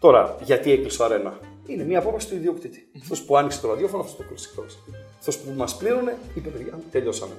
Τώρα, 0.00 0.36
γιατί 0.42 0.72
έκλεισε 0.72 1.02
ο 1.02 1.04
αρένα; 1.04 1.38
Είναι 1.66 1.84
μία 1.84 1.98
απόφαση 1.98 2.28
του 2.28 2.34
ιδιοκτήτη. 2.34 2.88
Αυτός 3.02 3.22
που 3.22 3.36
άνοιξε 3.36 3.60
το 3.60 3.68
ραδιόφωνο, 3.68 4.02
αυτός 4.02 4.16
το 4.16 4.22
κλείσε 4.22 4.48
εκτός. 4.50 4.78
Αυτός 5.18 5.38
που 5.38 5.52
μας 5.56 5.76
πλήρωνε, 5.76 6.16
είπε 6.34 6.48
παιδιά, 6.48 6.78
τελειώσαμε. 6.90 7.32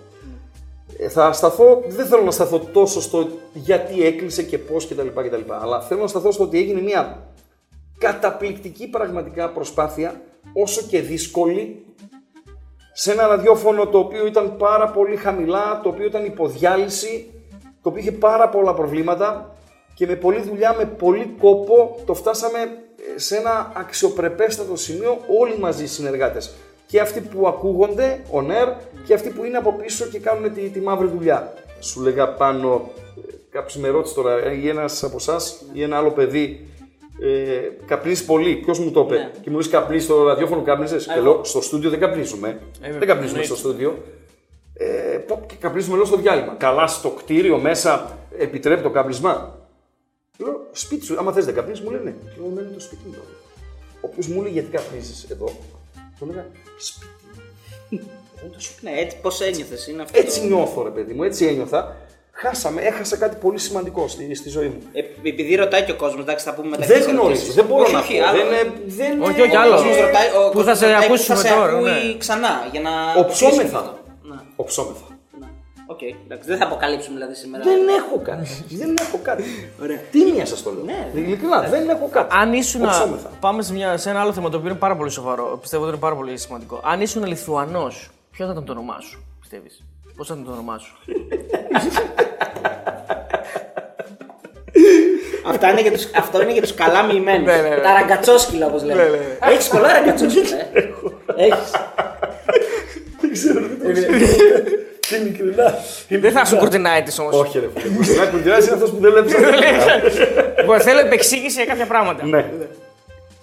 Ε, 0.97 1.09
θα 1.09 1.34
σταθώ, 1.34 1.84
δεν 1.88 2.05
θέλω 2.05 2.24
να 2.24 2.32
σταθώ 2.32 2.59
τόσο 2.59 3.01
στο 3.01 3.28
γιατί 3.53 4.05
έκλεισε 4.05 4.43
και 4.43 4.57
πώς 4.57 4.88
κτλ, 4.88 5.07
κτλ. 5.07 5.51
Αλλά 5.51 5.82
θέλω 5.82 6.01
να 6.01 6.07
σταθώ 6.07 6.32
στο 6.32 6.43
ότι 6.43 6.57
έγινε 6.57 6.82
μια 6.82 7.28
καταπληκτική 7.97 8.88
πραγματικά 8.88 9.49
προσπάθεια, 9.49 10.21
όσο 10.54 10.82
και 10.82 11.02
δύσκολη, 11.02 11.86
σε 12.94 13.12
ένα 13.12 13.28
ραδιόφωνο 13.28 13.88
το 13.88 13.98
οποίο 13.98 14.26
ήταν 14.26 14.58
πάρα 14.58 14.89
πολύ 14.89 15.16
χαμηλά, 15.16 15.80
το 15.84 15.89
οποίο 15.89 16.06
ήταν 16.06 16.26
υποδιάλυση, 16.26 17.32
το 17.82 17.89
οποίο 17.89 18.02
είχε 18.02 18.12
πάρα 18.12 18.50
πολλά 18.50 18.74
προβλήματα 18.74 19.56
και 19.94 20.08
με 20.08 20.16
πολλή 20.16 20.41
δουλειά, 20.41 20.76
με 20.78 20.86
πολύ 20.86 21.36
κόπο 21.39 22.00
το 22.06 22.14
φτάσαμε 22.14 22.60
ε, 22.60 23.20
σε 23.20 23.36
ένα 23.36 23.72
αξιοπρεπέστατο 23.76 24.76
σημείο 24.76 25.18
όλοι 25.39 25.60
μαζί 25.60 25.84
οι 25.84 25.88
συνεργάτες. 25.88 26.54
Και 26.86 27.00
αυτοί 27.00 27.22
που 27.22 27.48
ακούγονται, 27.48 28.24
ο 28.32 28.41
ΝΕΡ, 28.41 28.68
και 29.06 29.14
αυτοί 29.14 29.30
που 29.30 29.44
είναι 29.44 29.58
από 29.58 29.74
πίσω 29.74 30.06
και 30.06 30.20
κάνουν 30.20 30.54
τη, 30.54 30.70
τη 30.70 30.80
μαύρη 30.80 31.08
δουλειά. 31.08 31.54
Σου 31.80 32.02
λέγα 32.02 32.30
πάνω, 32.30 32.89
κάποιος 33.50 33.78
με 33.78 33.88
ρώτησε 33.88 34.16
τώρα, 34.16 34.38
ε, 34.46 34.54
ή 34.54 34.70
ένας 34.70 35.04
από 35.04 35.16
εσάς 35.16 35.62
ή 35.74 35.82
ένα 35.84 35.98
άλλο 35.98 36.12
παιδί, 36.12 36.68
ε, 37.22 37.70
καπνίζεις 37.86 38.26
πολύ. 38.26 38.55
Ποιος 38.55 38.80
μου 38.80 38.91
το 38.91 39.01
είπε; 39.01 39.16
Ναι. 39.16 39.32
Και 39.41 39.49
μου 39.49 39.59
λέει 39.59 39.70
καπνίζει 39.70 40.03
στο 40.03 40.24
ραδιόφωνο, 40.24 40.61
καπνίζεις. 40.61 41.05
Και 41.07 41.20
λέω 41.20 41.43
στο 41.43 41.61
στούντιο 41.61 41.89
δεν 41.89 41.99
καπνίζουμε. 41.99 42.59
βέβαια, 42.82 42.99
δεν 42.99 43.07
καπνίζουμε 43.07 43.39
εννοείται. 43.39 43.45
στο 43.45 43.55
στούντιο. 43.55 43.97
Ε, 44.74 45.18
πω- 45.28 45.43
και 45.47 45.55
καπνίζουμε 45.59 45.95
λέω 45.95 46.05
στο 46.05 46.18
διάλειμμα. 46.18 46.53
Καλά, 46.57 46.88
στο 46.88 47.09
κτίριο 47.09 47.57
μέσα 47.57 48.18
επιτρέπει 48.38 48.82
το 48.82 48.89
καπνισμά. 48.89 49.61
Λέω 50.38 50.68
σπίτι 50.72 51.05
σου, 51.05 51.16
άμα 51.20 51.32
θες 51.32 51.45
δεν 51.45 51.53
καπνίζεις, 51.53 51.84
μου 51.84 51.91
λέει 51.91 52.01
ναι. 52.03 52.14
Λέω 52.38 52.49
ναι, 52.53 52.61
είναι 52.61 52.70
το 52.74 52.80
σπίτι 52.80 53.01
μου. 53.05 53.16
Όποιο 54.01 54.34
μου 54.34 54.41
λέει 54.41 54.51
γιατί 54.51 54.70
καπνίζεις 54.70 55.28
εδώ, 55.30 55.45
το 56.20 56.26
λέγα 56.26 56.45
σπίτι. 56.78 57.05
μου. 57.89 57.99
Είναι 58.43 58.51
το 58.53 58.59
σπίτι. 58.59 58.86
Ναι, 58.91 58.99
έτσι 58.99 59.18
πώς 59.22 59.41
ένιωθες. 59.41 59.88
Είναι 59.88 60.01
αυτό. 60.01 60.20
Έτσι 60.20 60.39
το... 60.39 60.45
νιώθω, 60.47 60.84
ρε 60.84 60.89
παιδί 60.89 61.14
μου, 61.14 61.24
έτσι 61.24 61.45
ένιωθα. 61.45 61.95
Χάσαμε, 62.44 62.82
έχασα 62.82 63.18
κάτι 63.18 63.36
πολύ 63.36 63.60
σημαντικό 63.60 64.08
στη, 64.08 64.36
στη 64.36 64.50
ζωή 64.50 64.68
μου. 64.68 64.82
Ε, 64.94 65.00
επειδή 65.30 65.56
ρωτάει 65.56 65.84
και 65.84 65.91
ο 65.91 65.96
κόσμος, 65.96 66.22
εντάξει, 66.24 66.46
θα 66.46 66.54
πούμε 66.54 66.68
μετά. 66.68 66.86
Δεν 66.86 66.98
τις 66.98 67.06
γνωρίζω, 67.06 67.26
ερωτήσεις. 67.30 67.54
δεν 67.56 67.66
μπορώ 67.66 67.84
όχι, 67.84 67.94
να 67.94 68.00
όχι, 68.00 68.18
πω. 68.18 68.26
άλλο. 68.28 68.38
Δεν, 68.38 68.46
είναι- 68.48 68.74
δεν, 68.86 69.22
Όχι, 69.22 69.32
είναι- 69.32 69.41
όχι, 69.41 69.56
άλλο. 69.56 69.74
Ο 69.74 69.76
κόσμος 69.78 69.96
ρωτάει, 69.98 70.28
ο 70.28 70.50
Πού 70.50 70.60
θα 70.60 70.72
κόσμος 70.72 70.78
σε 70.78 70.86
ρωτάει 70.86 71.00
που 71.08 71.14
ακούσουμε 71.14 71.38
θα 71.38 71.48
σε 71.48 71.54
τώρα, 71.54 71.72
ακούει 71.78 71.89
ναι. 71.89 72.18
ξανά 72.18 72.68
για 72.72 72.82
να. 72.82 72.91
Οψόμεθα. 73.22 73.58
κλείσουμε 73.60 73.80
αυτό. 73.80 73.98
Ναι, 74.30 74.36
Οψόμεθα. 74.56 75.06
ναι. 75.39 75.48
Οκ, 75.88 76.00
εντάξει, 76.26 76.48
δεν 76.50 76.58
θα 76.58 76.66
αποκαλύψουμε 76.66 77.16
δηλαδή 77.18 77.36
σήμερα. 77.36 77.64
Δεν 77.64 77.82
έχω 78.00 78.16
κάτι. 78.30 78.48
δεν 78.70 78.96
έχω 79.06 79.18
κάτι. 79.24 79.44
Ωραία. 79.82 80.00
Τίμια 80.12 80.46
σας 80.46 80.64
το 80.64 80.70
λέω. 80.72 80.84
Ναι. 80.84 81.00
Ειλικρινά, 81.20 81.62
δεν 81.62 81.89
έχω 81.89 82.08
κάτι. 82.12 82.36
Αν 82.41 82.54
ήσουν. 82.54 82.84
Οψόμεθα. 82.84 83.30
Πάμε 83.39 83.62
σε, 83.62 83.74
μια, 83.74 83.98
σε 83.98 84.10
ένα 84.10 84.20
άλλο 84.22 84.34
θέμα 84.34 84.50
το 84.50 84.58
οποίο 84.58 84.70
είναι 84.70 84.80
πάρα 84.80 84.96
πολύ 84.96 85.10
σοβαρό. 85.10 85.58
Πιστεύω 85.62 85.84
ότι 85.84 85.91
είναι 85.91 86.02
πάρα 86.02 86.16
πολύ 86.16 86.38
σημαντικό. 86.38 86.82
Αν 86.84 87.02
ήσουν 87.02 87.26
Λιθουανός, 87.26 88.10
ποιο 88.32 88.46
θα 88.46 88.52
ήταν 88.52 88.66
το 88.66 88.72
όνομά 88.72 88.98
σου, 89.00 89.24
πιστεύεις; 89.39 89.84
Πώς 90.18 90.28
θα 90.28 90.34
ήταν 90.34 90.46
το 90.46 90.52
όνομά 90.52 90.78
σου; 90.78 90.94
Αυτά 95.47 95.70
είναι 95.70 95.82
για 95.82 95.91
τους, 95.91 96.07
αυτό 96.16 96.41
είναι 96.41 96.51
για 96.51 96.61
τους 96.61 96.74
καλά 96.74 97.03
μοιημένου. 97.03 97.45
Ναι, 97.45 97.55
ναι, 97.55 97.70
ναι. 97.70 97.76
Τα 97.76 97.93
ραγκατσόσκυλα 97.93 98.66
όπως 98.66 98.84
λέμε. 98.84 99.03
Ναι, 99.03 99.09
ναι, 99.09 99.18
ναι. 99.18 99.51
Έχεις 99.51 99.68
πολλά 99.68 99.91
ραγκατσόσκυλα. 99.93 100.57
ε. 100.74 100.89
Έχεις. 101.36 101.72
Δεν 103.22 103.34
ξέρω 103.34 103.59
τι 103.59 103.76
το 105.09 105.16
Ειλικρινά. 105.16 105.78
Δεν 106.07 106.32
θα 106.32 106.45
σου 106.45 106.57
κουρτινάει 106.57 107.03
τη 107.03 107.16
όμως. 107.20 107.36
Όχι, 107.36 107.59
ρε 107.59 107.70
φίλε. 107.78 108.20
Να 108.20 108.26
κουντιάζει 108.26 108.66
είναι 108.66 108.76
αυτός 108.76 108.89
που 108.89 108.97
δεν 108.99 109.11
βλέπει. 109.11 109.32
Λοιπόν, 110.59 110.80
θέλω 110.80 110.99
επεξήγηση 110.99 111.55
για 111.55 111.66
κάποια 111.66 111.86
πράγματα. 111.86 112.26
Ναι. 112.26 112.45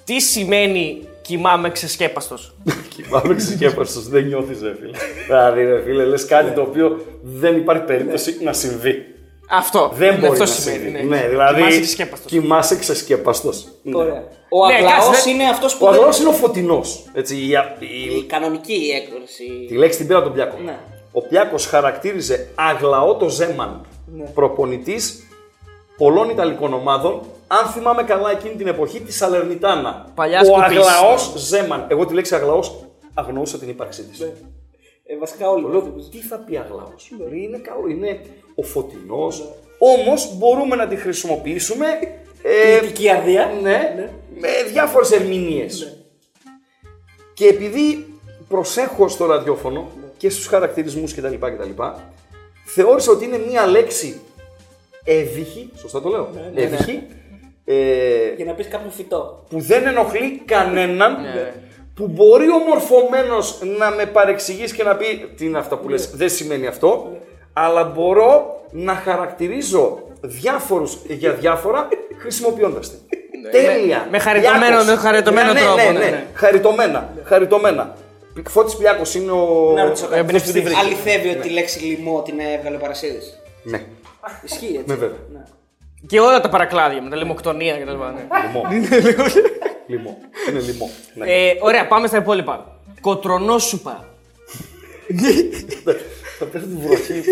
Τι 0.05 0.21
σημαίνει 0.21 1.09
κοιμάμαι 1.23 1.71
ξεσκέπαστος. 1.71 2.55
Κοιμάμαι 2.97 3.35
ξεσκέπαστος, 3.35 4.09
δεν 4.09 4.25
νιώθεις, 4.27 4.63
ρε 4.63 4.75
φίλε. 4.81 4.91
Δηλαδή, 5.27 5.65
ρε 5.65 5.83
φίλε, 5.83 6.05
λες 6.05 6.25
κάτι 6.25 6.51
το 6.51 6.61
οποίο 6.61 7.05
δεν 7.23 7.57
υπάρχει 7.57 7.83
περίπτωση 7.83 8.37
να 8.43 8.53
συμβεί. 8.53 9.05
Αυτό. 9.53 9.91
Δεν 9.95 10.15
μπορεί 10.15 10.27
αυτό 10.27 10.39
να 10.45 10.47
σημαίνει. 10.51 10.83
συμβεί. 10.83 11.03
Ναι, 11.07 11.17
Ναι, 11.17 11.29
δηλαδή. 11.29 11.55
Κοιμάσαι 11.61 11.81
ξεσκέπαστος. 11.81 12.31
Κοιμάσαι 12.31 12.77
ξεσκέπαστος. 12.79 13.69
Ωραία. 13.93 14.25
Ο 14.49 14.67
Ναι, 14.67 14.75
αγλαός 14.75 15.07
κάτσε, 15.07 15.23
δεν- 15.25 15.35
είναι 15.35 15.49
αυτός 15.49 15.77
που. 15.77 15.87
Ο 15.87 15.91
δεν- 15.91 16.01
αγρό 16.01 16.17
είναι 16.21 16.29
ο 16.29 16.33
φωτεινός. 16.33 17.05
Έτσι, 17.13 17.37
η, 17.37 17.49
η, 17.79 18.17
Η 18.17 18.23
κανονική 18.25 18.91
έκδοση. 19.03 19.65
Τη 19.69 19.75
λέξη 19.75 19.99
την 19.99 20.07
πήρα 20.07 20.23
τον 20.23 20.33
Πιάκο. 20.33 20.57
Ναι. 20.65 20.79
Ο 21.13 21.23
Πιάκο 21.23 21.57
χαρακτήριζε 21.69 22.49
αγλαό 22.55 23.15
το 23.15 23.29
Ζέμαν, 23.29 23.87
Ναι. 24.17 24.25
προπονητής 24.35 25.27
πολλών 25.97 26.31
Ιταλικών 26.31 26.73
ομάδων. 26.75 27.21
Αν 27.53 27.67
θυμάμαι 27.67 28.03
καλά 28.03 28.31
εκείνη 28.31 28.55
την 28.55 28.67
εποχή, 28.67 29.01
τη 29.01 29.13
Σαλερνιτάνα. 29.13 30.07
Παλιά 30.15 30.41
ο 30.41 30.45
σκουπής. 30.45 30.65
αγλαός 30.87 31.33
Ζέμαν. 31.37 31.87
Εγώ 31.89 32.07
τη 32.07 32.15
λέξη 32.15 32.35
αγλαός 32.35 32.85
αγνοούσα 33.15 33.59
την 33.59 33.69
ύπαρξή 33.69 34.03
της. 34.03 34.21
Ε, 34.21 35.17
βασικά 35.19 35.51
όλοι. 35.51 35.67
Λέω, 35.71 35.83
τι 36.11 36.19
θα 36.19 36.37
πει 36.39 36.57
αγλαός; 36.57 37.11
Είναι 37.45 37.59
καλό, 37.59 37.89
είναι 37.89 38.21
ο 38.55 38.63
φωτεινός. 38.63 39.53
Όμως 39.79 40.37
μπορούμε 40.37 40.77
να 40.77 40.87
τη 40.87 40.97
χρησιμοποιήσουμε. 40.97 41.87
ε, 42.43 42.79
Ποιητική 42.79 43.11
αδεία. 43.11 43.51
ναι, 43.63 44.11
με 44.41 44.49
διάφορες 44.73 45.11
ερμηνείες. 45.13 45.97
Και 47.35 47.47
επειδή 47.47 48.15
προσέχω 48.49 49.09
στο 49.09 49.27
ραδιόφωνο 49.27 49.89
και 50.17 50.31
στους 50.31 50.47
χαρακτηρισμούς 50.47 51.15
κτλ. 51.15 51.35
κτλ 51.35 51.83
θεώρησα 52.65 53.13
ότι 53.13 53.25
είναι 53.25 53.39
μία 53.39 53.67
λέξη 53.67 54.21
εύυχη, 55.05 55.71
σωστά 55.77 56.03
το 56.03 56.09
λέω, 56.09 56.31
εύυχη, 56.55 57.03
ε, 57.75 58.35
Για 58.37 58.45
να 58.45 58.53
πεις 58.53 58.69
κάποιο 58.69 58.91
φυτό. 58.91 59.45
που 59.51 59.61
δεν 59.61 59.87
ενοχλεί 59.87 60.43
κανέναν, 60.45 61.13
Ναι. 61.21 61.53
που 61.95 62.07
μπορεί 62.09 62.51
ομορφωμένος 62.51 63.59
να 63.79 63.91
με 63.91 64.07
παρεξηγήσει 64.07 64.75
και 64.75 64.83
να 64.83 64.97
πει 64.97 65.31
τι 65.37 65.45
είναι 65.45 65.59
αυτά 65.59 65.77
που 65.77 65.89
λες, 65.89 66.11
δεν 66.11 66.29
σημαίνει 66.29 66.67
αυτό, 66.67 67.17
αλλά 67.53 67.85
μπορώ 67.85 68.61
να 68.71 68.95
χαρακτηρίζω 68.95 69.99
διάφορους 70.21 70.99
για 71.09 71.33
διάφορα 71.33 71.89
χρησιμοποιώντας 72.19 72.91
την. 72.91 72.99
Τέλεια! 73.53 73.99
με- 73.99 74.11
με 74.11 74.19
χαριτωμένο- 74.19 74.65
Πλιάκος. 74.67 74.87
με 74.87 74.95
χαριτωμένο 74.97 75.53
ναι, 75.53 75.61
τρόπο, 75.61 75.77
Ναι, 75.77 75.83
ναι, 75.83 75.99
ναι, 75.99 76.11
ναι. 76.11 76.27
Χαριτωμένα, 76.35 77.13
χαριτωμένα. 77.25 77.97
Φώτης 78.49 78.77
Πλιάκος 78.77 79.15
είναι 79.15 79.31
ο... 79.31 79.73
Να 79.77 79.85
ρωτήσω 79.85 80.07
κάτι. 80.07 80.19
εμπνευστής. 80.19 80.51
αυτός 80.55 80.63
που 80.63 80.69
τη 80.69 80.85
βρήκε. 80.85 81.05
Αληθεύει 81.05 81.29
ότι 81.29 81.39
τη 81.49 81.49
λέξη 81.55 81.79
λοιμό 81.85 82.23
την 82.23 82.39
έβγαλε 82.57 82.77
ο 82.77 82.79
Παρασίδης; 82.79 83.41
Ναι, 83.63 83.81
Ισχύει 84.45 84.67
έτσι. 84.67 84.83
ναι 84.87 84.95
βέβαια. 84.95 85.17
Ναι. 86.01 86.07
Και 86.09 86.21
όλα 86.21 86.41
τα 86.41 86.49
παρακλάδια 86.49 87.03
με 87.03 87.11
τα 87.11 87.17
λιμοκτονία 87.17 87.77
κτλ. 87.77 87.91
Ναι. 87.91 88.27
Λιμό. 88.47 88.69
Λιμό. 89.87 90.19
Είναι 90.49 90.61
λιμό. 90.61 90.91
Ναι. 91.15 91.33
Ε, 91.33 91.57
ωραία, 91.61 91.87
πάμε 91.87 92.07
στα 92.07 92.17
υπόλοιπα. 92.17 92.79
Κοτρονόσουπα. 93.01 94.05
Θα 96.39 96.45
πέφτει 96.45 96.69
τη 96.69 96.87
βροχή. 96.87 97.23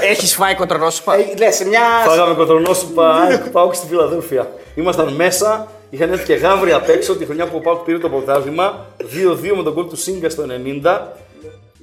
Έχεις 0.00 0.34
φάει 0.34 0.54
κοτρονόσουπα. 0.54 1.14
Ε, 1.14 1.34
ναι, 1.38 1.50
σε 1.50 1.66
μια. 1.66 1.80
Φάγαμε 2.04 2.34
κοτρονόσουπα 2.34 3.12
ΑΕΚ 3.14 3.48
Πάουκ 3.48 3.74
στη 3.74 3.86
Φιλαδέλφια. 3.86 4.50
Ήμασταν 4.74 5.12
μέσα, 5.14 5.72
είχαν 5.90 6.12
έρθει 6.12 6.24
και 6.24 6.34
γάβροι 6.34 6.72
απ' 6.72 6.88
έξω 6.88 7.16
τη 7.16 7.24
χρονιά 7.24 7.46
που 7.46 7.56
ο 7.56 7.60
Πάουκ 7.60 7.84
πήρε 7.84 7.98
το 7.98 8.08
πρωτάθλημα. 8.08 8.86
2-2 8.98 9.56
με 9.56 9.62
τον 9.62 9.72
γκολ 9.72 9.86
του 9.88 9.96
Σίγκα 9.96 10.30
στο 10.30 10.44
90. 10.82 11.00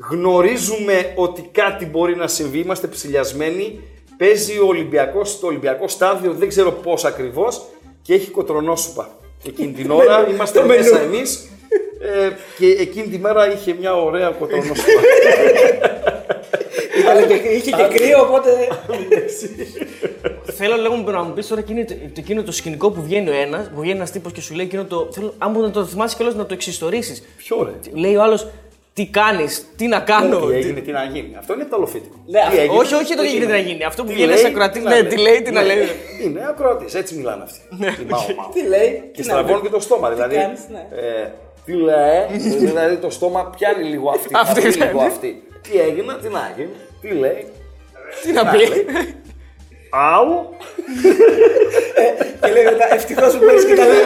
Γνωρίζουμε 0.10 1.14
ότι 1.16 1.49
κάτι 1.51 1.86
μπορεί 1.86 2.16
να 2.16 2.28
συμβεί, 2.28 2.60
είμαστε 2.60 2.88
ψηλιασμένοι. 2.88 3.80
Παίζει 4.18 4.59
ο 4.59 4.66
Ολυμπιακός 4.68 5.30
στο 5.30 5.47
Ολυμπιακό 5.47 5.88
στάδιο, 5.88 6.34
δεν 6.34 6.47
ξέρω 6.47 6.72
πώς 6.72 7.05
ακριβώς, 7.05 7.66
και 8.01 8.14
έχει 8.14 8.30
κοτρονόσουπα. 8.30 9.09
Εκείνη 9.45 9.72
την 9.72 9.91
ώρα 10.01 10.30
είμαστε 10.30 10.66
μέσα 10.66 10.99
εμείς. 10.99 11.47
Ε, 11.99 12.30
και 12.57 12.68
εκείνη 12.68 13.07
τη 13.07 13.18
μέρα 13.18 13.53
είχε 13.53 13.76
μια 13.80 13.95
ωραία 13.95 14.30
κοτρονόσουπα. 14.30 14.91
Ήταν 16.99 17.28
και, 17.28 17.34
είχε 17.49 17.72
και 17.72 17.88
κρύο, 17.93 18.22
οπότε. 18.22 18.49
Θέλω 20.57 20.76
λίγο 20.76 21.11
να 21.11 21.24
μου 21.24 21.34
πεις 21.34 21.47
τώρα 21.47 21.61
εκείνο 21.61 21.86
το, 21.86 21.93
το, 21.93 22.14
εκείνο 22.18 22.43
το 22.43 22.51
σκηνικό 22.51 22.91
που 22.91 23.01
βγαίνει 23.01 23.30
ο 23.30 23.34
ένας, 23.34 23.70
που 23.70 23.80
βγαίνει 23.80 23.97
ένας 23.97 24.11
τύπος 24.11 24.32
και 24.32 24.41
σου 24.41 24.55
λέει 24.55 24.66
εκείνο 24.66 24.86
το. 24.86 25.09
Θέλω, 25.11 25.34
αν 25.38 25.51
μπορεί 25.51 25.66
να 25.66 25.72
το 25.72 25.86
θυμάσαι 25.86 26.16
κιόλας 26.16 26.36
να 26.36 26.45
το 26.45 26.53
εξιστορήσει. 26.53 27.24
Ποιο 27.38 27.64
ρε; 27.64 27.99
Λέει 27.99 28.16
ο 28.16 28.24
άλλος, 28.24 28.47
τι 28.94 29.06
κάνεις, 29.08 29.66
τι 29.78 29.88
να 29.88 30.00
κάνω. 30.00 30.39
Τι 30.39 30.48
τι- 30.48 30.54
έγινε, 30.58 30.80
τι 30.80 30.91
να 30.91 31.04
γίνει. 31.04 31.36
Αυτό 31.39 31.54
είναι 31.54 31.64
ταλοφίτικο. 31.64 32.16
Ναι, 32.26 32.39
Τι 32.52 32.58
έγινε, 32.58 32.78
Όχι, 32.78 32.94
όχι 32.94 33.16
το 33.16 33.22
τι 33.22 33.28
τι 33.28 33.34
γίνεται 33.34 33.52
είναι. 33.52 33.62
να 33.62 33.68
γίνει. 33.70 33.84
Αυτό 33.84 34.02
που 34.04 34.08
Τι 34.08 34.14
βγαίνει 34.14 34.30
λέει, 34.32 34.38
σαν 34.41 34.52
ακροατή. 34.52 34.80
τι 34.80 34.86
να 34.86 34.89
Ναι, 34.89 35.00
λέει. 35.02 35.08
τι 35.10 35.18
λέει, 35.18 35.41
τι 35.41 35.52
να 35.52 35.62
Ναι. 35.62 35.68
λέει. 35.74 35.88
Είναι 36.24 36.46
ακροατής, 36.50 36.94
έτσι 36.94 37.16
μιλάνε 37.16 37.44
αυτοί. 37.44 37.60
Τι 37.98 38.06
μάω, 38.10 38.22
μάω. 38.38 38.50
Τι 38.54 38.68
λέει. 38.68 39.10
Και 39.14 39.22
τι 39.22 39.28
να 39.28 39.34
στραβώνουν 39.34 39.62
πει. 39.62 39.68
και 39.68 39.74
το 39.74 39.80
στόμα. 39.80 40.10
Δηλαδή, 40.10 40.36
κάνεις, 40.36 40.60
ναι. 40.72 40.88
ε, 41.24 41.28
τι 41.66 41.74
λέει, 41.74 42.38
δηλαδή 42.60 42.96
το 42.96 43.10
στόμα 43.10 43.50
πιάνει 43.58 43.84
λίγο 43.84 44.10
αυτή. 44.10 44.28
Αυτή, 44.32 44.68
αυτή, 44.68 44.80
ναι. 44.80 44.86
λίγο 44.86 45.02
αυτή. 45.02 45.44
Τι 45.62 45.80
έγινε, 45.80 46.14
τι 46.22 46.30
να 46.30 46.54
γίνει, 46.56 46.70
τι 47.02 47.08
λέει. 47.08 47.48
Τι 48.24 48.32
να 48.32 48.46
πει. 48.46 48.60
Αου, 49.89 50.50
Και 52.41 52.52
λέει 52.52 52.64
μετά, 52.64 52.94
ευτυχώς 52.94 53.34
που 53.38 53.46
παίζει 53.46 53.66
και 53.66 53.76
τα 53.76 53.86
λέει. 53.86 54.02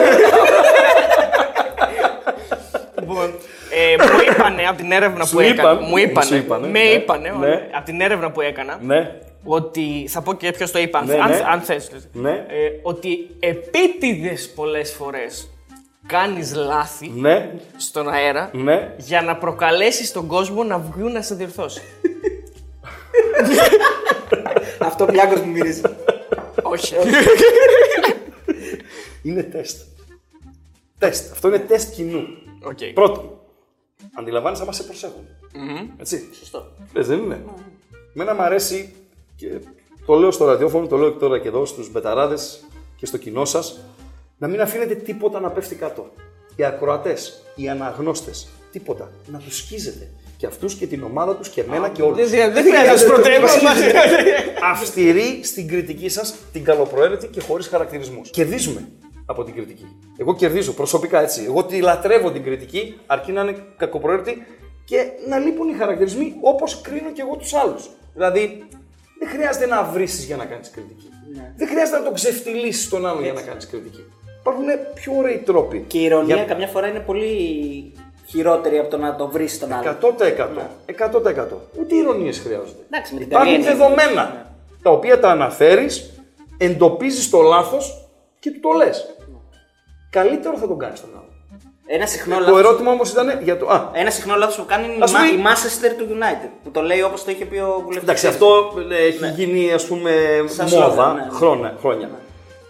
Λοιπόν, 3.00 3.34
ε, 3.70 3.96
μου 4.02 4.18
είπανε 4.32 4.62
από 4.68 4.76
την 4.76 4.92
έρευνα 4.92 5.24
Σου 5.24 5.34
που 5.34 5.40
έκανα. 5.40 5.72
είπαν, 5.72 5.84
Μου 5.88 5.96
είπανε. 5.96 6.26
σου 6.26 6.34
είπανε, 6.36 6.66
με 6.66 6.72
ναι, 6.78 6.84
είπανε. 6.88 7.34
ναι. 7.38 7.68
Από 7.74 7.84
την 7.84 8.00
έρευνα 8.00 8.30
που 8.30 8.40
έκανα. 8.40 8.78
ναι, 8.82 9.14
Ότι. 9.44 10.06
Θα 10.08 10.22
πω 10.22 10.34
και 10.34 10.50
ποιος 10.52 10.70
το 10.70 10.78
είπα, 10.78 10.98
αν, 10.98 11.06
Ναι, 11.06 11.14
αν, 11.14 11.30
ναι. 11.30 11.42
αν 11.50 11.60
θες. 11.60 11.90
Ναι. 12.12 12.30
Ε, 12.30 12.44
ότι 12.82 13.30
επίτηδες 13.40 14.50
πολλές 14.54 14.92
φορές 14.92 15.50
κάνεις 16.06 16.54
λάθη 16.54 17.12
ναι, 17.14 17.50
στον 17.76 18.08
αέρα 18.08 18.50
ναι. 18.52 18.94
για 18.96 19.22
να 19.22 19.36
προκαλέσεις 19.36 20.12
τον 20.12 20.26
κόσμο 20.26 20.62
να 20.64 20.78
βγουν 20.78 21.12
να 21.12 21.22
σε 21.22 21.34
διορθώσει. 21.34 21.82
Αυτό 24.78 25.04
πιάκο 25.04 25.40
μου 25.40 25.50
μυρίζει. 25.50 25.80
Όχι. 26.62 26.94
Είναι 29.22 29.42
τεστ. 29.42 29.80
Τεστ. 30.98 31.32
Αυτό 31.32 31.48
είναι 31.48 31.58
τεστ 31.58 31.94
κοινού. 31.94 32.22
Οκ. 32.62 32.78
Πρώτον, 32.94 33.37
αντιλαμβάνεσαι 34.18 34.62
άμα 34.62 34.72
σε 34.72 34.82
προσέχουν. 34.82 35.26
Έτσι. 35.96 36.28
Σωστό. 36.38 36.72
Λες, 36.92 37.06
δεν 37.06 37.18
είναι. 37.18 37.44
Μένα 38.12 38.34
μου 38.34 38.42
αρέσει 38.42 38.94
και 39.36 39.46
το 40.06 40.14
λέω 40.14 40.30
στο 40.30 40.44
ραδιόφωνο, 40.44 40.86
το 40.86 40.96
λέω 40.96 41.10
και 41.10 41.18
τώρα 41.18 41.38
και 41.38 41.48
εδώ 41.48 41.66
στους 41.66 41.90
μπεταράδες 41.90 42.64
και 42.96 43.06
στο 43.06 43.16
κοινό 43.16 43.44
σας, 43.44 43.78
να 44.38 44.48
μην 44.48 44.60
αφήνετε 44.60 44.94
τίποτα 44.94 45.40
να 45.40 45.50
πέφτει 45.50 45.74
κάτω. 45.74 46.10
Οι 46.56 46.64
ακροατές, 46.64 47.42
οι 47.54 47.68
αναγνώστες, 47.68 48.48
τίποτα. 48.72 49.10
Να 49.26 49.38
τους 49.38 49.56
σκίζετε. 49.56 50.10
Και 50.36 50.46
αυτούς 50.46 50.74
και 50.74 50.86
την 50.86 51.02
ομάδα 51.02 51.36
τους 51.36 51.48
και 51.48 51.60
εμένα 51.60 51.88
και 51.88 52.02
όλους. 52.02 52.30
Δεν 52.30 52.52
δεν 52.52 52.64
χρειάζεται 52.64 53.10
πρωτεύουσα. 53.10 53.58
Αυστηρή 54.72 55.40
στην 55.42 55.68
κριτική 55.68 56.08
σας, 56.08 56.34
την 56.52 56.64
καλοπροαίρετη 56.64 57.26
και 57.26 57.40
χωρίς 57.40 57.66
χαρακτηρισμούς. 57.66 58.30
Κερδίζουμε 58.30 58.88
από 59.30 59.44
την 59.44 59.54
κριτική. 59.54 59.86
Εγώ 60.18 60.34
κερδίζω 60.34 60.72
προσωπικά 60.72 61.20
έτσι. 61.22 61.44
Εγώ 61.46 61.64
τη 61.64 61.80
λατρεύω 61.80 62.30
την 62.30 62.42
κριτική, 62.42 62.98
αρκεί 63.06 63.32
να 63.32 63.40
είναι 63.42 63.56
κακοπροαίρετη 63.76 64.46
και 64.84 65.04
να 65.28 65.38
λείπουν 65.38 65.68
οι 65.68 65.72
χαρακτηρισμοί 65.72 66.34
όπως 66.40 66.80
κρίνω 66.80 67.10
και 67.12 67.20
εγώ 67.22 67.36
τους 67.36 67.54
άλλους. 67.54 67.90
Δηλαδή, 68.14 68.66
δεν 69.18 69.28
χρειάζεται 69.28 69.66
να 69.66 69.82
βρίσει 69.84 70.24
για 70.24 70.36
να 70.36 70.44
κάνεις 70.44 70.70
κριτική. 70.70 71.08
Δεν 71.56 71.68
χρειάζεται 71.68 71.98
να 71.98 72.04
τον 72.04 72.14
ξεφτυλίσεις 72.14 72.88
τον 72.88 73.06
άλλον 73.06 73.22
για 73.22 73.32
να 73.32 73.40
κάνεις 73.42 73.66
κριτική. 73.66 74.04
Υπάρχουν 74.40 74.64
πιο 74.94 75.12
ωραίοι 75.16 75.38
τρόποι. 75.38 75.84
Και 75.86 75.98
η 75.98 76.02
ηρωνία 76.04 76.34
Για- 76.34 76.44
καμιά 76.44 76.66
φορά 76.66 76.86
είναι 76.88 77.00
πολύ 77.00 77.92
χειρότερη 78.26 78.78
από 78.78 78.88
το 78.90 78.96
να 78.96 79.16
το 79.16 79.28
βρεις 79.28 79.58
τον 79.58 79.72
άλλο. 79.72 79.82
100%. 79.82 80.70
100%. 80.86 81.60
Ούτε 81.80 81.94
ηρωνίες 81.94 82.38
χρειάζονται. 82.38 82.82
Εντάξει, 82.90 83.12
με 83.14 83.18
την 83.20 83.28
Υπάρχουν 83.28 83.52
καλή 83.52 83.64
έννοια. 83.64 83.70
δεδομένα 83.76 84.52
τα 84.82 84.90
οποία 84.90 85.20
τα 85.20 85.30
αναφέρεις, 85.30 86.20
εντοπίζεις 86.58 87.30
το 87.30 87.40
λάθος 87.40 88.08
και 88.40 88.50
του 88.50 88.60
το 88.60 88.70
λες. 88.70 89.16
Καλύτερο 90.10 90.56
θα 90.56 90.66
τον 90.68 90.78
κάνει 90.78 90.94
τον 91.00 91.10
άλλο. 91.14 91.26
Ένα 91.90 92.06
συχνό 92.06 92.34
Το 92.34 92.40
λάθος- 92.40 92.58
ερώτημα 92.58 92.90
όμως 92.90 93.10
ήταν 93.10 93.40
για 93.42 93.56
το. 93.58 93.66
Α, 93.68 93.90
Ένα 93.92 94.10
συχνό 94.10 94.34
λάθος 94.36 94.56
που 94.56 94.64
κάνει 94.66 94.84
είναι 94.84 94.92
η 94.94 94.98
Ας 95.00 95.12
Μα- 95.12 95.18
πούμε- 95.18 95.40
η 95.40 95.44
Manchester 95.46 95.92
του 95.98 96.06
United. 96.10 96.48
Που 96.64 96.70
το 96.70 96.80
λέει 96.82 97.02
όπως 97.02 97.24
το 97.24 97.30
είχε 97.30 97.44
πει 97.44 97.56
ο 97.58 97.80
βουλευτής. 97.84 98.02
εντάξει, 98.02 98.26
αυτό 98.26 98.72
ε, 98.90 99.04
έχει 99.06 99.32
γίνει 99.36 99.72
ας 99.72 99.86
πούμε 99.86 100.10
Σαν 100.46 100.68
μόδα 100.68 100.84
σλόγκαν, 100.84 101.14
ναι. 101.16 101.26
χρόνια. 101.30 101.76
χρόνια. 101.80 102.10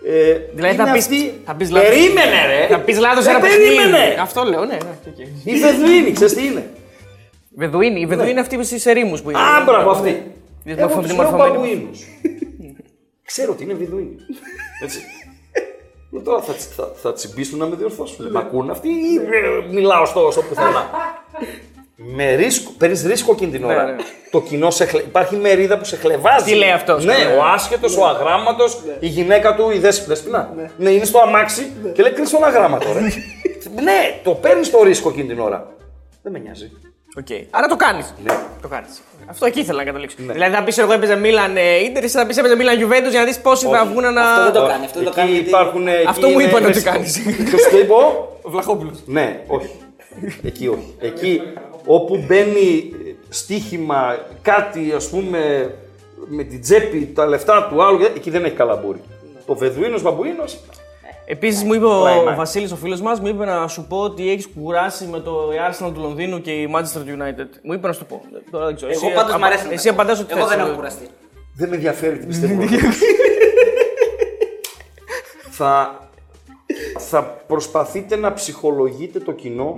Ε, 0.07 0.33
Δηλαδή 0.55 0.75
είναι 0.75 0.85
θα 0.85 0.93
πει. 0.93 0.99
αυτή- 0.99 1.41
Θα 1.45 1.55
πεις 1.55 1.71
λάθος. 1.71 1.89
Περίμενε, 1.89 2.47
ρε! 2.47 2.67
Θα 2.71 2.79
πεις 2.81 2.99
λάθος 2.99 3.27
Ε, 3.27 3.31
ένα 3.31 3.41
παιχνίδι. 3.41 3.65
περίμενε! 3.75 4.17
Αυτό 4.21 4.43
λέω, 4.45 4.65
ναι. 4.65 4.73
ναι. 4.75 4.79
οκ. 5.09 5.19
Η 5.45 5.55
Βεδουίνη, 5.59 6.13
ξέρεις 6.13 6.35
τι 6.35 6.47
είναι; 6.47 6.71
Βεδουίνη. 7.57 8.01
Η 8.01 8.07
Βεδουίνη 8.07 8.31
είναι 8.31 8.41
αυτή 8.41 8.65
στι 8.65 8.91
ερήμου 8.91 9.17
που 9.23 9.31
είναι. 9.31 9.39
Α, 9.39 9.63
μπράβο, 9.67 9.91
αυτή. 9.91 10.09
Είναι 10.09 10.23
Εγώ 10.65 10.81
μορφωμένη- 10.81 11.09
τους 11.09 11.17
λέω 11.17 11.31
μορφωμένη. 11.31 11.57
μπαμπουίνους. 11.57 12.01
Ξέρω 13.25 13.53
ότι 13.53 13.63
είναι 13.65 13.75
βιδουίνοι. 13.75 14.17
Έτσι. 14.83 14.99
Ε, 16.17 16.21
Τώρα 16.21 16.41
θα, 16.43 16.53
τσι- 16.53 16.73
θα, 16.73 16.91
θα 17.03 17.13
τσιμπήσουν 17.13 17.59
να 17.59 17.67
με 17.67 17.77
διορθώσουν. 17.77 18.31
Μ' 18.31 18.37
ακούν 18.37 18.71
αυτοί 18.71 18.89
ή 18.89 19.15
ε, 19.17 19.73
μιλάω 19.73 20.05
στο, 20.07 20.31
στο 20.31 20.43
πουθενά. 20.43 20.91
με 21.97 22.35
ρίσκο, 22.35 22.71
παίρνεις 22.79 23.03
ρίσκο 23.07 23.33
εκείνη 23.33 23.51
την 23.51 23.65
ώρα. 23.65 23.85
Ναι, 23.85 23.91
ναι. 23.93 24.03
Το 24.31 24.41
κοινό 24.41 24.71
σε 24.71 24.85
χλε... 24.85 25.01
Υπάρχει 25.01 25.37
μερίδα 25.37 25.79
που 25.79 25.85
σε 25.85 25.97
χλεβάζει. 25.97 26.45
Τι 26.45 26.55
λέει 26.55 26.71
αυτός, 26.71 27.05
Ναι, 27.05 27.13
ναι. 27.13 27.35
ο 27.37 27.43
άσχετος, 27.45 27.97
ο 27.97 28.07
αγράμματος, 28.07 28.79
η 29.01 29.07
γυναίκα 29.07 29.55
του, 29.55 29.71
η 29.71 29.79
δέσποινα. 29.79 30.09
δέσποινα. 30.15 30.51
Ναι. 30.77 30.91
είναι 30.91 31.05
στο 31.05 31.19
αμάξι 31.19 31.73
και 31.95 32.03
λέει 32.03 32.13
κλείσει 32.13 32.33
τον 32.33 32.45
αγράμματο. 32.45 32.93
Ρε. 32.93 33.01
ναι, 33.83 34.21
το 34.25 34.31
παίρνεις 34.35 34.71
το 34.71 34.83
ρίσκο 34.83 35.09
εκείνη 35.09 35.29
την 35.29 35.41
ώρα. 35.41 35.73
Δεν 36.23 36.33
με 36.33 36.39
νοιάζει. 36.39 36.71
Οκ. 37.19 37.27
Άρα 37.51 37.67
το 37.67 37.77
κάνεις. 37.77 38.15
Ναι. 38.25 38.39
Το 38.63 38.69
κάνεις. 38.69 39.01
Αυτό 39.27 39.47
εκεί 39.47 39.61
ήθελα 39.61 39.79
να 39.79 39.85
καταλήξω. 39.85 40.17
Δηλαδή 40.19 40.55
θα 40.55 40.63
πεις 40.63 40.79
εγώ 40.79 40.93
έπαιζε 40.93 41.17
Μίλαν 41.17 41.57
Ιντερ 41.85 42.05
ή 42.05 42.09
θα 42.09 42.27
πεις 42.27 42.37
έπαιζε 42.37 42.57
Μίλαν 42.57 42.77
Γιουβέντους 42.77 43.11
για 43.11 43.21
να 43.21 43.27
δεις 43.27 43.39
πόσοι 43.41 43.67
θα 43.67 43.85
βγουν 43.85 44.13
να. 44.13 44.23
Αυτό 44.23 44.43
δεν 44.43 44.53
το 44.53 44.67
κάνει. 44.67 44.85
Αυτό 44.85 44.99
δεν 45.01 45.05
το 45.05 45.11
Εκεί 45.11 45.21
κάνει. 45.21 45.31
γιατί- 45.31 45.49
υπάρχουν, 45.49 45.89
εκεί 45.89 46.07
Αυτό 46.09 46.29
μου 46.29 46.39
είναι 46.39 46.49
είπαν 46.49 46.65
ότι 46.65 46.73
ρίσκο. 46.73 46.91
κάνεις. 46.91 47.23
Ποιος 47.45 47.69
το 47.71 47.79
είπε, 47.79 47.93
ο; 47.93 48.29
Ο 48.43 48.51
Βλαχόπουλος. 48.51 48.99
Ναι, 49.07 49.41
όχι. 49.47 49.71
Εκεί 50.43 50.69
όχι. 50.69 50.95
Εκεί 51.01 51.43
όπου 51.87 52.25
μπαίνει 52.27 52.91
στοίχημα, 53.29 54.17
κάτι 54.43 54.93
ας 54.97 55.09
πούμε 55.09 55.75
με 56.27 56.43
την 56.43 56.61
τσέπη, 56.61 57.13
τα 57.15 57.27
λεφτά 57.27 57.67
του 57.71 57.83
άλλου, 57.83 58.05
εκεί 58.17 58.31
δεν 58.31 58.45
έχει 58.45 58.55
καλαμπούρι. 58.55 59.01
Το 59.47 59.55
Βεδουίνος 59.57 60.03
Μπαμπουίνος, 60.03 60.59
Επίσης 61.31 61.63
μου 61.63 61.75
είπε 61.75 61.85
ο, 61.85 62.01
Πλάι, 62.01 62.19
ο 62.19 62.23
ναι. 62.31 62.35
Βασίλης, 62.35 62.73
ο 62.73 62.77
φίλος 62.77 63.01
μας, 63.01 63.21
μου 63.21 63.27
είπε 63.29 63.45
να 63.45 63.69
σου 63.69 63.87
πω 63.89 63.97
ότι 63.99 64.31
έχεις 64.31 64.49
κουράσει 64.61 65.05
με 65.07 65.21
το 65.21 65.49
Arsenal 65.49 65.91
του 65.95 66.01
Λονδίνου 66.01 66.41
και 66.41 66.51
η 66.51 66.69
Manchester 66.75 66.99
United. 66.99 67.47
Μου 67.63 67.73
είπε 67.73 67.87
να 67.87 67.93
σου 67.93 67.99
το 67.99 68.05
πω. 68.05 68.23
Τώρα 68.51 68.67
δεν 68.67 68.75
ξέρω. 68.75 68.91
Εγώ 68.93 69.07
Εσύ 69.07 69.15
πάντως 69.15 69.31
απα- 69.31 69.41
μ' 69.41 69.45
αρέσει. 69.45 69.67
να 69.67 69.73
Εσύ 69.73 69.85
τα 69.87 69.93
απαντάς 69.93 70.17
κάνω. 70.17 70.29
ότι 70.31 70.39
Εγώ 70.41 70.49
θες. 70.49 70.57
δεν 70.57 70.67
έχω 70.67 70.75
κουραστεί. 70.77 71.07
δεν 71.57 71.69
με 71.69 71.75
ενδιαφέρει 71.75 72.19
τι 72.19 72.27
πιστεύω. 72.27 72.63
θα, 75.59 75.99
θα 76.99 77.23
προσπαθείτε 77.25 78.17
να 78.17 78.33
ψυχολογείτε 78.33 79.19
το 79.19 79.33
κοινό, 79.33 79.77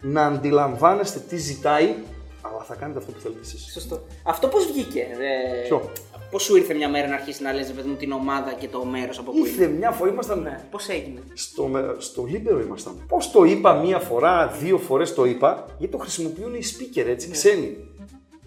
να 0.00 0.22
αντιλαμβάνεστε 0.26 1.18
τι 1.18 1.36
ζητάει, 1.36 1.94
αλλά 2.42 2.64
θα 2.68 2.74
κάνετε 2.74 2.98
αυτό 2.98 3.12
που 3.12 3.20
θέλετε 3.20 3.40
εσείς. 3.40 3.70
Σωστό. 3.72 4.00
Αυτό 4.22 4.48
πώς 4.48 4.66
βγήκε. 4.66 5.00
Ε... 5.00 5.66
Ποιο; 5.66 5.90
Πώς 6.32 6.42
σου 6.42 6.56
ήρθε 6.56 6.74
μια 6.74 6.88
μέρα 6.88 7.08
να 7.08 7.14
αρχίσεις 7.14 7.40
να 7.40 7.52
λες 7.52 7.72
παιδί 7.72 7.88
μου 7.88 7.94
την 7.94 8.12
ομάδα 8.12 8.52
και 8.52 8.68
το 8.68 8.84
μέρος 8.84 9.18
από 9.18 9.30
πού 9.30 9.38
Ήρθε 9.38 9.64
είναι. 9.64 9.72
μια 9.78 9.90
φορά, 9.90 10.10
ήμασταν 10.10 10.60
Πώς 10.70 10.88
έγινε; 10.88 11.20
Στο, 11.34 11.64
με- 11.66 11.94
στο 11.98 12.24
Λίμπερο 12.24 12.60
ήμασταν. 12.60 13.04
Πώς 13.08 13.30
το 13.30 13.44
είπα 13.44 13.74
μία 13.74 13.98
φορά, 13.98 14.46
δύο 14.60 14.78
φορές 14.78 15.14
το 15.14 15.24
είπα, 15.24 15.64
γιατί 15.78 15.92
το 15.92 15.98
χρησιμοποιούν 15.98 16.54
οι 16.54 16.60
speaker 16.62 17.04
έτσι, 17.08 17.30
ξένοι. 17.30 17.76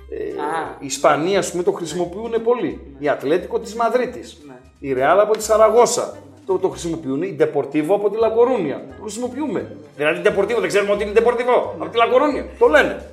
Ε, 0.10 0.42
Α. 0.42 0.78
οι 0.80 0.86
Ισπανοί, 0.86 1.38
ας 1.38 1.52
πούμε, 1.52 1.64
το 1.64 1.72
χρησιμοποιούν 1.72 2.44
πολύ. 2.44 2.96
Η 3.00 3.10
Ατλέτικο 3.10 3.60
της 3.60 3.76
Μαδρίτης. 3.76 4.38
Ναι. 4.48 4.54
Η 4.80 4.94
Ρεάλ 4.94 5.20
από 5.20 5.38
τη 5.38 5.44
Σαραγώσα. 5.44 6.18
Το, 6.46 6.58
το 6.60 6.70
χρησιμοποιούν. 6.70 7.22
Η 7.22 7.36
Deportivo 7.40 7.88
από 7.90 8.10
τη 8.10 8.18
Λα 8.18 8.30
Κορούνια. 8.30 8.86
Το 8.98 9.02
χρησιμοποιούμε. 9.02 9.76
Δηλαδή, 9.96 10.22
Deportivo 10.26 10.58
δεν 10.60 10.68
ξέρουμε 10.68 10.92
ότι 10.92 11.04
είναι 11.04 11.14
Deportivo. 11.16 11.72
Από 11.80 11.90
τη 11.92 11.98
Λα 11.98 12.06
Κορούνια. 12.06 12.46
Το 12.60 12.68
λένε. 12.68 13.06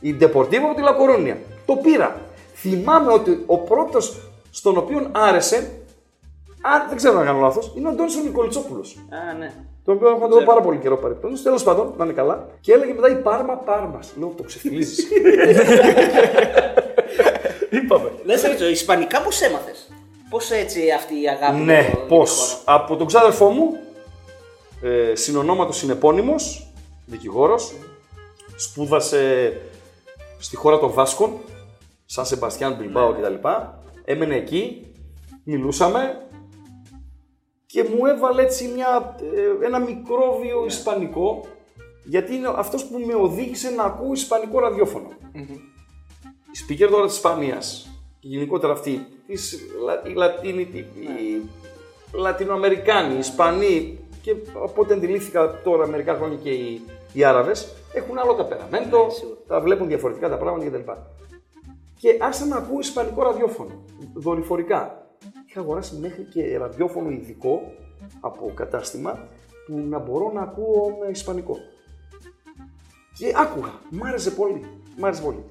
Η 0.00 0.16
Deportivo 0.20 0.64
από 0.64 0.74
τη 0.74 0.82
Λακορούνια. 0.82 1.38
Το 1.66 1.76
πήρα. 1.76 2.20
Θυμάμαι 2.60 3.12
ότι 3.12 3.42
ο 3.46 3.58
πρώτος 3.58 4.16
στον 4.50 4.76
οποίο 4.76 5.10
άρεσε, 5.12 5.56
αν 6.62 6.86
δεν 6.88 6.96
ξέρω 6.96 7.18
να 7.18 7.24
κάνω 7.24 7.40
λάθος, 7.40 7.72
είναι 7.76 7.86
ο 7.86 7.90
Αντώνης 7.90 8.16
ο 8.16 8.20
Νικολιτσόπουλος. 8.20 8.96
Α, 9.10 9.38
ναι. 9.38 9.52
Τον 9.84 9.94
οποίο 9.94 10.08
έχω 10.08 10.38
δει 10.38 10.44
πάρα 10.44 10.60
πολύ 10.60 10.78
καιρό 10.78 10.96
παρεπτόντω. 10.96 11.40
Τέλος 11.42 11.62
πάντων, 11.62 11.94
να 11.96 12.04
είναι 12.04 12.12
καλά. 12.12 12.46
Και 12.60 12.72
έλεγε 12.72 12.92
μετά 12.92 13.10
η 13.10 13.14
Πάρμα 13.14 13.54
Πάρμας. 13.54 14.12
Λέω, 14.18 14.32
το 14.36 14.42
ξεφυλίζεις. 14.42 15.06
Είπαμε. 17.70 18.12
Δεν 18.24 18.38
σε 18.38 18.46
ρωτήσω, 18.48 18.68
Ισπανικά 18.68 19.20
πώς 19.22 19.40
έμαθες; 19.40 19.88
Πώς 20.30 20.50
έτσι 20.50 20.90
αυτή 20.90 21.14
η 21.22 21.28
αγάπη. 21.28 21.56
Ναι, 21.60 21.72
για 21.72 21.82
το- 21.82 21.88
για 21.90 22.00
τη 22.00 22.08
πώς. 22.08 22.60
χώρα. 22.64 22.78
Από 22.78 22.96
τον 22.96 23.06
ξάδερφό 23.06 23.48
μου, 23.48 23.76
ε, 24.82 25.14
συνονόματος 25.14 25.76
συνεπώνυμος, 25.76 26.66
δικηγόρος, 27.06 27.74
σπούδασε 28.56 29.52
στη 30.38 30.56
χώρα 30.56 30.78
των 30.78 30.90
Βάσκων, 30.92 31.32
σαν 32.06 32.26
Σεμπαστιάν 32.26 32.74
Μπιλμπάο 32.74 33.12
κτλ. 33.12 33.34
Έμενε 34.04 34.36
εκεί, 34.36 34.92
μιλούσαμε 35.44 36.26
και 37.66 37.82
μου 37.82 38.06
έβαλε 38.06 38.42
έτσι 38.42 38.68
μια, 38.74 39.16
ε, 39.60 39.66
ένα 39.66 39.78
μικρόβιο 39.78 40.64
ισπανικό, 40.66 41.46
γιατί 42.04 42.34
είναι 42.34 42.52
αυτός 42.56 42.84
που 42.86 42.98
με 42.98 43.14
οδήγησε 43.14 43.70
να 43.70 43.82
ακούω 43.82 44.12
ισπανικό 44.12 44.58
ραδιόφωνο. 44.60 45.08
Η 46.52 46.58
speaker 46.68 46.88
τώρα 46.90 47.06
της 47.06 47.14
Ισπανίας 47.14 47.90
και 48.20 48.28
γενικότερα 48.28 48.72
αυτή, 48.72 49.06
της, 49.26 49.58
Λα- 49.84 50.02
οι 50.10 50.14
Λατίνοι, 50.14 50.68
οι, 50.72 50.78
οι 50.78 51.50
Λατινοαμερικάνοι, 52.12 53.14
οι 53.14 53.18
Ισπανοί 53.18 53.98
και 54.22 54.36
από 54.54 54.82
ό,τι 54.82 54.92
αντιλήφθηκα 54.92 55.60
τώρα 55.64 55.86
μερικά 55.86 56.14
χρόνια 56.14 56.36
και 56.42 56.50
οι, 56.50 56.80
οι 57.12 57.24
Άραβες, 57.24 57.74
έχουν 57.92 58.18
άλλο 58.18 58.34
ταπεραμέντο, 58.34 59.06
τα 59.46 59.60
βλέπουν 59.60 59.86
διαφορετικά 59.88 60.28
τα 60.28 60.36
πράγματα 60.36 60.70
κτλ. 60.70 60.90
Και 62.06 62.18
άρχισα 62.20 62.46
να 62.46 62.56
ακούω 62.56 62.78
ισπανικό 62.78 63.22
ραδιόφωνο, 63.22 63.84
δορυφορικά. 64.14 65.06
Είχα 65.48 65.60
αγοράσει 65.60 65.96
μέχρι 65.96 66.22
και 66.22 66.58
ραδιόφωνο 66.58 67.10
ειδικό 67.10 67.60
από 68.20 68.52
κατάστημα 68.54 69.28
που 69.66 69.78
να 69.78 69.98
μπορώ 69.98 70.32
να 70.32 70.40
ακούω 70.40 70.96
με 71.00 71.10
ισπανικό. 71.10 71.56
Και 73.18 73.32
άκουγα. 73.36 73.72
Μ' 73.90 74.04
άρεσε 74.04 74.30
πολύ. 74.30 74.60
Μ' 74.96 75.04
άρεσε 75.04 75.22
πολύ. 75.22 75.44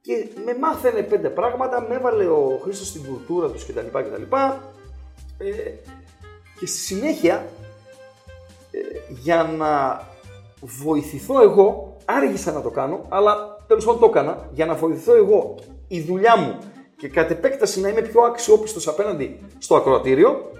Και 0.00 0.28
με 0.44 0.58
μάθαινε 0.58 1.02
πέντε 1.02 1.28
πράγματα, 1.28 1.86
με 1.88 1.94
έβαλε 1.94 2.26
ο 2.26 2.58
Χρήστος 2.62 2.88
στην 2.88 3.02
κουλτούρα 3.04 3.48
τους 3.48 3.66
κτλ. 3.66 3.86
κτλ. 3.86 4.36
Ε, 5.38 5.70
και 6.58 6.66
στη 6.66 6.78
συνέχεια, 6.78 7.46
ε, 8.70 8.78
για 9.08 9.42
να 9.42 10.02
βοηθηθώ 10.60 11.42
εγώ, 11.42 11.96
άργησα 12.04 12.52
να 12.52 12.62
το 12.62 12.70
κάνω, 12.70 13.06
αλλά 13.08 13.56
τέλος 13.66 13.84
πάντων 13.84 14.00
το 14.00 14.06
έκανα, 14.06 14.48
για 14.52 14.66
να 14.66 14.74
βοηθηθώ 14.74 15.16
εγώ 15.16 15.54
η 15.92 16.00
δουλειά 16.00 16.36
μου 16.36 16.58
και 16.96 17.08
κατ' 17.08 17.30
επέκταση 17.30 17.80
να 17.80 17.88
είμαι 17.88 18.02
πιο 18.02 18.20
αξιόπιστος 18.20 18.88
απέναντι 18.88 19.40
στο 19.58 19.76
ακροατήριο, 19.76 20.52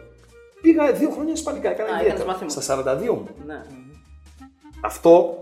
πήγα 0.62 0.92
δύο 0.92 1.10
χρόνια 1.10 1.32
ισπανικά, 1.32 1.70
έκανα 1.70 1.88
Α, 1.88 1.92
έκανες 1.92 2.06
ιδιαίτερα, 2.06 2.30
μάθημα. 2.32 2.50
στα 2.50 2.96
42 3.08 3.14
μου. 3.14 3.28
Ναι, 3.46 3.62
Αυτό 4.82 5.38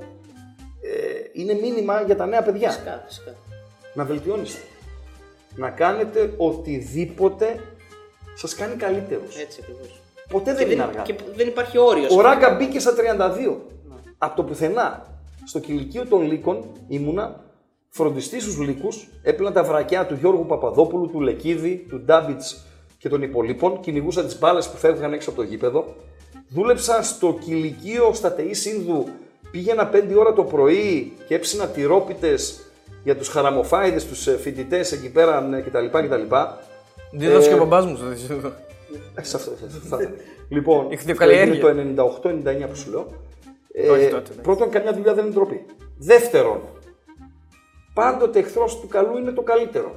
ε, 0.83 0.91
είναι 1.33 1.53
μήνυμα 1.55 2.03
για 2.03 2.17
τα 2.17 2.27
νέα 2.27 2.43
παιδιά. 2.43 2.71
φυσικά, 2.71 3.03
φυσικά. 3.07 3.35
Να 3.95 4.05
βελτιώνεστε. 4.05 4.61
Να 5.57 5.71
κάνετε 5.71 6.35
οτιδήποτε 6.37 7.61
σας 8.35 8.55
κάνει 8.55 8.77
καλύτερος. 8.77 9.37
Έτσι 9.37 9.61
ακριβώς. 9.63 10.01
Ποτέ 10.29 10.55
δεν 10.55 10.71
είναι 10.71 10.83
αργά. 10.83 11.03
Και 11.03 11.15
δεν 11.35 11.47
υπάρχει 11.49 11.79
όριο. 11.79 12.07
Ο 12.11 12.21
Ράγκα 12.21 12.55
μπήκε 12.55 12.79
στα 12.79 12.93
32. 12.95 13.57
Από 14.19 14.37
το 14.37 14.43
πουθενά. 14.45 15.07
Στο 15.45 15.59
κηλικείο 15.59 16.07
των 16.07 16.23
Λύκων 16.23 16.65
ήμουνα 16.89 17.45
φροντιστή 17.89 18.41
στους 18.41 18.59
Λύκους. 18.59 19.09
Έπαιρνα 19.23 19.53
τα 19.53 19.63
βρακιά 19.63 20.07
του 20.07 20.15
Γιώργου 20.21 20.47
Παπαδόπουλου, 20.47 21.09
του 21.09 21.21
Λεκίδη, 21.21 21.87
του 21.89 22.01
Ντάμπιτ 22.01 22.41
και 22.99 23.09
των 23.09 23.23
υπολείπων. 23.23 23.81
Κυνηγούσα 23.81 24.25
τις 24.25 24.39
μπάλες 24.39 24.69
που 24.69 24.77
φεύγαν 24.77 25.13
έξω 25.13 25.31
από 25.31 25.39
το 25.39 25.45
γήπεδο. 25.45 25.95
Δούλεψα 26.49 27.03
στο 27.03 27.39
κηλικείο 27.45 28.11
στα 28.15 28.33
ΤΕΗ 28.33 28.55
Σύνδου. 28.55 29.05
Πήγαινα 29.51 29.91
5 29.93 30.15
ώρα 30.19 30.33
το 30.33 30.45
πρωί 30.45 31.13
και 31.27 31.35
έψινα 31.35 31.67
τυρόπιτες 31.67 32.61
για 33.05 33.17
τους 33.17 33.29
χαραμοφάιδες, 33.29 34.07
τους 34.07 34.29
φοιτητές 34.41 34.93
εκεί 34.93 35.11
πέρα 35.11 35.49
ε, 35.57 35.61
κτλ. 35.61 35.87
κτλ. 36.07 36.35
Δίδωσε 37.13 37.49
και 37.49 37.55
ο 37.55 37.59
μπαμπάς 37.59 37.87
μου 37.87 37.97
στο 37.97 38.07
δεσίδο. 38.07 38.53
Ε, 39.15 39.23
σε 39.23 39.37
αυτό, 39.37 39.51
σε 39.59 39.65
αυτό 39.67 39.89
θα 39.89 39.97
ήθελα. 40.03 40.17
Λοιπόν, 40.49 40.79
Η 40.83 40.95
αυτό 40.95 40.97
χθιοκαλλιέργεια. 40.97 41.69
έγινε 41.69 41.95
το 41.95 42.21
98-99 42.65 42.69
που 42.69 42.77
σου 42.77 42.91
λέω. 42.91 43.07
Ε, 43.73 43.89
Όχι 43.89 44.09
τότε, 44.09 44.31
ναι. 44.37 44.43
πρώτον, 44.43 44.71
καμιά 44.71 44.93
δουλειά 44.93 45.15
δεν 45.15 45.25
είναι 45.25 45.35
ντροπή. 45.35 45.65
Δεύτερον, 45.99 46.61
πάντοτε 47.99 48.39
εχθρός 48.39 48.81
του 48.81 48.89
καλού 48.89 49.17
είναι 49.19 49.31
το 49.31 49.43
καλύτερο. 49.43 49.95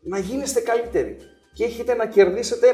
Να 0.00 0.18
γίνεστε 0.18 0.60
καλύτεροι 0.60 1.16
και 1.54 1.64
έχετε 1.64 1.94
να 1.94 2.06
κερδίσετε, 2.06 2.66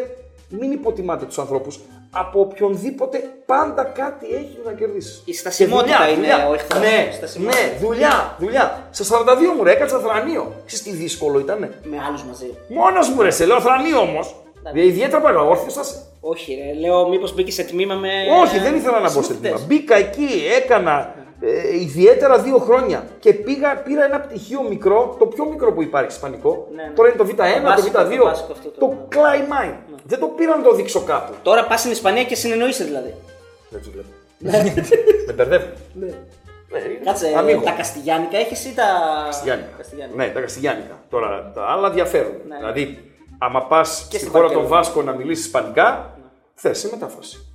μην 0.48 0.72
υποτιμάτε 0.72 1.24
τους 1.24 1.38
ανθρώπους. 1.38 1.80
Από 2.10 2.40
οποιονδήποτε 2.40 3.18
πάντα 3.46 3.84
κάτι 3.84 4.26
έχει 4.26 4.58
να 4.64 4.72
κερδίσεις. 4.72 5.22
Η 5.24 5.34
στασιμότητα 5.34 6.08
είναι 6.08 6.28
ο 6.50 6.54
εχθρός. 6.54 6.80
Ναι, 6.80 7.10
Στασιμότητα. 7.12 7.60
ναι, 7.62 7.78
δουλειά, 7.86 8.36
δουλειά. 8.38 8.88
Στα 8.90 9.04
42 9.04 9.54
μου 9.56 9.64
ρε, 9.64 9.72
έκατσα 9.72 9.98
θρανίο. 9.98 10.52
Ξέρεις 10.66 10.84
τι 10.84 10.90
δύσκολο 10.90 11.38
ήτανε; 11.38 11.80
Με 11.82 11.96
άλλους 12.08 12.24
μαζί. 12.24 12.54
Μόνος 12.68 13.08
μου 13.10 13.22
ρε, 13.22 13.30
σε 13.30 13.44
λέω 13.46 13.60
θρανίο 13.60 14.00
όμως. 14.00 14.34
Ιδιαίτερα 14.74 15.20
πράγμα, 15.20 15.42
όρθιος 15.42 15.74
θα 15.74 15.80
είσαι. 15.80 16.04
Όχι, 16.20 16.54
ρε. 16.54 16.80
Λέω, 16.80 17.08
μήπως 17.08 17.34
μπήκε 17.34 17.52
σε 17.52 17.62
τμήμα 17.62 17.94
με. 17.94 18.08
Όχι, 18.42 18.58
δεν 18.58 18.74
ήθελα 18.74 19.00
να 19.00 19.12
μπω 19.12 19.22
σε 19.22 19.22
συμμαθητές. 19.22 19.50
τμήμα. 19.50 19.66
Μπήκα 19.66 19.96
εκεί, 19.96 20.28
έκανα 20.62 21.14
ε, 21.40 21.76
ιδιαίτερα 21.80 22.38
δύο 22.38 22.58
χρόνια 22.58 23.06
και 23.18 23.32
πήγα, 23.34 23.76
πήρα 23.76 24.04
ένα 24.04 24.20
πτυχίο 24.20 24.62
μικρό, 24.62 25.16
το 25.18 25.26
πιο 25.26 25.44
μικρό 25.44 25.72
που 25.72 25.82
υπάρχει 25.82 26.10
ισπανικό. 26.10 26.68
Ναι, 26.74 26.82
ναι. 26.82 26.88
Τώρα 26.90 27.08
είναι 27.08 27.18
το 27.18 27.24
Β1, 27.24 27.36
Το 27.36 27.60
το 27.60 27.62
βάσικο, 27.62 28.00
Β2. 28.00 28.16
το 28.18 28.24
βάσικο 28.24 28.52
αυτό 28.52 28.68
το- 28.68 28.86
Ναι. 28.86 28.92
Το 28.92 29.08
Klein 29.10 29.64
Mind. 29.64 29.74
Δεν 30.04 30.18
το 30.18 30.26
πήρα 30.26 30.56
να 30.56 30.62
το 30.62 30.74
δείξω 30.74 31.00
κάπου. 31.02 31.32
Τώρα 31.42 31.64
πας 31.66 31.80
στην 31.80 31.92
Ισπανία 31.92 32.24
και 32.24 32.34
συνεννοείσαι 32.34 32.84
δηλαδή. 32.84 33.14
Δεν 33.70 33.80
τους 33.80 33.90
βλέπω. 33.90 34.08
Ναι. 34.38 34.62
Με 35.26 35.32
μπερδεύω. 35.32 35.66
Κάτσε, 37.04 37.32
Αμίγο. 37.36 37.60
τα 37.60 37.70
Καστιγιάνικα 37.70 38.38
έχεις 38.38 38.64
ή 38.64 38.74
τα. 38.74 38.84
Καστιγιάνικα. 39.26 39.68
Καστιγιάνικα. 39.76 40.24
Ναι, 40.24 40.30
τα 40.30 40.40
Καστιγιάνικα. 40.40 40.98
Τώρα 41.10 41.50
τα 41.54 41.64
άλλα 41.66 41.90
διαφέρουν. 41.90 42.32
Ναι. 42.48 42.56
Δηλαδή, 42.56 43.12
άμα 43.38 43.66
πας 43.66 43.96
στη 44.06 44.16
στην 44.16 44.28
χώρα 44.30 44.42
των 44.42 44.52
Βαρκελόνη. 44.56 44.68
Βάσκων 44.82 45.04
να 45.04 45.12
μιλήσεις 45.12 45.44
Ισπανικά, 45.44 46.18
θες 46.54 46.82
η 46.84 46.88
μετάφραση. 46.90 47.46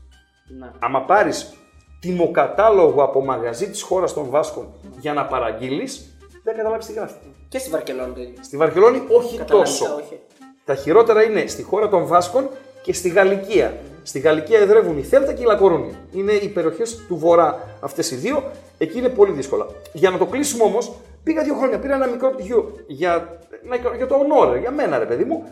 Ναι. 0.59 0.71
Άμα 0.79 1.01
πάρεις 1.01 1.53
τιμοκατάλογο 1.99 3.03
από 3.03 3.25
μαγαζί 3.25 3.69
της 3.69 3.81
χώρας 3.81 4.13
των 4.13 4.29
Βάσκων 4.29 4.67
για 4.99 5.13
να 5.13 5.25
παραγγείλεις, 5.25 6.17
δεν 6.43 6.55
καταλάβεις 6.55 6.85
τι 6.85 6.93
γράφει. 6.93 7.15
Και 7.49 7.57
στη 7.57 7.69
Βαρκελόνη 7.69 8.13
το 8.13 8.21
ίδιο. 8.21 8.43
Στη 8.43 8.57
Βαρκελόνη 8.57 8.97
όχι 8.97 9.37
Καταλανικά, 9.37 9.69
τόσο. 9.69 9.85
όχι. 9.95 10.19
Τα 10.65 10.75
χειρότερα 10.75 11.23
είναι 11.23 11.47
στη 11.47 11.63
χώρα 11.63 11.89
των 11.89 12.05
Βάσκων 12.07 12.49
και 12.81 12.93
στη 12.93 13.09
Γαλλικία. 13.09 13.77
Στη 14.03 14.19
Γαλλικία 14.19 14.59
εδρεύουν 14.59 14.97
η 14.97 15.01
Θέλτα 15.03 15.33
και 15.33 15.41
η 15.41 15.45
Λακορούνια. 15.45 15.93
Είναι 16.11 16.31
οι 16.31 16.47
περιοχές 16.47 16.95
του 17.07 17.17
βορρά 17.17 17.77
αυτές 17.79 18.11
οι 18.11 18.15
δύο. 18.15 18.43
Εκεί 18.77 18.97
είναι 18.97 19.09
πολύ 19.09 19.31
δύσκολα. 19.31 19.65
Για 19.93 20.09
να 20.09 20.17
το 20.17 20.25
κλείσουμε 20.25 20.63
όμως, 20.63 20.93
πήγα 21.23 21.43
δύο 21.43 21.55
χρόνια. 21.55 21.79
Πήρα 21.79 21.95
ένα 21.95 22.07
μικρό 22.07 22.29
πτυχίο 22.29 22.71
για, 22.87 23.39
να- 23.63 23.95
για 23.95 24.07
το 24.07 24.15
ονόρε, 24.15 24.59
για 24.59 24.71
μένα 24.71 24.97
ρε 24.97 25.05
παιδί 25.05 25.23
μου. 25.23 25.43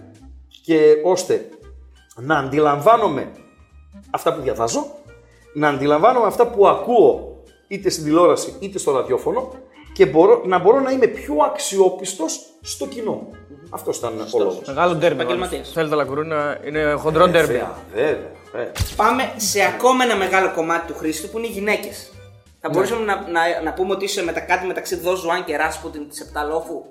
Και 0.66 0.96
ώστε 1.04 1.50
να 2.16 2.38
αντιλαμβάνομαι 2.38 3.32
αυτά 4.12 4.34
που 4.34 4.42
διαβάζω, 4.42 4.86
να 5.54 5.68
αντιλαμβάνομαι 5.68 6.28
αυτά 6.28 6.48
που 6.48 6.68
ακούω 6.68 7.42
είτε 7.68 7.90
στην 7.90 8.04
τηλεόραση 8.04 8.56
είτε 8.60 8.78
στο 8.78 8.92
ραδιόφωνο 8.92 9.52
και 9.94 10.06
μπορώ, 10.06 10.42
να 10.46 10.60
μπορώ 10.60 10.80
να 10.80 10.92
είμαι 10.92 11.08
πιο 11.08 11.36
αξιόπιστος 11.46 12.40
στο 12.62 12.88
κοινό. 12.88 13.28
Αυτός 13.70 13.98
ήταν 13.98 14.14
ο 14.34 14.40
λόγος. 14.40 14.62
Μεγάλο 14.68 14.96
ντέρμπι. 14.96 15.22
Επαγγελματίας. 15.22 15.72
Θέλετε 15.74 15.96
Λακουρούνα, 15.96 16.60
είναι 16.66 16.94
χοντρό 16.94 17.28
ντέρμπι. 17.28 17.54
Βέβαια, 17.94 18.32
βέβαια. 18.52 18.72
Πάμε 18.96 19.34
σε 19.38 19.62
ακόμα 19.64 20.04
ένα 20.04 20.16
μεγάλο 20.16 20.52
κομμάτι 20.56 20.88
του 20.92 20.98
Χρήστου 20.98 21.30
που 21.30 21.38
είναι 21.38 21.48
οι 21.48 21.52
γυναίκες. 21.52 22.12
Θα 22.60 22.68
Ναι. 22.68 22.74
μπορούσαμε 22.74 23.06
να, 23.06 23.16
να, 23.16 23.62
να 23.64 23.74
πούμε 23.74 23.92
ότι 23.94 24.06
είσαι 24.06 24.24
μετα, 24.24 24.40
κάτι 24.40 24.66
μεταξύ 24.66 24.96
Δον 24.96 25.16
Ζουάν 25.16 25.44
και 25.46 25.58
Ράσπουτιν 25.58 26.10
της 26.10 26.20
Επταλόφου. 26.20 26.82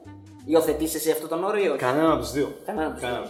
Υιοθετείς 0.47 0.95
εσύ 0.95 1.11
αυτό 1.11 1.29
τον 1.29 1.45
όρο 1.45 1.57
ή 1.59 1.69
όχι; 1.69 1.79
Κανένα 1.79 2.13
από 2.13 2.23
τους 2.23 2.31
δύο. 2.31 2.53
Κανένα 2.67 2.87
από 2.87 2.95
τους 2.99 3.09
δύο. 3.09 3.23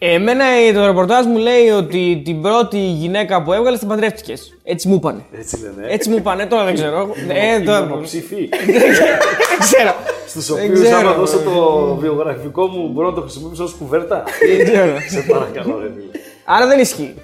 Από 0.00 0.06
τους 0.06 0.08
δύο. 0.08 0.14
Εμένα 0.14 0.44
ε, 0.44 0.72
το 0.72 0.86
ρεπορτάζ 0.86 1.26
μου 1.26 1.36
λέει 1.36 1.68
ότι 1.68 2.22
την 2.24 2.42
πρώτη 2.42 2.78
γυναίκα 2.78 3.42
που 3.42 3.52
έβγαλε 3.52 3.78
την 3.78 3.88
παντρεύτηκες. 3.88 4.56
Έτσι 4.62 4.88
μου 4.88 4.94
είπανε. 4.94 5.24
Έτσι 5.32 5.60
λένε. 5.60 5.86
Έτσι 5.92 6.08
μου 6.10 6.16
είπανε, 6.16 6.46
τώρα 6.46 6.64
δεν 6.64 6.74
ξέρω. 6.74 7.08
Ε, 7.28 7.60
Οι 7.60 7.64
τώρα- 7.64 7.86
μονοψήφοι, 7.86 8.48
Δεν 8.66 9.58
ξέρω. 9.58 9.94
στους 10.28 10.46
Δεν 10.46 10.64
οποίους 10.64 10.80
ξέρω, 10.80 10.98
άμα 10.98 11.12
δώσω 11.12 11.38
ε. 11.38 11.42
το 11.42 11.96
βιογραφικό 12.00 12.66
μου 12.66 12.88
μπορώ 12.88 13.08
να 13.08 13.14
το 13.14 13.20
χρησιμοποιήσω 13.20 13.64
ως 13.64 13.72
κουβέρτα; 13.72 14.24
Δεν 14.56 14.64
ξέρω. 14.64 14.96
Σε 15.14 15.20
παρακαλώ, 15.32 15.78
ρε 15.78 15.90
φίλε. 15.94 16.10
Άρα 16.44 16.66
δεν 16.66 16.78
ισχύει. 16.78 17.14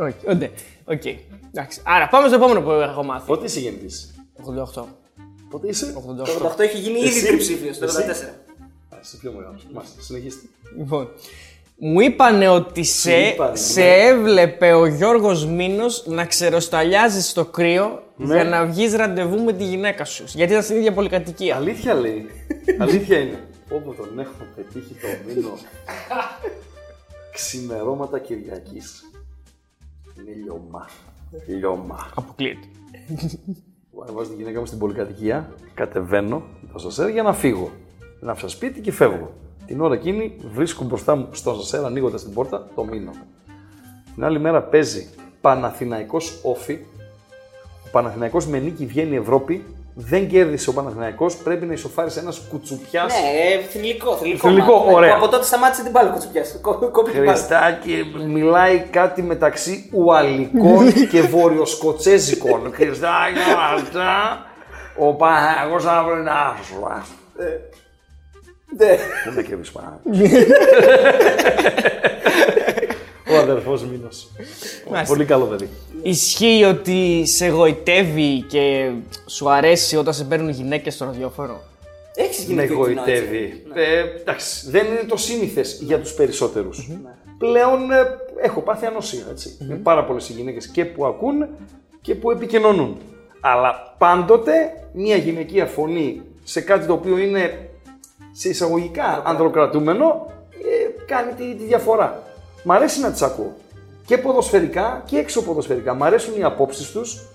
Όχι, 0.00 0.14
όντε. 0.28 0.50
Οκ. 0.84 1.02
Εντάξει. 1.54 1.80
Άρα 1.84 2.08
πάμε 2.08 2.26
στο 2.26 2.36
επόμενο 2.36 2.60
που 2.60 2.70
έχω 2.70 3.04
μάθει. 3.04 3.26
Πότε 3.26 3.44
είσαι 3.44 3.60
γεννητή, 3.60 3.94
88. 4.76 4.82
Πότε 5.50 5.68
είσαι; 5.68 5.92
Το 5.92 6.16
88 6.56 6.60
έχει 6.60 6.78
γίνει 6.78 6.98
ήδη 6.98 7.08
Εσύ; 7.08 7.26
τριψήφιο 7.26 7.70
το 7.80 7.86
84. 7.86 8.10
Εσύ; 8.10 8.24
Α, 8.24 8.96
Είσαι 9.02 9.16
πιο 9.20 9.32
μεγάλος. 9.36 9.66
Μάλιστα, 9.72 10.02
συνεχίστε. 10.02 10.46
Λοιπόν. 10.78 11.08
Μου 11.80 12.00
είπανε 12.00 12.48
ότι 12.48 12.82
σε, 12.84 13.16
είπανε, 13.16 13.56
σε 13.56 13.80
ναι. 13.80 13.86
έβλεπε 13.86 14.72
ο 14.72 14.86
Γιώργος 14.86 15.46
Μήνος 15.46 16.06
να 16.06 16.26
ξεροσταλιάζεις 16.26 17.28
στο 17.28 17.44
κρύο 17.44 18.02
Ναι. 18.16 18.34
για 18.34 18.44
να 18.44 18.66
βγεις 18.66 18.94
ραντεβού 18.94 19.42
με 19.44 19.52
τη 19.52 19.64
γυναίκα 19.64 20.04
σου. 20.04 20.24
Γιατί 20.26 20.52
ήταν 20.52 20.64
στην 20.64 20.76
ίδια 20.76 20.92
πολυκατοικία. 20.92 21.56
Αλήθεια 21.56 21.94
λέει. 21.94 22.26
Αλήθεια 22.82 23.18
είναι. 23.18 23.48
Όπου 23.70 23.94
τον 23.94 24.18
έχω 24.18 24.32
πετύχει 24.56 24.94
το 24.94 25.06
μήνο. 25.26 25.58
Ξημερώματα 27.32 28.18
Κυριακής. 28.18 29.10
Είναι 30.18 30.36
λιωμά. 30.44 30.88
Λιωμά. 31.46 32.10
Αποκλείεται. 32.14 32.66
Βάζω 33.90 34.30
τη 34.30 34.36
γυναίκα 34.36 34.60
μου 34.60 34.66
στην 34.66 34.78
πολυκατοικία, 34.78 35.52
κατεβαίνω 35.74 36.42
το 36.72 36.78
σασέρ 36.78 37.08
για 37.08 37.22
να 37.22 37.32
φύγω. 37.32 37.70
Να 38.20 38.32
άφησα 38.32 38.48
σπίτι 38.48 38.80
και 38.80 38.92
φεύγω. 38.92 39.32
Την 39.68 39.80
ώρα 39.80 39.94
εκείνη 39.94 40.36
βρίσκω 40.54 40.84
μπροστά 40.84 41.14
μου 41.16 41.28
στο 41.32 41.54
σασέρ 41.54 41.84
ανοίγοντας 41.84 42.22
την 42.22 42.32
πόρτα 42.32 42.66
το 42.74 42.84
μήνο. 42.84 43.10
Την 44.14 44.24
άλλη 44.24 44.40
μέρα 44.40 44.62
παίζει 44.62 45.08
Παναθηναϊκός 45.40 46.38
Όφη. 46.42 46.78
Ο 47.86 47.88
Παναθηναϊκός 47.90 48.46
με 48.46 48.58
νίκη 48.58 48.86
βγαίνει 48.86 49.16
Ευρώπη. 49.16 49.64
Δεν 49.94 50.28
κέρδισε 50.28 50.70
ο 50.70 50.72
Παναθηναϊκός, 50.72 51.36
πρέπει 51.36 51.66
να 51.66 51.72
ισοφάρισε 51.72 52.20
ένας 52.20 52.40
κουτσουπιάς. 52.50 53.12
Ναι, 53.12 53.28
ε, 53.28 53.62
θρηλυκό, 53.62 54.16
θρηλυκό. 54.16 54.48
Θρυλικό, 54.48 54.78
μάτι. 54.78 54.94
ωραία. 54.94 55.10
Που 55.10 55.16
Από 55.16 55.28
τότε 55.28 55.44
σταμάτησε 55.44 55.82
την 55.82 55.90
μπάλα 55.90 56.10
κοτσουπιά. 56.10 56.42
Κόπη 56.92 57.10
την 57.10 57.20
μπάλα. 57.20 57.32
Χριστάκη, 57.32 58.04
μιλάει 58.26 58.78
κάτι 58.78 59.22
μεταξύ 59.22 59.90
ουαλικών 59.92 60.92
και 61.10 61.20
βορειοσκοτσέζικων. 61.20 62.72
Χριστάκη, 62.74 63.38
αυτά. 63.74 64.46
Ο 64.98 65.14
Παναγός 65.14 65.84
αύριο 65.84 66.18
είναι 66.18 66.30
άσου. 66.30 66.74
Ναι. 68.76 68.96
Δεν 69.24 69.34
με 69.34 69.42
κρύβεις 69.42 69.70
πάνω. 69.70 70.00
Ο 73.30 73.36
αδερφός 73.36 73.84
Μήνος. 73.84 74.28
Μάλιστα. 74.90 75.14
Πολύ 75.14 75.24
καλό 75.24 75.44
παιδί. 75.44 75.68
Ισχύει 76.02 76.64
ότι 76.64 77.22
σε 77.26 77.46
γοητεύει 77.46 78.44
και 78.48 78.90
σου 79.26 79.50
αρέσει 79.50 79.96
όταν 79.96 80.14
σε 80.14 80.24
παίρνουν 80.24 80.48
γυναίκες 80.48 80.94
στο 80.94 81.04
ραδιόφωνο; 81.04 81.60
Έχεις 82.14 82.44
γίνει 82.44 82.54
Με 82.54 82.62
πιο 82.66 82.86
κοινό, 82.86 83.02
έτσι. 83.06 83.12
γοητεύει. 83.12 83.62
Ε, 83.74 84.00
εντάξει, 84.20 84.70
δεν 84.70 84.86
είναι 84.86 85.04
το 85.08 85.16
σύνηθες 85.16 85.78
για 85.82 85.98
τους 86.00 86.12
περισσότερους. 86.12 86.88
Πλέον 87.38 87.90
ε, 87.90 87.96
έχω 88.42 88.60
πάθει 88.60 88.86
ανοσία. 88.86 89.24
Έτσι. 89.30 89.56
Είναι 89.62 89.74
πάρα 89.74 90.04
πολλές 90.04 90.28
οι 90.28 90.32
γυναίκες 90.32 90.66
και 90.66 90.84
που 90.84 91.06
ακούν 91.06 91.46
και 92.00 92.14
που 92.14 92.30
επικοινωνούν. 92.30 92.96
Αλλά 93.40 93.94
πάντοτε 93.98 94.52
μια 94.92 95.16
γυναικεία 95.16 95.66
φωνή 95.66 96.22
σε 96.44 96.60
κάτι 96.60 96.86
το 96.86 96.92
οποίο 96.92 97.18
είναι 97.18 97.67
σε 98.38 98.48
εισαγωγικά 98.48 99.22
ανδροκρατούμενο 99.24 100.32
ε, 100.50 101.04
κάνει 101.06 101.32
τη, 101.32 101.54
τη 101.54 101.64
διαφορά. 101.64 102.22
Μ' 102.64 102.72
αρέσει 102.72 103.00
να 103.00 103.10
τις 103.10 103.22
ακούω. 103.22 103.52
Και 104.06 104.18
ποδοσφαιρικά 104.18 105.02
και 105.06 105.18
έξω 105.18 105.42
ποδοσφαιρικά. 105.42 105.94
Μ' 105.94 106.02
αρέσουν 106.02 106.38
οι 106.38 106.42
απόψεις 106.42 106.90
τους. 106.90 107.26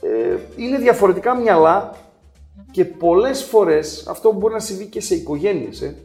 Ε, 0.00 0.38
είναι 0.56 0.78
διαφορετικά 0.78 1.34
μυαλά 1.34 1.94
και 2.70 2.84
πολλές 2.84 3.42
φορές, 3.42 4.06
αυτό 4.08 4.32
μπορεί 4.32 4.54
να 4.54 4.60
συμβεί 4.60 4.86
και 4.86 5.00
σε 5.00 5.14
οικογένειες, 5.14 5.80
ε, 5.80 5.96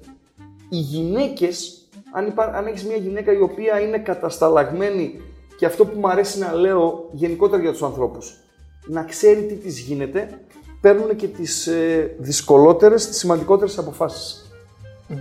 οι 0.69 0.77
γυναίκες, 0.77 1.87
αν, 2.13 2.27
υπά, 2.27 2.43
αν 2.43 2.65
έχεις 2.67 2.85
μια 2.85 2.97
γυναίκα 2.97 3.33
η 3.33 3.41
οποία 3.41 3.79
είναι 3.79 3.97
κατασταλαγμένη 3.97 5.21
και 5.57 5.65
αυτό 5.65 5.85
που 5.85 5.99
μου 5.99 6.09
αρέσει 6.09 6.39
να 6.39 6.53
λέω 6.53 7.09
γενικότερα 7.11 7.61
για 7.61 7.71
τους 7.71 7.83
ανθρώπους, 7.83 8.37
να 8.85 9.03
ξέρει 9.03 9.43
τι 9.43 9.53
της 9.53 9.79
γίνεται, 9.79 10.39
παίρνουν 10.85 11.15
και 11.15 11.27
τις 11.27 11.67
ε, 11.67 12.15
δυσκολότερες, 12.19 13.07
τις 13.07 13.17
σημαντικότερες 13.17 13.77
αποφάσεις. 13.77 14.49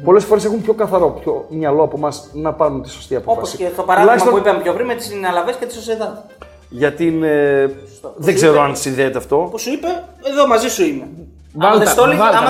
Πολλές 0.05 0.25
φορές 0.25 0.45
έχουν 0.45 0.63
πιο 0.63 0.73
καθαρό 0.75 1.11
πιο 1.21 1.47
μυαλό 1.51 1.83
από 1.83 1.97
εμάς 1.97 2.29
να 2.33 2.53
πάρουν 2.53 2.83
τη 2.83 2.91
σωστή 2.91 3.17
Όπως 3.17 3.33
απόφαση. 3.33 3.57
και 3.57 3.65
το 3.77 3.83
παράδειγμα 3.83 4.01
Τουλάχιστον 4.03 4.33
που 4.33 4.39
είπαμε 4.39 4.63
πιο 4.63 4.73
πριν 4.73 4.87
με 4.87 4.95
τις 4.95 5.11
Αλαβέ 5.29 5.55
και 5.61 5.67
τη 5.67 5.73
Σοσεδά. 5.75 6.27
Για 6.69 6.93
την. 6.93 7.23
ε, 7.23 7.71
δεν 8.17 8.35
ξέρω 8.35 8.61
αν 8.61 8.77
συνδέεται 8.77 9.19
αυτό. 9.19 9.49
Που 9.51 9.59
σου 9.59 9.73
είπε, 9.73 9.87
εδώ 10.23 10.47
μαζί 10.47 10.69
σου 10.69 10.83
είμαι. 10.85 11.09
Βάλτα, 11.55 11.79
δεν 11.79 11.89
στο 11.89 12.03
έλεγε, 12.05 12.19
βάλτα. 12.21 12.39
άμα 12.39 12.49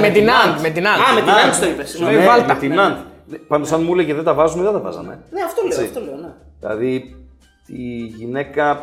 δεν 0.00 0.12
την 0.12 0.22
στο 0.22 0.32
Άντ, 0.32 0.48
έλεγε. 0.54 0.60
με 0.60 0.60
την 0.60 0.60
Άντ, 0.60 0.60
με 0.60 0.70
την 0.70 0.86
Άντ. 0.88 0.98
Α, 1.00 1.14
με 1.14 1.20
την 1.20 1.30
Ναντ. 1.30 1.52
Άντ 1.54 1.60
το 1.60 1.66
είπε. 1.68 1.84
Λέει 2.04 2.16
Ναι, 2.18 2.26
Βάλτα. 2.26 2.54
με 2.54 2.60
την 2.60 2.74
Ναντ. 2.74 2.96
Πάντως, 3.48 3.72
αν 3.72 3.82
μου 3.82 3.92
έλεγε 3.92 4.14
δεν 4.14 4.24
τα 4.24 4.34
βάζουμε, 4.34 4.62
δεν 4.62 4.72
τα 4.72 4.78
βάζαμε. 4.80 5.18
Ναι, 5.30 5.40
αυτό 5.42 5.62
λέω, 5.62 5.80
Έτσι. 5.80 5.84
αυτό 5.84 6.00
λέω, 6.00 6.16
ναι. 6.24 6.32
Δηλαδή, 6.60 7.16
η 7.66 7.96
γυναίκα 8.18 8.70
ε, 8.70 8.76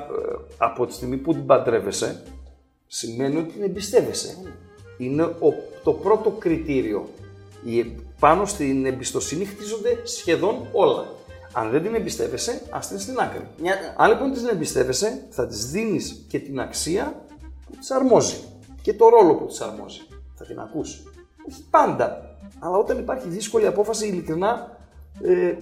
από 0.57 0.85
τη 0.85 0.93
στιγμή 0.93 1.17
που 1.17 1.33
την 1.33 1.45
παντρεύεσαι, 1.45 2.23
σημαίνει 2.95 3.37
ότι 3.37 3.51
την 3.53 3.63
εμπιστεύεσαι. 3.63 4.37
Είναι 4.97 5.23
ο, 5.23 5.53
το 5.83 5.93
πρώτο 5.93 6.29
κριτήριο. 6.29 7.09
Η, 7.63 7.83
πάνω 8.19 8.45
στην 8.45 8.85
εμπιστοσύνη 8.85 9.45
χτίζονται 9.45 9.99
σχεδόν 10.03 10.67
όλα. 10.71 11.05
Αν 11.53 11.69
δεν 11.69 11.81
την 11.83 11.95
εμπιστεύεσαι, 11.95 12.61
ας 12.69 12.87
την 12.87 12.99
στην 12.99 13.19
άκρη. 13.19 13.47
Μια- 13.61 13.93
Αν 13.97 14.09
λοιπόν 14.09 14.33
την 14.33 14.47
εμπιστεύεσαι, 14.47 15.25
θα 15.29 15.47
της 15.47 15.69
δίνεις 15.69 16.25
και 16.27 16.39
την 16.39 16.59
αξία 16.59 17.25
που 17.65 17.75
της 17.79 17.91
αρμόζει. 17.91 18.37
Και 18.81 18.93
το 18.93 19.09
ρόλο 19.09 19.35
που 19.35 19.45
της 19.45 19.61
αρμόζει. 19.61 20.01
Θα 20.35 20.45
την 20.45 20.59
ακούς. 20.59 21.03
Όχι 21.49 21.63
πάντα. 21.69 22.35
Αλλά 22.59 22.77
όταν 22.77 22.97
υπάρχει 22.99 23.27
δύσκολη 23.27 23.67
απόφαση, 23.67 24.07
ειλικρινά, 24.07 24.77
ε, 25.21 25.53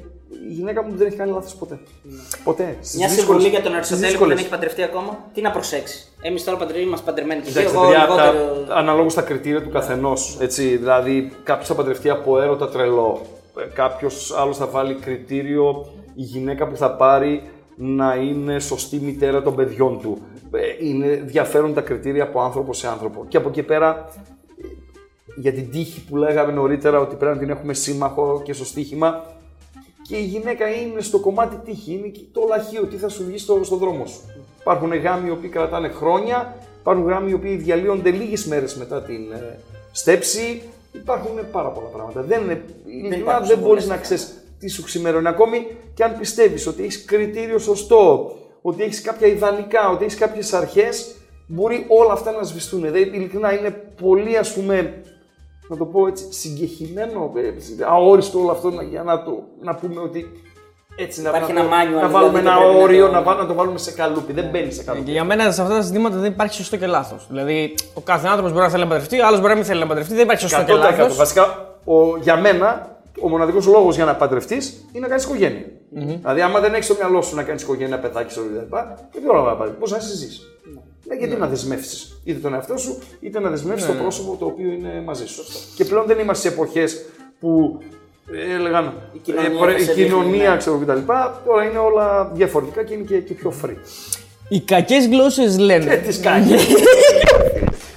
η 0.49 0.53
γυναίκα 0.53 0.83
μου 0.83 0.95
δεν 0.95 1.07
έχει 1.07 1.15
κάνει 1.15 1.31
λάθος 1.31 1.55
ποτέ. 1.55 1.79
Ποτέ. 2.43 2.77
Στις 2.81 2.95
Μια 2.97 3.07
δύσκολες- 3.07 3.41
συμβουλή 3.41 3.47
για 3.47 3.61
τον 3.61 3.71
στις 3.71 3.75
Αριστοτέλη 3.77 4.05
που 4.05 4.09
δύσκολες. 4.11 4.35
δεν 4.35 4.43
έχει 4.45 4.53
παντρευτεί 4.53 4.81
ακόμα. 4.83 5.29
Τι 5.33 5.41
να 5.41 5.51
προσέξει; 5.51 6.07
Εμείς 6.21 6.43
τώρα 6.43 6.57
παντρεύει, 6.57 6.83
είμαστε 6.83 7.05
παντρεμένοι 7.05 7.41
και 7.41 7.47
εσύ. 7.49 7.57
Εντάξει, 7.59 7.75
Εγώ 7.75 7.85
παιδιά, 7.85 8.07
τα, 8.07 8.31
λιγότερο. 8.31 8.65
αναλόγως 8.75 9.13
τα 9.13 9.21
κριτήρια 9.21 9.61
του 9.61 9.69
καθενός. 9.69 10.37
Δηλαδή, 10.55 11.31
κάποιος 11.43 11.67
θα 11.67 11.75
παντρευτεί 11.75 12.09
από 12.09 12.41
έρωτα 12.41 12.69
τρελό. 12.69 13.21
Κάποιος 13.73 14.33
άλλος 14.37 14.57
θα 14.57 14.67
βάλει 14.67 14.93
κριτήριο 14.93 15.85
η 16.15 16.21
γυναίκα 16.21 16.67
που 16.67 16.75
θα 16.75 16.91
πάρει 16.95 17.43
να 17.75 18.15
είναι 18.15 18.59
σωστή 18.59 18.97
μητέρα 18.99 19.41
των 19.41 19.55
παιδιών 19.55 19.99
του. 20.01 20.17
Ε, 20.51 20.85
Είναι, 20.87 21.07
διαφέρουν 21.07 21.73
τα 21.73 21.81
κριτήρια 21.81 22.23
από 22.23 22.41
άνθρωπο 22.41 22.73
σε 22.73 22.87
άνθρωπο. 22.87 23.25
Και 23.27 23.37
από 23.37 23.49
εκεί 23.49 23.63
πέρα, 23.63 24.09
ε, 24.61 24.65
για 25.35 25.53
την 25.53 25.71
τύχη 25.71 26.03
που 26.05 26.17
λέγαμε 26.17 26.51
νωρίτερα 26.51 26.99
ότι 26.99 27.15
πρέπει 27.15 27.33
να 27.33 27.39
την 27.39 27.49
έχουμε 27.49 27.73
σύμμαχο 27.73 28.41
και 28.45 28.53
στο 28.53 28.65
στοίχημα, 28.65 29.23
και 30.11 30.17
η 30.17 30.23
γυναίκα 30.23 30.67
είναι 30.67 31.01
στο 31.01 31.19
κομμάτι 31.19 31.55
τύχη, 31.65 31.93
είναι 31.93 32.07
και 32.07 32.21
το 32.31 32.45
λαχείο, 32.49 32.85
τι 32.85 32.95
θα 32.95 33.09
σου 33.09 33.23
βγει 33.25 33.37
στο, 33.37 33.63
στο 33.63 33.75
δρόμο 33.75 34.05
σου. 34.05 34.21
Υπάρχουν 34.59 34.93
γάμοι 34.95 35.27
οι 35.27 35.31
οποίοι 35.31 35.49
κρατάνε 35.49 35.89
χρόνια, 35.89 36.55
υπάρχουν 36.79 37.07
γάμοι 37.07 37.29
οι 37.29 37.33
οποίοι 37.33 37.55
διαλύονται 37.55 38.09
λίγες 38.09 38.45
μέρες 38.45 38.75
μετά 38.75 39.01
την 39.01 39.31
ε, 39.31 39.59
στέψη. 39.91 40.61
Υπάρχουν 40.91 41.51
πάρα 41.51 41.69
πολλά 41.69 41.87
πράγματα. 41.87 42.21
Δεν, 42.21 42.41
είναι, 42.41 42.63
ειλικρινά 42.85 43.15
υπάρχουν 43.15 43.47
δεν 43.47 43.57
μπορείς 43.57 43.67
πολλές 43.67 43.87
να 43.87 43.97
ξέρεις 43.97 44.33
τι 44.59 44.67
σου 44.69 44.83
ξημερώνει. 44.83 45.27
Ακόμη 45.27 45.67
και 45.93 46.03
αν 46.03 46.17
πιστεύεις 46.17 46.67
ότι 46.67 46.83
έχεις 46.83 47.05
κριτήριο 47.05 47.57
σωστό, 47.57 48.31
ότι 48.61 48.83
έχεις 48.83 49.01
κάποια 49.01 49.27
ιδανικά, 49.27 49.89
ότι 49.89 50.03
έχεις 50.03 50.17
κάποιες 50.17 50.53
αρχές, 50.53 51.15
μπορεί 51.47 51.85
όλα 51.87 52.13
αυτά 52.13 52.31
να 52.31 52.43
σβηστούν. 52.43 52.81
Δηλαδή, 52.81 53.01
ειλικρινά 53.01 53.59
είναι 53.59 53.69
πολύ 54.01 54.37
ας 54.37 54.53
πούμε 54.53 55.01
να 55.71 55.77
το 55.77 55.85
πω 55.85 56.07
έτσι, 56.07 56.25
συγκεχημένο, 56.29 57.31
ε, 57.35 57.83
αόριστο 57.85 58.39
όλο 58.39 58.51
αυτό 58.51 58.69
να- 58.69 58.83
για 58.83 59.03
να, 59.03 59.23
το, 59.23 59.31
να 59.61 59.75
πούμε 59.75 60.01
ότι 60.01 60.31
έτσι 60.95 61.21
να, 61.21 61.29
Υπάρχει 61.29 61.53
να, 61.53 61.59
ένα 61.59 61.69
manual, 61.69 61.91
να 61.91 61.95
δηλαδή, 61.97 62.13
βάλουμε 62.13 62.31
δεν 62.41 62.47
ένα 62.47 62.55
πρέπει 62.57 62.73
να 62.75 62.81
όριο, 62.83 63.05
το- 63.05 63.11
να, 63.11 63.21
βάλουμε, 63.21 63.43
να 63.43 63.49
το 63.49 63.53
βάλουμε 63.55 63.77
σε 63.77 63.91
καλούπι. 63.91 64.33
Δεν 64.33 64.45
μπαίνει 64.51 64.71
σε 64.71 64.83
καλούπι. 64.83 65.05
Και 65.05 65.11
για 65.11 65.23
μένα 65.23 65.51
σε 65.51 65.61
αυτά 65.61 65.73
τα 65.73 65.81
ζητήματα 65.81 66.17
δεν 66.17 66.31
υπάρχει 66.31 66.53
σωστό 66.55 66.77
και 66.77 66.85
λάθος. 66.85 67.25
Δηλαδή, 67.29 67.73
ο 67.93 68.01
κάθε 68.01 68.27
άνθρωπος 68.27 68.51
μπορεί 68.51 68.63
να 68.63 68.69
θέλει 68.71 68.83
να 68.83 68.89
παντρευτεί, 68.89 69.19
άλλος 69.19 69.39
μπορεί 69.39 69.49
να 69.51 69.55
μην 69.57 69.65
θέλει 69.65 69.79
να 69.79 69.87
παντρευτεί. 69.87 70.13
Δεν 70.13 70.23
υπάρχει 70.23 70.41
σωστό 70.41 70.63
και 70.63 70.71
100%. 70.73 70.75
λάθος. 70.77 71.15
Βασικά, 71.15 71.75
ο, 71.85 72.17
για 72.17 72.37
μένα, 72.37 72.97
ο 73.21 73.29
μοναδικός 73.29 73.65
λόγος 73.65 73.95
για 73.95 74.05
να 74.05 74.15
παντρευτείς 74.15 74.85
είναι 74.91 75.01
να 75.01 75.07
κάνεις 75.07 75.23
οικογένεια. 75.23 75.65
Δηλαδή, 76.19 76.41
άμα 76.41 76.59
δεν 76.59 76.73
έχεις 76.73 76.85
στο 76.85 76.95
μυαλό 76.99 77.21
σου 77.21 77.35
να 77.35 77.43
κάνεις 77.43 77.61
οικογένεια, 77.61 77.99
παιδάκι, 77.99 78.31
στο 78.31 78.41
κτλ. 78.41 78.75
Και 79.11 79.19
ποιο 79.19 79.33
λόγο 79.33 79.45
να 79.45 79.55
πάρει. 79.55 79.71
Πώς 79.79 79.91
να 79.91 79.99
συζήσει. 79.99 80.41
Ναι, 81.11 81.17
γιατί 81.17 81.35
να 81.35 81.47
δεσμεύσεις 81.47 82.17
είτε 82.23 82.39
τον 82.39 82.53
εαυτό 82.53 82.77
σου, 82.77 82.97
είτε 83.19 83.39
να 83.39 83.49
δεσμεύσει 83.49 83.87
το 83.87 83.93
πρόσωπο 83.93 84.35
το 84.39 84.45
οποίο 84.45 84.71
είναι 84.71 85.01
μαζί 85.05 85.25
σου. 85.25 85.43
Και 85.75 85.85
πλέον 85.85 86.05
δεν 86.07 86.19
είμαστε 86.19 86.47
σε 86.47 86.53
εποχές 86.53 87.05
που 87.39 87.79
ε, 88.33 88.53
έλεγαν 88.53 88.93
η 89.13 89.17
κοινωνία 89.17 89.49
κοινωνία, 89.49 89.77
θα 89.77 89.83
σε 89.83 89.91
η 89.91 90.03
κοινωνία 90.03 90.31
δείχνει, 90.31 90.47
ναι. 90.47 90.57
ξέρω 90.57 90.77
κτλ. 90.77 91.13
Τώρα 91.45 91.63
είναι 91.63 91.77
όλα 91.77 92.31
διαφορετικά 92.33 92.83
και 92.83 92.93
είναι 92.93 93.03
και, 93.03 93.17
και 93.17 93.33
πιο 93.33 93.53
free. 93.63 93.75
Οι 94.49 94.59
κακές 94.59 95.07
γλώσσες 95.07 95.57
Ε, 95.57 95.59
λένε. 95.59 95.95
τι 95.95 96.19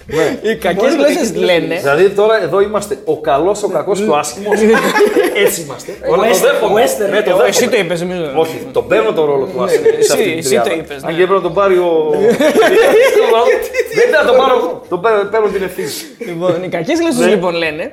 κάνει. 0.07 0.39
Οι 0.43 0.57
κακές 0.57 0.95
γλώσσε 0.95 1.35
λένε. 1.35 1.75
Δηλαδή 1.77 2.09
τώρα 2.11 2.43
εδώ 2.43 2.61
είμαστε 2.61 2.99
ο 3.05 3.21
καλός, 3.21 3.63
ο 3.63 3.69
κακός 3.69 4.01
και 4.01 4.09
ο 4.09 4.17
άσχημος. 4.17 4.59
Έτσι 5.45 5.61
είμαστε. 5.61 5.93
Τώρα 6.09 6.23
το 6.23 6.29
Western, 6.29 6.41
δέχομαι. 6.43 6.83
western. 6.85 7.11
Ναι, 7.11 7.23
το 7.23 7.31
Εγώ, 7.31 7.43
εσύ 7.45 7.59
δέχομαι. 7.59 7.77
το 7.77 7.83
είπες, 7.85 8.01
εμείς. 8.01 8.17
Όχι, 8.37 8.67
τον 8.73 8.87
παίρνω 8.87 9.13
τον 9.13 9.25
ρόλο 9.25 9.45
του 9.47 9.63
άσχημου. 9.63 9.85
σε 9.85 9.97
εσύ- 9.99 10.13
αυτή 10.13 10.25
την 10.25 10.39
εσύ 10.39 10.49
τριάδα. 10.49 10.69
το 10.69 10.75
είπες, 10.75 10.97
Αν 11.03 11.11
ναι. 11.11 11.17
και 11.17 11.23
έπρεπε 11.23 11.35
να 11.35 11.41
τον 11.41 11.55
πάρει 11.55 11.79
ο. 11.79 12.11
Δεν 13.99 14.15
θα 14.15 14.25
τον 14.27 14.37
πάρω 14.37 14.57
εγώ. 14.59 14.83
Τον 14.89 15.01
παίρνω, 15.01 15.23
παίρνω 15.31 15.47
την 15.49 15.63
ευθύνη. 15.63 15.89
Λοιπόν, 16.27 16.63
οι 16.65 16.69
κακές 16.69 16.99
γλώσσες 17.01 17.27
λοιπόν 17.27 17.55
λένε 17.55 17.93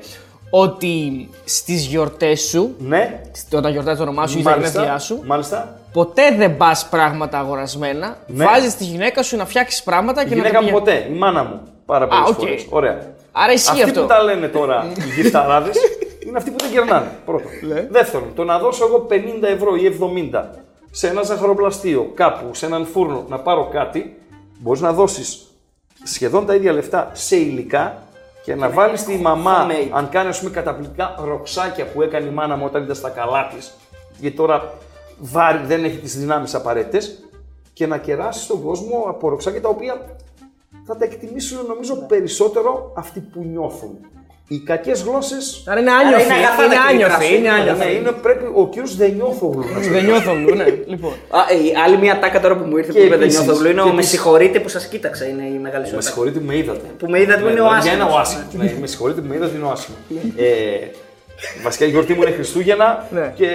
ότι 0.50 1.30
στις 1.44 1.86
γιορτές 1.86 2.42
σου, 2.42 2.76
Ναι, 2.80 3.20
όταν 3.54 3.72
γιορτάζεις 3.72 4.00
το 4.00 4.04
όνομά 4.06 4.28
σου 4.28 4.40
ή 4.40 4.42
τα 4.44 4.52
γενέθλιά 4.52 4.82
μάλιστα. 4.82 5.00
σου, 5.16 5.22
Μάλιστα. 5.26 5.80
ποτέ 5.94 6.22
δεν 6.38 6.58
πας 6.58 6.88
πράγματα 6.90 7.40
αγορασμένα. 7.40 8.18
Ναι. 8.28 8.46
Βάζεις 8.46 8.76
τη 8.76 8.84
γυναίκα 8.84 9.24
σου 9.24 9.38
να 9.38 9.46
φτιάξει 9.46 9.84
πράγματα 9.84 10.22
Η 10.22 10.26
και 10.26 10.36
να 10.36 10.42
τα 10.42 10.48
γυναίκα 10.48 10.64
μου 10.64 10.82
πηγαίνει. 10.82 11.00
ποτέ, 11.02 11.14
η 11.16 11.18
μάνα 11.18 11.44
μου. 11.44 11.62
Πάρα 11.92 12.08
πολλές 12.08 12.30
οκ. 12.30 12.40
φορές. 12.40 12.66
Ωραία. 12.70 13.14
Άρα 13.32 13.52
ισχύει 13.52 13.70
Αυτοί 13.70 13.84
αυτό. 13.84 14.02
που 14.02 14.08
τα 14.08 14.24
λένε 14.24 14.48
τώρα 14.48 14.86
οι 15.08 15.22
γυφταράδες 15.22 15.72
είναι 16.26 16.38
αυτοί 16.38 16.52
που 16.52 16.58
δεν 16.60 16.72
κερνάνε. 16.72 17.12
Πρώτον. 17.26 17.52
Ναι. 17.62 17.88
Δεύτερον, 17.90 18.28
το 18.36 18.44
να 18.44 18.60
δώσω 18.60 18.86
εγώ 18.86 19.08
50 19.10 19.16
ευρώ 19.42 19.76
ή 19.76 19.98
70 20.32 20.44
σε 20.92 21.08
ένα 21.08 21.22
ζαχαροπλαστείο 21.22 22.12
κάπου, 22.14 22.54
σε 22.54 22.66
έναν 22.66 22.86
φούρνο 22.86 23.26
να 23.30 23.40
πάρω 23.40 23.70
κάτι, 23.72 24.16
μπορείς 24.60 24.82
να 24.82 24.94
δώσεις 24.94 25.48
σχεδόν 26.04 26.46
τα 26.46 26.56
ίδια 26.56 26.72
λεφτά 26.74 27.10
σε 27.14 27.36
υλικά 27.36 27.98
και 28.44 28.56
να 28.56 28.70
βάλεις 28.70 29.04
τη 29.04 29.16
μαμά, 29.18 29.68
homemade. 29.68 29.90
αν 29.92 30.10
κάνει 30.10 30.30
ας 30.30 30.40
πούμε 30.40 30.52
καταπληκτικά 30.52 31.16
ροξάκια 31.26 31.86
που 31.86 32.02
έκανε 32.02 32.28
η 32.28 32.32
μάνα 32.32 32.56
μου 32.56 32.64
όταν 32.66 32.84
ήταν 32.84 32.96
στα 32.96 33.10
καλά 33.10 33.48
τη, 33.48 33.68
γιατί 34.20 34.36
τώρα 34.36 34.74
βάρη 35.20 35.60
δεν 35.66 35.84
έχει 35.84 35.98
τις 35.98 36.18
δυνάμεις 36.18 36.56
απαραίτητες, 36.56 37.24
και 37.74 37.88
να 37.88 37.98
κεράσει 37.98 38.48
τον 38.48 38.64
κόσμο 38.64 39.06
από 39.08 39.30
ροξάκια 39.30 39.62
τα 39.62 39.70
οποία 39.70 40.02
θα 40.88 40.98
τα 40.98 41.06
εκτιμήσουν 41.06 41.66
νομίζω 41.68 41.96
περισσότερο 42.08 42.94
αυτοί 42.98 43.20
που 43.20 43.44
νιώθουν. 43.52 43.98
Οι 44.48 44.60
κακές 44.60 45.02
γλώσσε. 45.02 45.36
Άρα 45.66 45.80
είναι 45.80 45.92
Άρα 45.92 46.00
άνιωθοι. 46.08 46.24
είναι 46.26 46.34
αγαθά 46.34 46.64
Είναι 46.64 46.74
τα 46.76 46.82
κινητρά 46.90 47.06
άνιωθοι. 47.16 47.26
σου. 47.26 47.34
Είναι 47.34 47.50
Ναι, 47.50 47.56
άνιωθοι. 47.60 47.86
Ναι, 47.86 47.92
είναι, 47.92 48.12
πρέπει 48.12 48.46
ο 48.56 48.68
κύριος 48.70 48.96
Δενιώθογλου 48.96 49.64
να 49.74 49.80
Δεν 49.80 50.04
νιώθω 50.06 50.32
γλου, 50.34 50.56
ναι. 50.56 50.66
Λοιπόν. 50.86 51.12
Α, 51.12 51.40
ε, 51.52 51.56
η 51.68 51.74
άλλη 51.86 51.98
μια 51.98 52.20
τάκα 52.20 52.40
τώρα 52.40 52.58
που 52.58 52.66
μου 52.66 52.78
ήρθε 52.78 52.92
Και 52.92 53.00
που 53.00 53.06
είπε 53.06 53.16
δεν 53.16 53.24
επίσης, 53.24 53.44
νιώθω 53.44 53.60
γλου 53.60 53.70
είναι 53.70 53.76
και 53.76 53.82
ο 53.82 53.86
με 53.86 53.92
επίσης- 53.92 54.10
συγχωρείτε 54.12 54.60
που 54.60 54.70
σας 54.70 54.88
κοίταξα. 54.88 55.26
Είναι 55.28 55.44
η 55.44 55.58
μεγάλη 55.66 55.86
σου 55.86 55.92
Με 55.92 55.98
τάκα. 55.98 56.02
συγχωρείτε 56.02 56.40
που 56.40 56.46
με 56.46 56.58
είδατε. 56.58 56.88
Που 56.98 57.10
με 57.10 57.20
είδατε 57.22 57.42
που 57.42 57.48
είναι 57.50 57.62
ο 57.62 57.72
Ναι, 57.74 57.80
για 57.82 57.92
ένα 57.92 58.06
ο 58.06 58.18
άσχημο. 58.18 58.44
άσχημο. 58.46 58.64
Ναι, 58.64 58.76
με 58.80 58.88
συγχωρείτε 58.88 59.22
που 59.22 59.28
με 59.28 59.36
είδατε 59.36 59.56
είναι 59.58 59.66
ο 59.66 59.70
άσχημο. 59.72 59.98
ε, 60.38 60.46
βασικά 61.64 61.86
η 61.86 61.90
γιορτή 61.90 62.14
μου 62.14 62.22
είναι 62.22 62.32
Χριστούγεννα 62.32 63.08
Ναι. 63.12 63.32
και 63.36 63.48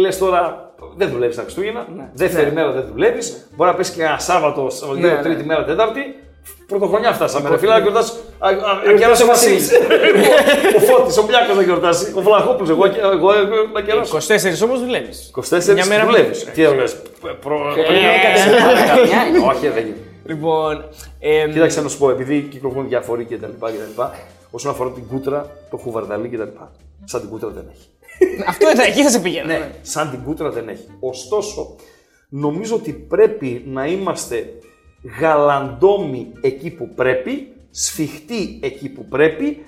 λες 0.00 0.18
τώρα 0.18 0.73
δεν 0.96 1.10
δουλεύει 1.10 1.34
τα 1.36 1.42
Χριστούγεννα. 1.42 1.86
Δεύτερη 2.14 2.52
μέρα 2.52 2.70
δεν 2.72 2.84
δουλεύει. 2.92 3.18
Μπορεί 3.56 3.70
να 3.70 3.76
πέσει 3.76 3.92
και 3.92 4.02
ένα 4.02 4.18
Σάββατο, 4.18 4.70
Σαββατοκύριακο, 4.70 5.16
Ναι, 5.16 5.22
ναι. 5.22 5.34
τρίτη 5.34 5.44
μέρα, 5.48 5.64
τέταρτη. 5.64 6.00
Πρωτοχρονιά 6.66 7.12
φτάσαμε. 7.12 7.48
Ρε 7.48 7.58
φίλε, 7.58 7.72
να 7.72 7.78
γιορτάσει. 7.78 8.12
Ακεράσει 8.94 9.22
ο 9.22 9.26
Βασίλη. 9.26 9.60
Ο 10.76 10.80
Φώτη, 10.80 11.18
ο 11.18 11.22
Μπλιάκο 11.26 11.54
να 11.54 11.62
γιορτάσει. 11.62 12.12
Ο 12.16 12.20
Βλαχόπουλο, 12.20 12.70
εγώ, 12.70 12.84
εγώ, 13.12 13.32
εγώ 13.32 13.54
να 13.72 13.80
κεράσω. 13.80 14.16
24 14.16 14.64
όμω 14.64 14.76
δουλεύει. 14.78 15.08
24 15.50 15.72
Μια 15.74 15.86
μέρα 15.86 16.04
δουλεύει. 16.04 16.22
δουλεύεις. 16.22 16.44
Τι 16.44 16.62
έλεγε. 16.62 16.82
Όχι, 19.48 19.68
δεν 19.68 19.82
γίνεται. 19.84 20.00
Λοιπόν. 20.26 20.84
εμ, 21.20 21.52
Κοίταξε 21.52 21.80
να 21.80 21.88
σου 21.88 21.98
πω, 21.98 22.10
επειδή 22.10 22.40
κυκλοφορούν 22.40 22.88
διάφοροι 22.88 23.24
κτλ. 23.24 23.34
κτλ. 23.60 24.02
Όσον 24.50 24.70
αφορά 24.70 24.90
την 24.90 25.02
κούτρα, 25.10 25.50
το 25.70 25.76
χουβαρδαλί 25.76 26.28
κτλ. 26.28 26.42
Σαν 27.04 27.20
την 27.20 27.28
κούτρα 27.30 27.48
δεν 27.48 27.64
έχει. 27.72 27.88
Αυτό 28.46 28.70
ήταν, 28.70 28.86
εκεί 28.86 29.02
θα 29.02 29.10
σε 29.10 29.20
πηγαίνω. 29.20 29.46
ναι. 29.46 29.70
Σαν 29.82 30.10
την 30.10 30.22
κούτρα 30.22 30.50
δεν 30.50 30.68
έχει. 30.68 30.86
Ωστόσο, 31.00 31.76
νομίζω 32.28 32.74
ότι 32.74 32.92
πρέπει 32.92 33.64
να 33.66 33.86
είμαστε 33.86 34.58
γαλαντόμοι 35.20 36.32
εκεί 36.40 36.70
που 36.70 36.88
πρέπει, 36.94 37.52
σφιχτοί 37.70 38.58
εκεί 38.62 38.88
που 38.88 39.04
πρέπει 39.04 39.64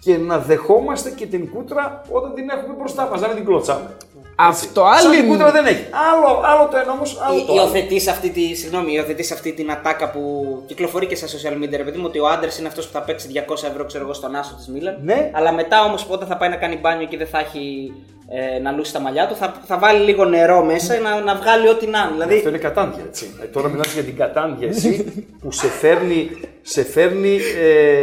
και 0.00 0.16
να 0.16 0.38
δεχόμαστε 0.38 1.10
και 1.10 1.26
την 1.26 1.50
κούτρα 1.50 2.02
όταν 2.10 2.34
την 2.34 2.48
έχουμε 2.48 2.74
μπροστά 2.78 3.08
μας, 3.08 3.20
να 3.20 3.26
μην 3.26 3.36
την 3.36 3.44
κλωτσάμε. 3.44 3.96
Αυτό 4.40 4.80
Σαν 4.98 5.10
άλλη. 5.10 5.20
την 5.20 5.28
κούτρα 5.28 5.50
δεν 5.50 5.66
έχει. 5.66 5.84
Άλλο, 5.90 6.40
άλλο 6.44 6.68
το 6.70 6.76
ένα 6.76 6.92
όμως, 6.92 7.18
άλλο 7.28 7.44
το 7.44 7.52
άλλο. 7.52 7.60
Υιοθετείς 7.62 8.08
αυτή, 8.08 8.30
τη, 8.30 8.54
συγγνώμη, 8.54 8.92
υιοθετείς 8.92 9.32
αυτή 9.32 9.52
την 9.52 9.70
ατάκα 9.70 10.10
που 10.10 10.22
κυκλοφορεί 10.66 11.06
και 11.06 11.14
στα 11.14 11.26
social 11.26 11.62
media, 11.62 11.76
ρε 11.76 11.82
παιδί 11.84 11.98
μου, 11.98 12.04
ότι 12.06 12.18
ο 12.18 12.26
άντρας 12.28 12.58
είναι 12.58 12.68
αυτός 12.68 12.86
που 12.86 12.92
θα 12.92 13.00
παίξει 13.02 13.28
200 13.48 13.68
ευρώ, 13.70 13.84
ξέρω 13.84 14.04
εγώ, 14.04 14.12
στον 14.14 14.34
άσο 14.34 14.54
της 14.56 14.68
Μίλαν. 14.68 14.98
Ναι. 15.02 15.30
Αλλά 15.34 15.52
μετά 15.52 15.84
όμως, 15.84 16.06
όταν 16.08 16.28
θα 16.28 16.36
πάει 16.36 16.48
να 16.48 16.56
κάνει 16.56 16.76
μπάνιο 16.76 17.06
και 17.06 17.16
δεν 17.16 17.26
θα 17.26 17.38
έχει 17.38 17.92
ε, 18.56 18.58
να 18.58 18.70
λούσει 18.72 18.92
τα 18.92 19.00
μαλλιά 19.00 19.26
του, 19.28 19.34
θα, 19.36 19.54
θα 19.66 19.78
βάλει 19.78 20.04
λίγο 20.04 20.24
νερό 20.24 20.64
μέσα 20.64 20.98
να, 20.98 21.20
να 21.20 21.34
βγάλει 21.34 21.68
ό,τι 21.68 21.86
να 21.86 21.98
είναι. 21.98 22.12
Δηλαδή, 22.12 22.36
Αυτό 22.36 22.48
είναι 22.48 22.58
κατάντια, 22.58 23.02
έτσι. 23.06 23.34
Ε, 23.42 23.46
τώρα 23.46 23.68
μιλάς 23.68 23.92
για 23.92 24.02
την 24.02 24.16
κατάντια, 24.16 24.68
εσύ, 24.68 25.04
που 25.40 25.52
σε 25.52 25.66
φέρνει, 25.66 26.30
σε 26.62 26.84
φέρνει 26.84 27.38
ε, 27.60 28.00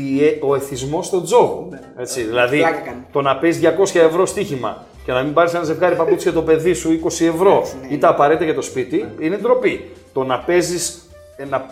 η- 0.00 0.24
ε, 0.24 0.38
ο 0.40 0.54
εθισμός 0.54 1.06
στον 1.06 1.24
τζόγο. 1.24 1.68
Έτσι, 1.98 2.22
δηλαδή, 2.22 2.56
Ναι. 2.56 2.62
Πλάκα 2.62 2.80
κάνει. 2.80 3.04
το 3.12 3.20
να 3.22 3.36
παίζει 3.36 3.60
200 3.78 3.94
ευρώ 4.00 4.26
στοίχημα 4.26 4.84
και 5.08 5.14
να 5.14 5.22
μην 5.22 5.32
πάρεις 5.32 5.54
ένα 5.54 5.64
ζευγάρι 5.64 5.96
παπούτσια 5.96 6.30
για 6.30 6.40
το 6.40 6.46
παιδί 6.46 6.72
σου 6.72 7.00
20 7.04 7.06
ευρώ 7.06 7.62
ναι. 7.80 7.94
ή 7.94 7.98
τα 7.98 8.08
απαραίτητα 8.08 8.44
για 8.44 8.54
το 8.54 8.62
σπίτι, 8.62 9.08
είναι 9.18 9.36
ντροπή. 9.36 9.90
Το 10.12 10.24
να 10.24 10.38
παίζεις 10.38 11.08
να, 11.48 11.66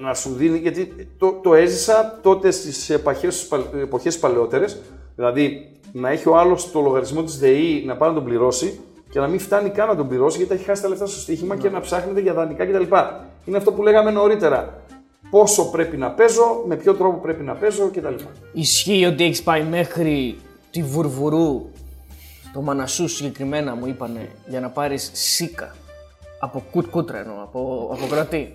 να 0.00 0.14
σου 0.14 0.34
δίνει, 0.34 0.58
γιατί 0.58 1.08
το, 1.18 1.32
το 1.42 1.54
έζησα 1.54 2.18
τότε 2.22 2.50
στις 2.50 2.90
εποχές, 2.90 3.48
εποχές 3.82 4.18
παλαιότερες, 4.18 4.80
Δηλαδή 5.16 5.70
να 5.92 6.10
έχει 6.10 6.28
ο 6.28 6.36
άλλος 6.36 6.70
το 6.70 6.80
λογαριασμό 6.80 7.22
της 7.22 7.38
ΔΕΗ 7.38 7.84
να 7.86 7.96
πάει 7.96 8.08
να 8.08 8.14
τον 8.14 8.24
πληρώσει 8.24 8.80
και 9.10 9.20
να 9.20 9.26
μην 9.26 9.38
φτάνει 9.38 9.70
καν 9.70 9.88
να 9.88 9.96
τον 9.96 10.08
πληρώσει 10.08 10.36
γιατί 10.36 10.54
έχει 10.54 10.64
χάσει 10.64 10.82
τα 10.82 10.88
λεφτά 10.88 11.06
στο 11.06 11.20
στοίχημα 11.20 11.56
και 11.56 11.68
να 11.68 11.80
ψάχνετε 11.80 12.20
για 12.20 12.32
δανεικά 12.32 12.66
κτλ. 12.66 12.96
Είναι 13.44 13.56
αυτό 13.56 13.72
που 13.72 13.82
λέγαμε 13.82 14.10
νωρίτερα. 14.10 14.82
Πόσο 15.30 15.70
πρέπει 15.70 15.96
να 15.96 16.10
παίζω, 16.10 16.62
με 16.66 16.76
ποιο 16.76 16.94
τρόπο 16.94 17.18
πρέπει 17.18 17.42
να 17.42 17.54
παίζω 17.54 17.90
κτλ. 17.92 18.14
Ισχύει 18.52 19.04
ότι 19.04 19.24
έχεις 19.24 19.42
πάει 19.42 19.62
μέχρι 19.62 20.36
τη 20.70 20.82
Βουρβουρού, 20.82 21.70
το 22.54 22.60
Μανασού 22.60 23.08
συγκεκριμένα 23.08 23.74
μου 23.74 23.86
είπανε, 23.86 24.30
για 24.46 24.60
να 24.60 24.70
πάρεις 24.70 25.10
σίκα. 25.12 25.76
Από 26.38 26.64
κουτ 26.70 26.86
κούτρα 26.90 27.18
εννοώ, 27.18 27.42
από, 27.42 27.90
από 27.92 28.06
κρατή. 28.06 28.54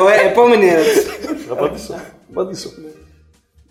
Ωραία, 0.00 0.20
επόμενη 0.20 0.68
ερώτηση. 0.68 1.00
Θα 1.46 1.52
απαντήσω. 1.52 1.94
απαντήσω. 2.30 2.70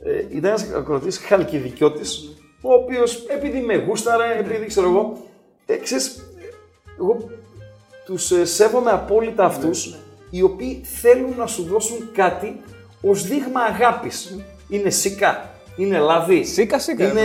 Ε, 0.04 0.20
ήταν 0.20 0.44
ένας 0.44 0.64
ακροτή 0.76 1.12
χαλκιδικιώτης, 1.12 2.38
ο 2.62 2.74
οποίος 2.74 3.26
επειδή 3.28 3.60
με 3.60 3.76
γούσταρε, 3.76 4.38
επειδή 4.40 4.66
ξέρω 4.66 4.90
εγώ. 4.90 5.18
Ε, 5.66 5.76
ξέρεις, 5.76 6.24
εγώ 7.00 7.30
τους 8.06 8.32
σέβομαι 8.44 8.92
απόλυτα 8.92 9.46
αυτούς 9.46 9.96
οι 10.30 10.42
οποίοι 10.42 10.82
θέλουν 10.84 11.34
να 11.38 11.48
σου 11.48 11.64
δώσουν 11.64 12.10
κάτι 12.14 12.62
ως 13.04 13.24
δείγμα 13.28 13.62
αγάπης. 13.62 14.38
Είναι 14.70 14.90
σίκα, 14.90 15.50
είναι 15.76 15.98
λάδι, 16.00 16.44
Σίκα, 16.44 16.80
σίκα. 16.80 17.10
είναι 17.10 17.22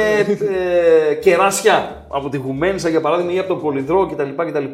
ε, 1.11 1.15
κεράσια 1.15 2.07
από 2.09 2.29
τη 2.29 2.37
Γουμένισσα 2.37 2.89
για 2.89 3.01
παράδειγμα 3.01 3.33
ή 3.33 3.39
από 3.39 3.49
τον 3.49 3.61
Πολυδρό 3.61 4.07
κτλ. 4.07 4.29
κτλ. 4.37 4.65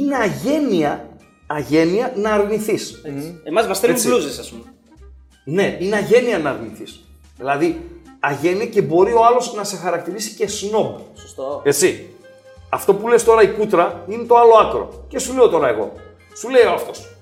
Είναι 0.00 0.16
αγένεια, 0.16 1.08
αγένεια 1.46 2.12
να 2.16 2.30
αρνηθείς. 2.32 3.02
Εμάς 3.44 3.66
μας 3.66 3.76
στέλνουν 3.76 3.98
Έτσι. 3.98 4.10
μπλούζες, 4.10 4.38
ας 4.38 4.48
πούμε. 4.50 4.62
Ναι, 5.44 5.76
είναι 5.80 5.96
αγένεια 5.96 6.38
να 6.38 6.50
αρνηθείς. 6.50 7.00
Δηλαδή, 7.36 7.80
αγένεια 8.20 8.66
και 8.66 8.82
μπορεί 8.82 9.12
ο 9.12 9.24
άλλος 9.24 9.54
να 9.54 9.64
σε 9.64 9.76
χαρακτηρίσει 9.76 10.34
και 10.34 10.48
σνόμπ. 10.48 10.96
Σωστό. 11.14 11.60
Εσύ. 11.64 12.08
Αυτό 12.70 12.94
που 12.94 13.08
λες 13.08 13.24
τώρα 13.24 13.42
η 13.42 13.48
κούτρα 13.48 14.04
είναι 14.08 14.24
το 14.24 14.36
άλλο 14.36 14.54
άκρο. 14.54 15.04
Και 15.08 15.18
σου 15.18 15.34
λέω 15.34 15.48
τώρα 15.48 15.68
εγώ. 15.68 15.92
Σου 16.38 16.48
λέει 16.48 16.62
αυτός. 16.62 17.17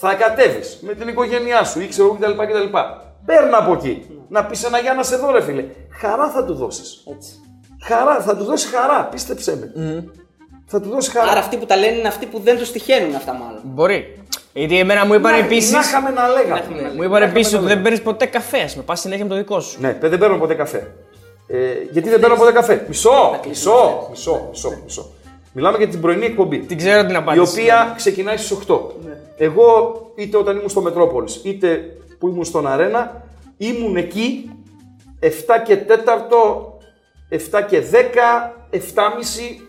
Θα 0.00 0.14
κατέβεις 0.14 0.78
με 0.80 0.94
την 0.94 1.08
οικογένειά 1.08 1.64
σου 1.64 1.80
ή 1.80 1.88
ξέρω 1.88 2.06
εγώ 2.06 2.34
κτλ. 2.34 2.42
κτλ. 2.42 2.76
Παίρνα 3.26 3.58
από 3.58 3.72
εκεί. 3.72 4.06
Να 4.28 4.44
πεις 4.44 4.64
ένα 4.64 4.78
για 4.78 4.94
να 4.94 5.02
σε 5.02 5.16
δω, 5.16 5.30
ρε 5.30 5.42
φίλε. 5.42 5.64
Χαρά 6.00 6.30
θα 6.30 6.44
του 6.44 6.54
δώσεις. 6.54 7.04
Έτσι. 7.16 7.30
Χαρά, 7.84 8.20
θα 8.20 8.36
του 8.36 8.44
δώσεις 8.44 8.70
χαρά, 8.70 9.04
πίστεψέ 9.10 9.56
με. 9.74 10.04
Θα 10.66 10.80
του 10.80 10.88
δώσεις 10.88 11.12
χαρά. 11.12 11.30
Άρα 11.30 11.40
αυτοί 11.40 11.56
που 11.56 11.66
τα 11.66 11.76
λένε 11.76 11.96
είναι 11.96 12.08
αυτοί 12.08 12.26
που 12.26 12.38
δεν 12.40 12.58
τους 12.58 12.72
τυχαίνουν 12.72 13.14
αυτά, 13.14 13.32
μάλλον. 13.32 13.60
Μπορεί. 13.62 14.18
Γιατί 14.52 14.78
εμένα 14.78 15.06
μου 15.06 15.14
είπαν 15.14 15.32
Να- 15.32 15.38
επίση. 15.38 15.72
Να 15.72 15.80
είχαμε 15.80 16.10
να 16.10 16.28
λέγαμε. 16.28 16.92
Μου 16.96 17.02
είπαν 17.02 17.22
επίσης 17.22 17.54
ότι 17.54 17.64
δεν 17.66 17.82
παίρνεις 17.82 18.02
ποτέ 18.02 18.26
καφέ. 18.26 18.60
ας 18.60 18.72
πούμε. 18.72 18.84
Πας 18.84 19.00
συνέχεια 19.00 19.24
με 19.24 19.30
το 19.30 19.36
δικό 19.36 19.60
σου. 19.60 19.80
Ναι, 19.80 19.98
δεν 20.00 20.18
παίρνω 20.18 20.38
ποτέ 20.38 20.54
καφέ. 20.54 20.92
Ε, 21.46 21.56
γιατί 21.90 22.08
δεν 22.08 22.20
παίρνω 22.20 22.36
ποτέ 22.36 22.52
καφέ. 22.52 22.84
Μισό, 22.88 23.40
μισό, 23.48 24.06
μισό, 24.10 24.46
μισό, 24.50 24.80
μισό. 24.84 25.10
Μιλάμε 25.58 25.76
για 25.76 25.88
την 25.88 26.00
πρωινή 26.00 26.24
εκπομπή. 26.24 26.58
Την 26.58 26.76
ξέρω 26.76 27.00
την 27.04 27.14
Η 27.14 27.16
απάντηση. 27.16 27.60
οποία 27.60 27.92
ξεκινάει 27.96 28.36
στις 28.36 28.50
8. 28.68 28.80
Εγώ 29.36 29.66
είτε 30.14 30.36
όταν 30.36 30.56
ήμουν 30.56 30.68
στο 30.68 30.80
Μετρόπολης, 30.80 31.40
είτε 31.44 31.96
που 32.18 32.28
ήμουν 32.28 32.44
στον 32.44 32.66
Αρένα, 32.66 33.24
ήμουν 33.56 33.96
εκεί 33.96 34.50
7 35.20 35.28
και 35.64 35.76
4, 35.76 36.78
7 37.28 37.62
και 37.68 37.80
10, 37.80 38.54
7,5. 38.70 39.60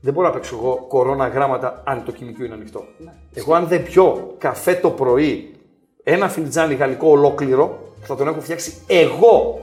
Δεν 0.00 0.12
μπορώ 0.12 0.26
να 0.26 0.32
παίξω 0.32 0.56
εγώ 0.56 0.84
κορώνα 0.88 1.28
γράμματα 1.28 1.82
αν 1.86 2.04
το 2.04 2.12
κηλικείο 2.12 2.44
είναι 2.44 2.54
ανοιχτό. 2.54 2.84
Εγώ 3.34 3.54
αν 3.54 3.66
δεν 3.66 3.82
πιω 3.82 4.34
καφέ 4.38 4.74
το 4.74 4.90
πρωί, 4.90 5.54
ένα 6.02 6.28
φιλτζάνι 6.28 6.74
γαλλικό 6.74 7.08
ολόκληρο, 7.08 7.78
θα 8.00 8.16
τον 8.16 8.28
έχω 8.28 8.40
φτιάξει 8.40 8.74
εγώ. 8.86 9.60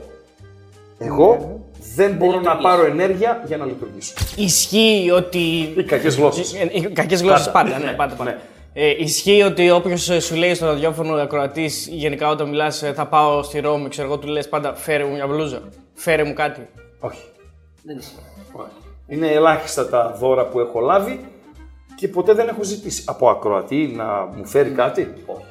Εγώ 1.04 1.60
δεν 1.94 2.12
μπορώ 2.12 2.40
να 2.40 2.56
πάρω 2.56 2.86
ενέργεια 2.86 3.42
για 3.46 3.56
να 3.56 3.64
λειτουργήσω. 3.64 4.14
Ισχύει 4.36 5.10
ότι. 5.14 5.38
Οι 5.76 5.84
κακές 5.84 6.16
γλώσσες. 6.16 6.54
Κακές 6.92 7.22
γλώσσες 7.22 7.50
Πάντα. 7.50 7.70
πάντα. 7.70 7.84
Ναι, 7.84 7.92
πάντα, 7.92 8.14
πάντα. 8.14 8.30
Ναι. 8.30 8.38
Ε, 8.76 8.90
ισχύει 8.98 9.42
ότι 9.42 9.70
όποιος 9.70 10.10
σου 10.20 10.34
λέει 10.34 10.54
στο 10.54 10.66
ραδιόφωνο 10.66 11.14
ακροατής, 11.14 11.88
γενικά 11.92 12.28
όταν 12.28 12.48
μιλάς, 12.48 12.82
θα 12.94 13.06
πάω 13.06 13.42
στη 13.42 13.60
Ρώμη, 13.60 13.88
ξέρω 13.88 14.06
εγώ, 14.06 14.18
του 14.18 14.26
λες 14.28 14.48
πάντα 14.48 14.74
φέρε 14.74 15.04
μου 15.04 15.12
μια 15.12 15.26
μπλούζα. 15.26 15.60
Φέρε 15.94 16.24
μου 16.24 16.32
κάτι. 16.32 16.68
Όχι. 17.00 17.22
Δεν 17.82 17.96
ισχύει. 17.98 18.14
Όχι. 18.52 18.68
Είναι 19.06 19.26
ελάχιστα 19.32 19.88
τα 19.88 20.16
δώρα 20.20 20.46
που 20.46 20.60
έχω 20.60 20.80
λάβει 20.80 21.20
και 21.96 22.08
ποτέ 22.08 22.32
δεν 22.34 22.48
έχω 22.48 22.62
ζητήσει 22.62 23.02
από 23.06 23.28
ακροατή 23.28 23.92
να 23.96 24.04
μου 24.36 24.46
φέρει 24.46 24.70
κάτι. 24.70 25.12
Όχι. 25.26 25.44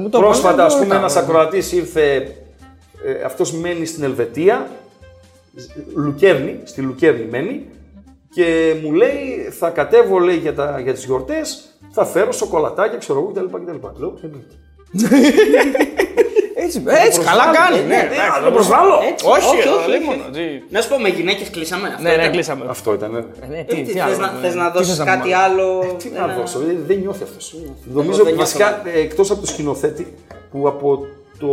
Μου 0.00 0.08
το 0.08 0.18
Πρόσφατα, 0.18 0.50
πάνε, 0.50 0.62
ας 0.62 0.72
το 0.72 0.78
πούμε, 0.78 0.86
έκανα. 0.94 1.00
ένας 1.00 1.16
ακροατής 1.16 1.72
ήρθε, 1.72 2.36
ε, 3.04 3.22
αυτός 3.24 3.52
μένει 3.52 3.86
στην 3.86 4.02
Ελβετία, 4.02 4.70
Λουκέρνη, 5.94 6.60
στη 6.64 6.80
Λουκέρνη 6.80 7.24
μένει 7.30 7.66
και 8.34 8.74
μου 8.82 8.92
λέει 8.92 9.48
θα 9.58 9.70
κατέβω 9.70 10.18
λέει, 10.18 10.36
για, 10.36 10.54
τα, 10.54 10.80
για 10.80 10.92
τις 10.92 11.04
γιορτές, 11.04 11.64
θα 11.90 12.04
φέρω 12.04 12.32
σοκολατάκια, 12.32 12.98
ξέρω 12.98 13.18
εγώ 13.18 13.28
κτλ. 13.28 13.56
κτλ. 13.56 13.86
Λέω, 14.00 14.18
εννοείται. 14.22 14.54
Έτσι, 16.54 16.82
έτσι 17.06 17.20
καλά 17.20 17.44
κάνει. 17.54 17.80
Ναι, 17.86 17.94
ναι, 17.96 18.16
να 18.38 18.44
το 18.44 18.50
προσβάλλω. 18.52 18.94
Έτσι, 19.10 19.26
Όχι, 19.26 19.46
όχι, 19.46 19.68
όχι, 19.68 19.68
όχι, 19.68 19.90
λίμωνο, 19.90 20.22
όχι. 20.22 20.30
τι. 20.32 20.74
Να 20.74 20.80
σου 20.80 20.88
πω, 20.88 20.98
με 20.98 21.08
γυναίκες 21.08 21.50
κλείσαμε. 21.50 21.88
Αυτό 21.88 22.02
Ναι, 22.02 22.08
ναι, 22.08 22.14
ήταν. 22.22 22.30
κλείσαμε. 22.32 22.64
Αυτό 22.68 22.92
ήταν. 22.92 23.14
ε. 23.14 23.18
Ε, 23.18 23.46
ναι, 23.46 23.58
Ε, 23.58 23.62
τι, 23.62 23.74
τι, 23.74 23.82
τι 23.82 23.92
θες 23.92 24.02
άλλο, 24.02 24.16
να, 24.16 24.32
ναι. 24.32 24.38
θες 24.42 24.54
να 24.54 24.70
Τι 24.70 24.76
δώσεις 24.76 24.88
θες 24.96 24.98
να 24.98 25.04
κάτι 25.04 25.20
πούμε. 25.22 25.34
άλλο; 25.34 25.94
Τι 25.98 26.08
ένα- 26.14 26.26
να 26.26 26.34
δώσω, 26.34 26.60
ε, 26.60 26.76
δεν 26.86 26.98
νιώθει 26.98 27.22
αυτός. 27.22 27.54
Εγώ 27.54 27.72
Νομίζω 28.02 28.16
δεν 28.24 28.34
νιώθω 28.34 28.38
βασικά 28.38 28.82
ε, 28.88 29.00
εκτός 29.00 29.30
από 29.30 29.40
το 29.40 29.46
σκηνοθέτη 29.46 30.14
που 30.50 30.68
από 30.68 31.06
το, 31.40 31.46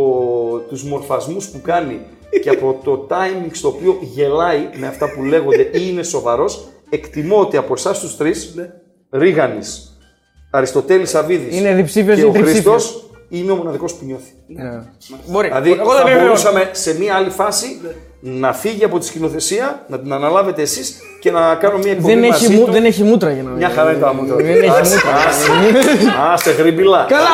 τους 0.68 0.82
μορφασμούς 0.84 1.48
που 1.48 1.60
κάνει 1.62 2.00
και 2.42 2.50
από 2.50 2.80
το 2.84 3.06
timing 3.10 3.50
στο 3.52 3.68
οποίο 3.68 3.98
γελάει 4.00 4.68
με 4.76 4.86
αυτά 4.86 5.10
που 5.12 5.24
λέγονται 5.24 5.62
ή 5.62 5.70
είναι 5.90 6.02
σοβαρός, 6.02 6.68
εκτιμώ 6.90 7.40
ότι 7.40 7.56
από 7.56 7.72
εσάς 7.76 8.00
τους 8.00 8.16
τρεις, 8.16 8.54
Ρίγανης, 9.10 9.98
Αριστοτέλης 10.50 11.14
Αβίδης 11.14 11.56
Είναι 11.58 11.74
διψήφιος 11.74 12.16
και 12.16 12.22
ή 12.22 12.24
ο 12.24 12.30
τριψήφιος; 12.30 12.82
Χριστός, 12.82 13.10
είναι 13.28 13.52
ο 13.52 13.54
μοναδικός 13.54 13.92
που 13.94 14.04
νιώθει. 14.04 14.32
Ναι. 14.46 14.82
Μπορεί. 15.26 15.48
Δηλαδή 15.48 15.70
Εγώ 15.70 15.78
δεν 15.84 15.86
θα 15.86 16.00
επιβεβαιώνω. 16.00 16.26
μπορούσαμε 16.26 16.68
σε 16.72 16.98
μία 16.98 17.14
άλλη 17.14 17.30
φάση 17.30 17.80
να 18.20 18.52
φύγει 18.52 18.84
από 18.84 18.98
τη 18.98 19.06
σκηνοθεσία, 19.06 19.84
να 19.88 19.98
την 19.98 20.12
αναλάβετε 20.12 20.62
εσείς 20.62 20.96
και 21.20 21.30
να 21.30 21.54
κάνω 21.54 21.78
μία 21.78 21.92
εκπομπή 21.92 22.14
Δεν 22.14 22.22
έχει, 22.22 22.30
μαζί 22.30 22.54
μου, 22.54 22.64
του. 22.64 22.72
δεν 22.72 22.84
έχει 22.84 23.02
μούτρα 23.02 23.32
για 23.32 23.42
να 23.42 23.50
Μια 23.50 23.68
χαρά 23.68 23.90
είναι 23.90 24.00
τα 24.00 24.14
μούτρα. 24.14 24.36
Δεν 24.36 24.46
έχει 24.46 24.68
Άσε, 24.68 24.94
μούτρα. 24.94 25.14
άσε. 25.28 25.50
Άσε 26.32 26.50
γρυμπηλά. 26.50 27.06
Καλά, 27.08 27.28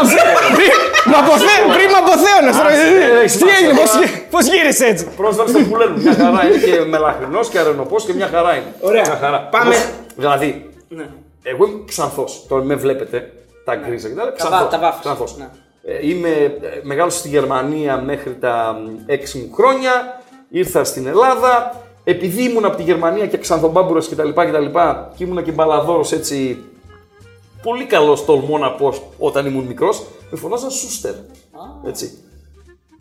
πριν 1.05 1.12
με 1.14 1.18
αποθέω, 1.26 1.64
πριν 1.76 1.89
με 1.94 1.98
αποθέωνες 2.05 2.55
τώρα. 2.59 2.70
δεν 2.70 3.16
έχει 3.24 3.24
Τι 3.24 3.39
σημασία. 3.39 3.59
έγινε, 3.59 3.72
πώς, 3.81 3.90
πώς 4.35 4.44
γύρισε 4.52 4.85
έτσι; 4.93 5.05
Πρόσβαση 5.20 5.51
στο 5.55 5.59
που 5.68 5.76
λένε. 5.81 5.94
Μια 6.05 6.14
χαρά 6.14 6.40
είναι 6.47 6.56
και 6.66 6.74
μελαχρινός 6.94 7.48
και 7.48 7.59
αρενοπός 7.59 8.05
και 8.06 8.12
μια 8.18 8.28
χαρά 8.35 8.52
είναι. 8.59 8.70
Ωραία. 8.81 9.02
Μια 9.06 9.18
χαρά. 9.22 9.39
Πάμε. 9.55 9.66
Όπως- 9.74 9.86
δηλαδή, 10.16 10.48
Ναι. 10.89 11.06
εγώ 11.43 11.62
είμαι 11.66 11.81
ξανθός. 11.86 12.31
Τώρα 12.48 12.62
με 12.64 12.74
βλέπετε 12.74 13.32
τα 13.64 13.74
γκρίζα 13.74 14.09
και 14.09 14.14
τα 14.14 14.22
άλλα. 14.47 14.59
βά- 14.59 14.68
τα 14.68 14.78
βάφεις. 14.78 15.01
Ξανθός. 15.01 15.36
Ναι. 15.39 15.48
Ε, 15.86 16.09
είμαι 16.09 16.28
ε, 16.28 16.52
μεγάλος 16.82 17.14
στη 17.14 17.28
Γερμανία 17.28 17.97
μέχρι 17.97 18.35
τα 18.40 18.76
μ, 18.81 19.02
έξι 19.06 19.39
μου 19.39 19.55
χρόνια. 19.55 20.22
Ήρθα 20.51 20.85
στην 20.85 21.06
Ελλάδα. 21.06 21.82
Επειδή 22.05 22.43
ήμουν 22.43 22.64
από 22.64 22.76
τη 22.76 22.82
Γερμανία 22.82 23.26
και 23.26 23.36
ξανθομπάμπουρος 23.39 24.09
κτλ. 24.09 24.28
Και, 24.28 24.44
και, 24.44 24.68
και 25.16 25.24
ήμουν 25.24 25.43
και 25.44 25.51
μπαλαδόρος 25.51 26.12
έτσι 26.12 26.64
πολύ 27.62 27.85
καλός 27.85 28.24
τολμώ 28.24 28.59
να 28.59 28.70
πω 28.72 28.94
όταν 29.18 29.47
ήμουν 29.47 29.64
μικρός, 29.64 30.02
με 30.35 30.40
φωνάζαν 30.40 30.70
Σούστερ. 30.70 31.15
Έτσι. 31.86 32.19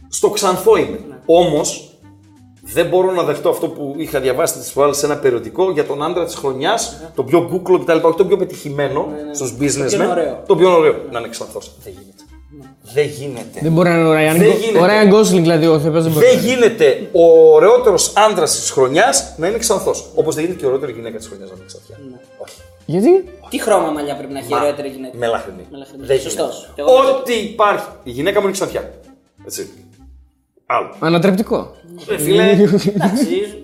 Στο 0.09 0.29
ξανθό 0.29 0.75
είμαι. 0.77 0.99
Όμως, 1.25 1.97
δεν 2.61 2.87
μπορώ 2.87 3.11
να 3.11 3.23
δεχτώ 3.23 3.49
αυτό 3.49 3.67
που 3.67 3.93
είχα 3.97 4.19
διαβάσει 4.19 4.57
τις 4.59 4.71
προάλλες 4.71 4.97
σε 4.97 5.05
ένα 5.05 5.17
περιοδικό 5.17 5.71
για 5.71 5.85
τον 5.85 6.03
άντρα 6.03 6.25
της 6.25 6.35
χρονιάς, 6.35 6.97
τον 7.15 7.25
πιο 7.25 7.47
γκούκλο 7.49 7.79
κτλ. 7.79 7.97
Όχι 8.07 8.17
τον 8.17 8.27
πιο 8.27 8.37
πετυχημένο 8.37 9.07
στους 9.33 9.53
businessmen. 9.59 10.07
ωραίο. 10.11 10.43
Το 10.47 10.55
πιο 10.55 10.77
ωραίο. 10.77 10.95
Να 11.11 11.19
είναι 11.19 11.27
ξανθός. 11.29 11.71
Δεν 11.83 11.93
γίνεται. 11.93 12.23
Δεν 12.93 13.05
γίνεται. 13.07 13.59
Δεν 13.61 13.71
μπορεί 13.71 13.89
να 13.89 13.95
είναι 13.95 14.07
ο 14.07 14.13
Ράιαν 14.13 14.37
Δεν 14.37 14.47
Γκο- 14.49 14.57
γίνεται. 14.59 14.79
ο 14.79 14.85
Ράιαν 14.85 15.07
Γκόσλινγκ, 15.07 15.41
δηλαδή 15.43 15.67
ο 15.67 15.79
Θεός 15.79 16.03
δεν 16.03 16.11
μπορεί. 16.11 16.25
Δεν 16.25 16.39
γίνεται 16.39 17.09
ο 17.11 17.53
ωραιότερος 17.53 18.13
άντρας 18.15 18.55
της 18.59 18.71
χρονιάς 18.71 19.33
να 19.37 19.47
είναι 19.47 19.57
ξανθός. 19.57 20.05
Όπως 20.15 20.35
δεν 20.35 20.43
γίνεται 20.43 20.59
και 20.59 20.65
η 20.65 20.67
ωραιότερη 20.67 20.91
γυναίκα 20.91 21.17
της 21.17 21.27
χρονιάς 21.27 21.49
να 21.49 21.55
είναι 21.55 21.65
ξανθιά. 21.67 21.97
Όχι. 22.37 22.55
Γιατί; 22.85 23.23
Τι 23.49 23.61
χρώμα 23.61 23.89
μαλλιά 23.91 24.15
πρέπει 24.15 24.33
να 24.33 24.39
έχει 24.39 24.51
η 24.51 24.55
ωραιότερη 24.55 24.87
γυναίκα; 24.89 25.17
Μελαχρινή. 25.17 25.65
Μελαχρινή. 25.71 26.05
Δεν 26.05 26.19
Σωστός. 26.19 26.55
γίνεται. 26.55 26.71
Και 26.75 26.81
εγώ 26.81 26.91
νομίζω- 26.91 27.15
Ό,τι 27.17 27.33
υπάρχει. 27.33 27.85
Η 28.03 28.09
γυναίκα 28.11 28.37
μου 28.39 28.43
είναι 28.45 28.53
ξανθιά. 28.53 28.91
Έτσι. 29.45 29.69
Άλλο. 30.65 30.95
Ανατρεπτικό. 30.99 31.75
Ε, 32.09 32.17
φίλε, 32.17 32.43
Εντάξει. 32.95 33.57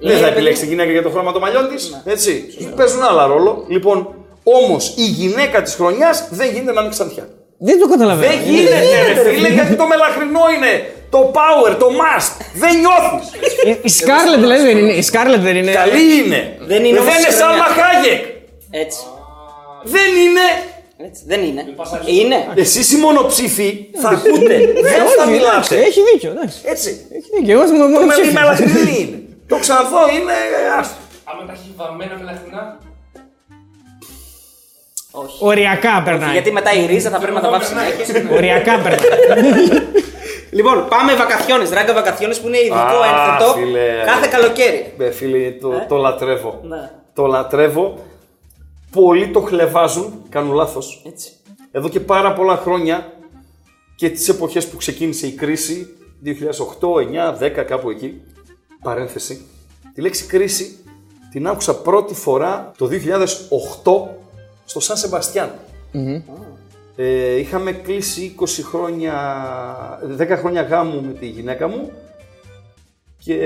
δεν 0.00 0.18
θα 0.18 0.26
Ε, 0.26 0.30
επιλέξει 0.30 0.60
τη 0.62 0.66
γυναίκα 0.68 0.90
για 0.90 1.02
το 1.02 1.10
χρώμα 1.10 1.32
των 1.32 1.40
μαλλιών 1.40 1.68
της. 1.68 2.00
Έτσι. 2.04 2.44
Παίζουν 2.76 3.02
άλλα 3.02 3.26
ρόλο. 3.26 3.64
Λοιπόν, 3.68 4.14
όμως 4.42 4.94
η 4.96 5.04
γυναίκα 5.04 5.62
της 5.62 5.74
χρονιάς 5.74 6.28
δεν 6.30 6.52
γίνεται 6.52 6.72
να 6.72 6.80
είναι 6.80 6.90
ξανθιά. 6.90 7.28
Δεν 7.58 7.80
το 7.80 7.88
καταλαβαίνω. 7.88 8.32
Δεν 8.32 8.42
γίνεται, 8.54 9.22
ρε 9.22 9.30
φίλε, 9.30 9.48
γιατί 9.48 9.74
το 9.76 9.86
μελαχρινό 9.86 10.40
είναι 10.56 10.92
το 11.10 11.32
power, 11.34 11.76
το 11.78 11.86
must. 12.00 12.44
Δεν 12.54 12.72
νιώθεις. 12.78 13.30
Η- 13.64 13.80
Η 13.82 13.88
Σκάρλετ 13.88 14.38
δηλαδή 14.40 14.62
δεν 14.64 14.78
είναι. 14.78 14.92
Η 14.92 15.02
Σκάρλετ 15.02 15.40
δεν 15.40 15.56
είναι. 15.56 15.72
Καλή 15.72 16.16
είναι. 16.24 16.56
Δεν 16.60 16.84
είναι 16.84 16.98
όμως 16.98 17.10
Δεν 17.12 17.18
είναι 17.18 17.28
της 17.28 17.36
σαν 17.36 17.48
χρονιάς. 17.48 17.62
Χάγεκ. 18.74 18.82
Έτσι. 18.86 19.00
Δεν 19.82 20.08
είναι 20.24 20.46
Έτσι, 21.06 21.22
δεν 21.26 21.42
είναι. 21.42 21.64
Είναι. 22.06 22.48
Εσείς 22.54 22.92
οι 22.92 22.96
μονοψήφοι 22.96 23.86
θα 24.02 24.08
ακούτε. 24.08 24.56
Δεν 24.82 24.92
θα 24.92 25.04
Όχι, 25.04 25.12
εντάξει, 25.14 25.30
μιλάτε. 25.30 25.76
Έχει 25.76 26.00
δίκιο, 26.12 26.30
εντάξει. 26.30 26.58
Έτσι. 26.64 26.88
Έχει 27.16 27.28
δίκιο. 27.38 27.52
Εγώ 27.60 27.68
είμαι 27.68 27.78
Το 27.78 27.84
μόνο 27.88 28.06
με 28.06 28.12
ψήφι. 28.12 28.32
μελαχρινή 28.32 28.96
είναι. 29.02 29.18
Το 29.48 29.56
ξανθό 29.58 30.02
είναι. 30.16 30.32
άστο. 30.78 30.96
Άμα 31.24 31.42
τα 31.46 31.52
έχει 31.52 31.68
βαμμένα 31.76 32.14
με 32.18 32.24
λαχνά. 32.24 32.78
Όχι. 35.10 35.36
Οριακά 35.40 36.02
περνάει. 36.04 36.32
Γιατί 36.32 36.52
μετά 36.52 36.72
η 36.72 36.86
ρίζα 36.86 37.10
θα 37.10 37.18
πρέπει 37.18 37.34
να 37.34 37.40
τα 37.40 37.50
βάφει 37.50 37.66
συνέχεια. 37.66 38.30
Οριακά 38.36 38.74
περνάει. 38.78 39.08
λοιπόν, 40.58 40.86
πάμε 40.88 41.14
βακαθιόνες. 41.14 41.70
Ράγκα 41.70 41.92
βακαθιόνες 41.94 42.40
που 42.40 42.46
είναι 42.48 42.58
ειδικό 42.58 42.76
Α, 42.76 43.06
ένθετο 43.10 43.52
φίλε. 43.52 44.02
κάθε 44.06 44.26
καλοκαίρι. 44.30 44.92
Ε, 44.98 45.10
φίλε, 45.10 45.50
το, 45.50 45.84
το 45.88 45.96
λατρεύω. 45.96 46.60
Ναι. 46.62 46.90
Το 47.14 47.26
λατρεύω. 47.26 47.98
Πολλοί 48.94 49.30
το 49.30 49.40
χλεβάζουν, 49.40 50.22
κάνουν 50.28 50.54
λάθος. 50.54 51.02
Έτσι. 51.06 51.32
Εδώ 51.70 51.88
και 51.88 52.00
πάρα 52.00 52.32
πολλά 52.32 52.56
χρόνια 52.56 53.12
και 53.96 54.10
τις 54.10 54.28
εποχές 54.28 54.68
που 54.68 54.76
ξεκίνησε 54.76 55.26
η 55.26 55.32
κρίση, 55.32 55.96
2008, 56.24 57.00
9, 57.00 57.38
10, 57.38 57.64
κάπου 57.66 57.90
εκεί, 57.90 58.22
παρένθεση, 58.82 59.46
τη 59.94 60.00
λέξη 60.00 60.26
κρίση 60.26 60.78
την 61.30 61.46
άκουσα 61.46 61.76
πρώτη 61.76 62.14
φορά 62.14 62.72
το 62.78 62.86
2008 62.86 62.92
στο 64.64 64.80
Σαν 64.80 64.96
Σεμπαστιάν. 64.96 65.50
Ε, 66.96 67.34
είχαμε 67.38 67.72
κλείσει 67.72 68.34
20 68.40 68.44
χρόνια, 68.62 69.14
10 70.18 70.28
χρόνια 70.28 70.62
γάμου 70.62 71.02
με 71.02 71.12
τη 71.12 71.26
γυναίκα 71.26 71.68
μου 71.68 71.90
και 73.18 73.36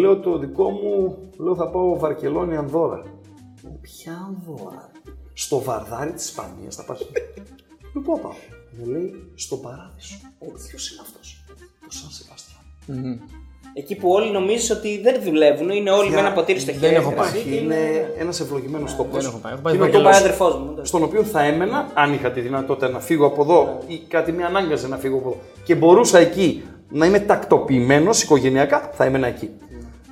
λέω 0.00 0.16
το 0.16 0.38
δικό 0.38 0.70
μου, 0.70 1.18
λέω 1.38 1.54
θα 1.54 1.68
πάω 1.68 1.98
Βαρκελόνη 1.98 2.56
Ανδόρα. 2.56 3.02
Ποια 3.80 4.12
Ανδόρα, 4.26 4.90
στο 5.34 5.62
Βαρδάρι 5.62 6.12
της 6.12 6.24
Ισπανίας 6.24 6.74
θα 6.76 6.84
πας. 6.84 6.98
Λέω 7.94 8.02
πού 8.04 8.20
πάω. 8.20 8.32
Μου 8.78 8.86
λέει 8.86 9.14
στον 9.34 9.60
παράδεισο. 9.60 10.14
Ποιος 10.68 10.90
είναι 10.90 11.00
αυτός; 11.02 11.44
Το 11.80 11.86
Σαν 11.88 12.10
Σεμπαστιάν. 12.10 13.20
Εκεί 13.74 13.94
που 13.96 14.10
όλοι 14.10 14.30
νομίζουν 14.30 14.76
ότι 14.76 15.00
δεν 15.00 15.22
δουλεύουν, 15.22 15.70
είναι 15.70 15.90
όλοι 15.90 16.10
με 16.10 16.18
ένα 16.18 16.32
ποτήρι 16.32 16.58
στο 16.58 16.72
χέρι. 16.72 16.94
έχω 16.94 17.12
πάει. 17.12 17.28
εσύ, 17.28 17.42
και 17.48 17.54
Είναι 17.54 17.76
ένας 18.18 18.40
ευλογημένος 18.40 18.96
τόπος. 18.96 19.22
Δεν 19.22 19.30
έχω 19.30 19.38
πάει. 19.38 19.52
Έχω 19.52 19.62
πάει 19.62 19.74
Είναι 19.74 19.82
ο 19.84 19.86
στο 19.86 19.96
Το 19.96 20.02
τόπος 20.02 20.16
πάει 20.16 20.24
αδερφό 20.24 20.48
μου. 20.58 20.84
στον 20.84 21.02
οποίο 21.02 21.22
θα 21.24 21.42
έμενα, 21.42 21.90
αν 21.94 22.12
είχα 22.12 22.30
τη 22.30 22.40
δυνατότητα 22.40 22.88
να 22.88 23.00
φύγω 23.00 23.26
από 23.26 23.42
εδώ 23.42 23.78
ή 23.86 23.98
κάτι 24.08 24.32
με 24.32 24.44
ανάγκαζε 24.44 24.88
να 24.88 24.96
φύγω 24.96 25.16
από 25.18 25.28
εδώ 25.28 25.38
και 25.64 25.74
μπορούσα 25.74 26.18
εκεί 26.18 26.62
να 26.88 27.06
είμαι 27.06 27.20
τακτοποιημένος 27.20 28.22
οικογενειακά, 28.22 28.90
θα 28.94 29.04
έμενα 29.04 29.26
εκεί. 29.26 29.50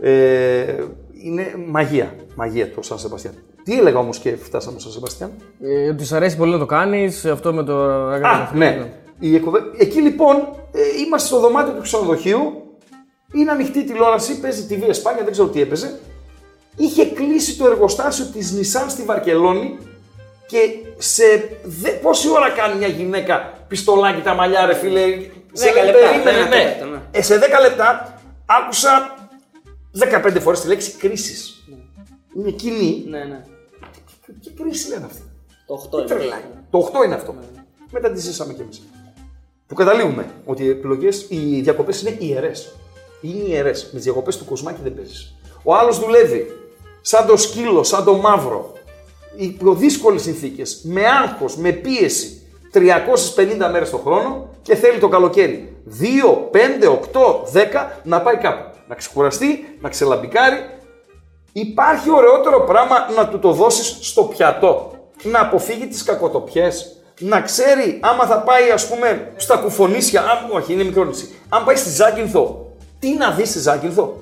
Ε, 0.01 0.85
είναι 1.25 1.55
μαγεία, 1.69 2.15
μαγεία 2.35 2.73
το 2.75 2.83
Σαν 2.83 2.99
Σεμπαστιάν. 2.99 3.35
Τι 3.69 3.79
έλεγα 3.79 3.99
όμως 3.99 4.19
και 4.19 4.37
φτάσαμε 4.37 4.79
στο 4.79 4.91
Σαν 4.91 4.93
Σεμπαστιάν; 4.93 5.31
Ε, 5.61 5.89
Ότι 5.89 6.05
σ' 6.05 6.13
αρέσει 6.13 6.37
πολύ 6.37 6.53
να 6.53 6.59
το 6.59 6.67
κάνεις, 6.67 7.25
αυτό 7.25 7.53
με 7.53 7.65
το. 7.65 7.77
Α, 7.83 8.51
ναι. 8.55 8.93
Η 9.19 9.35
εκοβε- 9.35 9.81
Εκεί 9.81 10.01
λοιπόν 10.01 10.37
ε, 10.73 10.81
είμαστε 11.07 11.27
στο 11.29 11.41
δωμάτιο 11.41 11.73
του 11.73 11.83
ξενοδοχείου. 11.83 12.63
Είναι 13.35 13.51
ανοιχτή 13.51 13.79
η 13.79 13.85
τηλεόραση, 13.85 14.41
παίζει 14.41 14.67
TV 14.71 14.89
Εσπάνια, 14.89 15.23
δεν 15.23 15.33
ξέρω 15.33 15.49
τι 15.49 15.61
έπαιζε. 15.61 15.99
Είχε 16.77 17.05
κλείσει 17.07 17.57
το 17.59 17.67
εργοστάσιο 17.67 18.25
της 18.25 18.55
Nissan 18.59 18.85
στη 18.89 19.03
Βαρκελόνη 19.03 19.79
και 20.47 20.59
σε 20.99 21.23
δε... 21.65 21.91
πόση 21.91 22.29
ώρα 22.31 22.51
κάνει 22.51 22.79
μια 22.79 22.89
γυναίκα 22.89 23.53
πιστολάκι 23.69 24.21
τα 24.21 24.35
μαλλιά 24.35 24.67
ρε 24.67 24.75
φίλε; 24.75 25.01
Σε 25.53 25.65
Δέκα 25.73 25.85
λεπτά, 25.85 25.99
περίμενε, 26.09 26.39
ένα 26.39 26.49
ναι. 26.49 26.57
τέταρτο, 26.57 26.87
ναι. 26.95 27.01
Ε, 27.11 27.23
σε 27.23 27.39
10 27.39 27.41
λεπτά 27.63 28.15
άκουσα 28.47 29.15
15 30.27 30.37
φορές 30.41 30.61
τη 30.61 30.69
λέξη 30.69 30.91
κρίσεις. 30.93 31.65
Είναι 32.37 32.51
κοινή. 32.51 33.05
Ναι, 33.09 33.19
ναι. 33.19 33.43
Τι 34.43 34.51
κρίση 34.51 34.89
λένε 34.89 35.05
αυτή. 35.05 35.23
Το 35.67 35.89
8 35.93 35.99
είναι. 35.99 36.07
Τρελάκι. 36.07 36.47
Το 36.71 36.91
8 36.93 37.05
είναι 37.05 37.15
αυτό. 37.15 37.35
Μετά 37.91 38.11
τη 38.11 38.21
ζήσαμε 38.21 38.53
κι 38.53 38.61
εμείς. 38.61 38.83
Που 39.67 39.75
καταλήγουμε 39.75 40.31
ότι 40.45 40.65
οι 40.65 40.69
επιλογές, 40.69 41.27
οι 41.29 41.61
διακοπές 41.61 42.03
είναι 42.03 42.17
ιερές. 42.19 42.75
Είναι 43.21 43.43
ιερές. 43.43 43.85
Με 43.85 43.91
τις 43.91 44.03
διακοπές 44.03 44.37
του 44.37 44.45
κοσμάκι 44.45 44.81
δεν 44.83 44.95
παίζεις. 44.95 45.35
Ο 45.63 45.75
άλλος 45.75 45.99
δουλεύει 45.99 46.47
σαν 47.01 47.27
το 47.27 47.37
σκύλο, 47.37 47.83
σαν 47.83 48.05
το 48.05 48.15
μαύρο. 48.15 48.73
Οι 49.37 49.49
πιο 49.49 49.75
δύσκολες 49.75 50.23
συνθήκες, 50.23 50.81
με 50.85 51.07
άγχος, 51.07 51.57
με 51.57 51.73
πίεση. 51.73 52.43
350 52.73 53.69
μέρες 53.71 53.91
το 53.91 53.97
χρόνο 53.97 54.49
και 54.63 54.75
θέλει 54.75 54.99
το 54.99 55.09
καλοκαίρι 55.09 55.77
2, 55.85 56.49
5, 56.51 56.89
8, 56.89 57.45
10 57.53 58.01
να 58.05 58.23
πάει 58.23 58.37
κάπου. 58.37 58.79
Να 58.89 58.95
ξεκουραστεί, 58.95 59.77
να 59.81 59.89
ξελαμπικάρει 59.89 60.57
Υπάρχει 61.53 62.11
ωραιότερο 62.11 62.61
πράγμα 62.61 62.97
να 63.17 63.29
του 63.29 63.39
το 63.39 63.53
δώσεις 63.53 63.97
στο 64.01 64.23
πιατό. 64.23 64.93
Να 65.23 65.41
αποφύγει 65.41 65.87
τις 65.87 66.03
κακοτοπιές. 66.03 66.93
Να 67.21 67.41
ξέρει 67.41 68.01
άμα 68.03 68.25
θα 68.27 68.39
πάει 68.39 68.71
ας 68.71 68.89
πούμε 68.89 69.33
στα 69.37 69.57
κουφονίσια, 69.57 70.21
αν, 70.21 70.51
όχι 70.51 70.73
είναι 70.73 70.85
μικρό 70.85 71.05
νησί, 71.05 71.35
αν 71.49 71.65
πάει 71.65 71.77
στη 71.77 71.91
Ζάκυνθο, 71.91 72.67
τι 72.99 73.15
να 73.17 73.31
δεις 73.31 73.49
στη 73.51 73.59
Ζάκυνθο; 73.59 74.17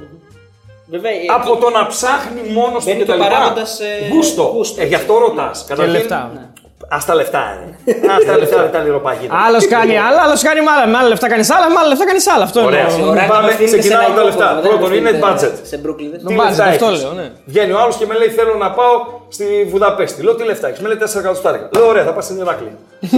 Βέβαια, 0.89 1.11
ε, 1.11 1.15
Από 1.35 1.57
το 1.57 1.71
να 1.71 1.87
ψάχνει 1.87 2.41
μόνος 2.53 2.85
του 2.85 2.91
Μπαίνει 2.91 3.03
κτλ. 3.03 3.13
το 3.13 3.19
παράγοντας, 3.19 3.81
ε, 3.81 4.09
Γούστο. 4.13 4.43
γούστο. 4.43 4.83
Ε, 4.83 4.87
γι' 4.87 4.95
αυτό 4.95 5.19
ρωτάς. 5.19 5.65
Και 5.69 5.75
λεφτά. 5.87 6.51
Α 6.89 6.99
τα 7.07 7.15
λεφτά, 7.15 7.43
ε. 7.85 7.91
Α 8.13 8.17
τα 8.27 8.39
λεφτά, 8.39 8.63
δεν 8.63 8.71
τα 8.71 8.79
λιροπαγίδα. 8.79 9.35
Άλλος 9.47 9.67
κάνει 9.69 9.99
άλλα, 9.99 10.21
άλλος 10.23 10.43
κάνει 10.43 10.61
με 10.61 10.71
άλλα. 10.75 10.87
Με 10.87 10.97
άλλα 10.99 11.09
λεφτά 11.09 11.29
κάνεις 11.29 11.51
άλλα, 11.51 11.69
με 11.69 11.79
άλλα 11.79 11.89
λεφτά 11.89 12.07
κάνεις 12.07 12.27
άλλα. 12.27 12.45
Αυτό 12.45 12.65
Ωραία. 12.65 12.87
είναι. 12.93 13.09
Ωραία, 13.09 13.27
Πάμε, 13.27 13.41
να 13.41 13.47
απευθύνεται 13.47 13.75
σε 13.75 13.79
ξεκινάμε 13.79 14.07
λαϊκό 14.07 14.19
τα 14.21 14.25
λεφτά. 14.25 14.47
κόσμο, 14.47 14.61
δεν 14.63 14.71
Πρώτον, 14.71 14.97
είναι 14.97 15.09
απευθύνεται 15.09 15.47
budget. 15.47 15.67
Σε 15.71 15.77
Brooklyn. 15.85 16.11
Τι 16.29 16.35
budget, 16.39 16.47
λεφτά 16.49 16.65
αυτό 16.65 16.87
έχεις; 16.87 17.03
λέω, 17.03 17.13
ναι. 17.21 17.27
Βγαίνει 17.53 17.73
ο 17.77 17.79
άλλος 17.83 17.97
και 17.97 18.07
με 18.11 18.15
λέει: 18.21 18.29
Θέλω 18.39 18.55
να 18.65 18.69
πάω 18.79 18.95
στη 19.37 19.47
Βουδαπέστη. 19.71 20.23
Λέω: 20.23 20.35
Τι 20.39 20.45
λεφτά 20.51 20.67
έχεις; 20.69 20.81
Με 20.83 20.89
λέει 20.89 20.99
4 21.01 21.19
εκατοστάρικα. 21.21 21.69
Λέω: 21.75 21.87
Ωραία, 21.93 22.05
θα 22.09 22.13
πας 22.17 22.25
στην 22.25 22.37
Ηράκλεια. 22.43 22.75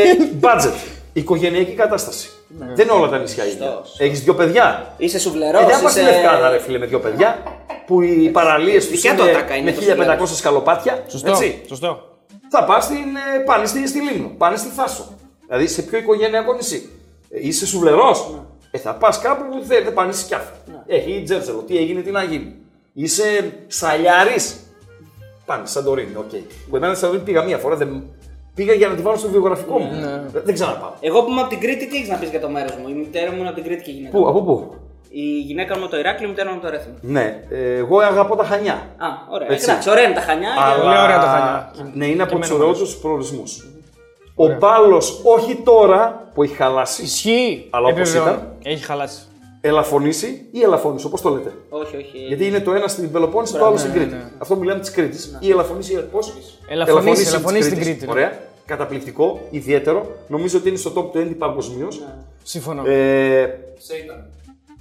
ε, 0.00 0.02
budget. 0.44 0.76
Οικογενειακή 1.12 1.74
κατάσταση. 1.82 2.26
Δεν 2.74 2.90
όλα 2.90 3.08
τα 3.08 3.18
νησιά 3.18 3.44
είναι. 3.44 3.52
Σωστός. 3.52 3.94
Έχεις 3.98 4.20
δύο 4.20 4.34
παιδιά. 4.34 4.94
Είσαι 4.96 5.16
Ε, 5.16 5.20
σουβλερό. 5.20 5.58
δεν 5.66 5.82
πας 5.82 5.92
στη 5.92 6.02
Λευκάδα, 6.02 6.50
ρε 6.50 6.58
φίλε, 6.58 6.78
με 6.78 6.86
δύο 6.86 7.00
παιδιά. 7.00 7.42
Που 7.86 8.00
οι 8.02 8.28
παραλίες 8.32 8.84
τους 8.88 8.94
Δικιά 8.94 9.14
του 9.16 9.22
ατάκα 9.22 9.54
είναι 9.56 9.74
με 9.96 10.04
το 10.04 10.12
1500 10.22 10.26
σκαλοπάτια. 10.36 11.02
Σωστό. 11.08 11.30
Έτσι. 11.30 11.60
Σωστό. 11.68 12.16
Θα 12.50 12.64
πας 12.64 12.84
στην, 12.84 12.96
ε, 12.96 13.38
πάνε 13.44 13.66
στη, 13.66 13.88
στη 13.88 14.00
Λίμνο, 14.00 14.30
πάνε 14.38 14.56
στη 14.56 14.68
Θάσο. 14.68 15.14
Δηλαδή 15.46 15.66
σε 15.68 15.82
πιο 15.82 15.98
οικογενειακό 15.98 16.52
νησί. 16.54 16.90
Ε, 17.30 17.46
είσαι 17.46 17.66
σουβλερός. 17.66 18.34
Ε, 18.70 18.78
θα 18.78 18.94
πας 18.94 19.18
κάπου 19.20 19.42
που 19.50 19.64
δεν, 19.66 19.84
δεν 19.84 19.92
πάνε 19.92 20.12
σκάφη. 20.12 20.52
Έχει 20.86 21.22
τζέρτζελο, 21.24 21.58
τι 21.58 21.76
έγινε, 21.76 22.00
τι 22.00 22.10
να 22.10 22.22
γίνει. 22.22 22.54
Είσαι 22.92 23.52
σαλιάρης. 23.66 24.56
Πάνε, 25.46 25.66
Σαντορίνη, 25.66 26.14
οκ. 26.16 26.30
Που 26.70 26.76
εμένα 26.76 26.94
Σαντορίνη 26.94 27.24
πήγα 27.24 27.42
μία 27.42 27.58
φορά, 27.58 27.76
δεν... 27.76 28.02
πήγα 28.54 28.72
για 28.72 28.88
να 28.88 28.94
τη 28.94 29.02
βάλω 29.02 29.16
στο 29.16 29.28
βιογραφικό 29.28 29.78
μου. 29.78 29.90
Δεν, 30.32 30.42
δεν 30.44 30.54
ξαναπάω. 30.54 30.90
Εγώ 31.00 31.22
που 31.22 31.30
είμαι 31.30 31.40
από 31.40 31.50
την 31.50 31.60
Κρήτη, 31.60 31.86
τι 31.88 31.96
έχεις 31.96 32.08
να 32.08 32.16
πεις 32.16 32.30
για 32.30 32.40
το 32.40 32.48
μέρος 32.48 32.74
μου; 32.76 32.88
Η 32.88 32.92
μητέρα 32.92 33.30
μου 33.30 33.36
είναι 33.38 33.46
από 33.48 33.54
την 33.56 33.64
Κρήτη 33.64 33.82
και 33.82 33.90
η 33.90 33.94
γυναίκα. 33.94 34.12
Πού, 34.16 34.18
μου. 34.22 34.28
από 34.28 34.42
πού; 34.42 34.74
Η 35.10 35.38
γυναίκα 35.38 35.76
μου 35.76 35.82
από 35.82 35.90
το 35.90 35.98
Ηράκλειο, 35.98 36.26
η 36.28 36.30
μητέρα 36.30 36.48
μου 36.50 36.54
από 36.56 36.64
το 36.64 36.70
Ρέθυμνο. 36.70 36.94
Ναι, 37.00 37.42
ε, 37.50 37.74
εγώ 37.76 37.98
αγαπώ 37.98 38.36
τα 38.36 38.44
Χανιά. 38.44 38.72
Α, 38.74 39.06
ωραία. 39.30 39.48
Έτσι. 39.52 39.70
Εντάξει, 39.70 39.90
ωραία 39.90 40.04
είναι 40.04 40.14
τα 40.14 40.20
Χανιά. 40.20 40.50
Αλλά... 40.58 40.82
Πολύ 40.82 40.98
ωραία 40.98 41.20
τα 41.20 41.26
Χανιά. 41.26 41.70
Ναι, 41.94 42.06
είναι 42.06 42.22
από 42.22 42.32
Και 42.34 42.38
τους 42.40 42.48
εμένα 42.50 42.64
μου 42.64 42.70
ωραιότερου 42.70 42.98
προορισμούς. 43.00 43.66
Ο 44.34 44.46
μπάλο, 44.58 45.02
όχι 45.22 45.54
τώρα 45.64 46.28
που 46.34 46.42
έχει 46.42 46.54
χαλάσει, 46.54 47.02
Ισχύει. 47.02 47.66
Αλλά 47.70 47.86
όπως 47.86 48.00
Επιβεβαιώνω. 48.00 48.30
ήταν. 48.30 48.52
Έχει 48.62 48.84
χαλάσει. 48.84 49.20
Ελαφωνήσει 49.64 50.46
ή 50.50 50.60
ελαφώνησε, 50.62 51.06
όπως 51.06 51.20
το 51.20 51.30
λέτε. 51.30 51.52
Όχι, 51.68 51.96
όχι. 51.96 52.18
Γιατί 52.18 52.46
είναι 52.46 52.60
το 52.60 52.72
ένα 52.72 52.88
στην 52.88 53.10
Πελοπόννησο, 53.12 53.58
το 53.58 53.66
άλλο 53.66 53.76
στην 53.76 53.92
Κρήτη. 53.92 54.14
Αυτό 54.38 54.56
μιλάμε 54.56 54.80
της 54.80 54.90
Κρήτης. 54.90 55.36
Ή 55.40 55.50
ελαφωνήσει, 55.50 56.04
πώς; 56.12 56.34
Ελαφωνήσει, 56.68 57.26
ελαφωνήσει 57.28 57.68
στην 57.68 57.80
Κρήτης, 57.80 58.02
ναι. 58.06 58.10
Ωραία. 58.10 58.38
Καταπληκτικό, 58.66 59.40
ιδιαίτερο. 59.50 60.06
Νομίζω 60.28 60.58
ότι 60.58 60.68
είναι 60.68 60.76
στο 60.78 60.92
top 60.96 61.16
20 61.16 61.34
παγκοσμίως. 61.38 62.00
Συμφωνώ. 62.42 62.82
Ε, 62.86 63.58
Σε 63.78 63.96
ήταν. 63.96 64.30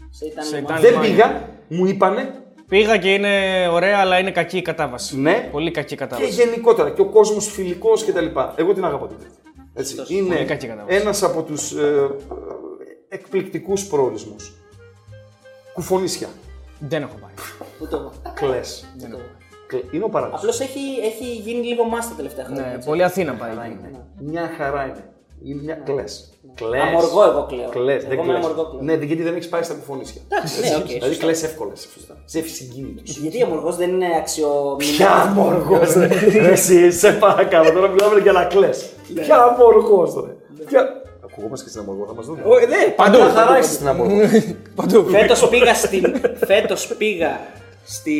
Σε 0.09 0.25
ήταν 0.25 0.43
Σε 0.45 0.55
λίγο- 0.55 0.67
ήταν- 0.67 0.81
δεν 0.81 0.91
Λιμάνια. 0.91 1.09
πήγα, 1.15 1.49
μου 1.67 1.85
είπανε 1.85 2.33
Πήγα 2.67 2.97
και 2.97 3.13
είναι 3.13 3.29
ωραία, 3.71 3.97
αλλά 3.99 4.19
είναι 4.19 4.31
κακή 4.31 4.57
η 4.57 4.61
κατάβαση. 4.61 5.19
ναι. 5.19 5.49
Πολύ 5.51 5.71
κακή 5.71 5.93
η 5.93 5.97
Και 5.97 6.03
κατάβαση. 6.03 6.29
γενικότερα 6.29 6.89
και 6.89 7.01
ο 7.01 7.05
κόσμος 7.05 7.47
φιλικός 7.51 8.05
κτλ. 8.05 8.25
Εγώ 8.55 8.73
την 8.73 8.85
αγαπώ 8.85 9.07
την 9.07 9.17
Κρήτη. 9.17 9.35
Έτσι. 9.73 9.95
Είναι 10.15 10.35
Πολύ 10.35 10.45
κακή 10.45 10.67
κατάσταση. 10.67 10.99
ένας 11.01 11.23
από 11.23 11.41
τους 11.43 11.71
ε, 11.71 12.09
εκπληκτικούς 13.09 13.85
προορισμούς. 13.87 14.53
Κουφονίσια. 15.73 16.27
Δεν 16.79 17.01
έχω 17.01 17.15
πάει. 17.21 17.31
Ούτε 17.81 17.95
εγώ. 17.95 18.11
Κλες. 18.33 18.85
Είναι 19.91 20.03
ο 20.03 20.09
παράδεισος. 20.09 20.39
Απλώς 20.39 20.59
έχει, 20.59 20.79
έχει 21.03 21.25
γίνει 21.35 21.65
λίγο 21.67 21.83
μάστα 21.83 22.09
τα 22.09 22.15
τελευταία 22.15 22.45
χρόνια. 22.45 22.65
Ναι, 22.65 22.73
έτσι. 22.73 22.87
πολύ 22.87 23.03
Αθήνα 23.03 23.33
πάει. 23.33 23.51
εκεί. 23.65 23.97
Μια 24.19 24.51
χαρά 24.57 24.83
είναι. 24.83 25.05
Είναι 25.43 25.61
μια 25.61 25.75
κλες. 25.75 26.29
Κλες. 26.55 26.81
Αμοργό 26.81 27.23
εγώ 27.23 27.45
κλαίω. 27.45 27.69
Κλες, 27.69 28.03
δεν 28.03 28.11
Εγώ 28.11 28.23
με 28.23 28.31
κλαις. 28.33 28.45
αμοργό 28.45 28.69
κλαίω. 28.69 28.81
Ναι, 28.81 28.93
γιατί 29.05 29.23
δεν 29.23 29.33
έχεις 29.33 29.49
πάει 29.49 29.63
στα 29.63 29.73
κουφονίσια. 29.73 30.21
Εντάξει, 30.27 30.61
ναι, 30.61 30.75
οκ. 30.75 30.85
Δηλαδή 30.85 31.05
σωστά. 31.07 31.25
κλες 31.25 31.43
εύκολα. 31.43 31.71
Σε 32.25 32.39
ευσυγκίνητο. 32.39 33.01
Γιατί 33.21 33.41
αμοργός 33.43 33.75
δεν 33.75 33.89
είναι 33.89 34.07
αξιομνημόνιο. 34.17 34.77
Ποια 34.97 35.11
αμοργός, 35.11 35.93
ρε. 35.93 36.07
Εσύ, 36.51 36.91
σε 36.91 37.11
παρακαλώ, 37.11 37.71
τώρα 37.71 37.87
μιλάμε 37.87 38.19
για 38.19 38.31
να 38.31 38.45
κλε. 38.45 38.69
Ποια 39.13 39.35
αμοργός, 39.43 40.13
ρε. 40.25 40.35
Ποια. 41.31 41.37
Ακουγόμαστε 41.37 41.63
και 41.65 41.69
στην 41.71 41.81
αμοργό, 41.81 42.05
θα 42.07 42.13
μας 42.13 42.25
δουν. 42.25 42.37
Ω, 42.45 42.59
ναι, 42.59 42.91
Παντού. 42.95 43.17
Μια 43.17 43.29
χαρά 43.29 43.57
είσαι 43.59 43.73
στην 43.73 43.87
αμοργό. 43.87 44.19
Παντού. 44.75 45.05
Φέτος 45.09 45.49
πήγα, 45.49 45.73
στην... 45.73 46.15
Φέτος 46.45 46.87
πήγα 46.97 47.39
στη 47.85 48.13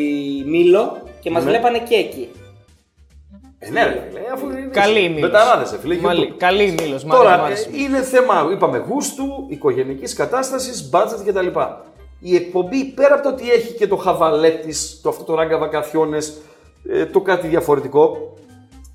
Μήλο 0.48 1.02
και 1.20 1.30
μας 1.32 1.44
Ναι. 1.44 1.50
βλέπανε 1.50 1.80
και 1.80 1.96
εκεί. 1.96 2.30
Ε, 3.60 3.70
ναι, 3.70 3.84
ρε, 3.84 4.04
φίλε, 4.10 4.20
αφού 4.34 4.50
είναι. 4.50 4.70
Καλή 4.72 5.00
η 5.04 5.10
Μήλος. 5.10 5.22
Μπεταράδες, 5.30 5.72
ε, 5.72 5.78
φίλε. 5.82 5.96
Μαλή- 6.00 6.30
YouTube. 6.30 6.38
Καλή 6.38 6.64
η 6.64 6.76
Μήλος, 6.82 7.04
μ' 7.04 7.10
Τώρα, 7.10 7.34
άρεσε, 7.34 7.70
μ' 7.70 7.74
ε, 7.74 7.78
άρεσε. 7.78 7.84
είναι 7.84 8.02
θέμα, 8.02 8.50
είπαμε, 8.52 8.78
γούστου, 8.90 9.46
οικογενικής 9.50 10.14
κατάστασης, 10.14 10.90
budget 10.94 11.22
κτλ. 11.26 11.48
Η 12.20 12.36
εκπομπή, 12.36 12.86
πέρα 12.86 13.14
από 13.14 13.24
το 13.24 13.30
ότι 13.30 13.52
έχει 13.52 13.74
και 13.74 13.88
το 13.88 13.96
χαβαλέ 13.96 14.50
τη, 14.50 14.74
το 15.02 15.10
αυτό 15.10 15.24
το 15.24 15.36
ράγκα 15.36 15.58
βακαθιώνε, 15.58 16.18
το 17.12 17.22
κάτι 17.22 17.48
διαφορετικό, 17.48 18.34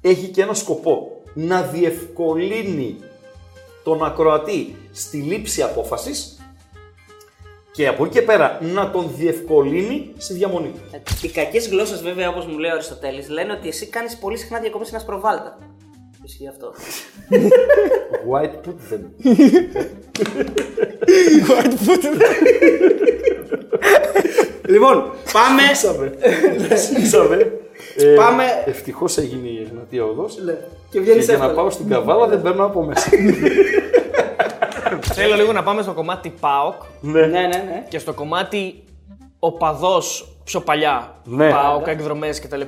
έχει 0.00 0.26
και 0.26 0.42
ένα 0.42 0.54
σκοπό. 0.54 1.10
Να 1.34 1.60
διευκολύνει 1.62 2.96
τον 3.86 4.04
ακροατή 4.04 4.76
στη 4.92 5.16
λήψη 5.16 5.62
απόφασης 5.62 6.40
και 7.72 7.88
από 7.88 8.04
εκεί 8.04 8.12
και 8.12 8.22
πέρα 8.22 8.58
να 8.62 8.90
τον 8.90 9.10
διευκολύνει 9.16 10.12
στη 10.16 10.34
διαμονή 10.34 10.68
του. 10.68 10.80
Οι 11.22 11.28
κακές 11.28 11.68
γλώσσες, 11.68 12.02
βέβαια, 12.02 12.28
όπως 12.28 12.46
μου 12.46 12.58
λέει 12.58 12.70
ο 12.70 12.72
Αριστοτέλης, 12.72 13.28
λένε 13.28 13.52
ότι 13.52 13.68
εσύ 13.68 13.86
κάνεις 13.86 14.16
πολύ 14.16 14.36
συχνά 14.36 14.58
διακοπές 14.58 14.86
σε 14.86 14.94
ένα 14.94 15.02
σπροβάλτα. 15.02 15.58
Ισχύει 16.24 16.48
αυτό. 16.48 16.74
White 18.30 18.54
put 18.66 18.78
them. 18.92 19.02
λοιπόν, 24.72 25.12
πάμε. 25.32 25.62
Σύξαμε. 26.76 27.65
Σύξαμε. 27.96 28.12
Ε, 28.12 28.16
Πάμε. 28.16 28.44
Ευτυχώς 28.66 29.16
έγινε 29.16 29.48
η 29.48 29.66
Εγνατία 29.70 30.04
οδό. 30.04 30.24
Και 30.24 30.52
Και 30.90 31.00
βγαίνει 31.00 31.24
για 31.24 31.36
να 31.36 31.50
πάω 31.50 31.70
στην 31.70 31.88
καβάλα 31.88 32.26
δεν 32.26 32.42
παίρνω 32.42 32.64
από 32.64 32.82
μέσα. 32.82 33.08
Θέλω 35.00 35.34
λίγο 35.34 35.52
να 35.52 35.62
πάμε 35.62 35.82
στο 35.82 35.92
κομμάτι 35.92 36.34
ΠΑΟΚ 36.40 36.74
Ναι, 37.00 37.26
ναι, 37.26 37.40
ναι. 37.40 37.84
και 37.88 37.98
στο 37.98 38.12
κομμάτι 38.12 38.84
οπαδό 39.38 40.02
πιο 40.44 40.60
παλιά. 40.60 41.14
Ναι. 41.24 41.50
ΠΑΟΚ, 41.50 41.86
εκδρομές 41.86 42.40
κτλ. 42.40 42.60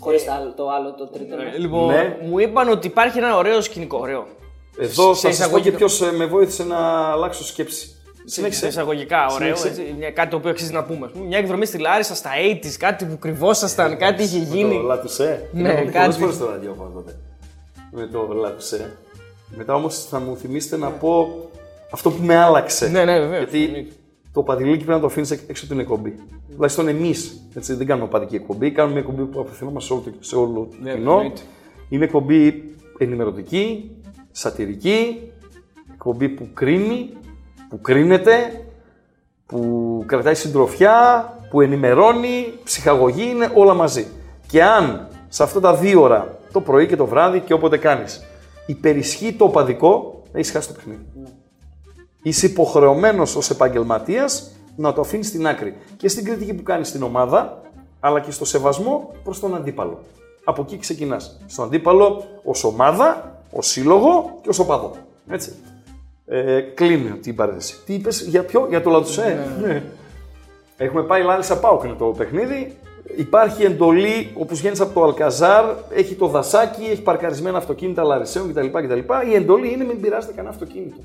Χωρίς 0.00 0.24
το 0.56 0.70
άλλο, 0.70 0.94
το 0.98 1.06
τρίτο. 1.06 1.36
ναι. 1.36 1.56
Λοιπόν, 1.58 1.86
Ναι. 1.86 2.16
μου 2.22 2.38
είπαν 2.38 2.68
ότι 2.68 2.86
υπάρχει 2.86 3.18
ένα 3.18 3.36
ωραίο 3.36 3.60
σκηνικό. 3.60 3.98
Ωραίο. 4.00 4.26
Εδώ 4.78 5.14
Σε 5.14 5.28
θα 5.28 5.34
σας 5.34 5.50
πω 5.50 5.58
και 5.58 5.68
εισαγωγικά. 5.68 5.76
ποιος 5.76 6.00
με 6.16 6.26
βοήθησε 6.26 6.64
να 6.64 6.76
αλλάξω 7.10 7.44
σκέψη. 7.44 7.96
Σε 8.24 8.34
Συνέχισε. 8.34 8.66
εισαγωγικά, 8.66 9.26
ωραίο. 9.26 9.56
Συνέχισε. 9.56 9.80
Έτσι, 9.82 9.94
μια, 9.98 10.10
κάτι 10.10 10.30
το 10.30 10.36
οποίο 10.36 10.50
αξίζει 10.50 10.72
να 10.72 10.84
πούμε. 10.84 11.06
ας 11.06 11.12
πούμε. 11.12 11.26
Μια 11.26 11.38
εκδρομή 11.38 11.66
στη 11.66 11.78
Λάρισα 11.78 12.14
στα 12.14 12.30
80s, 12.62 12.74
κάτι 12.78 13.04
που 13.04 13.18
κρυβόσασταν, 13.18 13.96
κάτι 13.96 14.22
είχε 14.22 14.38
γίνει. 14.38 14.74
Το 14.74 14.80
Λατουσέ. 14.82 15.48
Ναι, 15.52 15.68
Είχαμε 15.68 15.84
κάτι. 15.90 15.98
πολλές 15.98 16.16
φορές 16.16 16.34
στο 16.34 16.46
ραδιόφωνο 16.50 16.90
τότε. 16.94 17.16
Με 17.90 18.06
το 18.06 18.28
Λατουσέ. 18.40 18.96
Μετά 19.56 19.74
όμως 19.74 20.04
θα 20.04 20.20
μου 20.20 20.36
θυμίσετε 20.36 20.76
να 20.76 20.88
πω 20.90 21.28
αυτό 21.90 22.10
που 22.10 22.22
με 22.22 22.36
άλλαξε. 22.36 22.88
Ναι, 22.88 23.04
ναι, 23.04 23.20
βεβαίως. 23.20 23.50
Γιατί 23.50 23.92
το 24.32 24.42
παδιλίκι 24.42 24.76
πρέπει 24.76 24.90
να 24.90 25.00
το 25.00 25.06
αφήνεις 25.06 25.30
έξω 25.30 25.64
από 25.64 25.72
την 25.72 25.78
εκπομπή. 25.78 26.14
Τουλάχιστον 26.54 26.88
εμείς 26.88 27.40
δεν 27.54 27.86
κάνουμε 27.86 28.08
παδική 28.08 28.34
εκπομπή. 28.34 28.70
Κάνουμε 28.70 28.94
μια 29.00 29.04
εκπομπή 29.08 29.30
που 29.30 29.40
απευθυνόμαστε 29.40 29.86
σε 29.88 29.92
όλο 29.94 30.02
το, 30.02 30.12
σε 30.20 30.36
όλο 30.36 30.68
το 30.70 30.76
Ναι, 30.82 30.92
κοινό. 30.94 31.12
εννοείται. 31.12 31.40
Είναι 31.88 32.04
εκπομπή 32.04 32.64
ενημερωτική, 32.98 33.90
σατυρική, 34.30 35.20
εκπομπή 35.92 36.28
που 36.28 36.48
κρίνει, 36.54 37.10
που 37.72 37.80
κρίνεται, 37.80 38.64
που 39.46 40.02
κρατάει 40.06 40.34
συντροφιά, 40.34 41.28
που 41.50 41.60
ενημερώνει, 41.60 42.52
ψυχαγωγή, 42.64 43.28
είναι 43.30 43.50
όλα 43.54 43.74
μαζί. 43.74 44.06
Και 44.46 44.64
αν 44.64 45.08
σε 45.28 45.42
αυτά 45.42 45.60
τα 45.60 45.74
δύο 45.74 46.02
ώρα, 46.02 46.38
το 46.52 46.60
πρωί 46.60 46.86
και 46.86 46.96
το 46.96 47.06
βράδυ 47.06 47.40
και 47.40 47.52
όποτε 47.52 47.76
κάνεις, 47.78 48.22
υπερισχύει 48.66 49.32
το 49.32 49.44
οπαδικό, 49.44 50.22
έχεις 50.32 50.50
χάσει 50.50 50.68
το 50.68 50.74
παιχνίδι. 50.74 51.06
Είσαι 52.22 52.46
υποχρεωμένος 52.46 53.36
ως 53.36 53.50
επαγγελματίας 53.50 54.50
να 54.76 54.92
το 54.92 55.00
αφήνεις 55.00 55.26
στην 55.26 55.46
άκρη. 55.46 55.76
Και 55.96 56.08
στην 56.08 56.24
κριτική 56.24 56.54
που 56.54 56.62
κάνεις 56.62 56.88
στην 56.88 57.02
ομάδα, 57.02 57.62
αλλά 58.00 58.20
και 58.20 58.30
στο 58.30 58.44
σεβασμό 58.44 59.14
προς 59.24 59.40
τον 59.40 59.54
αντίπαλο. 59.54 59.98
Από 60.44 60.62
εκεί 60.62 60.78
ξεκινάς. 60.78 61.40
Στον 61.46 61.64
αντίπαλο 61.64 62.24
ως 62.44 62.64
ομάδα, 62.64 63.38
ως 63.52 63.66
σύλλογο 63.66 64.38
και 64.42 64.48
ως 64.48 64.58
οπαδό. 64.58 64.92
Έτσι. 65.28 65.52
Ε, 66.34 66.60
κλείνει 66.60 67.10
την 67.10 67.34
παρένθεση. 67.34 67.76
Τι 67.86 67.94
είπες, 67.94 68.20
για 68.20 68.44
ποιο, 68.44 68.66
για 68.68 68.82
το 68.82 68.90
Λατουσέ; 68.90 69.46
Ναι. 69.62 69.82
Έχουμε 70.76 71.02
πάει 71.02 71.22
Λάρισα 71.22 71.58
Πάουκ 71.58 71.84
είναι 71.84 71.94
το 71.98 72.04
παιχνίδι. 72.04 72.76
Υπάρχει 73.16 73.64
εντολή, 73.64 74.30
όπως 74.34 74.58
βγαίνει 74.58 74.80
από 74.80 75.00
το 75.00 75.04
Αλκαζάρ, 75.04 75.64
έχει 75.90 76.14
το 76.14 76.26
δασάκι, 76.26 76.84
έχει 76.84 77.02
παρκαρισμένα 77.02 77.58
αυτοκίνητα 77.58 78.02
Λαρισαίων 78.02 78.52
κτλ. 78.52 78.66
κτλ. 78.66 78.98
Η 79.30 79.34
εντολή 79.34 79.72
είναι 79.72 79.84
μην 79.84 80.00
πειράζετε 80.00 80.32
κανένα 80.32 80.54
αυτοκίνητο. 80.54 80.96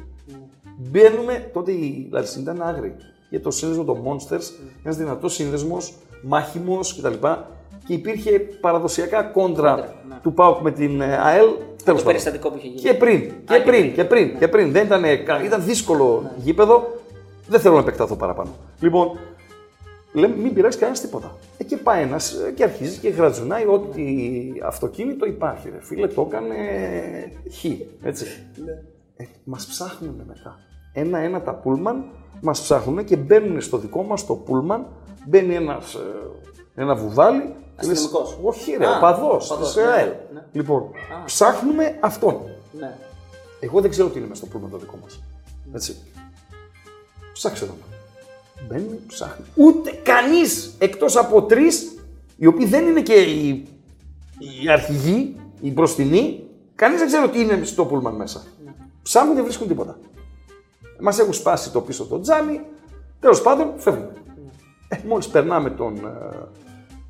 Μπαίνουμε, 0.78 1.49
τότε 1.54 1.72
η 1.72 2.08
Λαρισαίη 2.12 2.41
ήταν 2.44 2.62
άγρη. 2.62 2.95
Για 3.30 3.41
το 3.41 3.52
σύνδεσμο 3.52 3.84
των 3.84 4.04
Monsters, 4.06 4.52
ένας 4.84 4.98
δυνατός 4.98 5.34
σύνδεσμος, 5.34 5.94
μάχημος 6.22 6.98
κτλ. 6.98 7.28
Και 7.88 7.94
υπήρχε 7.94 8.40
παραδοσιακά 8.40 9.24
κόντρα 9.24 9.94
του 10.23 10.34
Πάουκ 10.34 10.61
με 10.61 10.72
την 10.72 11.02
ε, 11.02 11.18
ΑΕΛ. 11.18 11.45
Τέλος 11.45 11.76
πάντων. 11.84 12.03
περιστατικό 12.03 12.49
που 12.49 12.57
είχε 12.57 12.68
γίνει. 12.68 12.80
Και 12.80 12.94
πριν, 12.94 13.19
και 13.19 13.27
και 13.27 13.60
πριν, 13.60 13.64
πριν. 13.64 13.94
και 13.94 14.03
πριν, 14.03 14.38
και 14.38 14.48
πριν. 14.48 14.72
Δεν 14.72 14.85
ήταν, 14.85 15.03
ήταν 15.45 15.64
δύσκολο 15.64 16.31
γήπεδο. 16.38 16.88
Δεν 17.48 17.60
θέλω 17.60 17.73
να 17.73 17.80
επεκταθώ 17.80 18.15
παραπάνω. 18.15 18.49
Λοιπόν, 18.80 19.19
λέμε 20.14 20.35
μην 20.35 20.53
πειράζει 20.53 20.77
κανένας 20.77 21.02
τίποτα. 21.02 21.35
Ε, 21.57 21.64
και 21.64 21.77
πάει 21.77 22.03
ένας 22.03 22.35
και 22.56 22.64
αρχίζει 22.64 22.99
και 22.99 23.10
γρατζουνάει 23.10 23.65
ότι 23.65 24.61
αυτοκίνητο 24.64 25.26
υπάρχει. 25.26 25.69
Ρε. 25.69 25.77
Φίλε, 25.81 26.07
το 26.07 26.30
έκανε 26.31 26.56
χ. 27.53 27.65
Έτσι. 28.03 28.26
Ε, 29.18 29.23
μας 29.44 29.65
ψάχνουν 29.65 30.23
μετά. 30.27 30.60
Ένα-ένα 30.94 31.41
τα 31.41 31.53
πούλμαν 31.53 32.06
μας 32.41 32.61
ψάχνουν 32.61 33.06
και 33.06 33.15
μπαίνουν 33.15 33.61
στο 33.61 33.77
δικό 33.77 34.03
μας 34.03 34.26
το 34.26 34.34
πούλμαν. 34.34 34.85
Μπαίνει 35.26 35.56
ένας, 35.56 35.94
ε, 35.94 36.81
ένα 36.81 36.95
βουβάλι. 36.95 37.53
Και 37.80 37.88
λες, 37.88 37.98
Αστυνομικός. 37.98 38.38
Όχι 38.44 38.76
ρε, 38.78 38.86
Α, 38.88 38.99
παδός, 38.99 39.48
παδός, 39.48 39.74
της 39.74 39.76
ναι, 39.76 39.82
ΕΑΕΛ. 39.91 40.10
ναι. 40.34 40.44
Λοιπόν, 40.52 40.84
ψάχνουμε 41.26 41.98
αυτόν. 41.99 42.41
Ναι. 42.80 42.98
Εγώ 43.60 43.82
δεν 43.82 43.90
ξέρω 43.90 44.08
τι 44.10 44.18
είναι 44.18 44.28
μέσα 44.28 44.41
στο 44.41 44.52
πούλμαν 44.52 44.70
το 44.72 44.78
δικό 44.78 44.98
μας. 45.02 45.20
Έτσι. 45.74 45.95
Ψάξε 47.34 47.66
τον. 47.66 47.76
Μπαίνει, 48.68 48.99
ψάχνει. 49.08 49.45
Ούτε 49.56 49.91
κανείς 50.04 50.76
εκτός 50.80 51.16
από 51.18 51.44
τρεις, 51.44 51.95
οι 52.38 52.45
οποίοι 52.45 52.66
δεν 52.66 52.88
είναι 52.88 53.02
και 53.02 53.14
οι, 53.22 53.68
οι 54.64 54.70
αρχηγοί, 54.70 55.36
οι 55.62 55.72
μπροστινοί, 55.72 56.44
κανείς 56.76 56.99
δεν 56.99 57.08
ξέρει 57.08 57.30
τι 57.30 57.40
είναι 57.40 57.64
στο 57.64 57.86
πούλμαν 57.86 58.16
μέσα. 58.16 58.44
Ψάχνουν 59.02 59.36
δεν 59.36 59.44
βρίσκουν 59.44 59.68
τίποτα. 59.68 59.98
Μας 60.99 61.20
έχουν 61.20 61.34
σπάσει 61.34 61.72
το 61.72 61.82
πίσω 61.82 62.06
το 62.06 62.20
τζάμι, 62.20 62.62
τέλος 63.20 63.41
πάντων 63.41 63.72
φεύγουμε. 63.78 64.12
Ε, 64.88 64.98
μόλις 65.08 65.28
περνάμε 65.28 65.70
τον, 65.70 65.95
ε, 65.95 66.38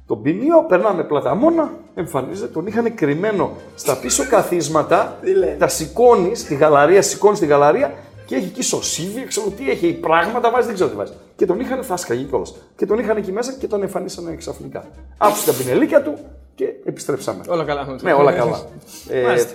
τον 0.08 0.22
ποινίο, 0.22 0.64
περνάμε 0.68 1.04
πλαταμόνα, 1.04 1.72
εμφανίζεται, 1.96 2.48
τον 2.48 2.68
είχαν 2.68 2.96
κρυμμένο 2.96 3.52
στα 3.76 3.98
πίσω 3.98 4.24
καθίσματα, 4.30 5.20
τα 5.58 5.68
σηκώνει 5.68 6.36
στη 6.36 6.56
γαλαρία, 6.56 7.02
σηκώνει 7.02 7.36
στη 7.36 7.46
γαλαρία 7.46 7.94
και 8.26 8.36
έχει 8.36 8.46
εκεί 8.46 8.62
σωσίβια, 8.62 9.26
ξέρω 9.26 9.48
τι 9.50 9.70
έχει, 9.70 9.94
πράγματα 9.94 10.52
βάζει, 10.52 10.66
δεν 10.66 10.74
ξέρω 10.76 10.90
τι 10.90 10.96
βάζει. 10.96 11.14
Και 11.36 11.46
τον 11.46 11.60
είχαν 11.60 11.84
φάσκαγει 11.84 12.24
κιόλας. 12.24 12.56
Και 12.76 12.86
τον 12.86 13.00
είχαν 13.00 13.18
εκεί 13.18 13.32
μέσα 13.32 13.54
και 13.54 13.68
τον 13.68 13.82
εμφανίσανε 13.82 14.36
ξαφνικά. 14.36 14.86
Άφησε 15.18 15.52
τα 15.52 15.58
πινελίκια 15.58 16.02
του 16.02 16.18
και 16.56 16.66
επιστρέψαμε. 16.86 17.44
Όλα 17.48 17.64
καλά. 17.64 17.98
Ναι, 18.02 18.14
όλα 18.14 18.32
καλά. 18.32 18.62
ε, 19.10 19.22
Μάλιστα. 19.24 19.54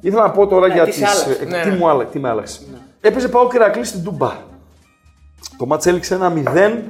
ήθελα 0.00 0.22
να 0.22 0.30
πω 0.30 0.46
τώρα 0.46 0.66
για 0.66 0.84
τι 0.84 0.90
τις... 0.90 0.98
σε 0.98 1.06
άλλαξε. 1.06 1.38
ε, 1.42 1.44
Ναι, 1.44 1.62
τι, 1.62 1.68
ναι. 1.70 1.76
μου 1.76 1.88
άλλα, 1.88 2.04
τι 2.04 2.18
με 2.18 2.28
άλλαξε. 2.28 2.60
Έπαιζε 3.00 3.28
πάω 3.28 3.48
Ηρακλή 3.54 3.84
στην 3.84 4.02
Τούμπα. 4.04 4.32
Το 5.58 5.66
μάτς 5.66 5.86
έληξε 5.86 6.14
ένα 6.14 6.32
0. 6.44 6.82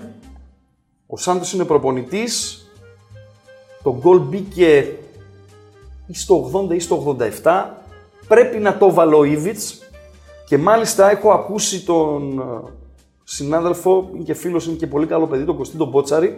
Ο 1.07 1.17
Σάντος 1.17 1.53
είναι 1.53 1.65
προπονητής. 1.65 2.59
Το 3.85 3.97
γκολ 4.01 4.19
μπήκε 4.19 4.97
ή 6.07 6.15
στο 6.15 6.51
80 6.71 6.75
ή 6.75 6.79
στο 6.79 7.17
87. 7.43 7.65
Πρέπει 8.29 8.59
να 8.59 8.77
το 8.77 8.93
βάλω 8.93 9.19
ο 9.19 9.25
Ήβιτς. 9.25 9.79
Και 10.49 10.59
μάλιστα 10.59 11.11
έχω 11.11 11.31
ακούσει 11.31 11.85
τον 11.85 12.39
ε, 12.39 12.71
συνάδελφο, 13.25 14.09
είναι 14.15 14.23
και 14.25 14.35
φίλος, 14.35 14.67
είναι 14.67 14.77
και 14.77 14.87
πολύ 14.87 15.07
καλό 15.07 15.27
παιδί, 15.27 15.45
τον 15.45 15.57
Κωστή 15.57 15.77
τον 15.77 15.89
Μπότσαρη, 15.89 16.37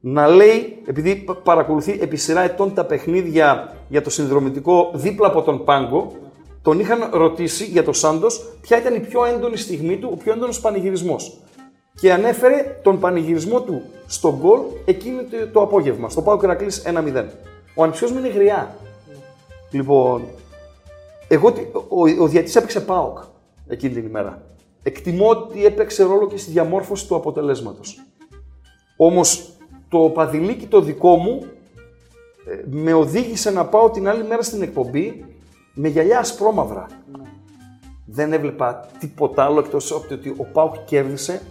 να 0.00 0.26
λέει, 0.28 0.82
επειδή 0.86 1.14
πα- 1.16 1.34
παρακολουθεί 1.34 1.98
επί 2.00 2.16
σειρά 2.16 2.40
ετών 2.40 2.74
τα 2.74 2.84
παιχνίδια 2.84 3.76
για 3.88 4.02
το 4.02 4.10
συνδρομητικό 4.10 4.90
δίπλα 4.94 5.26
από 5.26 5.42
τον 5.42 5.64
Πάγκο, 5.64 6.12
τον 6.62 6.80
είχαν 6.80 7.08
ρωτήσει 7.12 7.64
για 7.64 7.84
τον 7.84 7.94
Σάντος 7.94 8.52
ποια 8.60 8.78
ήταν 8.78 8.94
η 8.94 9.00
πιο 9.00 9.24
έντονη 9.24 9.56
στιγμή 9.56 9.96
του, 9.96 10.08
ο 10.12 10.16
πιο 10.16 10.32
έντονος 10.32 10.60
πανηγυρισμός. 10.60 11.38
Και 12.00 12.12
ανέφερε 12.12 12.80
τον 12.82 13.00
πανηγυρισμό 13.00 13.60
του 13.62 13.82
στο 14.06 14.38
γκολ 14.40 14.60
εκείνο 14.84 15.22
το, 15.22 15.48
το 15.52 15.60
απόγευμα, 15.62 16.08
στο 16.08 16.22
Πάο 16.22 16.38
Κερακλής 16.38 16.82
1-0. 16.86 17.24
Ο 17.74 17.82
ανιψιός 17.82 18.10
μου 18.12 18.18
είναι 18.18 18.28
γριά. 18.28 18.76
Λοιπόν, 19.70 20.24
εγώ, 21.28 21.52
τι- 21.52 21.66
ο, 21.88 22.22
ο 22.22 22.26
διαιτής 22.26 22.56
έπαιξε 22.56 22.80
ΠΑΟΚ 22.80 23.18
εκείνη 23.66 23.94
την 23.94 24.06
ημέρα. 24.06 24.42
Εκτιμώ 24.82 25.28
ότι 25.28 25.64
έπαιξε 25.64 26.02
ρόλο 26.02 26.26
και 26.26 26.36
στη 26.36 26.50
διαμόρφωση 26.50 27.06
του 27.06 27.14
αποτελέσματος. 27.16 28.00
Όμως 28.96 29.52
το 29.88 29.98
παδιλίκι 29.98 30.66
το 30.66 30.80
δικό 30.80 31.16
μου 31.16 31.44
ε, 32.46 32.62
με 32.70 32.92
οδήγησε 32.92 33.50
να 33.50 33.66
πάω 33.66 33.90
την 33.90 34.08
άλλη 34.08 34.24
μέρα 34.24 34.42
στην 34.42 34.62
εκπομπή 34.62 35.24
με 35.74 35.88
γυαλιά 35.88 36.18
ασπρόμαυρα. 36.18 36.86
Δεν 38.06 38.32
έβλεπα 38.32 38.88
τίποτα 38.98 39.44
άλλο 39.44 39.58
εκτός 39.58 39.92
από 39.92 40.08
το 40.08 40.14
ότι 40.14 40.28
ο 40.28 40.44
Πάουκ 40.52 40.74
κέρδισε 40.84 41.42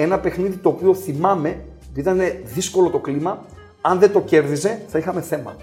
ένα 0.00 0.20
παιχνίδι 0.20 0.56
το 0.56 0.68
οποίο 0.68 0.94
θυμάμαι, 0.94 1.64
επειδή 1.90 2.00
ήταν 2.00 2.20
δύσκολο 2.44 2.90
το 2.90 2.98
κλίμα, 2.98 3.44
αν 3.80 3.98
δεν 3.98 4.12
το 4.12 4.20
κέρδιζε 4.20 4.82
θα 4.86 4.98
είχαμε 4.98 5.20
θέμα. 5.20 5.56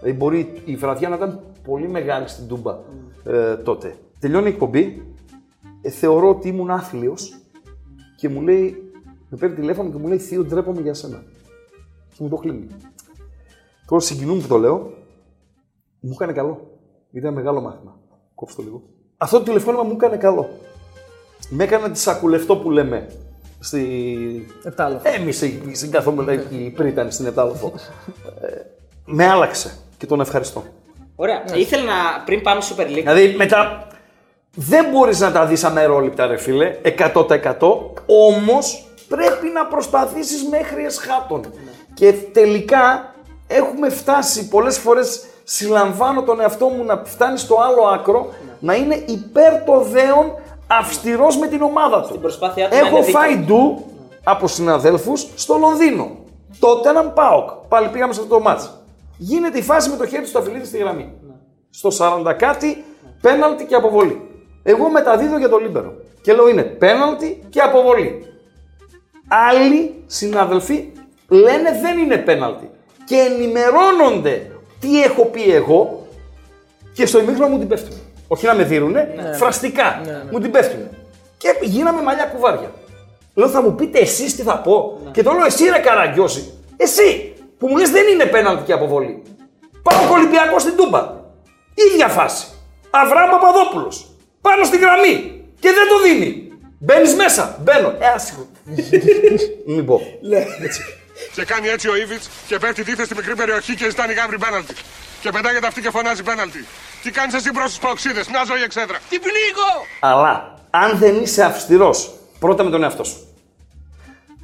Δηλαδή 0.00 0.18
μπορεί 0.18 0.62
η 0.64 0.76
βραδιά 0.76 1.08
να 1.08 1.16
ήταν 1.16 1.40
πολύ 1.62 1.88
μεγάλη 1.88 2.28
στην 2.28 2.46
Τούμπα 2.46 2.78
ε, 3.24 3.56
τότε. 3.56 3.96
Τελειώνει 4.18 4.46
η 4.46 4.48
εκπομπή, 4.48 5.14
ε, 5.82 5.90
θεωρώ 5.90 6.28
ότι 6.28 6.48
ήμουν 6.48 6.70
άθλιος 6.70 7.40
και 8.16 8.28
μου 8.28 8.40
λέει, 8.42 8.92
με 9.28 9.36
παίρνει 9.36 9.54
τηλέφωνο 9.54 9.90
και 9.90 9.98
μου 9.98 10.08
λέει 10.08 10.18
Θείο, 10.18 10.44
ντρέπομαι 10.44 10.80
για 10.80 10.94
σένα. 10.94 11.22
Και 12.08 12.22
μου 12.22 12.28
το 12.28 12.36
κλείνει. 12.36 12.66
Τώρα 13.86 14.02
συγκινούμαι 14.02 14.40
που 14.40 14.48
το 14.48 14.58
λέω, 14.58 14.92
μου 16.00 16.12
έκανε 16.12 16.32
καλό. 16.32 16.78
Ήταν 17.10 17.34
μεγάλο 17.34 17.60
μάθημα. 17.60 17.98
Κόψτε 18.34 18.62
το 18.62 18.66
λίγο. 18.66 18.82
Αυτό 19.16 19.38
το 19.38 19.44
τηλεφώνημα 19.44 19.82
μου 19.82 19.92
έκανε 19.92 20.16
καλό. 20.16 20.48
Με 21.50 21.64
έκανε 21.64 21.86
να 21.86 21.92
τη 21.92 21.98
σακουλευτώ 21.98 22.56
που 22.56 22.70
λέμε. 22.70 23.06
Στη... 23.60 24.46
Επτάλοφο. 24.64 25.02
Εμεί 25.08 25.32
στην 25.72 25.90
καθόμαστε 25.90 26.32
εκεί 26.32 26.72
πριν 26.76 26.88
ήταν 26.88 27.10
στην 27.10 27.26
Επτάλοφο. 27.26 27.72
Ε, 28.40 28.46
με 29.04 29.26
άλλαξε 29.26 29.76
και 29.96 30.06
τον 30.06 30.20
ευχαριστώ. 30.20 30.64
Ωραία. 31.16 31.44
Ήθελα 31.54 31.82
να 31.82 32.22
πριν 32.24 32.42
πάμε 32.42 32.60
Super 32.70 32.82
League. 32.82 32.94
Δηλαδή 32.94 33.34
μετά 33.36 33.86
δεν 34.54 34.86
μπορείς 34.90 35.20
να 35.20 35.32
τα 35.32 35.46
δεις 35.46 35.64
αμερόληπτα 35.64 36.26
ρε 36.26 36.36
φίλε, 36.36 36.76
100% 37.14 37.58
όμως 38.06 38.88
πρέπει 39.08 39.46
να 39.54 39.66
προσπαθήσεις 39.66 40.44
μέχρι 40.50 40.84
εσχάτων. 40.84 41.52
Και 41.94 42.12
τελικά 42.12 43.14
έχουμε 43.46 43.88
φτάσει 43.90 44.48
πολλές 44.48 44.78
φορές, 44.78 45.24
συλλαμβάνω 45.44 46.22
τον 46.22 46.40
εαυτό 46.40 46.66
μου 46.66 46.84
να 46.84 47.02
φτάνει 47.04 47.38
στο 47.38 47.56
άλλο 47.60 47.82
άκρο, 47.82 48.32
να 48.58 48.74
είναι 48.74 49.04
υπέρ 49.06 49.64
το 49.64 49.80
δέον 49.80 50.34
αυστηρός 50.78 51.36
με 51.38 51.46
την 51.46 51.62
ομάδα 51.62 52.02
του. 52.02 52.18
προσπάθειά 52.18 52.68
του 52.68 52.74
να 52.74 52.80
Έχω 52.80 52.96
είναι 52.96 53.04
δίκαιο. 53.06 53.20
φάει 53.20 53.36
ντου 53.36 53.84
από 54.24 54.46
συναδέλφους 54.48 55.26
στο 55.34 55.56
Λονδίνο. 55.58 56.10
Τότε 56.58 56.88
έναν 56.88 57.12
ΠΑΟΚ. 57.12 57.50
Πάλι 57.68 57.88
πήγαμε 57.88 58.12
σε 58.12 58.20
αυτό 58.20 58.34
το 58.34 58.40
μάτς. 58.40 58.74
Γίνεται 59.16 59.58
η 59.58 59.62
φάση 59.62 59.90
με 59.90 59.96
το 59.96 60.06
χέρι 60.06 60.22
του 60.22 60.28
Σταφυλίδη 60.28 60.64
στη 60.66 60.78
γραμμή. 60.78 61.12
Στο 61.70 61.90
40 61.98 62.32
κάτι, 62.36 62.84
πέναλτι 63.20 63.64
και 63.64 63.74
αποβολή. 63.74 64.28
Εγώ 64.62 64.90
μεταδίδω 64.90 65.38
για 65.38 65.48
το 65.48 65.56
Λίμπερο. 65.58 65.92
Και 66.22 66.32
λέω 66.32 66.48
είναι 66.48 66.62
πέναλτι 66.62 67.42
και 67.48 67.60
αποβολή. 67.60 68.24
Άλλοι 69.28 70.02
συνάδελφοι 70.06 70.92
λένε 71.28 71.78
δεν 71.82 71.98
είναι 71.98 72.16
πέναλτι. 72.16 72.70
Και 73.04 73.16
ενημερώνονται 73.16 74.50
τι 74.80 75.02
έχω 75.02 75.24
πει 75.24 75.42
εγώ 75.52 76.06
και 76.92 77.06
στο 77.06 77.18
ημίχρονο 77.20 77.52
μου 77.52 77.58
την 77.58 77.68
πέφτουν. 77.68 77.96
Όχι 78.32 78.46
να 78.46 78.54
με 78.54 78.62
δείρουνε, 78.64 79.08
φραστικά 79.38 80.00
μου 80.30 80.38
την 80.40 80.50
πέφτουν. 80.50 80.88
Και 81.36 81.48
γίναμε 81.60 82.02
μαλλιά 82.02 82.24
κουβάρια. 82.24 82.70
Λέω 83.34 83.48
θα 83.48 83.62
μου 83.62 83.74
πείτε 83.74 83.98
εσείς 83.98 84.36
τι 84.36 84.42
θα 84.42 84.58
πω. 84.58 85.00
Και 85.12 85.22
του 85.22 85.32
λέω 85.32 85.44
εσύ 85.44 85.64
ρε 85.64 85.78
καραγκιόζη. 85.78 86.52
Εσύ 86.76 87.32
που 87.58 87.66
μου 87.68 87.76
λες 87.76 87.90
δεν 87.90 88.06
είναι 88.08 88.24
πέναλτι 88.24 88.62
και 88.62 88.72
αποβολή. 88.72 89.22
Πάω 89.82 90.12
Ολυμπιακό 90.12 90.58
στην 90.58 90.76
Τούμπα. 90.76 91.12
ίδια 91.74 92.08
φάση. 92.08 92.46
Αβραάμ 92.90 93.30
Παπαδόπουλος. 93.30 94.06
Πάνω 94.40 94.64
στη 94.64 94.78
γραμμή. 94.78 95.44
Και 95.60 95.68
δεν 95.68 95.88
το 95.88 96.02
δίνει. 96.02 96.48
Μπαίνεις 96.78 97.14
μέσα. 97.14 97.58
Μπαίνω. 97.62 97.88
Ε, 97.88 98.06
άσυχο. 98.14 98.46
Μην 99.74 99.86
πω. 99.86 100.00
Και 101.34 101.44
κάνει 101.44 101.68
έτσι 101.68 101.88
ο 101.88 101.96
Ήβιτ 101.96 102.22
και 102.46 102.58
πέφτει 102.58 102.82
τίθε 102.84 103.04
στη 103.04 103.14
μικρή 103.14 103.34
περιοχή 103.34 103.74
και 103.74 103.88
ζητάνει 103.88 104.12
γάβρι 104.12 104.38
πέναλτι. 104.38 104.74
Και 105.20 105.30
πετάγεται 105.30 105.66
αυτή 105.66 105.80
και 105.80 105.90
φωνάζει 105.90 106.22
πέναλτι. 106.22 106.66
Τι 107.02 107.10
κάνεις 107.10 107.34
εσύ 107.34 107.50
προ 107.50 107.64
του 107.64 107.78
παοξίδες, 107.80 108.28
μια 108.28 108.44
ζωή 108.46 108.62
εξέδρα. 108.62 108.98
Τι 109.08 109.18
πνίγω! 109.18 109.72
Αλλά 110.00 110.54
αν 110.70 110.98
δεν 110.98 111.22
είσαι 111.22 111.44
αυστηρός 111.44 112.14
πρώτα 112.38 112.64
με 112.64 112.70
τον 112.70 112.82
εαυτό 112.82 113.04
σου, 113.04 113.26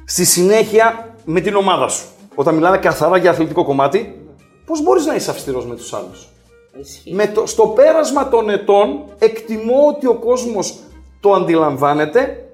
στη 0.05 0.25
συνέχεια 0.25 1.15
με 1.25 1.39
την 1.41 1.55
ομάδα 1.55 1.87
σου, 1.87 2.05
όταν 2.35 2.55
μιλάμε 2.55 2.77
καθαρά 2.77 3.17
για 3.17 3.31
αθλητικό 3.31 3.63
κομμάτι, 3.63 4.29
πώς 4.65 4.81
μπορείς 4.83 5.05
να 5.05 5.15
είσαι 5.15 5.31
αυστηρός 5.31 5.65
με 5.65 5.75
τους 5.75 5.93
άλλους; 5.93 6.27
Ισχύει. 6.79 7.13
Με 7.13 7.27
το, 7.27 7.45
στο 7.45 7.67
πέρασμα 7.67 8.29
των 8.29 8.49
ετών 8.49 9.05
εκτιμώ 9.17 9.87
ότι 9.87 10.07
ο 10.07 10.15
κόσμος 10.15 10.79
το 11.19 11.33
αντιλαμβάνεται 11.33 12.45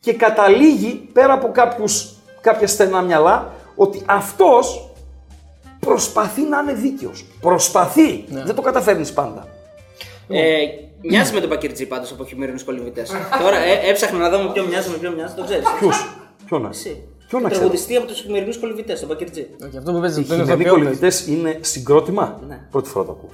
και 0.00 0.12
καταλήγει 0.12 1.08
πέρα 1.12 1.32
από 1.32 1.50
κάποιους, 1.52 2.14
κάποια 2.42 2.66
στενά 2.66 3.00
μυαλά 3.00 3.52
ότι 3.76 4.02
αυτός 4.06 4.90
προσπαθεί 5.80 6.42
να 6.42 6.58
είναι 6.58 6.72
δίκαιος. 6.72 7.24
Προσπαθεί. 7.40 8.24
Δεν 8.28 8.54
το 8.54 8.62
καταφέρνεις 8.62 9.12
πάντα. 9.12 9.48
Ε, 10.28 10.64
μοιάζει 11.02 11.34
με 11.34 11.40
τον 11.40 11.48
Πακυρτζή 11.48 11.86
πάντως 11.86 12.12
από 12.12 12.24
χειμερινούς 12.24 12.64
κολυμβητές. 12.64 13.10
Τώρα 13.42 13.56
ε, 13.56 13.90
έψαχνα 13.90 14.18
να 14.18 14.28
δω 14.28 14.38
με 14.38 14.52
ποιο 14.52 14.66
μοιάζει, 14.66 14.90
με 14.90 14.96
ποιο 14.96 15.10
μοιάζει, 15.10 15.34
το 15.34 15.44
ξέρεις. 15.44 15.66
Ποιος, 15.78 16.16
ποιον 16.46 16.62
να 16.62 16.68
Εσύ. 16.68 17.02
Ποιον 17.32 17.44
να 17.44 17.50
ξέρω. 17.50 17.64
Τραγουδιστή 17.66 17.96
από 17.96 18.06
τους 18.06 18.20
χειμερινού 18.20 18.52
κολυμβητέ, 18.60 18.94
τον 18.94 19.08
Πακυρτζή. 19.08 19.46
Και 19.70 19.78
αυτό 19.78 19.92
που 19.92 20.00
παίζει 20.00 20.18
Οι 20.18 20.22
αυτό 20.22 20.34
είναι 20.34 20.42
χειμερινοί 20.42 20.64
ηθοποιό. 20.64 20.72
κολυμβητές 20.72 21.26
είναι 21.26 21.58
συγκρότημα; 21.60 22.40
Ναι. 22.48 22.58
Πρώτη 22.70 22.88
φορά 22.88 23.04
το 23.04 23.12
ακούω. 23.12 23.30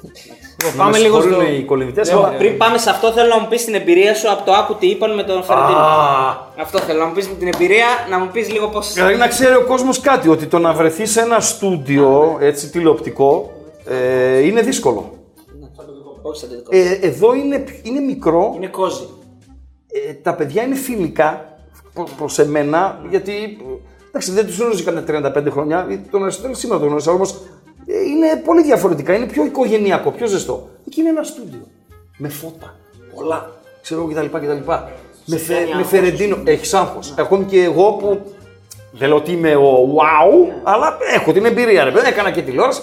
Λοιπόν, 0.64 0.76
Πάμε 0.76 0.98
λίγο 0.98 1.20
στο. 1.20 1.42
οι 1.42 1.62
κολυμβητές. 1.64 2.08
Λοιπόν, 2.08 2.24
αλλά- 2.24 2.36
πριν 2.36 2.56
πάμε 2.56 2.78
σε 2.78 2.90
αυτό, 2.90 3.12
θέλω 3.12 3.28
να 3.28 3.40
μου 3.40 3.48
πεις 3.48 3.64
την 3.64 3.74
εμπειρία 3.74 4.14
σου 4.14 4.30
από 4.30 4.44
το 4.44 4.52
άκου 4.52 4.74
τι 4.74 4.86
είπαν 4.90 5.14
με 5.14 5.22
τον 5.22 5.42
Φερντίνο. 5.44 5.78
Α, 5.78 6.36
Αυτό 6.58 6.78
θέλω 6.78 6.98
να 6.98 7.06
μου 7.06 7.12
πεις 7.14 7.28
με 7.28 7.34
την 7.34 7.48
εμπειρία, 7.54 7.86
να 8.10 8.18
μου 8.18 8.28
πεις 8.32 8.50
λίγο 8.52 8.68
πώ. 8.68 8.80
Δηλαδή 8.80 9.14
να 9.16 9.28
ξέρει 9.28 9.54
ο 9.54 9.64
κόσμος 9.64 10.00
κάτι, 10.00 10.28
ότι 10.28 10.46
το 10.46 10.58
να 10.58 10.72
βρεθείς 10.72 11.10
σε 11.10 11.20
ένα 11.20 11.40
στούντιο 11.40 12.36
έτσι 12.40 12.70
τηλεοπτικό 12.70 13.52
ε, 13.84 14.38
είναι 14.46 14.60
δύσκολο. 14.60 15.12
Όχι 16.22 16.40
σαν 16.40 16.48
το 16.48 16.70
Ε, 16.70 16.98
εδώ 17.02 17.34
είναι, 17.34 17.64
είναι 17.82 18.00
μικρό, 18.00 18.52
Είναι 18.56 18.66
κόζι. 18.66 19.08
ε, 20.08 20.12
τα 20.12 20.34
παιδιά 20.34 20.62
είναι 20.62 20.74
φιλικά 20.74 21.47
προ- 21.98 22.16
προς 22.16 22.38
εμένα, 22.38 23.00
γιατί 23.10 23.32
ε, 23.32 24.08
εντάξει, 24.08 24.32
δεν 24.32 24.46
τους 24.46 24.58
γνώριζα 24.58 24.82
κανένα 24.82 25.32
35 25.46 25.50
χρόνια, 25.50 25.86
ε, 25.90 26.00
τον 26.10 26.22
Αριστοτέλη 26.22 26.54
σήμερα 26.56 26.78
τον 26.78 26.88
γνώρισα, 26.88 27.12
όμως 27.12 27.32
ε, 27.86 28.00
είναι 28.08 28.42
πολύ 28.44 28.62
διαφορετικά, 28.62 29.14
είναι 29.14 29.26
πιο 29.26 29.44
οικογενειακό, 29.44 30.10
πιο 30.10 30.26
ζεστό. 30.26 30.68
Εκεί 30.86 31.00
είναι 31.00 31.08
ένα 31.08 31.22
στούντιο, 31.22 31.66
με 32.16 32.28
φώτα, 32.28 32.74
πολλά, 33.14 33.50
ξέρω 33.82 34.00
εγώ 34.00 34.10
κτλ. 34.10 34.36
κτλ. 34.38 34.70
Με, 35.30 35.36
φε, 35.36 35.54
κάνει 35.54 35.64
με 35.66 35.72
άγχος. 35.72 35.88
φερεντίνο, 35.88 36.36
έχεις 36.44 36.74
άγχος. 36.74 37.14
Ακόμη 37.18 37.44
και 37.44 37.62
εγώ 37.62 37.92
που 37.92 38.20
δεν 38.92 39.08
λέω 39.08 39.16
ότι 39.16 39.32
είμαι 39.32 39.56
ο 39.56 39.94
wow, 39.96 40.52
αλλά 40.62 40.96
έχω 41.14 41.32
την 41.32 41.44
εμπειρία, 41.44 41.84
ρε 41.84 41.90
παιδί, 41.90 42.08
έκανα 42.08 42.30
και 42.30 42.42
τηλεόραση. 42.42 42.82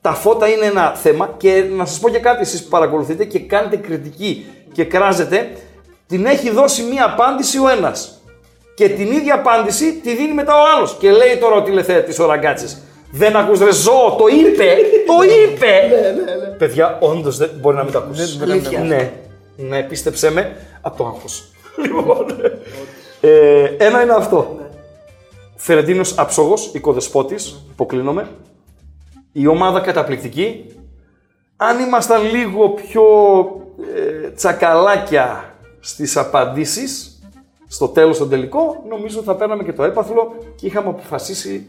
Τα 0.00 0.12
φώτα 0.12 0.48
είναι 0.48 0.64
ένα 0.64 0.94
θέμα 0.94 1.34
και 1.36 1.64
να 1.76 1.84
σας 1.84 1.98
πω 1.98 2.08
και 2.08 2.18
κάτι 2.18 2.40
εσείς 2.40 2.62
που 2.62 2.68
παρακολουθείτε 2.68 3.24
και 3.24 3.38
κάνετε 3.38 3.76
κριτική 3.76 4.46
και 4.72 4.84
κράζετε, 4.84 5.52
την 6.06 6.26
έχει 6.26 6.50
δώσει 6.50 6.82
μία 6.82 7.04
απάντηση 7.04 7.58
ο 7.58 7.68
ένας. 7.68 8.22
Και 8.74 8.88
την 8.88 9.12
ίδια 9.12 9.34
απάντηση 9.34 9.92
τη 9.92 10.14
δίνει 10.16 10.32
μετά 10.32 10.54
ο 10.54 10.62
άλλος. 10.76 10.96
Και 10.98 11.10
λέει 11.10 11.36
τώρα 11.40 11.56
ο 11.56 11.62
τηλεθέατης 11.62 12.18
ο 12.18 12.26
Ραγκάτσης. 12.26 12.82
Δεν 13.10 13.36
ακούς 13.36 13.58
ρε 13.58 13.72
ζώο, 13.72 14.16
το 14.18 14.26
είπε, 14.26 14.76
το 15.06 15.14
είπε. 15.22 15.90
Παιδιά, 16.58 16.98
όντως 17.00 17.36
δεν 17.36 17.50
μπορεί 17.60 17.76
να 17.76 17.82
μην 17.82 17.92
το 17.92 17.98
ακούσεις. 17.98 18.38
Αλήθεια. 18.42 18.80
Ναι, 18.80 19.12
ναι, 19.56 19.82
πίστεψέ 19.82 20.30
με, 20.30 20.56
από 20.80 20.96
το 20.96 21.06
άγχος. 21.06 21.44
λοιπόν, 21.84 22.26
ε, 23.20 23.64
ένα 23.78 24.02
είναι 24.02 24.12
αυτό. 24.12 24.58
Φερεντίνος 25.56 26.18
αψόγος, 26.18 26.70
οικοδεσπότης, 26.72 27.64
υποκλίνομαι. 27.70 28.28
Η 29.32 29.46
ομάδα 29.46 29.80
καταπληκτική. 29.80 30.66
Αν 31.56 31.78
ήμασταν 31.78 32.22
λίγο 32.30 32.68
πιο 32.68 33.02
ε, 33.96 34.30
τσακαλάκια 34.30 35.54
στις 35.80 36.16
απαντήσεις, 36.16 37.13
στο 37.74 37.88
τέλος, 37.88 38.16
στο 38.16 38.26
τελικό, 38.26 38.84
νομίζω 38.88 39.22
θα 39.22 39.34
παίρναμε 39.34 39.62
και 39.62 39.72
το 39.72 39.84
έπαθλο 39.84 40.34
και 40.56 40.66
είχαμε 40.66 40.88
αποφασίσει, 40.88 41.66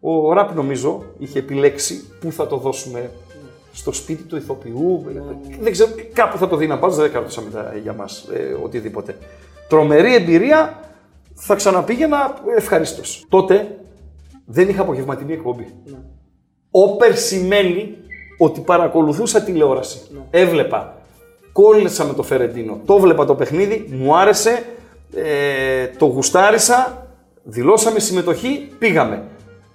ο 0.00 0.32
Ραπ 0.32 0.54
νομίζω 0.54 1.04
είχε 1.18 1.38
επιλέξει 1.38 2.04
πού 2.20 2.32
θα 2.32 2.46
το 2.46 2.56
δώσουμε 2.56 3.10
στο 3.72 3.92
σπίτι 3.92 4.22
του 4.22 4.36
ηθοποιού, 4.36 5.04
δεν 5.60 5.72
ξέρω, 5.72 5.90
κάπου 6.12 6.38
θα 6.38 6.48
το 6.48 6.56
δίναμε 6.56 6.80
πάντως, 6.80 6.96
δεν 6.96 7.10
κρατούσαμε 7.10 7.50
τα- 7.50 7.74
για 7.82 7.92
μας 7.92 8.28
ε, 8.32 8.56
οτιδήποτε. 8.64 9.16
Τρομερή 9.68 10.14
εμπειρία, 10.14 10.80
θα 11.34 11.54
ξαναπήγαινα 11.54 12.34
ευχαριστώ. 12.56 13.02
Τότε 13.28 13.78
δεν 14.46 14.68
είχα 14.68 14.82
απογευματινή 14.82 15.32
εκπομπή. 15.32 15.74
Όπερ 16.70 17.16
σημαίνει 17.16 17.94
ότι 18.38 18.60
παρακολουθούσα 18.60 19.42
τηλεόραση. 19.42 20.00
Έβλεπα. 20.30 20.94
Κόλλησα 21.52 22.04
με 22.04 22.12
το 22.14 22.22
Φερεντίνο. 22.22 22.80
Το 22.84 22.98
βλέπα 22.98 23.24
το 23.24 23.34
παιχνίδι, 23.34 23.88
μου 23.92 24.16
άρεσε, 24.16 24.64
ε, 25.14 25.86
το 25.98 26.04
γουστάρισα, 26.06 27.06
δηλώσαμε 27.42 27.98
συμμετοχή, 27.98 28.68
πήγαμε. 28.78 29.22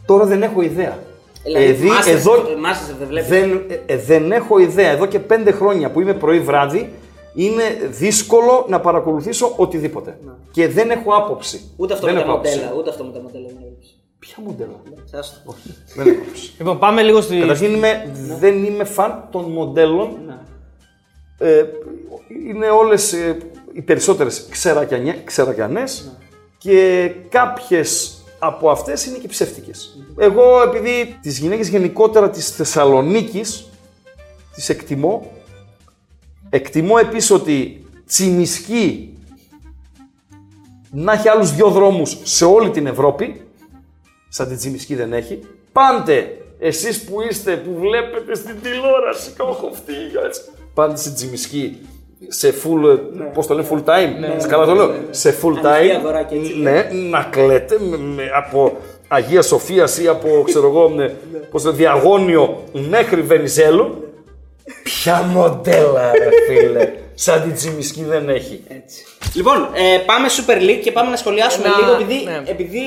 Τώρα 0.06 0.26
δεν 0.26 0.44
έχω 0.44 0.62
ιδέα. 0.62 0.98
Δηλαδή, 1.44 1.72
δι- 1.72 1.90
Masters- 1.92 2.08
εδώ, 2.12 2.34
Masters 2.34 2.96
δεν 3.00 3.08
βλέπεις. 3.08 3.30
δεν, 3.30 3.62
ε, 3.70 3.94
ε, 3.94 3.98
δεν 3.98 4.32
έχω 4.32 4.60
ιδέα. 4.60 4.90
Εδώ 4.92 5.06
και 5.06 5.20
πέντε 5.20 5.52
χρόνια 5.52 5.92
που 5.92 6.02
είμαι 6.02 6.14
πρωί 6.14 6.40
βράδυ, 6.40 6.94
είναι 7.36 7.64
δύσκολο 7.90 8.66
να 8.70 8.80
παρακολουθήσω 8.80 9.54
οτιδήποτε. 9.56 10.18
Και 10.52 10.68
δεν 10.68 10.90
έχω 10.90 11.14
άποψη. 11.16 11.62
Ούτε 11.78 11.94
αυτό 11.94 12.06
δεν 12.06 12.16
με 12.16 12.22
τα 12.22 12.26
έχω 12.28 12.36
άποψη. 12.36 12.56
μοντέλα. 12.58 12.74
Ούτε 12.80 12.90
αυτό 12.90 13.04
με 13.04 13.12
τα 13.12 13.20
μοντέλα 13.22 13.46
δεν 13.48 13.56
βλέπεις. 13.60 13.96
Ποια 14.20 14.36
μοντέλα; 14.46 14.82
Άστο. 15.20 15.56
δεν 15.96 16.08
έχω 16.08 16.22
άποψη. 16.22 16.54
Λοιπόν, 16.58 16.80
πάμε 16.80 17.02
λίγο 17.02 17.22
στη. 17.22 17.40
Καταρχήν 17.40 17.74
είμαι, 17.74 18.12
δεν 18.40 18.64
είμαι 18.64 18.84
φαν 18.84 19.28
των 19.32 19.44
μοντέλων. 19.52 20.18
Ε, 21.38 21.64
είναι 22.48 22.70
όλες, 22.70 23.14
ε, 23.14 23.38
οι 23.74 23.82
περισσότερες 23.82 24.46
ξερακιανέ- 24.50 25.24
ξερακιανές 25.24 26.18
και 26.58 27.12
κάποιες 27.30 28.16
από 28.40 28.70
αυτές 28.70 29.06
είναι 29.06 29.18
και 29.18 29.28
ψεύτικες. 29.28 29.98
Εγώ, 30.18 30.62
επειδή 30.62 31.18
τις 31.22 31.38
γυναίκες 31.40 31.68
γενικότερα 31.68 32.30
της 32.30 32.50
Θεσσαλονίκης 32.50 33.70
τις 34.54 34.70
εκτιμώ, 34.70 35.32
εκτιμώ 36.50 36.96
επίσης 37.00 37.32
ότι 37.32 37.86
τσιμισκή 38.06 39.18
να 40.92 41.14
έχει 41.14 41.30
άλλους 41.30 41.56
δύο 41.56 41.70
δρόμους 41.70 42.18
σε 42.24 42.46
όλη 42.46 42.70
την 42.70 42.88
Ευρώπη, 42.88 43.42
σαν 44.30 44.48
την 44.48 44.58
Τσιμισκή 44.58 44.96
δεν 44.96 45.14
έχει. 45.14 45.40
Πάντε, 45.72 46.38
εσείς 46.60 47.04
που 47.04 47.22
είστε, 47.22 47.56
που 47.56 47.80
βλέπετε 47.80 48.36
στην 48.36 48.56
τηλεόραση, 48.62 49.32
κοχοφτή, 49.38 49.94
έτσι. 50.26 50.42
Πάντε 50.74 50.96
στην 50.96 51.14
Τσιμισκή, 51.14 51.78
σε 52.28 52.54
full, 52.64 53.00
Ναι. 53.18 53.24
πώς 53.26 53.48
το 53.48 53.54
λένε, 53.54 53.68
full 53.72 53.78
time, 53.90 54.10
ναι, 54.20 54.36
καλά 54.48 54.66
το 54.66 54.74
λέω, 54.74 54.92
σε 55.10 55.36
full 55.42 55.48
Ανοιχτή 55.64 55.68
time, 55.94 55.98
αγοράκια, 55.98 56.38
έτσι. 56.40 56.60
ναι, 56.60 56.88
να 57.10 57.28
κλαίτε 57.32 57.78
με- 57.90 57.98
με- 57.98 58.32
από 58.36 58.78
Αγία 59.08 59.42
Σοφίας 59.42 59.98
ή 60.00 60.08
από, 60.08 60.44
ξέρω 60.46 60.68
εγώ, 60.68 60.90
Ναι. 60.90 60.96
με, 60.96 61.16
πώς 61.52 61.64
το 61.64 61.72
διαγώνιο 61.72 62.64
μέχρι 62.90 63.22
Βενιζέλου. 63.22 64.06
Ποια 64.84 65.22
μοντέλα, 65.34 66.12
ρε 66.12 66.30
φίλε, 66.48 66.90
σαν 67.14 67.42
την 67.42 67.54
Τσιμισκή 67.54 68.04
δεν 68.04 68.30
έχει. 68.30 68.64
Έτσι. 68.68 69.04
Λοιπόν, 69.34 69.56
ε, 69.74 69.98
πάμε 70.06 70.28
Super 70.30 70.62
League 70.70 70.80
και 70.84 70.92
πάμε 70.92 71.10
να 71.10 71.16
σχολιάσουμε 71.16 71.68
Να- 71.68 71.78
λίγο 71.78 71.94
επειδή, 72.02 72.24
ναι. 72.26 72.42
επειδή 72.46 72.80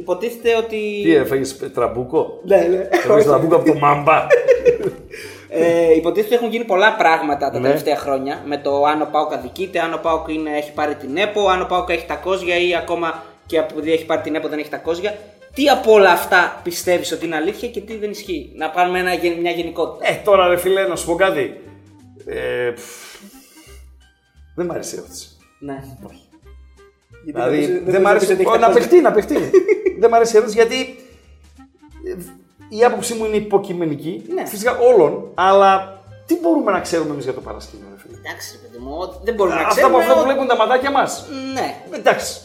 υποτίθεται 0.00 0.56
ότι. 0.56 1.00
Τι 1.02 1.14
έφαγες, 1.14 1.56
τραμπούκο; 1.74 2.40
Ναι, 2.44 2.56
ναι. 2.56 2.88
Έφαγες 2.90 3.24
τραμπούκο 3.24 3.56
από 3.56 3.64
το 3.72 3.78
μάμπα. 3.84 4.26
Ε, 5.56 5.94
υποτίθεται 5.94 6.34
ότι 6.34 6.34
έχουν 6.44 6.50
γίνει 6.54 6.64
πολλά 6.64 6.94
πράγματα 6.96 7.50
τα 7.50 7.58
Ναι. 7.58 7.66
τελευταία 7.66 7.96
χρόνια 7.96 8.42
με 8.46 8.58
το 8.58 8.84
αν 8.84 9.02
ο 9.02 9.08
Πάοκ 9.12 9.32
αδικείται, 9.32 9.80
αν 9.80 9.92
ο 9.94 9.98
Πάοκ 10.02 10.28
είναι, 10.28 10.50
έχει 10.56 10.72
πάρει 10.72 10.94
την 10.94 11.16
ΕΠΟ, 11.16 11.48
αν 11.48 11.62
ο 11.62 11.66
Πάοκ 11.66 11.88
έχει 11.90 12.06
τα 12.06 12.14
κόζια 12.14 12.56
ή 12.56 12.76
ακόμα 12.76 13.22
και 13.46 13.58
επειδή 13.58 13.92
έχει 13.92 14.06
πάρει 14.06 14.20
την 14.22 14.34
ΕΠΟ 14.34 14.48
δεν 14.48 14.58
έχει 14.58 14.68
τα 14.68 14.76
κόζια. 14.76 15.18
Τι 15.54 15.68
από 15.68 15.92
όλα 15.92 16.10
αυτά 16.10 16.60
πιστεύεις 16.62 17.12
ότι 17.12 17.24
είναι 17.26 17.36
αλήθεια 17.36 17.68
και 17.68 17.80
τι 17.80 17.96
δεν 17.96 18.10
ισχύει; 18.10 18.52
Να 18.54 18.70
πάρουμε 18.70 18.98
ένα, 18.98 19.14
γεν- 19.14 19.40
μια 19.40 19.50
γενικότητα. 19.50 20.08
Ε, 20.12 20.20
τώρα 20.24 20.48
ρε 20.48 20.56
φίλε, 20.56 20.86
να 20.88 20.96
σου 20.96 21.06
πω 21.06 21.14
κάτι. 21.14 21.60
Ε, 22.26 22.70
πφ, 22.70 22.82
δεν 24.56 24.66
μ' 24.66 24.70
αρέσει 24.70 24.94
η 24.94 24.98
ερώτηση. 24.98 25.28
Ναι. 25.58 25.82
Δηλαδή, 27.24 27.82
δεν 27.86 28.00
μ' 28.00 28.06
αρέσει. 28.06 28.36
Ω, 28.46 28.56
Να 28.56 28.70
παιχτεί, 28.70 29.00
να 29.00 29.12
παιχτεί. 29.12 29.34
Δεν 30.00 30.10
μ' 30.10 30.14
αρέσει 30.14 30.34
η 30.34 30.36
ερώτηση 30.36 30.56
γιατί 30.58 30.96
ε, 32.06 32.14
η 32.76 32.84
άποψή 32.84 33.14
μου 33.14 33.24
είναι 33.24 33.36
υποκειμενική. 33.36 34.22
Ναι. 34.34 34.46
Φυσικά 34.46 34.78
όλων, 34.78 35.30
αλλά 35.34 36.02
τι 36.26 36.38
μπορούμε 36.40 36.72
να 36.72 36.80
ξέρουμε 36.80 37.10
εμείς 37.12 37.24
για 37.24 37.34
το 37.34 37.40
παρασκήνιο, 37.40 37.86
ρε 37.94 38.00
φίλε; 38.00 38.16
Εντάξει, 38.18 38.58
ρε 38.62 38.68
παιδί 38.68 38.84
μου, 38.84 38.96
ότι 38.98 39.16
δεν 39.24 39.34
μπορούμε 39.34 39.54
να 39.56 39.60
Αυτά 39.62 39.74
ξέρουμε. 39.74 39.94
από 39.94 40.02
αυτά 40.02 40.14
που 40.14 40.20
ότι- 40.20 40.28
βλέπουν 40.28 40.48
τα 40.48 40.56
ματάκια 40.56 40.90
μας. 40.90 41.26
Ναι. 41.52 41.76
Εντάξει. 41.98 42.40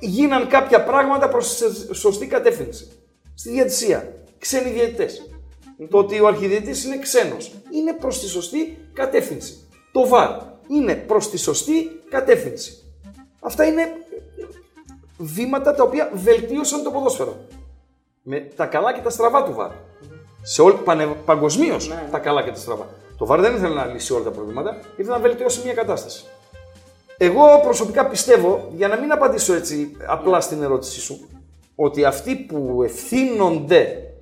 Γίναν 0.00 0.46
κάποια 0.48 0.84
πράγματα 0.84 1.28
προς 1.28 1.62
σωστή 1.92 2.26
κατεύθυνση. 2.26 2.90
Στη 3.34 3.50
διατησία. 3.50 4.12
Ξένοι 4.38 4.70
διαιτητές. 4.70 5.22
Το 5.90 5.98
ότι 5.98 6.20
ο 6.20 6.26
αρχιδιαιτητής 6.26 6.84
είναι 6.84 6.98
ξένος 6.98 7.52
είναι 7.74 7.92
προς 7.92 8.20
τη 8.20 8.26
σωστή 8.28 8.78
κατεύθυνση. 8.92 9.68
Το 9.92 10.08
βαρ 10.08 10.30
είναι 10.68 10.94
προς 10.94 11.30
τη 11.30 11.36
σωστή 11.38 12.00
κατεύθυνση. 12.10 12.82
Αυτά 13.40 13.64
είναι 13.66 13.88
βήματα 15.18 15.74
τα 15.74 15.82
οποία 15.82 16.10
βελτίωσαν 16.14 16.82
το 16.82 16.90
ποδόσφαιρο. 16.90 17.36
Με 18.22 18.40
τα 18.56 18.66
καλά 18.66 18.92
και 18.92 19.00
τα 19.00 19.10
στραβά 19.10 19.42
του 19.42 19.52
βαρ. 19.52 19.70
Σε 20.42 20.62
όλη, 20.62 20.74
πανε, 20.74 21.06
παγκοσμίως 21.24 21.90
τα 22.10 22.18
καλά 22.18 22.42
και 22.42 22.50
τα 22.50 22.58
στραβά. 22.58 22.86
Το 23.18 23.26
βαρ 23.26 23.40
δεν 23.40 23.54
ήθελε 23.54 23.74
να 23.74 23.84
λύσει 23.84 24.12
όλα 24.12 24.24
τα 24.24 24.30
προβλήματα, 24.30 24.78
ήθελε 24.96 25.14
να 25.14 25.22
βελτιώσει 25.22 25.60
μια 25.64 25.74
κατάσταση. 25.74 26.24
Εγώ 27.16 27.60
προσωπικά 27.62 28.06
πιστεύω, 28.06 28.68
για 28.76 28.88
να 28.88 28.96
μην 28.96 29.12
απαντήσω 29.12 29.54
έτσι 29.54 29.96
απλά 30.06 30.40
στην 30.40 30.62
ερώτησή 30.62 31.00
σου, 31.00 31.28
ότι 31.74 32.04
αυτοί 32.04 32.36
που 32.36 32.82
ευθύνονται 32.82 34.12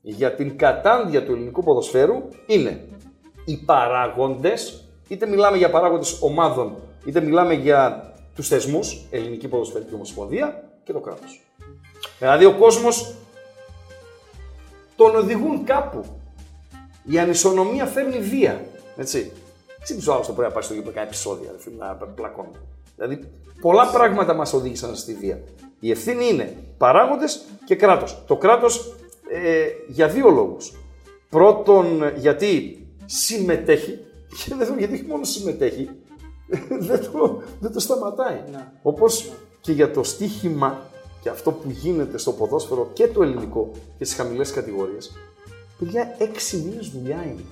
για 0.00 0.34
την 0.34 0.58
κατάντια 0.58 1.24
του 1.24 1.32
ελληνικού 1.32 1.62
ποδοσφαίρου 1.62 2.28
είναι 2.46 2.84
οι 3.44 3.56
παράγοντες, 3.56 4.88
είτε 5.08 5.26
μιλάμε 5.26 5.56
για 5.56 5.70
παράγοντες 5.70 6.18
ομάδων, 6.20 6.76
είτε 7.04 7.20
μιλάμε 7.20 7.54
για 7.54 8.12
τους 8.34 8.48
θεσμούς, 8.48 9.06
Ελληνική 9.10 9.48
Ποδοσφαιρική 9.48 9.94
Ομοσπονδία 9.94 10.70
και 10.84 10.92
το 10.92 11.00
κράτος. 11.00 11.42
Δηλαδή 12.18 12.44
ο 12.44 12.52
κόσμος 12.52 13.14
τον 14.96 15.16
οδηγούν 15.16 15.64
κάπου. 15.64 16.04
Η 17.04 17.18
ανισονομία 17.18 17.86
φέρνει 17.86 18.18
βία. 18.18 18.64
Έτσι. 18.96 19.32
Ξύπνησε 19.82 20.10
ο 20.10 20.12
άλλος 20.12 20.26
το 20.26 20.32
πρωί 20.32 20.46
να 20.46 20.52
πάει 20.52 20.62
στο 20.62 20.72
γήπεδο 20.72 20.90
να 20.90 20.96
κάνει 20.96 21.08
επεισόδια, 21.08 21.50
ρε 21.52 21.58
φίλε, 21.58 21.76
να 21.76 21.94
πλακώνει. 21.94 22.50
Δηλαδή, 22.96 23.30
πολλά 23.60 23.86
πράγματα 23.86 24.34
μας 24.34 24.52
οδήγησαν 24.52 24.96
στη 24.96 25.14
βία. 25.14 25.40
Η 25.80 25.90
ευθύνη 25.90 26.28
είναι 26.28 26.56
παράγοντες 26.78 27.44
και 27.64 27.74
κράτος. 27.74 28.22
Το 28.26 28.36
κράτος 28.36 28.94
ε, 29.28 29.66
για 29.88 30.08
δύο 30.08 30.28
λόγους. 30.28 30.72
Πρώτον, 31.28 32.12
γιατί 32.16 32.78
συμμετέχει, 33.04 33.98
και 34.44 34.54
δεύτερον, 34.54 34.78
γιατί 34.78 34.94
όχι 34.94 35.06
μόνο 35.08 35.24
συμμετέχει, 35.24 35.90
δεν 36.88 37.00
το, 37.12 37.42
δεν 37.60 37.72
το 37.72 37.80
σταματάει. 37.80 38.40
Όπως 38.82 39.32
και 39.60 39.72
για 39.72 39.90
το 39.90 40.02
στοίχημα 40.02 40.82
και 41.24 41.30
αυτό 41.30 41.52
που 41.52 41.70
γίνεται 41.70 42.18
στο 42.18 42.32
ποδόσφαιρο 42.32 42.90
και 42.92 43.08
το 43.08 43.22
ελληνικό 43.22 43.70
και 43.98 44.04
στις 44.04 44.16
χαμηλές 44.16 44.50
κατηγορίες. 44.50 45.12
Παιδιά, 45.78 46.14
έξι 46.18 46.56
μήνες 46.56 46.88
δουλειά 46.88 47.22
είναι 47.22 47.44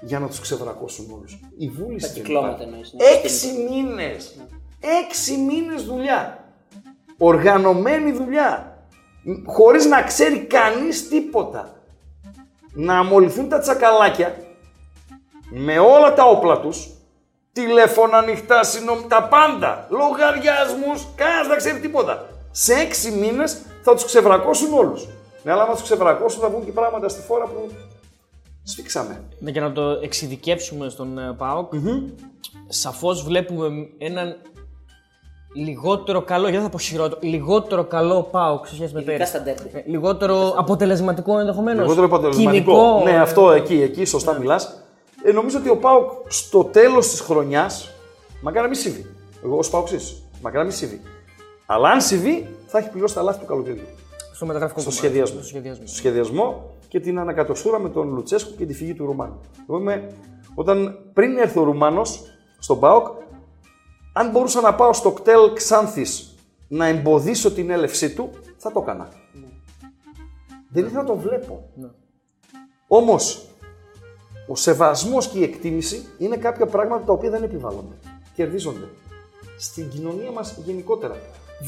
για 0.00 0.18
να 0.18 0.26
τους 0.26 0.40
ξεβρακώσουν 0.40 1.10
όλους. 1.12 1.40
Η 1.58 1.68
βούληση. 1.68 2.06
Τα 2.06 2.12
δεν 2.12 2.22
κυκλώματα 2.22 2.54
υπάρχει. 2.54 2.68
εννοείς, 2.68 2.92
ναι. 2.92 3.04
Έξι 3.04 3.46
μήνες. 3.70 4.36
Έξι 5.04 5.36
μήνες 5.36 5.84
δουλειά. 5.84 6.44
Οργανωμένη 7.18 8.12
δουλειά. 8.12 8.84
Χωρίς 9.46 9.86
να 9.86 10.02
ξέρει 10.02 10.38
κανείς 10.38 11.08
τίποτα. 11.08 11.82
Να 12.72 12.98
αμολυθούν 12.98 13.48
τα 13.48 13.58
τσακαλάκια 13.58 14.36
με 15.50 15.78
όλα 15.78 16.14
τα 16.14 16.24
όπλα 16.24 16.60
τους, 16.60 16.88
τηλέφωνα 17.52 18.18
ανοιχτά, 18.18 18.62
συνομ... 18.64 19.06
τα 19.08 19.22
πάντα, 19.22 19.86
λογαριασμούς, 19.90 21.06
κανένας 21.14 21.46
δεν 21.46 21.56
ξέρει 21.56 21.80
τίποτα. 21.80 22.26
Σε 22.54 22.72
έξι 22.74 23.10
μήνες 23.10 23.58
θα 23.82 23.94
τους 23.94 24.04
ξεβρακώσουν 24.04 24.72
όλους. 24.72 25.06
Ναι, 25.42 25.52
αλλά 25.52 25.62
άμα 25.62 25.72
τους 25.72 25.82
ξεβρακώσουν 25.82 26.40
θα 26.40 26.48
βγουν 26.48 26.64
και 26.64 26.72
πράγματα 26.72 27.08
στη 27.08 27.20
φόρα 27.20 27.44
που 27.44 27.70
σφίξαμε. 28.62 29.22
Ναι, 29.38 29.50
Για 29.50 29.60
να 29.60 29.72
το 29.72 29.82
εξειδικεύσουμε 29.82 30.88
στον 30.88 31.18
ε, 31.18 31.34
ΠΑΟΚ, 31.38 31.72
σαφώς 32.68 33.24
βλέπουμε 33.24 33.68
έναν 33.98 34.36
λιγότερο 35.54 36.22
καλό, 36.22 36.42
γιατί 36.42 36.56
δεν 36.56 36.64
θα 36.64 36.70
πω 36.70 36.78
χειρότερο, 36.78 37.20
λιγότερο 37.22 37.84
καλό 37.84 38.22
ΠΑΟΚ 38.22 38.66
σε 38.66 38.74
σχέση 38.74 38.92
με 38.94 39.00
Ειδικά 39.00 39.16
πέρυσι. 39.16 39.30
στα 39.32 39.42
ντέρμπι. 39.42 39.70
Ε, 39.72 39.82
Λιγότερο 39.90 40.54
αποτελεσματικό 40.56 41.38
ενδεχομένως. 41.38 41.80
Λιγότερο 41.82 42.06
αποτελεσματικό. 42.06 42.72
Κοινικό, 42.72 43.00
Ναι, 43.04 43.10
ε, 43.10 43.18
αυτό 43.18 43.50
εκεί, 43.50 43.82
εκεί 43.82 44.04
σωστά 44.04 44.38
μιλάς. 44.38 44.82
Ε, 45.24 45.32
νομίζω 45.32 45.58
ότι 45.58 45.68
ο 45.68 45.76
Πάουκ 45.76 46.10
στο 46.28 46.64
τέλος 46.64 47.08
της 47.08 47.20
χρονιάς, 47.20 47.90
μακάρι 48.42 48.62
να 48.62 48.68
μην 48.70 48.80
συμβεί. 48.80 49.06
Εγώ 49.44 49.56
ως 49.56 49.70
Πάουξής, 49.70 50.22
μακάρι 50.40 50.58
να 50.58 50.64
μην 50.64 50.76
συμβεί. 50.78 51.00
Αλλά 51.72 51.88
αν 51.88 52.00
συμβεί, 52.00 52.46
θα 52.66 52.78
έχει 52.78 52.90
πληρώσει 52.90 53.14
τα 53.14 53.22
λάθη 53.22 53.40
του 53.40 53.46
καλοκαιριού. 53.46 53.86
Στο 54.34 54.46
μεταγραφικό 54.46 54.80
στο 54.80 54.88
κομμάτι, 54.88 55.06
σχεδιασμό. 55.06 55.38
στο 55.38 55.46
σχεδιασμό. 55.46 55.86
Στο 55.86 55.96
σχεδιασμό 55.96 56.74
και 56.88 57.00
την 57.00 57.18
ανακατοστούρα 57.18 57.78
με 57.78 57.88
τον 57.88 58.12
Λουτσέσκου 58.12 58.56
και 58.56 58.66
τη 58.66 58.74
φυγή 58.74 58.94
του 58.94 59.04
Ρουμάνου. 59.06 59.40
Εγώ 59.68 59.78
είμαι, 59.78 60.12
όταν 60.54 60.98
πριν 61.12 61.36
έρθει 61.36 61.58
ο 61.58 61.62
Ρουμάνος 61.62 62.22
στον 62.58 62.78
ΠΑΟΚ, 62.80 63.06
αν 64.12 64.30
μπορούσα 64.30 64.60
να 64.60 64.74
πάω 64.74 64.92
στο 64.92 65.12
κτέλ 65.12 65.52
Ξάνθης 65.52 66.34
να 66.68 66.86
εμποδίσω 66.86 67.52
την 67.52 67.70
έλευσή 67.70 68.14
του, 68.14 68.30
θα 68.56 68.72
το 68.72 68.80
έκανα. 68.82 69.08
Δεν 70.68 70.84
ήθελα 70.84 71.00
να 71.00 71.06
το 71.06 71.16
βλέπω. 71.16 71.70
Όμως, 72.86 73.46
ο 74.48 74.56
σεβασμός 74.56 75.28
και 75.28 75.38
η 75.38 75.42
εκτίμηση 75.42 76.06
είναι 76.18 76.36
κάποια 76.36 76.66
πράγματα 76.66 77.04
τα 77.04 77.12
οποία 77.12 77.30
δεν 77.30 77.42
επιβάλλονται. 77.42 77.94
Κερδίζονται. 78.34 78.88
Στην 79.58 79.88
κοινωνία 79.88 80.30
μας 80.30 80.56
γενικότερα. 80.64 81.16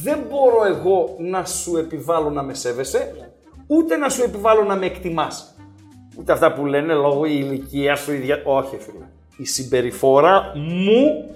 Δεν 0.03 0.19
μπορώ 0.29 0.65
εγώ 0.65 1.15
να 1.19 1.45
σου 1.45 1.77
επιβάλλω 1.77 2.31
να 2.31 2.43
με 2.43 2.55
σέβεσαι, 2.55 3.31
ούτε 3.67 3.97
να 3.97 4.09
σου 4.09 4.23
επιβάλλω 4.23 4.65
να 4.65 4.77
με 4.77 4.87
εκτιμάς. 4.87 5.55
Ούτε 6.19 6.33
αυτά 6.33 6.53
που 6.53 6.67
λένε 6.67 6.95
λόγω 6.95 7.25
η 7.25 7.33
ηλικία 7.35 7.97
σου, 7.97 8.13
η 8.13 8.17
δια... 8.17 8.43
Όχι, 8.45 8.77
φίλε. 8.77 9.05
Η 9.37 9.45
συμπεριφορά 9.45 10.53
μου, 10.55 11.35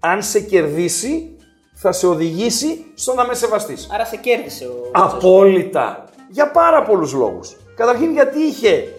αν 0.00 0.22
σε 0.22 0.40
κερδίσει, 0.40 1.36
θα 1.74 1.92
σε 1.92 2.06
οδηγήσει 2.06 2.84
στο 2.94 3.14
να 3.14 3.26
με 3.26 3.34
σεβαστείς. 3.34 3.88
Άρα 3.92 4.04
σε 4.04 4.16
κέρδισε 4.16 4.64
ο. 4.66 4.90
Απόλυτα. 4.92 6.04
Για 6.30 6.50
πάρα 6.50 6.82
πολλούς 6.82 7.12
λόγους. 7.12 7.56
Καταρχήν 7.74 8.12
γιατί 8.12 8.38
είχε 8.38 8.94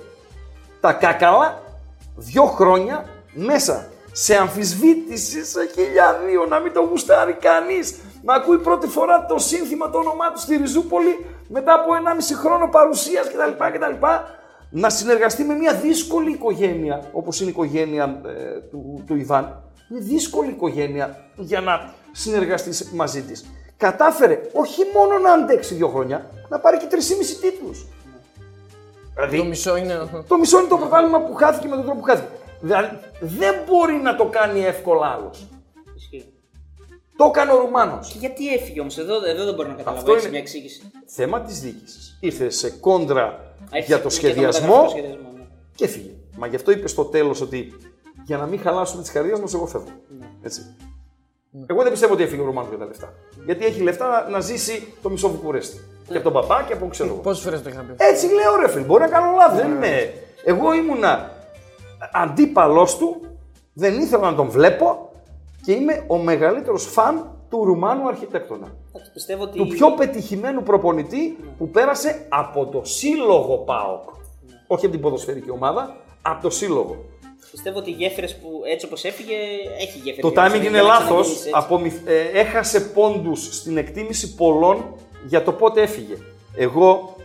τα 0.80 0.93
κάκαλα 0.93 1.61
δύο 2.15 2.43
χρόνια 2.43 3.05
μέσα 3.34 3.88
σε 4.11 4.35
αμφισβήτηση 4.35 5.45
σε 5.45 5.69
χιλιαδίο, 5.73 6.45
να 6.45 6.59
μην 6.59 6.73
το 6.73 6.81
γουστάρει 6.81 7.34
κανείς. 7.34 7.95
Να 8.23 8.34
ακούει 8.34 8.57
πρώτη 8.57 8.88
φορά 8.88 9.26
το 9.26 9.38
σύνθημα, 9.39 9.89
το 9.89 9.98
όνομά 9.98 10.31
του 10.31 10.39
στη 10.39 10.56
Ριζούπολη 10.56 11.26
μετά 11.48 11.73
από 11.73 11.91
1,5 11.93 12.35
χρόνο 12.35 12.68
παρουσίας 12.69 13.27
κτλ. 13.27 13.64
κτλ. 13.73 14.06
Να 14.69 14.89
συνεργαστεί 14.89 15.43
με 15.43 15.53
μια 15.53 15.73
δύσκολη 15.73 16.31
οικογένεια, 16.31 17.03
όπως 17.14 17.39
είναι 17.39 17.49
η 17.49 17.53
οικογένεια 17.53 18.22
ε, 18.26 18.60
του, 18.60 19.03
του 19.07 19.15
Ιβάν. 19.15 19.64
Είναι 19.91 19.99
δύσκολη 19.99 20.49
οικογένεια 20.49 21.18
για 21.35 21.61
να 21.61 21.93
συνεργαστείς 22.11 22.91
μαζί 22.93 23.22
της. 23.22 23.45
κατάφερε 23.77 24.41
όχι 24.53 24.81
μόνο 24.95 25.18
να 25.19 25.31
αντέξει 25.31 25.73
δύο 25.73 25.88
χρόνια, 25.88 26.30
να 26.49 26.60
πάρει 26.60 26.77
και 26.77 26.88
3,5 26.91 26.95
τίτλους. 27.41 27.85
Το 29.15 29.27
Δηλαδή, 29.27 29.48
μισό 29.48 29.77
είναι. 29.77 30.10
το 30.27 30.38
μισό 30.38 30.60
είναι 30.60 30.68
το 30.68 30.77
πρωτάθλημα 30.77 31.22
που 31.22 31.34
χάθηκε 31.34 31.68
με 31.68 31.76
τον 31.76 31.84
τρόπο 31.85 31.99
που 31.99 32.06
χάθηκε. 32.06 32.27
Δηλαδή, 32.61 32.99
δεν 33.19 33.56
μπορεί 33.68 33.93
να 33.93 34.15
το 34.15 34.26
κάνει 34.26 34.65
εύκολα 34.65 35.07
άλλος. 35.07 35.48
Ισχύει. 37.11 37.17
Το 37.17 37.25
έκανε 37.25 37.51
ο 37.51 37.57
Ρουμάνος. 37.57 38.11
Και 38.11 38.17
γιατί 38.19 38.53
έφυγε 38.53 38.79
όμως, 38.79 38.97
εδώ, 38.97 39.15
εδώ 39.27 39.45
δεν 39.45 39.53
μπορώ 39.53 39.67
να 39.67 39.73
καταλάβω. 39.73 39.97
Αυτό 39.99 40.11
Έχεις 40.11 40.23
είναι- 40.23 40.31
μια 40.31 40.41
εξήγηση. 40.41 40.81
Θέμα 41.05 41.41
της 41.41 41.59
διοίκησης. 41.59 42.17
Ήρθε 42.19 42.49
σε 42.49 42.69
κόντρα 42.69 43.53
Έχει 43.71 43.85
για 43.85 44.01
το 44.01 44.07
και 44.09 44.15
μεταγραφή 44.15 44.15
σχεδιασμό 44.15 44.75
στο 44.79 44.89
σχεδιασμό, 44.89 45.29
ναι. 45.35 45.43
και 45.75 45.83
έφυγε. 45.85 46.09
Μα 46.38 46.47
γι' 46.47 46.55
αυτό 46.55 46.71
είπες 46.71 46.91
στο 46.91 47.03
τέλος 47.05 47.41
ότι 47.41 47.73
για 48.25 48.38
να 48.38 48.45
μην 48.45 48.59
χαλάσουμε 48.59 49.01
τις 49.01 49.11
καρδιές 49.11 49.39
μας, 49.39 49.53
εγώ 49.53 49.65
φεύγω. 49.65 49.89
Ναι. 50.19 50.25
Έτσι. 50.43 50.75
Εγώ 51.67 51.81
δεν 51.81 51.91
πιστεύω 51.91 52.13
ότι 52.13 52.23
έφυγε 52.23 52.41
ο 52.41 52.45
Ρουμάνος 52.45 52.69
για 52.69 52.77
τα 52.77 52.85
λεφτά. 52.85 53.13
Γιατί 53.45 53.65
έχει 53.65 53.81
λεφτά 53.81 54.07
να, 54.07 54.29
να 54.29 54.39
ζήσει 54.39 54.93
το 55.01 55.09
μισό 55.09 55.29
Βουκουρέστι. 55.29 55.79
Και 56.07 56.13
από 56.17 56.23
τον 56.31 56.33
παπά 56.33 56.63
και 56.67 56.73
από 56.73 56.88
ξέρω 56.88 57.09
εγώ. 57.09 57.17
Πόσες 57.17 57.43
φορές 57.43 57.61
το 57.61 57.69
είχα 57.69 57.81
πει. 57.81 57.93
Έτσι 57.97 58.25
λέω 58.27 58.55
ρε 58.61 58.69
φίλε, 58.69 58.83
μπορεί 58.85 59.01
να 59.01 59.07
κάνω 59.07 59.35
λάθος, 59.35 59.57
δεν 59.61 59.71
είμαι. 59.71 60.13
Εγώ 60.43 60.73
ήμουνα 60.73 61.31
αντίπαλός 62.11 62.97
του, 62.97 63.21
δεν 63.73 63.99
ήθελα 63.99 64.29
να 64.29 64.35
τον 64.35 64.49
βλέπω 64.49 65.10
και 65.65 65.71
είμαι 65.71 66.03
ο 66.07 66.17
μεγαλύτερος 66.17 66.85
φαν 66.85 67.35
του 67.49 67.63
Ρουμάνου 67.65 68.07
αρχιτέκτονα. 68.07 68.67
Εντάξει, 68.89 69.11
Πιστεύω 69.13 69.43
ότι. 69.43 69.57
Του 69.57 69.67
πιο 69.67 69.91
πετυχημένου 69.91 70.63
προπονητή 70.63 71.38
που 71.57 71.69
πέρασε 71.69 72.25
από 72.29 72.65
το 72.65 72.81
σύλλογο 72.83 73.57
ΠΑΟΚ. 73.57 74.03
Όχι 74.67 74.85
από 74.85 74.93
την 74.93 75.03
ποδοσφαιρική 75.03 75.51
ομάδα, 75.51 75.95
από 76.21 76.41
το 76.41 76.49
σύλλογο. 76.49 76.95
Πιστεύω 77.51 77.77
ότι 77.79 77.89
οι 77.89 77.93
γέφυρες 77.93 78.35
που 78.38 78.47
έτσι 78.71 78.85
όπως 78.85 79.03
έφυγε 79.03 79.35
έχει 79.79 79.97
γέφυρες. 79.97 80.21
Το 80.21 80.27
για 80.27 80.41
να 80.41 80.47
timing 80.47 80.51
ξανα- 80.51 80.67
είναι 80.67 80.77
για 80.77 80.81
να 80.81 80.88
λάθος. 80.88 81.07
ξαναγυρίσει, 81.07 81.38
έτσι. 81.47 81.49
Απομυθ- 81.53 82.07
ε, 82.09 82.19
έχασε 82.39 82.81
πόντους 82.81 83.55
στην 83.55 83.77
εκτίμηση 83.77 84.35
πολλών 84.35 84.83
για 85.27 85.43
το 85.43 85.51
πότε 85.53 85.81
έφυγε. 85.81 86.17
Εγώ 86.55 87.15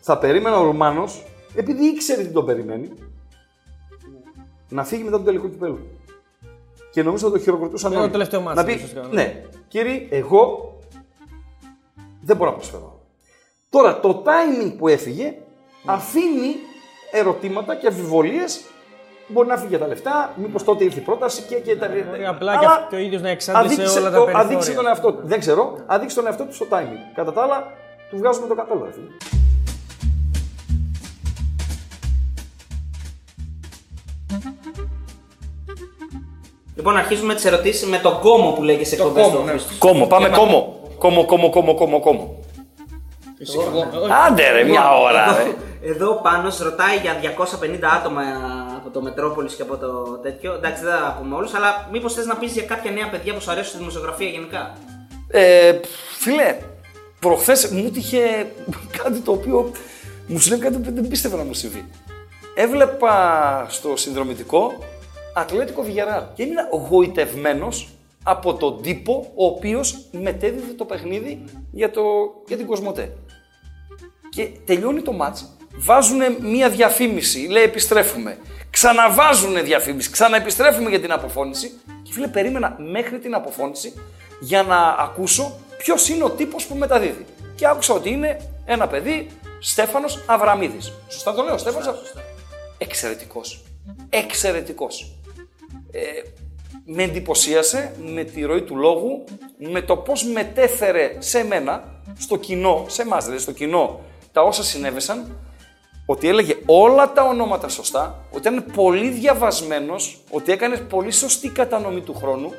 θα 0.00 0.18
περίμενα 0.18 0.58
ο 0.60 0.64
Ρουμάνος, 0.64 1.24
επειδή 1.56 1.84
ήξερε 1.86 2.22
τι 2.22 2.28
τον 2.32 2.46
περιμένει, 2.46 2.88
να 4.68 4.84
φύγει 4.84 5.02
μετά 5.02 5.16
τον 5.16 5.24
τελικό 5.24 5.48
κυπέλο. 5.48 5.78
Και 6.96 7.02
νομίζω 7.02 7.26
θα 7.26 7.32
το 7.32 7.38
χειροκροτούσαν 7.38 7.90
Είναι 7.90 8.00
όλοι. 8.00 8.06
το 8.10 8.12
τελευταίο 8.12 8.40
μάτς, 8.40 8.56
Να 8.56 8.64
πει, 8.64 8.72
ουσιαστικά, 8.74 9.00
ναι. 9.00 9.08
ναι, 9.22 9.42
κύριε, 9.68 10.06
εγώ 10.10 10.72
δεν 12.22 12.36
μπορώ 12.36 12.50
να 12.50 12.56
προσφέρω. 12.56 13.00
Τώρα, 13.70 14.00
το 14.00 14.22
timing 14.26 14.74
που 14.78 14.88
έφυγε 14.88 15.34
αφήνει 15.86 16.54
ερωτήματα 17.12 17.74
και 17.74 17.86
αμφιβολίες 17.86 18.60
Μπορεί 19.28 19.48
να 19.48 19.56
φύγει 19.56 19.68
για 19.68 19.78
τα 19.78 19.86
λεφτά, 19.86 20.32
μήπως 20.36 20.64
τότε 20.64 20.84
ήρθε 20.84 20.98
η 21.00 21.02
πρόταση 21.02 21.42
και, 21.42 21.54
και 21.54 21.76
τα. 21.76 21.88
Μπορεί 22.08 22.26
απλά 22.26 22.58
και 22.58 22.66
αυτό 22.66 22.96
ο 22.96 22.98
ίδιος 22.98 23.22
να 23.22 23.28
εξάντλησε 23.28 23.74
αδείξε 23.82 23.98
όλα 23.98 24.10
τα 24.10 24.16
το- 24.18 24.24
περιθώρια. 24.24 24.48
Αδείξε 24.56 24.72
τον 24.74 24.86
εαυτό 24.86 25.12
του. 25.12 25.20
Δεν 25.24 25.38
ξέρω, 25.40 25.76
αδείξε 25.86 26.16
τον 26.16 26.26
εαυτό 26.26 26.44
του 26.44 26.54
στο 26.54 26.66
timing. 26.70 27.12
Κατά 27.14 27.32
τα 27.32 27.42
άλλα, 27.42 27.72
του 28.10 28.16
βγάζουμε 28.16 28.46
το 28.46 28.54
καπέλο. 28.54 28.88
Λοιπόν, 36.86 37.00
αρχίζουμε 37.00 37.34
τις 37.34 37.44
ερωτήσεις 37.44 37.88
με 37.88 37.98
τον 37.98 38.20
κόμο 38.20 38.50
που 38.50 38.62
λέγει 38.62 38.84
σε 38.84 38.94
εκπομπέ 38.94 39.20
κόμο, 39.22 39.36
του 39.36 39.44
ναι. 39.44 39.50
Χρήστος. 39.50 39.78
Κόμο, 39.78 40.06
πάμε 40.06 40.28
κόμο. 40.28 40.80
Κόμο, 40.98 41.26
κόμmo, 41.26 41.50
κόμmo, 41.50 41.74
κόμmo, 41.74 42.00
κόμmo. 42.00 42.26
Άντε 44.26 44.50
ρε, 44.50 44.64
μια 44.64 44.96
ώρα. 44.98 45.22
Εδώ, 45.22 45.36
ρε. 45.36 45.90
εδώ 45.90 46.20
πάνω 46.22 46.52
ρωτάει 46.62 46.96
για 46.96 47.14
250 47.20 47.78
άτομα 47.96 48.22
από 48.76 48.90
το 48.90 49.02
Μετρόπολης 49.02 49.54
και 49.54 49.62
από 49.62 49.76
το 49.76 49.88
τέτοιο. 50.22 50.52
Εντάξει, 50.52 50.82
δεν 50.82 50.92
θα 50.92 51.16
πούμε 51.20 51.34
όλους, 51.34 51.54
αλλά 51.54 51.88
μήπως 51.92 52.14
θες 52.14 52.26
να 52.26 52.36
πεις 52.36 52.52
για 52.52 52.62
κάποια 52.62 52.90
νέα 52.90 53.08
παιδιά 53.08 53.34
που 53.34 53.40
σου 53.40 53.50
αρέσουν 53.50 53.68
στη 53.68 53.78
δημοσιογραφία 53.78 54.28
γενικά; 54.28 54.72
Ε, 55.28 55.72
φίλε, 56.18 56.56
προχθές 57.20 57.68
μου 57.68 57.90
τύχε 57.90 58.52
κάτι 59.02 59.20
το 59.20 59.32
οποίο 59.32 59.70
μου 60.26 60.38
συνέβη 60.38 60.62
κάτι 60.62 60.78
που 60.78 60.92
δεν 60.94 61.08
πίστευα 61.08 61.36
να 61.36 61.44
μου 61.44 61.54
συμβεί. 61.54 61.84
Έβλεπα 62.54 63.66
στο 63.68 63.96
συνδρομητικό 63.96 64.72
Ατλέτικο 65.38 65.82
Βιγεράλ 65.82 66.22
και 66.34 66.42
έμεινα 66.42 66.68
γοητευμένος 66.88 67.88
από 68.22 68.54
τον 68.54 68.82
τύπο 68.82 69.32
ο 69.34 69.46
οποίος 69.46 70.08
μετέδιδε 70.10 70.72
το 70.72 70.84
παιχνίδι 70.84 71.44
για, 71.72 71.90
το, 71.90 72.02
για 72.46 72.56
την 72.56 72.66
Κοσμοτέ. 72.66 73.16
Και 74.28 74.50
τελειώνει 74.64 75.02
το 75.02 75.12
μάτς, 75.12 75.56
βάζουν 75.76 76.20
μία 76.40 76.70
διαφήμιση, 76.70 77.38
λέει 77.38 77.62
επιστρέφουμε. 77.62 78.38
Ξαναβάζουν 78.70 79.64
διαφήμιση, 79.64 80.10
ξαναεπιστρέφουμε 80.10 80.88
για 80.90 81.00
την 81.00 81.12
αποφώνηση. 81.12 81.72
Και 82.02 82.12
φίλε, 82.12 82.28
περίμενα 82.28 82.76
μέχρι 82.78 83.18
την 83.18 83.34
αποφώνηση 83.34 83.92
για 84.40 84.62
να 84.62 84.88
ακούσω 84.88 85.58
ποιος 85.76 86.08
είναι 86.08 86.24
ο 86.24 86.30
τύπος 86.30 86.66
που 86.66 86.74
μεταδίδει. 86.74 87.24
Και 87.54 87.66
άκουσα 87.66 87.94
ότι 87.94 88.10
είναι 88.10 88.40
ένα 88.66 88.86
παιδί, 88.86 89.26
Στέφανος 89.60 90.24
Αβραμίδης. 90.26 90.92
Σωστά 91.08 91.34
το 91.34 91.42
λέω, 91.42 91.58
Στέφανος 91.58 91.86
Αβραμίδης. 91.86 92.14
Εξαιρετικός. 92.78 93.64
Εξαιρετικός. 94.08 95.15
Ε, 95.90 96.00
με 96.84 97.02
εντυπωσίασε 97.02 97.92
με 98.14 98.24
τη 98.24 98.42
ροή 98.42 98.62
του 98.62 98.76
λόγου, 98.76 99.24
με 99.58 99.82
το 99.82 99.96
πώς 99.96 100.24
μετέφερε 100.24 101.16
σε 101.18 101.44
μένα, 101.44 102.02
στο 102.18 102.36
κοινό, 102.36 102.84
σε 102.88 103.02
εμάς 103.02 103.24
δηλαδή, 103.24 103.42
στο 103.42 103.52
κοινό, 103.52 104.00
τα 104.32 104.42
όσα 104.42 104.62
συνέβησαν, 104.62 105.38
ότι 106.06 106.28
έλεγε 106.28 106.56
όλα 106.66 107.12
τα 107.12 107.22
ονόματα 107.22 107.68
σωστά, 107.68 108.24
ότι 108.30 108.48
ήταν 108.48 108.64
πολύ 108.74 109.08
διαβασμένος, 109.08 110.18
ότι 110.30 110.52
έκανε 110.52 110.76
πολύ 110.76 111.10
σωστή 111.10 111.48
κατανομή 111.48 112.00
του 112.00 112.14
χρόνου 112.14 112.52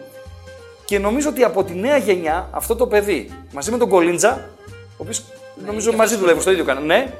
και 0.85 0.99
νομίζω 0.99 1.29
ότι 1.29 1.43
από 1.43 1.63
τη 1.63 1.73
νέα 1.73 1.97
γενιά 1.97 2.49
αυτό 2.51 2.75
το 2.75 2.87
παιδί, 2.87 3.29
μαζί 3.53 3.71
με 3.71 3.77
τον 3.77 3.89
Κολίντζα, 3.89 4.49
ο 4.67 4.97
οποίος 4.97 5.23
νομίζω 5.65 5.93
μαζί 5.93 6.15
δουλεύουν 6.15 6.41
στο 6.41 6.51
ίδιο 6.51 6.63
κανάλι, 6.63 6.85
ναι, 6.85 7.13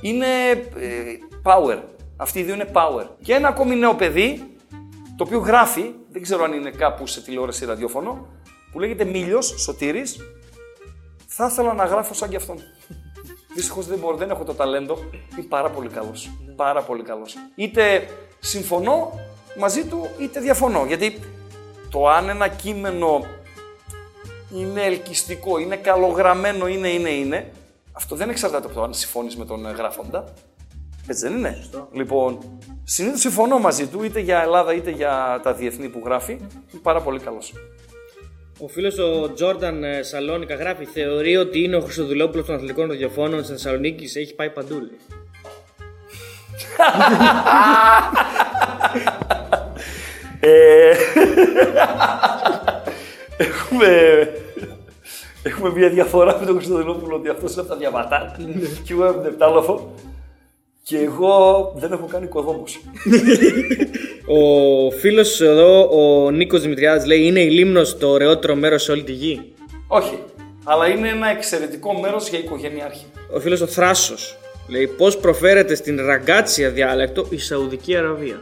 είναι 0.00 0.26
ε, 0.50 1.18
power. 1.42 1.78
Αυτοί 2.16 2.38
οι 2.38 2.42
δύο 2.42 2.54
είναι 2.54 2.70
power. 2.72 3.06
Και 3.22 3.34
ένα 3.34 3.48
ακόμη 3.48 3.74
νέο 3.74 3.94
παιδί, 3.94 4.57
το 5.18 5.24
οποίο 5.24 5.38
γράφει, 5.38 5.94
δεν 6.10 6.22
ξέρω 6.22 6.44
αν 6.44 6.52
είναι 6.52 6.70
κάπου 6.70 7.06
σε 7.06 7.22
τηλεόραση 7.22 7.64
ή 7.64 7.66
ραδιόφωνο, 7.66 8.26
που 8.72 8.78
λέγεται 8.78 9.04
Μίλιος 9.04 9.54
Σωτήρης. 9.56 10.16
Θα 11.26 11.46
ήθελα 11.46 11.74
να 11.74 11.84
γράφω 11.84 12.14
σαν 12.14 12.28
κι 12.28 12.36
αυτόν. 12.36 12.56
Δυστυχώς 13.54 13.86
δεν 13.86 13.98
μπορώ, 13.98 14.16
δεν 14.16 14.30
έχω 14.30 14.44
το 14.44 14.54
ταλέντο. 14.54 14.98
Είναι 15.32 15.46
πάρα 15.48 15.70
πολύ 15.70 15.88
καλός. 15.88 16.30
Πάρα 16.56 16.82
πολύ 16.82 17.02
καλός. 17.02 17.34
Είτε 17.54 18.08
συμφωνώ 18.38 19.12
μαζί 19.58 19.84
του, 19.84 20.08
είτε 20.18 20.40
διαφωνώ. 20.40 20.84
Γιατί 20.86 21.20
το 21.90 22.08
αν 22.08 22.28
ένα 22.28 22.48
κείμενο 22.48 23.24
είναι 24.54 24.82
ελκυστικό, 24.82 25.58
είναι 25.58 25.76
καλογραμμένο, 25.76 26.66
είναι, 26.66 26.88
είναι, 26.88 27.10
είναι, 27.10 27.52
αυτό 27.92 28.16
δεν 28.16 28.28
εξαρτάται 28.28 28.66
από 28.66 28.74
το 28.74 28.82
αν 28.82 28.94
συμφωνείς 28.94 29.36
με 29.36 29.44
τον 29.44 29.66
ε, 29.66 29.70
γράφοντα. 29.70 30.24
Έτσι 31.10 31.28
δεν 31.28 31.36
είναι. 31.36 31.64
Λοιπόν, 31.92 32.38
συνήθως 32.84 33.20
συμφωνώ 33.20 33.58
μαζί 33.58 33.86
του, 33.86 34.02
είτε 34.02 34.20
για 34.20 34.42
Ελλάδα 34.42 34.74
είτε 34.74 34.90
για 34.90 35.40
τα 35.42 35.54
διεθνή 35.54 35.88
που 35.88 36.02
γράφει. 36.04 36.32
Είναι 36.32 36.82
πάρα 36.82 37.00
πολύ 37.00 37.18
καλός. 37.18 37.52
Ο 38.58 38.68
φίλος 38.68 38.98
ο 38.98 39.32
Τζόρνταν 39.32 39.84
ε, 39.84 40.02
Σαλόνικα 40.02 40.54
γράφει: 40.54 40.84
Θεωρεί 40.84 41.36
ότι 41.36 41.62
είναι 41.62 41.76
ο 41.76 41.80
Χρυστοδουλόπουλο 41.80 42.44
των 42.44 42.54
αθλητικών 42.54 42.88
ραδιοφώνων 42.88 43.40
της 43.40 43.48
Θεσσαλονίκης. 43.48 44.16
Έχει 44.16 44.34
πάει 44.34 44.50
παντού. 44.50 44.74
λέει. 44.74 44.98
Ε, 50.40 50.96
έχουμε, 53.36 54.28
έχουμε 55.42 55.70
μια 55.70 55.88
διαφορά 55.88 56.38
με 56.40 56.46
τον 56.46 56.54
Κωνσταντινόπουλο 56.54 57.16
ότι 57.16 57.28
αυτός 57.28 57.52
είναι 57.52 57.60
από 57.60 57.70
τα 57.70 57.76
διαβατά 57.76 58.36
και 58.84 58.92
εγώ 58.92 59.06
είμαι 59.06 59.28
επτάλοφο 59.28 59.94
και 60.88 60.98
εγώ 60.98 61.72
δεν 61.76 61.92
έχω 61.92 62.06
κάνει 62.06 62.24
οικοδόμος. 62.24 62.80
Ο 64.38 64.90
φίλος 64.90 65.40
εδώ, 65.40 65.88
ο 65.90 66.30
Νίκος 66.30 66.60
Δημητριάδης, 66.60 67.06
λέει: 67.06 67.26
Είναι 67.26 67.40
η 67.40 67.50
λίμνος 67.50 67.98
το 67.98 68.08
ωραιότερο 68.08 68.54
μέρος 68.54 68.82
σε 68.82 68.92
όλη 68.92 69.02
τη 69.02 69.12
γη. 69.12 69.52
Όχι, 69.86 70.18
αλλά 70.64 70.88
είναι 70.88 71.08
ένα 71.08 71.30
εξαιρετικό 71.30 71.98
μέρος 72.00 72.28
για 72.28 72.38
οικογενειάρχη. 72.38 73.04
Ο 73.34 73.40
φίλος 73.40 73.60
ο 73.60 73.66
Θράσος 73.66 74.36
λέει: 74.68 74.86
Πώς 74.86 75.16
προφέρεται 75.16 75.74
στην 75.74 76.06
ραγκάτσια 76.06 76.70
διάλεκτο 76.70 77.26
η 77.30 77.38
Σαουδική 77.38 77.96
Αραβία. 77.96 78.40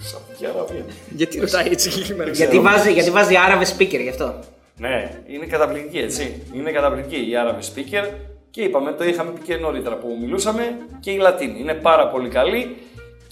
Σαουδική 0.00 0.46
Αραβία. 0.46 0.84
Γιατί 1.10 1.40
ρωτάει 1.40 1.66
έτσι 1.70 1.90
συγκεκριμένα. 1.90 2.30
Γιατί 2.30 2.60
βάζει, 2.60 2.92
γιατί 2.92 3.10
βάζει 3.10 3.36
Άραβε 3.36 3.66
speaker 3.78 4.00
γι' 4.02 4.08
αυτό; 4.08 4.38
Ναι, 4.76 5.10
είναι 5.26 5.46
καταπληκτική 5.46 5.98
έτσι. 5.98 6.42
Είναι 6.54 6.70
καταπληκτική 6.70 7.30
η 7.30 7.36
Άραβη 7.36 7.62
speaker 7.74 8.04
και 8.50 8.62
είπαμε, 8.62 8.92
το 8.92 9.04
είχαμε 9.04 9.30
πει 9.30 9.40
και 9.40 9.56
νωρίτερα 9.56 9.96
που 9.96 10.18
μιλούσαμε 10.20 10.78
και 11.00 11.10
η 11.10 11.16
Λατίνη. 11.16 11.60
Είναι 11.60 11.74
πάρα 11.74 12.08
πολύ 12.08 12.28
καλή 12.28 12.76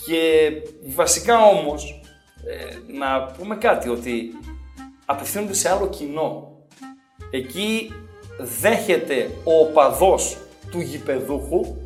και 0.07 0.51
βασικά 0.87 1.45
όμως 1.45 2.01
ε, 2.47 2.93
να 2.99 3.23
πούμε 3.23 3.57
κάτι 3.57 3.89
ότι 3.89 4.33
απευθύνονται 5.05 5.55
σε 5.55 5.71
άλλο 5.71 5.89
κοινό. 5.89 6.53
Εκεί 7.31 7.93
δέχεται 8.61 9.31
ο 9.45 9.59
οπαδός 9.61 10.37
του 10.71 10.81
γηπεδούχου 10.81 11.77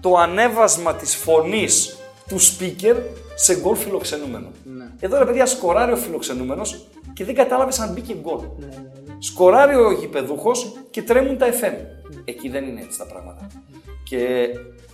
το 0.00 0.16
ανέβασμα 0.16 0.94
της 0.94 1.14
φωνής 1.14 1.98
του 2.28 2.40
speaker 2.40 2.96
σε 3.34 3.60
γκολ 3.60 3.76
φιλοξενούμενο. 3.76 4.48
Εδώ 5.00 5.18
ρε 5.18 5.24
παιδιά 5.24 5.46
σκοράρει 5.46 5.92
ο 5.92 5.96
φιλοξενούμενος 5.96 6.86
και 7.12 7.24
δεν 7.24 7.34
κατάλαβες 7.34 7.78
αν 7.78 7.92
μπήκε 7.92 8.14
γκολ. 8.14 8.40
Σκοράρει 9.18 9.74
ο 9.74 9.92
γηπεδούχος 9.92 10.72
και 10.90 11.02
τρέμουν 11.02 11.38
τα 11.38 11.46
FM. 11.46 11.99
Εκεί 12.24 12.48
δεν 12.48 12.64
είναι 12.64 12.80
έτσι 12.80 12.98
τα 12.98 13.06
πράγματα. 13.06 13.46
Και 14.04 14.48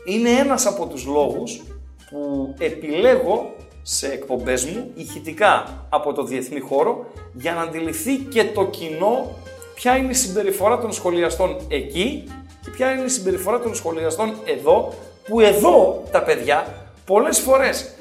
είναι 0.05 0.31
ένας 0.31 0.67
από 0.67 0.87
τους 0.87 1.07
λόγους 1.07 1.63
που 2.11 2.55
επιλέγω 2.59 3.55
σε 3.83 4.07
εκπομπές 4.13 4.65
μου 4.65 4.91
ηχητικά 4.95 5.87
από 5.89 6.13
το 6.13 6.23
διεθνή 6.23 6.61
χώρο 6.61 7.07
για 7.33 7.53
να 7.53 7.61
αντιληφθεί 7.61 8.17
και 8.17 8.45
το 8.45 8.67
κοινό 8.67 9.35
ποια 9.75 9.97
είναι 9.97 10.11
η 10.11 10.15
συμπεριφορά 10.15 10.79
των 10.79 10.93
σχολιαστών 10.93 11.57
εκεί 11.69 12.25
και 12.63 12.71
ποια 12.71 12.93
είναι 12.93 13.05
η 13.05 13.09
συμπεριφορά 13.09 13.61
των 13.61 13.75
σχολιαστών 13.75 14.35
εδώ 14.45 14.93
που 15.25 15.41
εδώ 15.41 16.03
τα 16.11 16.23
παιδιά 16.23 16.67
πολλές 17.05 17.39
φορές 17.39 17.95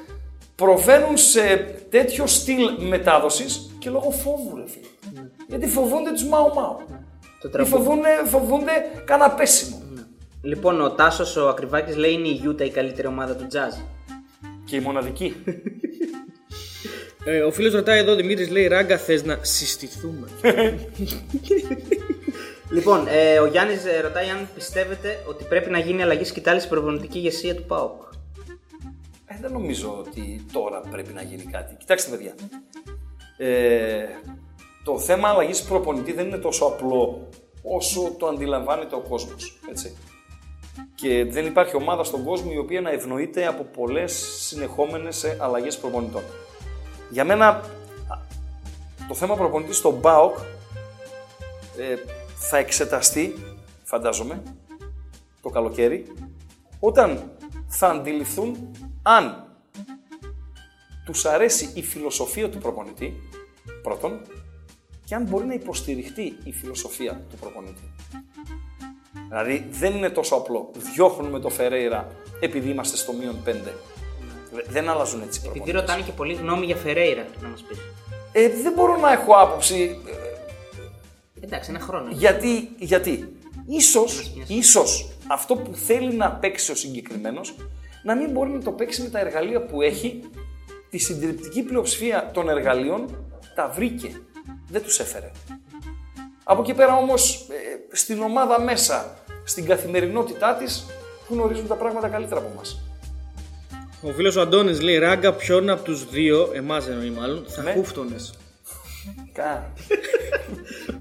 προβαίνουν 0.55 1.17
σε 1.17 1.57
τέτοιο 1.89 2.27
στυλ 2.27 2.69
μετάδοσης 2.77 3.71
και 3.79 3.89
λόγω 3.89 4.11
φόβου 4.11 4.55
ρε 4.55 4.63
φίλε. 4.67 4.87
Γιατί 5.47 5.67
φοβούνται 5.67 6.11
τους 6.11 6.23
μάου 6.23 6.53
μάου. 6.53 6.77
Το 7.45 7.51
Ή 7.51 7.51
τραγούδι. 7.51 7.75
φοβούνται, 7.75 8.09
φοβούνται 8.25 8.71
κανένα 9.05 9.31
πέσιμο. 9.31 9.81
Λοιπόν, 10.41 10.81
ο 10.81 10.91
Τάσος 10.91 11.35
ο 11.35 11.49
Ακριβάκης 11.49 11.95
λέει 11.95 12.11
είναι 12.11 12.27
η 12.27 12.41
Utah 12.45 12.61
η 12.65 12.69
καλύτερη 12.69 13.07
ομάδα 13.07 13.35
του 13.35 13.47
jazz. 13.51 13.83
Και 14.65 14.75
η 14.75 14.79
μοναδική. 14.79 15.35
Ε, 17.25 17.39
ο 17.39 17.51
φίλος 17.51 17.73
ρωτάει 17.73 17.99
εδώ, 17.99 18.15
Δημήτρης 18.15 18.49
λέει: 18.49 18.67
Ράγκα, 18.67 18.97
θες 18.97 19.23
να 19.23 19.39
συστηθούμε; 19.41 20.27
Λοιπόν, 22.71 23.07
ε, 23.07 23.39
ο 23.39 23.45
Γιάννης 23.45 23.83
ρωτάει 24.01 24.29
αν 24.29 24.47
πιστεύετε 24.55 25.23
ότι 25.27 25.43
πρέπει 25.43 25.69
να 25.69 25.79
γίνει 25.79 26.01
αλλαγή 26.03 26.23
σκητάλης 26.23 26.63
στην 26.63 26.75
προπονητική 26.75 27.17
ηγεσία 27.17 27.55
του 27.55 27.63
ΠΑΟΚ. 27.63 28.01
Ε, 29.25 29.35
δεν 29.41 29.51
νομίζω 29.51 29.95
ότι 29.99 30.45
τώρα 30.51 30.81
πρέπει 30.91 31.13
να 31.13 31.21
γίνει 31.21 31.43
κάτι. 31.51 31.75
Κοιτάξτε, 31.75 32.11
παιδιά. 32.11 32.33
Ε, 33.37 34.05
το 34.85 34.99
θέμα 34.99 35.29
αλλαγής 35.29 35.63
προπονητή 35.63 36.13
δεν 36.13 36.27
είναι 36.27 36.37
τόσο 36.37 36.65
απλό 36.65 37.27
όσο 37.63 38.15
το 38.17 38.27
αντιλαμβάνεται 38.27 38.95
ο 38.95 38.99
κόσμος. 38.99 39.59
Έτσι. 39.69 39.97
Και 40.95 41.25
δεν 41.25 41.45
υπάρχει 41.45 41.75
ομάδα 41.75 42.03
στον 42.03 42.23
κόσμο 42.23 42.49
η 42.53 42.57
οποία 42.57 42.81
να 42.81 42.89
ευνοείται 42.89 43.47
από 43.47 43.63
πολλές 43.63 44.13
συνεχόμενες 44.39 45.37
αλλαγές 45.39 45.77
προπονητών. 45.77 46.21
Για 47.09 47.25
μένα, 47.25 47.47
α, 47.47 47.61
το 49.07 49.13
θέμα 49.13 49.35
προπονητή 49.35 49.73
στον 49.73 50.01
ΠΑΟΚ 50.01 50.37
ε, 51.77 51.95
θα 52.35 52.57
εξεταστεί, 52.57 53.33
φαντάζομαι, 53.83 54.43
το 55.41 55.49
καλοκαίρι, 55.49 56.13
όταν 56.79 57.31
θα 57.67 57.87
αντιληφθούν 57.87 58.71
αν 59.01 59.45
τους 61.05 61.25
αρέσει 61.25 61.71
η 61.73 61.83
φιλοσοφία 61.83 62.49
του 62.49 62.57
προπονητή, 62.57 63.13
πρώτον, 63.83 64.21
και 65.05 65.15
αν 65.15 65.23
μπορεί 65.23 65.45
να 65.45 65.53
υποστηριχτεί 65.53 66.37
η 66.43 66.51
φιλοσοφία 66.51 67.21
του 67.29 67.35
προπονητή. 67.39 67.91
Δηλαδή 69.29 69.67
δεν 69.71 69.95
είναι 69.95 70.09
τόσο 70.09 70.35
απλό. 70.35 70.71
Διώχνουμε 70.93 71.39
το 71.39 71.49
Φερέιρα 71.49 72.11
επειδή 72.39 72.69
είμαστε 72.69 72.97
στο 72.97 73.13
μείον 73.13 73.35
5. 73.45 73.51
Δεν 74.67 74.89
αλλάζουν 74.89 75.21
έτσι 75.21 75.39
οι 75.39 75.47
Επειδή 75.47 75.59
προπονητές. 75.59 75.81
ρωτάνε 75.81 76.01
και 76.03 76.11
πολύ 76.11 76.33
γνώμη 76.33 76.65
για 76.65 76.75
Φερέιρα, 76.75 77.25
να 77.41 77.47
μας 77.47 77.61
πεις. 77.61 77.77
Ε, 78.31 78.49
δεν 78.49 78.73
μπορώ 78.75 78.97
να 78.97 79.11
έχω 79.11 79.33
άποψη. 79.33 79.99
ε, 81.41 81.45
Εντάξει, 81.45 81.69
ένα 81.69 81.79
χρόνο. 81.79 82.09
Γιατί, 82.11 82.69
γιατί 82.79 83.37
ίσως, 83.67 84.31
μιας. 84.35 84.49
ίσως 84.49 85.09
αυτό 85.27 85.55
που 85.55 85.75
θέλει 85.75 86.13
να 86.15 86.31
παίξει 86.31 86.71
ο 86.71 86.75
συγκεκριμένος 86.75 87.55
να 88.03 88.15
μην 88.15 88.29
μπορεί 88.31 88.49
να 88.49 88.61
το 88.61 88.71
παίξει 88.71 89.01
με 89.01 89.09
τα 89.09 89.19
εργαλεία 89.19 89.65
που 89.65 89.81
έχει, 89.81 90.19
τη 90.89 90.97
συντριπτική 90.97 91.61
πλειοψηφία 91.63 92.29
των 92.33 92.49
εργαλείων 92.49 93.25
τα 93.55 93.69
βρήκε, 93.75 94.21
δεν 94.69 94.81
τους 94.81 94.99
έφερε. 94.99 95.31
Από 96.43 96.61
εκεί 96.61 96.73
πέρα 96.73 96.95
όμως 96.95 97.47
ε, 97.49 97.95
στην 97.95 98.21
ομάδα 98.21 98.61
μέσα, 98.61 99.17
στην 99.43 99.65
καθημερινότητά 99.65 100.55
της, 100.55 100.85
γνωρίζουν 101.29 101.67
τα 101.67 101.75
πράγματα 101.75 102.07
καλύτερα 102.07 102.39
από 102.39 102.51
μας. 102.55 102.79
Ο 104.01 104.11
φίλος 104.11 104.35
ο 104.35 104.41
Αντώνης 104.41 104.81
λέει: 104.81 104.97
Ράγκα, 104.97 105.33
ποιον 105.33 105.69
από 105.69 105.83
τους 105.83 106.09
δύο, 106.09 106.51
εμάς 106.53 106.87
εννοεί 106.87 107.09
μάλλον, 107.09 107.45
θα 107.47 107.61
Ναι. 107.61 107.73
χούφτωνε. 107.73 108.15
Κα... 109.33 109.73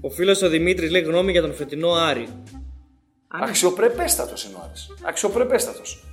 Ο 0.01 0.09
φίλος 0.09 0.41
ο 0.41 0.49
Δημήτρης 0.49 0.91
λέει 0.91 1.01
γνώμη 1.01 1.31
για 1.31 1.41
τον 1.41 1.53
φετινό 1.53 1.91
Άρη. 1.91 2.27
Αξιοπρεπέστατος 3.27 4.43
είναι 4.43 4.55
ο 4.55 4.61
Άρης. 4.63 4.87
Αξιοπρεπέστατος. 5.03 6.03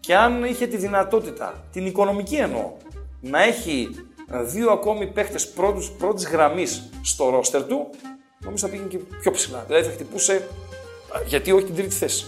Και 0.00 0.16
αν 0.16 0.44
είχε 0.44 0.66
τη 0.66 0.76
δυνατότητα, 0.76 1.64
την 1.72 1.86
οικονομική 1.86 2.36
εννοώ, 2.36 2.72
να 3.20 3.42
έχει 3.42 3.88
ε, 3.94 4.11
δύο 4.40 4.70
ακόμη 4.70 5.06
παίχτες 5.06 5.48
πρώτους, 5.48 5.90
πρώτης 5.90 6.26
γραμμής 6.26 6.88
στο 7.02 7.30
ρόστερ 7.30 7.64
του, 7.64 7.90
νομίζω 8.38 8.66
θα 8.66 8.72
πήγαινε 8.72 8.88
και 8.88 8.98
πιο 8.98 9.30
ψηλά. 9.30 9.64
Δηλαδή 9.66 9.84
θα 9.84 9.92
χτυπούσε, 9.92 10.34
ε, 10.34 10.40
γιατί 11.26 11.52
όχι 11.52 11.64
την 11.64 11.74
τρίτη 11.74 11.94
θέση. 11.94 12.26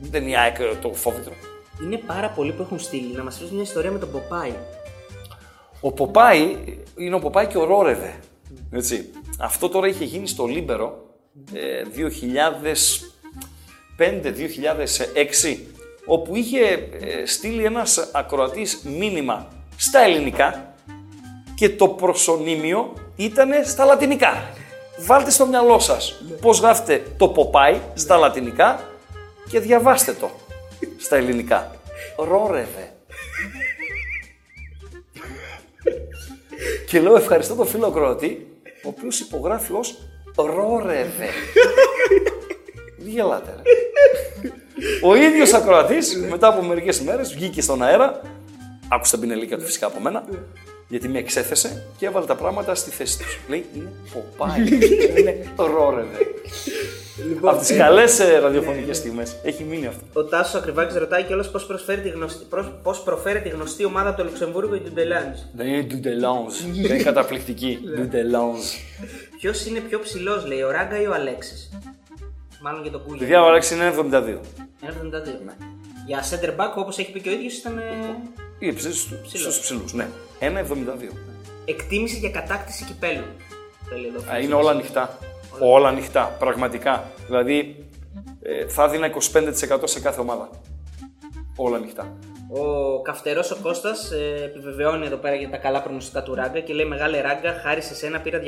Δεν 0.00 0.22
είναι 0.22 0.30
η 0.30 0.36
ΑΕΚ 0.36 0.58
ε, 0.58 0.74
το 0.82 0.92
φόβητρο. 0.92 1.32
Είναι 1.82 1.96
πάρα 1.96 2.28
πολλοί 2.28 2.52
που 2.52 2.62
έχουν 2.62 2.78
στείλει 2.78 3.16
να 3.16 3.22
μας 3.22 3.38
πεις 3.38 3.50
μια 3.50 3.62
ιστορία 3.62 3.90
με 3.90 3.98
τον 3.98 4.10
Ποπάη. 4.10 4.52
Ο 5.80 5.92
Ποπάη 5.92 6.56
είναι 6.96 7.14
ο 7.14 7.18
Ποπάη 7.18 7.46
και 7.46 7.58
ο 7.58 7.64
Ρόρεβε. 7.64 8.14
Έτσι. 8.70 9.10
Αυτό 9.38 9.68
τώρα 9.68 9.86
είχε 9.86 10.04
γίνει 10.04 10.26
στο 10.26 10.46
Λίμπερο 10.46 11.10
ε, 11.52 11.82
2005-2006 13.98 15.56
όπου 16.06 16.36
είχε 16.36 16.60
ε, 17.00 17.26
στείλει 17.26 17.64
ένας 17.64 18.10
ακροατής 18.12 18.82
μήνυμα 18.98 19.48
στα 19.76 20.00
ελληνικά 20.00 20.69
και 21.60 21.68
το 21.68 21.88
προσωνύμιο 21.88 22.92
ήταν 23.16 23.50
στα 23.64 23.84
λατινικά. 23.84 24.54
Βάλτε 24.98 25.30
στο 25.30 25.46
μυαλό 25.46 25.78
σας 25.78 26.22
πώς 26.40 26.60
γράφετε 26.60 27.02
το 27.16 27.28
Ποπάη 27.28 27.80
στα 27.94 28.16
λατινικά 28.16 28.80
και 29.50 29.60
διαβάστε 29.60 30.12
το 30.12 30.30
στα 30.98 31.16
ελληνικά. 31.16 31.70
Ρόρεβε. 32.16 32.92
Και 36.86 37.00
λέω 37.00 37.16
ευχαριστώ 37.16 37.54
τον 37.54 37.66
φίλο 37.66 37.86
ακροατή, 37.86 38.46
ο 38.84 38.88
οποίος 38.88 39.20
υπογράφει 39.20 39.72
ως 39.72 39.98
Ρόρεβε. 40.36 41.28
Μην 42.98 43.12
γελάτε 43.12 43.54
ρε. 43.56 43.62
Ο 45.02 45.14
ίδιος 45.14 45.52
ακροατής 45.52 46.16
μετά 46.16 46.48
από 46.48 46.62
μερικές 46.62 46.98
ημέρες 46.98 47.34
βγήκε 47.34 47.62
στον 47.62 47.82
αέρα, 47.82 48.20
άκουσε 48.88 49.14
τα 49.14 49.20
πινελίκια 49.20 49.58
του 49.58 49.64
φυσικά 49.64 49.86
από 49.86 50.00
μένα, 50.00 50.24
γιατί 50.90 51.08
με 51.08 51.18
εξέθεσε 51.18 51.86
και 51.96 52.06
έβαλε 52.06 52.26
τα 52.26 52.34
πράγματα 52.34 52.74
στη 52.74 52.90
θέση 52.90 53.18
τους. 53.18 53.38
Λέει 53.48 53.64
είναι 53.74 53.92
Ποπάι, 54.12 54.60
είναι 55.18 55.52
Ρόρεβε. 55.56 56.16
Λοιπόν, 57.28 57.50
Από 57.50 57.58
τις 57.58 57.76
καλές 57.76 58.20
ε, 58.20 58.38
ραδιοφωνικές 58.38 58.96
στιγμές. 58.96 59.36
Έχει 59.42 59.64
μείνει 59.64 59.86
αυτό. 59.86 60.04
Ο 60.12 60.24
Τάσος 60.24 60.54
Ακριβάκης 60.54 60.96
ρωτάει 60.96 61.22
κιόλας 61.22 61.50
πώς 61.50 61.66
προσφέρει 61.66 62.00
τη 62.00 62.08
γνωστή, 62.08 62.46
πώς 62.82 63.02
προφέρει 63.02 63.40
τη 63.40 63.48
γνωστή 63.48 63.84
ομάδα 63.84 64.08
από 64.08 64.18
το 64.18 64.24
Λουξεμβούργο, 64.24 64.74
η 64.74 64.80
Ντουντελάντ. 64.80 65.34
Δεν 65.54 65.66
είναι 65.66 65.82
Ντουντελάνζ. 65.82 66.60
Είναι 66.74 67.02
καταπληκτική. 67.02 67.78
Ντουντελάνζ. 67.96 68.64
Ποιος 69.38 69.66
είναι 69.66 69.80
πιο 69.80 70.00
ψηλός, 70.00 70.46
λέει, 70.46 70.62
ο 70.62 70.70
Ράγκα 70.70 71.00
ή 71.00 71.06
ο 71.06 71.12
Αλέξης; 71.14 71.70
Μάλλον 72.62 72.82
για 72.82 72.90
το 72.90 72.98
Κούγια. 72.98 73.18
Παιδιά, 73.18 73.42
ο 73.42 73.46
Αλέξης 73.48 73.76
είναι 73.76 73.88
72. 73.88 74.40
1,72. 74.80 75.54
Για 76.06 76.22
center 76.30 76.60
back, 76.60 76.72
όπως 76.76 76.98
έχει 76.98 77.12
πει 77.12 77.20
και 77.20 77.28
ο 77.28 77.32
ίδιος, 77.32 77.56
ήταν 77.56 77.78
ε, 77.78 77.82
Ή 78.58 78.74
στους 79.26 79.60
ψηλούς, 79.60 79.92
ναι. 79.92 80.06
1,72. 80.40 81.16
εκτίμηση 81.64 82.18
για 82.18 82.30
κατάκτηση 82.30 82.84
κυπέλου. 82.84 83.24
Θέλει 83.88 84.06
εδώ. 84.06 84.32
Α, 84.32 84.38
Είναι 84.38 84.54
όλα 84.54 84.70
ανοιχτά. 84.70 85.18
Όλα 85.60 85.88
ανοιχτά, 85.88 86.36
πραγματικά. 86.38 87.10
Δηλαδή, 87.26 87.84
ε, 88.42 88.66
θα 88.68 88.84
έδινα 88.84 89.06
25% 89.06 89.80
σε 89.84 90.00
κάθε 90.00 90.20
ομάδα. 90.20 90.48
Όλα 91.56 91.76
ανοιχτά. 91.76 92.16
Ο 92.52 93.02
καυτερός 93.02 93.50
ο 93.50 93.56
Κώστας 93.62 94.10
ε, 94.10 94.44
επιβεβαιώνει 94.44 95.06
εδώ 95.06 95.16
πέρα 95.16 95.34
για 95.34 95.48
τα 95.50 95.56
καλά 95.56 95.82
προγνωστικά 95.82 96.22
του 96.22 96.34
Ράγκα 96.34 96.60
και 96.60 96.72
λέει: 96.72 96.86
Μεγάλη 96.86 97.20
Ράγκα, 97.20 97.60
χάρη 97.62 97.82
σε 97.82 97.94
σένα 97.94 98.20
πήρα 98.20 98.38
250 98.38 98.44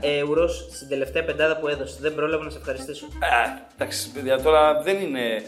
ευρώ 0.00 0.48
στην 0.48 0.88
τελευταία 0.88 1.24
πεντάδα 1.24 1.56
που 1.56 1.68
έδωσε. 1.68 1.96
Δεν 2.00 2.14
πρόλαβα 2.14 2.44
να 2.44 2.50
σε 2.50 2.58
ευχαριστήσω. 2.58 3.06
Ε, 3.06 3.62
εντάξει, 3.74 4.10
παιδιά, 4.10 4.42
τώρα 4.42 4.82
δεν 4.82 5.00
είναι. 5.00 5.42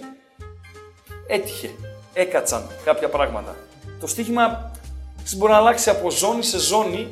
Έτυχε. 1.27 1.71
Έκατσαν 2.13 2.67
κάποια 2.85 3.09
πράγματα. 3.09 3.57
Το 4.01 4.07
στοίχημα 4.07 4.71
ξέρεις, 4.76 4.76
μπορεί 5.35 5.53
να 5.53 5.59
αλλάξει 5.59 5.91
από 5.91 6.11
ζώνη 6.11 6.43
σε 6.43 6.59
ζώνη, 6.59 7.09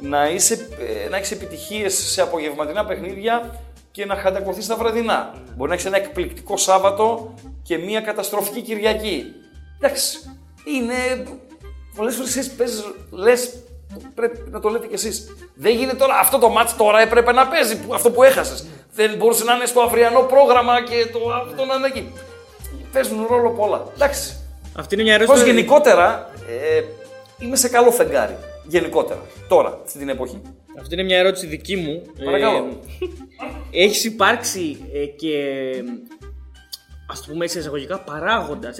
να, 0.00 0.28
είσαι, 0.28 0.68
ε, 1.04 1.08
να 1.08 1.16
έχεις 1.16 1.30
επιτυχίες 1.30 1.94
σε 1.94 2.22
απογευματινά 2.22 2.84
παιχνίδια 2.84 3.60
και 3.90 4.04
να 4.04 4.14
χαντακωθείς 4.16 4.64
στα 4.64 4.76
βραδινά. 4.76 5.34
Μπορεί 5.56 5.68
να 5.68 5.74
έχεις 5.74 5.86
ένα 5.86 5.96
εκπληκτικό 5.96 6.56
Σάββατο 6.56 7.34
και 7.62 7.78
μια 7.78 8.00
καταστροφική 8.00 8.60
Κυριακή. 8.60 9.24
Εντάξει, 9.80 10.18
είναι... 10.64 10.94
Πολλές 11.96 12.14
φορές 12.14 12.36
εσείς 12.36 12.50
παίζεις, 12.52 12.84
λες, 13.10 13.54
πρέπει 14.14 14.42
να 14.50 14.60
το 14.60 14.68
λέτε 14.68 14.86
κι 14.86 14.94
εσείς. 14.94 15.26
Δεν 15.54 15.72
γίνεται 15.76 15.96
τώρα, 15.96 16.18
αυτό 16.18 16.38
το 16.38 16.48
μάτς 16.48 16.76
τώρα 16.76 17.00
έπρεπε 17.00 17.32
να 17.32 17.46
παίζει, 17.48 17.76
που- 17.80 17.94
αυτό 17.94 18.10
που 18.10 18.22
έχασες. 18.22 18.66
Δεν 18.94 19.14
μπορούσε 19.16 19.44
να 19.44 19.54
είναι 19.54 19.66
στο 19.66 19.80
αυριανό 19.80 20.20
πρόγραμμα 20.20 20.82
και 20.84 21.06
το, 21.12 21.18
αυτό 21.50 21.64
να 21.64 21.74
είναι 21.74 21.86
εκεί. 21.86 22.12
Παίζουν 22.92 23.26
ρόλο 23.30 23.50
πολλά. 23.50 23.82
Εντάξει, 23.94 24.36
Αυτή 24.76 24.94
είναι 24.94 25.02
μια 25.02 25.18
Πώς 25.18 25.24
ερώτηση. 25.26 25.46
γενικότερα 25.46 26.30
ε, 26.48 26.82
είμαι 27.38 27.56
σε 27.56 27.68
καλό 27.68 27.90
φεγγάρι. 27.90 28.36
γενικότερα. 28.68 29.20
Τώρα, 29.48 29.80
αυτή 29.84 29.98
την 29.98 30.08
εποχή. 30.08 30.42
Αυτή 30.80 30.94
είναι 30.94 31.02
μια 31.02 31.18
ερώτηση 31.18 31.46
δική 31.46 31.76
μου. 31.76 32.02
Παρακαλώ. 32.24 32.56
Ε, 33.70 33.84
έχεις 33.84 34.04
υπάρξει 34.04 34.76
ε, 34.92 35.04
και 35.06 35.34
ας 37.08 37.20
το 37.22 37.32
πούμε 37.32 37.44
έτσι 37.44 37.58
εισαγωγικά 37.58 37.98
παράγοντας. 38.00 38.76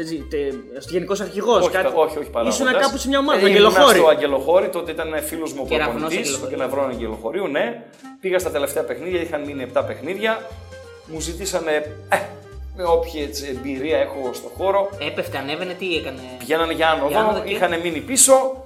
Γενικός 0.89 1.21
αρχηγός. 1.21 1.67
Όχι, 1.67 1.77
όχι, 1.95 2.19
όχι 2.19 2.31
παράγοντας. 2.31 2.61
Ήσουν 2.61 2.81
κάπου 2.81 2.99
σε 2.99 3.09
μια 3.09 3.19
ομάδα. 3.19 3.39
Ε, 3.39 3.41
ήμουν 3.41 3.53
Αγγελοχώρη. 3.53 3.99
στο 3.99 4.09
Αγγελοχώρη, 4.09 4.69
τότε 4.69 4.91
ήταν 4.91 5.23
φίλος 5.23 5.53
μου 5.53 5.61
ο 5.65 5.69
Κεραυνός 5.69 6.01
προπονητής 6.01 6.29
του 6.31 6.45
Αγγελοχωρίου. 6.45 6.69
Κεναυρών 6.71 6.91
Αγγελοχωρίου, 6.91 7.47
ναι. 7.47 7.83
Πήγα 8.21 8.39
στα 8.39 8.51
τελευταία 8.51 8.83
παιχνίδια, 8.85 9.21
είχαν 9.21 9.45
μείνει 9.45 9.67
7 9.75 9.83
παιχνίδια. 9.87 10.49
Μου 11.07 11.21
ζητήσανε, 11.21 11.73
ε, 12.09 12.17
με 12.77 12.85
όποια 12.85 13.23
έτσι, 13.23 13.55
εμπειρία 13.57 13.99
έχω 13.99 14.31
στο 14.33 14.49
χώρο, 14.57 14.89
Έπεφτε, 15.11 15.39
ανέβαινε, 15.39 15.73
τι 15.73 15.97
έκανε; 15.97 16.19
πηγαίνανε 16.39 16.73
για 16.73 16.89
άνοδο, 16.91 17.09
Για 17.09 17.21
άνοδο 17.21 17.41
και- 17.41 17.51
είχαν 17.53 17.81
μείνει 17.81 18.01
πίσω. 18.01 18.65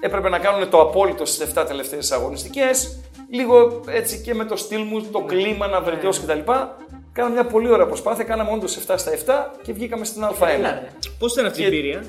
Έπρεπε 0.00 0.28
να 0.28 0.38
κάνουν 0.38 0.70
το 0.70 0.80
απόλυτο 0.80 1.24
στις 1.24 1.40
7 1.54 1.64
τελευταίες 1.66 2.12
αγωνιστικές. 2.12 3.00
Λίγο 3.30 3.80
έτσι 3.88 4.20
και 4.20 4.34
με 4.34 4.44
το 4.44 4.56
στυλ 4.56 4.82
μου, 4.82 5.02
το 5.02 5.20
κλίμα 5.20 5.66
να 5.66 5.80
βελτιώσει 5.80 6.20
κτλ. 6.20 6.50
Κάναμε 7.12 7.34
μια 7.34 7.44
πολύ 7.44 7.70
ωραία 7.72 7.86
προσπάθεια. 7.86 8.24
Κάναμε 8.24 8.50
όντως 8.50 8.76
7 8.76 8.94
στα 8.98 9.10
7 9.12 9.50
και 9.62 9.72
βγήκαμε 9.72 10.04
στην 10.04 10.22
Α1. 10.24 10.46
Έλα, 10.48 10.70
ρε. 10.70 10.88
Πώς 11.18 11.32
ήταν 11.32 11.46
αυτή 11.46 11.60
η 11.60 11.62
Και- 11.64 11.68
εμπειρία; 11.70 12.04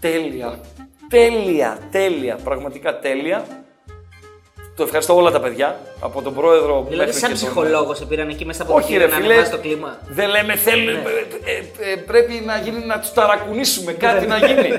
Τέλεια. 0.00 0.58
Τέλεια, 1.08 1.78
τέλεια. 1.90 2.36
Πραγματικά 2.44 2.98
τέλεια. 2.98 3.44
Το 4.76 4.82
ευχαριστώ 4.82 5.16
όλα 5.16 5.30
τα 5.30 5.40
παιδιά. 5.40 5.80
Από 6.00 6.22
τον 6.22 6.34
πρόεδρο 6.34 6.86
Δηλαδή, 6.88 7.06
μέχρι 7.06 7.12
σαν 7.12 7.32
και 7.32 7.38
τον- 7.38 7.44
ψυχολόγος 7.46 7.98
σε 7.98 8.04
πήραν 8.04 8.28
εκεί 8.28 8.44
μέσα 8.44 8.62
από 8.62 8.70
το 8.72 8.78
Όχι, 8.78 8.86
κύριο 8.86 9.06
ρε 9.06 9.12
να 9.12 9.16
φίλε. 9.16 9.26
ανεβάσει 9.32 9.50
το 9.50 9.58
κλίμα. 9.58 9.98
Δεν 10.08 10.28
λέμε 10.28 10.56
θέλουμε. 10.56 11.02
ε, 11.44 11.50
ε, 11.88 11.92
ε, 11.92 11.96
πρέπει 11.96 12.42
να 12.46 12.56
γίνει 12.58 12.84
να 12.84 12.98
τους 13.00 13.12
ταρακουνήσουμε. 13.12 13.92
Κάτι 13.92 14.26
να 14.26 14.36
γίνει. 14.38 14.70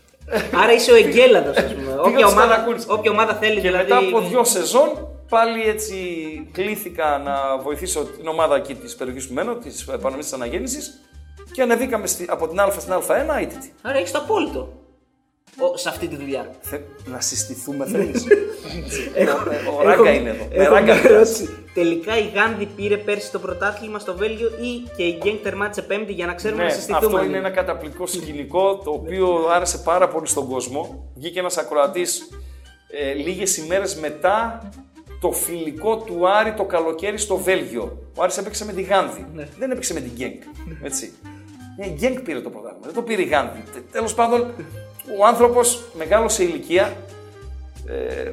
Άρα 0.62 0.72
είσαι 0.72 0.92
ο 0.92 0.94
Εγκέλαδος, 0.96 1.56
ας 1.56 1.74
πούμε. 1.74 1.94
όποια, 1.98 2.18
τους 2.24 2.32
ομάδα, 2.32 2.48
ταρακούνες. 2.48 2.84
όποια 2.88 3.10
ομάδα 3.10 3.34
θέλεις 3.34 3.54
και 3.54 3.60
δηλαδή. 3.60 3.92
μετά 3.92 3.98
από 3.98 4.20
δύο 4.20 4.44
σεζόν 4.44 5.08
πάλι 5.28 5.68
έτσι 5.68 5.96
κλήθηκα 6.52 7.18
να 7.24 7.58
βοηθήσω 7.62 8.00
την 8.04 8.28
ομάδα 8.28 8.56
εκεί 8.56 8.74
της 8.74 8.94
περιοχής 8.96 9.26
που 9.28 9.34
μένω, 9.34 9.54
της 9.54 9.84
Πανεπιστήμια 9.84 10.18
της 10.18 10.32
Αναγέννησης. 10.32 11.00
Και 11.52 11.62
ανεβήκαμε 11.62 12.06
στη- 12.06 12.26
από 12.28 12.48
την 12.48 12.60
Α 12.60 12.70
στην 12.78 12.92
Α1 12.92 13.38
αίτητη. 13.40 13.72
Άρα 13.82 13.98
έχεις 13.98 14.10
το 14.10 14.18
απόλυτο. 14.18 14.68
Ο, 15.60 15.76
σε 15.76 15.88
αυτή 15.88 16.06
τη 16.08 16.16
δουλειά. 16.16 16.50
Θε- 16.60 16.80
Να 17.06 17.20
συστηθούμε 17.20 17.86
θέλεις. 17.86 18.24
Ο- 19.68 19.76
Ο 19.78 19.82
Ράγκα 19.82 20.12
είναι 20.12 20.28
εδώ. 20.28 20.44
Με 20.56 20.62
Έχω 20.64 20.74
Ράγκα 20.74 20.84
μια 20.94 21.02
μιλάς. 21.02 21.10
ερώτηση. 21.10 21.48
Τελικά 21.74 22.18
η 22.18 22.28
Γάνδη 22.34 22.66
πήρε 22.66 22.96
πέρσι 22.96 23.30
το 23.32 23.38
πρωτάθλημα 23.38 23.98
στο 23.98 24.16
Βέλγιο 24.16 24.48
ή 24.48 24.90
και 24.96 25.02
η 25.02 25.18
Γκένγκ 25.22 25.38
τερμάτισε 25.42 25.82
πέμπτη 25.82 26.12
για 26.12 26.26
να 26.26 26.34
ξέρουμε 26.34 26.62
Ναι, 26.62 26.68
να 26.68 26.74
συστηθούμε. 26.74 27.06
αυτό 27.16 27.24
είναι 27.24 27.36
ένα 27.36 27.50
καταπληκτικό 27.50 28.06
σκηνικό 28.06 28.76
το 28.84 28.90
οποίο 28.90 29.46
άρεσε 29.50 29.78
πάρα 29.78 30.08
πολύ 30.08 30.26
στον 30.26 30.48
κόσμο. 30.48 31.10
Βγήκε 31.14 31.38
ένας 31.38 31.56
ακροατής 31.58 32.28
ε, 32.90 33.12
λίγες 33.12 33.56
ημέρες 33.56 33.94
μετά 33.96 34.68
το 35.20 35.32
φιλικό 35.32 35.96
του 35.96 36.28
Άρη 36.28 36.52
το 36.54 36.64
καλοκαίρι 36.64 37.18
στο 37.18 37.36
Βέλγιο. 37.36 37.98
Ο 38.16 38.22
Άρης 38.22 38.36
έπαιξε 38.38 38.64
με 38.64 38.72
τη 38.72 38.82
Γάνδη. 38.82 39.26
Δεν 39.58 39.70
έπαιξε 39.70 39.92
με 39.94 40.00
την 40.00 40.10
Γκένκ. 40.14 40.42
Έτσι. 40.82 41.12
Ε, 41.78 41.86
Η 41.86 41.90
Γκένκ 41.98 42.20
πήρε 42.20 42.40
το 42.40 42.50
πρωτάθλημα, 42.50 42.84
δεν 42.84 42.94
το 42.94 43.02
πήρε 43.02 43.22
η 43.22 43.24
Γάνδη. 43.24 43.62
Τε- 43.72 43.90
Τέλος 43.92 44.14
πάντων, 44.14 44.52
ο 45.18 45.26
άνθρωπος 45.26 45.84
μεγάλος 45.92 46.32
σε 46.32 46.42
ηλικία 46.42 46.96
ε, 47.86 48.32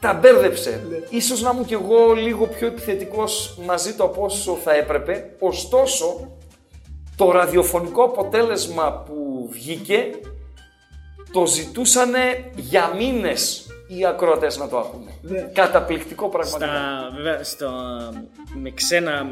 τα 0.00 0.12
μπέρδεψε. 0.12 0.86
Ίσως 1.10 1.42
να 1.42 1.50
ήμουν 1.50 1.64
κι 1.64 1.74
εγώ 1.74 2.12
λίγο 2.12 2.46
πιο 2.46 2.66
επιθετικός 2.66 3.58
μαζί 3.66 3.94
του 3.94 4.04
από 4.04 4.24
όσο 4.24 4.54
θα 4.54 4.74
έπρεπε. 4.74 5.36
Ωστόσο, 5.38 6.36
το 7.16 7.30
ραδιοφωνικό 7.30 8.02
αποτέλεσμα 8.02 9.02
που 9.06 9.48
βγήκε 9.52 10.10
το 11.32 11.46
ζητούσανε 11.46 12.50
για 12.56 12.92
μήνες 12.96 13.66
οι 13.86 14.06
ακροατές 14.06 14.58
να 14.58 14.68
το 14.68 14.78
ακούνε. 14.78 15.50
Καταπληκτικό 15.52 16.28
πραγματικά. 16.28 16.66
Στα, 16.66 17.12
βέβαια, 17.16 17.44
στο, 17.44 17.70
με 18.54 18.70
ξένα, 18.70 19.30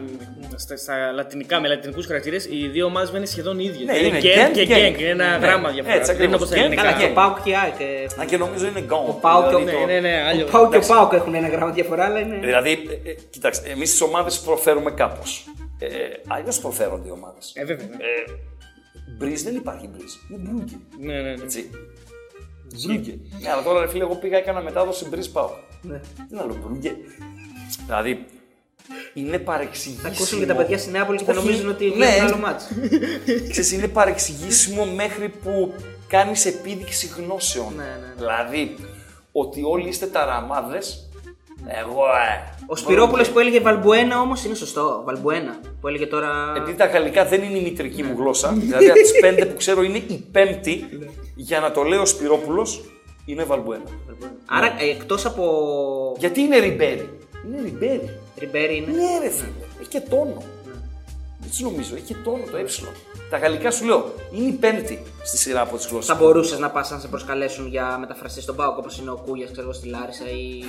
στα, 0.57 0.77
στα 0.77 1.13
λατινικά, 1.13 1.61
με 1.61 1.69
λατινικούς 1.69 2.07
χαρακτήρες, 2.07 2.45
οι 2.51 2.69
δύο 2.69 2.87
ομάδες 2.87 3.11
είναι 3.17 3.27
σχεδόν 3.27 3.59
ίδιες. 3.59 3.85
Ναι, 3.87 3.93
Δηλαδή, 3.93 4.07
είναι 4.09 4.19
Γκένγκ 4.19 4.35
Γκένγκ, 4.37 4.53
και 4.55 4.65
Γκένγκ. 4.65 4.81
Γκένγκ. 4.83 5.01
Είναι 5.01 5.09
ένα 5.11 5.39
Ναι, 5.39 5.47
γράμμα 5.47 5.71
διαφορά. 5.71 5.95
έτσι 5.95 6.13
Δεν 6.13 6.23
είναι 6.25 6.35
ακριβώς. 6.35 6.35
όπως 6.35 6.49
τα 6.49 6.55
Γκένγκ, 6.55 6.65
ελληνικά. 6.65 6.83
αλλά 6.83 6.93
Καλά, 6.93 7.05
και 7.05 7.11
ο 7.11 7.15
Πάουκ 7.15 7.43
και 7.43 7.51
η 7.51 7.55
ΑΕΚ. 7.63 7.81
ε, 7.81 8.21
Αν 8.21 8.27
και 8.27 8.37
νομίζω 8.37 8.67
είναι 8.67 8.81
γκόν. 8.81 9.05
Ο 9.09 9.19
Πάουκ 9.21 9.49
και 9.49 9.55
ο- 9.55 9.59
Δηλαδή, 9.59 9.77
το- 9.79 9.87
Ναι, 9.87 9.93
ναι, 9.93 10.01
ναι, 10.01 10.23
Ο 10.23 10.27
άλλο. 10.29 10.45
Πάουκ 10.45 10.51
και 10.71 10.77
ο 10.77 10.79
εντάξει. 10.79 10.89
Πάουκ 10.89 11.13
έχουν 11.13 11.35
ένα 11.35 11.49
γράμμα 11.49 11.73
διαφορά, 11.73 12.05
αλλά 12.05 12.19
είναι. 12.19 12.37
Δηλαδή, 12.37 12.71
ε, 13.05 13.11
ε, 13.11 13.15
κοιτάξτε, 13.31 13.71
εμείς 13.71 13.91
τις 13.91 14.01
ομάδες 14.01 14.39
προφέρουμε 14.41 14.91
κάπως. 14.91 15.45
Ε, 15.79 15.89
αλλιώς 16.29 16.59
προφέρονται 16.61 17.09
οι 17.09 17.11
ομάδες. 17.11 17.53
Ε, 17.55 17.65
βέβαια. 17.65 17.85
Ε, 17.87 18.33
Μπριζ 19.19 19.43
δεν 19.43 19.55
υπάρχει 19.55 19.89
μπριζ. 19.89 20.13
Είναι 20.31 20.41
μπρούγκε. 20.49 20.75
Ναι, 21.01 21.15
ναι, 21.15 21.31
ναι. 21.31 21.45
Έτσι. 22.73 22.87
Μπρούγκε. 22.87 23.19
Ναι, 23.41 23.51
αλλά 23.51 23.63
τώρα 23.63 23.81
ρε 23.81 23.89
φίλε, 23.89 24.03
εγώ 24.03 24.15
πήγα 24.15 24.37
έκανα 24.37 24.61
μετάδοση 24.61 25.09
μπριζ 25.09 25.27
πάω. 25.27 25.51
Ναι. 25.83 26.01
Τι 26.29 26.37
άλλο, 26.37 26.59
μπρούγκε. 26.65 26.97
Δηλαδή, 27.85 28.27
είναι 29.15 29.39
παρεξηγήσιμο. 29.39 30.09
Θα 30.09 30.15
ακούσουν 30.15 30.39
και 30.39 30.47
τα 30.47 30.55
παιδιά 30.55 30.79
στη 30.79 30.91
Νεάπολη 30.91 31.19
και 31.19 31.25
θα 31.25 31.33
Όχι, 31.33 31.45
νομίζουν 31.45 31.69
ότι 31.69 31.85
ναι. 31.85 31.95
βλέπουν 31.95 32.27
άλλο 32.27 32.37
μάτς. 32.37 32.69
Ξέρεις, 33.51 33.73
είναι 33.73 33.89
παρεξηγήσιμο 33.89 34.85
μέχρι 34.85 35.29
που 35.29 35.75
κάνεις 36.09 36.47
επίδειξη 36.47 37.07
γνώσεων. 37.07 37.75
Ναι, 37.77 37.83
ναι, 37.83 37.89
ναι. 37.89 38.15
Δηλαδή, 38.17 38.77
ότι 39.33 39.63
όλοι 39.63 39.89
είστε 39.89 40.07
ταραμάδες, 40.07 41.09
εγώ 41.67 42.03
ε. 42.05 42.55
Ο 42.67 42.77
Σπυρόπουλος 42.77 43.31
που 43.31 43.39
έλεγε 43.39 43.61
Βαλμπουένα 43.61 44.21
όμως 44.21 44.45
είναι 44.45 44.55
σωστό. 44.55 45.03
Βαλμπουένα 45.05 45.61
που 45.81 45.89
έλεγε 45.89 46.07
τώρα. 46.07 46.53
Επειδή 46.57 46.77
τα 46.77 46.87
γαλλικά 46.87 47.25
δεν 47.25 47.43
είναι 47.43 47.59
η 47.59 47.63
μητρική 47.63 48.03
μου 48.03 48.15
γλώσσα, 48.19 48.53
δηλαδή 48.53 48.91
από 48.91 48.99
τις 48.99 49.21
πέντε 49.21 49.47
που 49.47 49.57
ξέρω 49.57 49.83
είναι 49.83 49.97
η 49.97 50.25
πέμπτη, 50.33 50.89
για 51.35 51.61
να 51.61 51.71
το 51.71 51.83
λέω 51.83 52.01
ο 52.01 52.07
Σπυρόπουλος, 52.07 52.85
είναι 53.25 53.45
Βαλμπουένα. 53.45 53.85
Άρα 54.47 54.75
εκτός 54.91 55.27
από. 55.27 55.45
Γιατί 56.19 56.41
είναι 56.41 56.59
ριμπέρι. 56.59 57.19
Είναι 57.47 57.63
ριμπέρι. 57.63 58.19
Ριμπέρι 58.39 58.77
είναι. 58.77 58.87
Ναι, 58.87 59.19
ρε 59.23 59.31
φίλε. 59.31 59.67
Έχει 59.81 59.89
και 59.89 60.01
τόνο. 60.01 60.43
Έτσι 61.53 61.65
νομίζω. 61.65 61.95
Έχει 61.95 62.05
και 62.05 62.15
τόνο 62.25 62.45
το 62.51 62.57
ε. 62.57 62.65
Τα 63.31 63.39
γαλλικά 63.39 63.71
σου 63.71 63.85
λέω 63.85 64.15
είναι 64.33 64.47
η 64.49 64.53
πέμπτη 64.53 65.03
στη 65.23 65.37
σειρά 65.39 65.61
από 65.61 65.77
τις 65.77 65.87
γλώσσες. 65.87 66.07
Θα 66.17 66.21
μπορούσες 66.25 66.59
να 66.59 66.71
πας 66.71 66.91
να 66.91 66.99
σε 66.99 67.09
προσκαλέσουν 67.09 67.67
για 67.69 67.97
μεταφραστή 68.01 68.41
στον 68.41 68.57
Πάοκ 68.57 68.79
όπως 68.79 68.99
είναι 68.99 69.11
ο 69.11 69.23
Κούγιας, 69.27 69.51
ξέρω 69.51 69.63
εγώ 69.67 69.73
στη 69.73 69.89
Λάρισα 69.89 70.25
ή. 70.31 70.63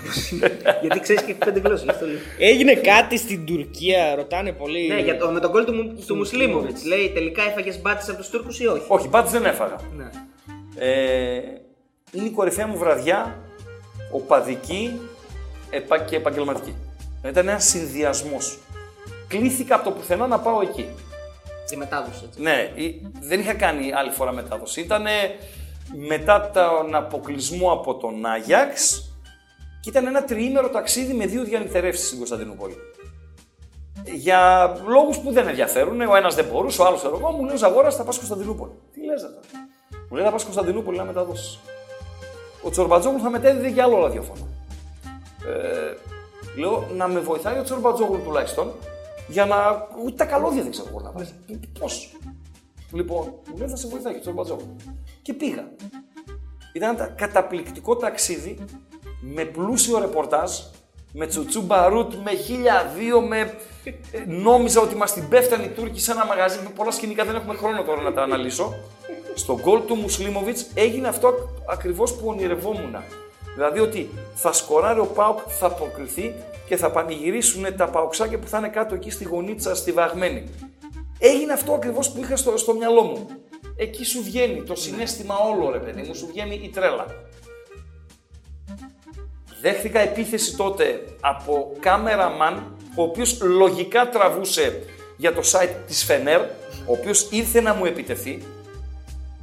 όπως 0.00 0.16
είναι. 0.30 0.56
Γιατί 0.80 1.00
ξέρεις 1.00 1.22
και 1.22 1.34
πέντε 1.34 1.60
γλώσσες, 1.60 1.82
γι' 1.84 1.90
αυτό 1.90 2.06
λέω. 2.06 2.16
Έγινε 2.38 2.74
κάτι 2.74 3.18
στην 3.18 3.46
Τουρκία, 3.46 4.14
ρωτάνε 4.14 4.52
πολύ. 4.52 4.88
Ναι, 4.88 5.00
για 5.00 5.18
το, 5.18 5.30
με 5.30 5.40
τον 5.40 5.50
κόλ 5.50 5.64
του, 5.64 5.72
Μου- 5.74 6.04
του 6.06 6.14
Μουσλίμοβιτς. 6.16 6.84
Λέει 6.84 7.10
τελικά 7.14 7.42
έφαγες 7.42 7.80
μπάτσε 7.80 8.10
από 8.10 8.20
τους 8.20 8.30
Τούρκους 8.30 8.60
ή 8.60 8.66
όχι; 8.66 8.84
Όχι, 8.88 9.08
μπάτς 9.08 9.30
δεν 9.30 9.44
έφαγα. 9.44 9.76
Ναι. 9.96 10.10
Ε, 10.78 11.40
είναι 12.12 12.26
η 12.26 12.30
κορυφαία 12.30 12.66
μου 12.66 12.78
βραδιά, 12.78 13.38
οπαδική 14.12 14.92
επα- 15.70 15.98
και 16.04 16.16
επαγγελματική. 16.16 16.74
Ήταν 17.28 17.48
ένας 17.48 17.64
συνδυασμός. 17.64 18.58
Κλήθηκα 19.28 19.74
από 19.74 19.84
το 19.84 19.90
πουθενά 19.90 20.26
να 20.26 20.38
πάω 20.38 20.60
εκεί. 20.60 20.88
Τη 21.68 21.76
μετάδοση 21.76 22.22
έτσι. 22.24 22.42
Ναι, 22.42 22.70
ή- 22.74 23.06
δεν 23.20 23.40
είχα 23.40 23.54
κάνει 23.54 23.92
άλλη 23.92 24.10
φορά 24.10 24.32
μετάδοση. 24.32 24.80
Ήταν 24.80 25.04
μετά 26.08 26.50
τον 26.50 26.94
αποκλεισμό 26.94 27.72
από 27.72 27.94
τον 27.94 28.26
Άγιαξ 28.26 29.02
και 29.80 29.90
ήταν 29.90 30.06
ένα 30.06 30.24
τριήμερο 30.24 30.68
ταξίδι 30.68 31.12
με 31.14 31.26
δύο 31.26 31.44
διανυκτερεύσεις 31.44 32.06
στην 32.06 32.18
Κωνσταντινούπολη. 32.18 32.76
Για 34.04 34.72
λόγους 34.86 35.18
που 35.18 35.32
δεν 35.32 35.48
ενδιαφέρουν, 35.48 36.00
ο 36.00 36.16
ένας 36.16 36.34
δεν 36.34 36.44
μπορούσε, 36.44 36.82
ο 36.82 36.86
άλλος 36.86 37.04
εγώ, 37.04 37.30
μου 37.30 37.44
λέει 37.44 37.54
ο 37.54 37.56
Ζαγόρα 37.56 37.90
θα 37.90 38.04
πας 38.04 38.16
Κωνσταντινούπολη. 38.16 38.72
Τι 38.92 39.04
λες, 39.04 39.22
αυτά. 39.22 39.40
Μου 40.10 40.16
λέει 40.16 40.24
θα 40.24 40.30
πας 40.30 40.42
Κωνσταντινούπολη 40.42 40.96
να 40.96 41.04
μεταδώσεις. 41.04 41.58
Ο 42.62 42.70
Τσορμπατζόγλου 42.70 43.20
θα 43.20 43.30
μετέδιδε 43.30 43.68
για 43.68 43.84
άλλο 43.84 44.00
ραδιόφωνο. 44.00 44.48
Ε, 45.46 45.94
λέω 46.60 46.88
να 46.96 47.08
με 47.08 47.20
βοηθάει 47.20 47.58
ο 47.58 47.62
Τσορμπατζόγλου 47.62 48.20
τουλάχιστον 48.24 48.72
για 49.28 49.46
να. 49.46 49.56
Ούτε 50.04 50.14
τα 50.16 50.24
καλώδια 50.24 50.62
δεν 50.62 50.70
ξέρω 50.70 50.88
εγώ 50.88 51.00
να 51.00 51.10
βάζει. 51.10 51.32
Πώς; 51.78 52.16
Λοιπόν, 52.92 53.34
μου 53.50 53.56
λέει 53.56 53.68
θα 53.68 53.76
σε 53.76 53.88
βοηθάει 53.88 54.12
και 54.12 54.18
ο 54.18 54.20
Τσορμπατζόγλου. 54.20 54.76
Και 55.22 55.32
πήγα. 55.32 55.68
Ήταν 56.72 56.94
ένα 56.96 57.06
καταπληκτικό 57.06 57.96
ταξίδι 57.96 58.64
με 59.20 59.44
πλούσιο 59.44 59.98
ρεπορτάζ, 59.98 60.52
με 61.12 61.26
τσουτσού 61.26 61.62
μπαρούτ, 61.62 62.14
με 62.14 62.34
χίλια 62.34 62.92
δύο, 62.96 63.20
με... 63.20 63.54
ε, 64.12 64.24
Νόμιζα 64.26 64.80
ότι 64.80 64.94
μας 64.94 65.12
την 65.12 65.28
πέφτανε 65.28 65.64
οι 65.64 65.68
Τούρκοι 65.68 66.00
σε 66.00 66.12
ένα 66.12 66.26
μαγαζί 66.26 66.58
με 66.62 66.70
πολλά 66.74 66.90
σκηνικά, 66.90 67.24
δεν 67.24 67.34
έχουμε 67.34 67.54
χρόνο 67.54 67.82
τώρα 67.82 68.02
να 68.02 68.12
τα 68.12 68.22
αναλύσω. 68.22 68.74
Στο 69.34 69.58
γκολ 69.60 69.84
του 69.86 69.94
Μουσλίμοβιτς 69.94 70.66
έγινε 70.74 71.08
αυτό 71.08 71.34
ακριβώς 71.68 72.14
που 72.14 72.28
ονειρευόμουν. 72.28 72.96
Δηλαδή 73.58 73.80
ότι 73.80 74.10
θα 74.34 74.52
σκοράρει 74.52 75.00
ο 75.00 75.06
Πάουκ, 75.06 75.38
θα 75.46 75.70
προκριθεί 75.70 76.34
και 76.66 76.76
θα 76.76 76.90
πανηγυρίσουν 76.90 77.76
τα 77.76 77.88
παουξάκια 77.88 78.38
που 78.38 78.46
θα 78.46 78.58
είναι 78.58 78.68
κάτω 78.68 78.94
εκεί 78.94 79.10
στη 79.10 79.24
γωνίτσα, 79.24 79.74
στη 79.74 79.92
βαγμένη. 79.92 80.44
Έγινε 81.18 81.52
αυτό 81.52 81.72
ακριβώς 81.72 82.10
που 82.10 82.20
είχα 82.20 82.36
στο, 82.36 82.56
στο 82.56 82.74
μυαλό 82.74 83.02
μου. 83.02 83.26
Εκεί 83.76 84.04
σου 84.04 84.22
βγαίνει 84.22 84.62
το 84.62 84.74
συνέστημα 84.74 85.36
όλο 85.36 85.70
ρε 85.70 85.78
παιδί 85.78 86.02
μου, 86.02 86.14
σου 86.14 86.26
βγαίνει 86.26 86.60
η 86.62 86.68
τρέλα. 86.68 87.06
Δέχτηκα 89.60 90.00
επίθεση 90.00 90.56
τότε 90.56 91.04
από 91.20 91.72
κάμεραμαν, 91.80 92.76
ο 92.96 93.02
οποίος 93.02 93.40
λογικά 93.40 94.08
τραβούσε 94.08 94.82
για 95.16 95.34
το 95.34 95.40
site 95.44 95.74
της 95.86 96.04
Φενέρ, 96.04 96.40
ο 96.86 96.92
οποίος 96.92 97.28
ήρθε 97.30 97.60
να 97.60 97.74
μου 97.74 97.84
επιτεθεί, 97.84 98.42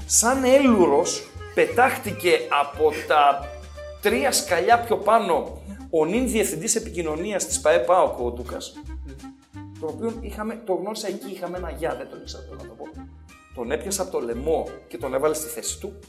σαν 0.05 0.43
έλουρος, 0.43 1.27
πετάχτηκε 1.53 2.39
από 2.61 2.93
τα 3.07 3.49
τρία 4.05 4.31
σκαλιά 4.31 4.79
πιο 4.79 4.97
πάνω 4.97 5.61
ο 5.89 6.05
νυν 6.05 6.27
διευθυντής 6.27 6.75
επικοινωνίας 6.75 7.45
της 7.45 7.61
ΠαΕ 7.61 7.79
ΠΑΟΚ, 7.79 8.19
ο 8.19 8.31
Ντούκας, 8.31 8.73
τον 9.79 9.89
οποίο 9.89 10.13
είχαμε, 10.21 10.61
το 10.65 10.73
γνώρισα 10.73 11.07
εκεί, 11.07 11.31
είχαμε 11.31 11.57
ένα 11.57 11.71
γεια, 11.71 11.95
δεν 11.97 12.09
τον 12.09 12.21
ήξερα 12.21 12.43
να 12.51 12.57
το 12.57 12.73
πω. 12.77 12.85
Τον 13.55 13.71
έπιασα 13.71 14.01
από 14.01 14.11
το 14.11 14.19
λαιμό 14.19 14.67
και 14.87 14.97
τον 14.97 15.13
έβαλε 15.13 15.33
στη 15.33 15.47
θέση 15.47 15.79
του. 15.79 15.99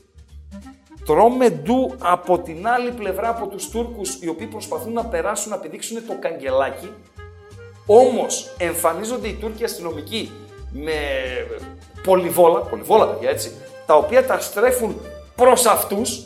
Τρώμε 1.05 1.51
ντου 1.51 1.95
από 1.99 2.39
την 2.39 2.69
άλλη 2.69 2.91
πλευρά 2.91 3.29
από 3.29 3.47
τους 3.47 3.69
Τούρκους 3.69 4.19
οι 4.23 4.29
οποίοι 4.29 4.47
προσπαθούν 4.47 4.93
να 4.93 5.05
περάσουν 5.05 5.51
να 5.51 5.59
πηδήξουν 5.59 6.07
το 6.07 6.17
καγκελάκι. 6.19 6.91
Όμως 7.87 8.55
εμφανίζονται 8.59 9.29
οι 9.29 9.35
Τούρκοι 9.35 9.65
αστυνομικοί 9.65 10.31
με 10.73 10.93
πολυβόλα, 12.03 12.61
πολυβόλα 12.61 13.07
παιδιά 13.07 13.31
έτσι, 13.31 13.53
τα 13.87 13.95
οποία 13.95 14.27
τα 14.27 14.41
στρέφουν 14.41 15.01
προς 15.37 15.67
αυτούς 15.67 16.25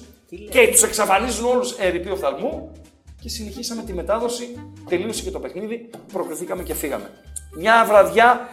και 0.51 0.69
τους 0.70 0.82
εξαφανίζουν 0.82 1.44
όλους 1.47 1.73
ερυπείο 1.73 2.12
οφθαλμού 2.12 2.73
και 3.20 3.28
συνεχίσαμε 3.28 3.82
τη 3.82 3.93
μετάδοση, 3.93 4.59
τελείωσε 4.89 5.23
και 5.23 5.31
το 5.31 5.40
παιχνίδι, 5.40 5.90
προκριθήκαμε 6.12 6.62
και 6.62 6.74
φύγαμε. 6.74 7.11
Μια 7.57 7.85
βραδιά, 7.89 8.48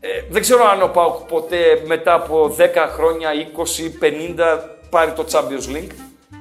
ε, 0.00 0.08
δεν 0.30 0.42
ξέρω 0.42 0.64
αν 0.64 0.82
ο 0.82 0.88
Πάουκ 0.88 1.16
ποτέ 1.16 1.82
μετά 1.86 2.14
από 2.14 2.54
10 2.58 2.88
χρόνια, 2.88 3.30
20, 3.32 3.90
50 4.00 4.58
πάρει 4.90 5.12
το 5.12 5.24
Champions 5.30 5.76
League. 5.76 5.92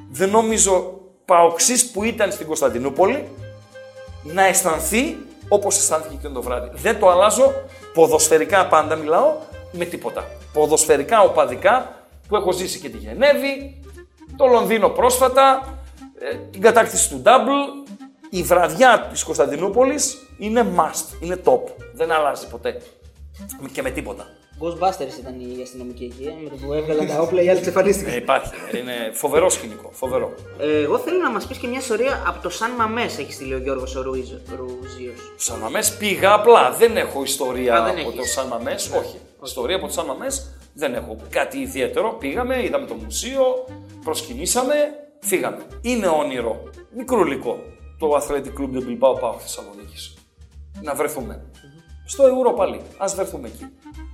Δεν 0.10 0.30
νομίζω 0.30 0.99
Παοξής 1.26 1.91
που 1.91 2.03
ήταν 2.03 2.31
στην 2.31 2.48
Κωνσταντινούπολη 2.48 3.27
να 4.23 4.45
αισθανθεί 4.45 5.18
όπως 5.48 5.77
αισθάνθηκε 5.77 6.15
και 6.22 6.27
το 6.27 6.41
βράδυ. 6.41 6.69
Δεν 6.73 6.99
το 6.99 7.10
αλλάζω, 7.10 7.53
ποδοσφαιρικά 7.93 8.68
πάντα 8.68 8.95
μιλάω, 8.95 9.34
με 9.72 9.85
τίποτα. 9.85 10.27
Ποδοσφαιρικά, 10.53 11.22
οπαδικά, 11.22 12.06
που 12.27 12.35
έχω 12.35 12.52
ζήσει 12.52 12.80
και 12.80 12.89
τη 12.89 12.98
Γενέβη, 12.98 13.81
το 14.41 14.47
Λονδίνο 14.47 14.89
πρόσφατα, 14.89 15.77
ε, 16.19 16.35
την 16.51 16.61
κατάκτηση 16.61 17.09
του 17.09 17.22
Double, 17.26 17.88
η 18.30 18.43
βραδιά 18.43 19.07
της 19.11 19.23
Κωνσταντινούπολης 19.23 20.18
είναι 20.38 20.65
must, 20.77 21.23
είναι 21.23 21.41
top. 21.45 21.61
Δεν 21.93 22.11
αλλάζει 22.11 22.47
ποτέ. 22.47 22.81
Και 23.72 23.81
με 23.81 23.89
τίποτα. 23.89 24.26
Ghostbusters 24.63 25.19
ήταν 25.19 25.39
η 25.39 25.61
αστυνομική 25.61 26.03
εκεί. 26.03 26.23
ε, 26.27 26.34
Με 26.43 26.49
το 26.49 26.55
που 26.65 26.73
έβγαλαν 26.73 27.07
τα 27.07 27.19
όπλα, 27.22 27.41
οι 27.41 27.49
άλλοι 27.49 27.57
εξαφανίστηκαν. 27.57 28.13
Ε, 28.13 28.15
υπάρχει. 28.15 28.51
Είναι 28.80 28.93
φοβερό 29.13 29.49
σκηνικό. 29.49 29.89
Φοβερό. 29.93 30.34
Ε, 30.59 30.81
εγώ 30.81 30.97
θέλω 30.97 31.18
να 31.22 31.31
μας 31.31 31.45
πεις 31.47 31.57
και 31.57 31.68
μια 31.68 31.80
ιστορία 31.80 32.23
από 32.27 32.41
το 32.41 32.49
Σαν 32.49 32.72
Μαμές, 32.72 33.18
έχεις 33.18 33.35
στείλει 33.35 33.53
ο 33.53 33.57
Γιώργος 33.57 33.93
Ρουζίος. 33.93 35.34
Σαν 35.35 35.59
Μαμές 35.59 35.97
πήγα 35.97 36.34
απλά. 36.34 36.72
Δεν 36.72 36.97
έχω 36.97 37.23
ιστορία 37.23 37.76
Α, 37.76 37.84
δεν 37.84 37.91
από 37.91 37.99
έχεις. 38.09 38.15
το 38.19 38.23
Σαν 38.26 38.47
Μαμές. 38.47 38.91
Όχι. 38.97 39.19
Ιστορία 39.43 39.76
από 39.76 39.85
το 39.85 39.91
Σαν 39.93 40.05
Μαμές 40.05 40.49
δεν 40.73 40.93
έχω. 40.93 41.15
Κάτι 41.30 41.57
ιδιαίτερο. 41.57 42.09
Πήγαμε, 42.19 42.63
είδαμε 42.63 42.85
το 42.88 42.93
μουσείο, 42.93 43.65
προσκυνήσαμε, 44.03 44.73
φύγαμε. 45.19 45.65
Είναι 45.82 46.07
όνειρο. 46.07 46.64
Μικρούλικο. 46.95 47.60
Το 47.99 48.15
Athletic 48.15 48.60
Club 48.60 48.73
de 48.73 48.88
Bilbao 48.88 49.19
Πάω 49.19 49.40
Θεσσαλονίκης. 49.40 50.18
Να 50.82 50.94
βρεθούμε. 50.95 51.52
Στο 52.06 52.23
Euro 52.23 52.56
πάλι. 52.56 52.82
Α 52.98 53.06
βρεθούμε 53.15 53.48
εκεί. 53.48 53.65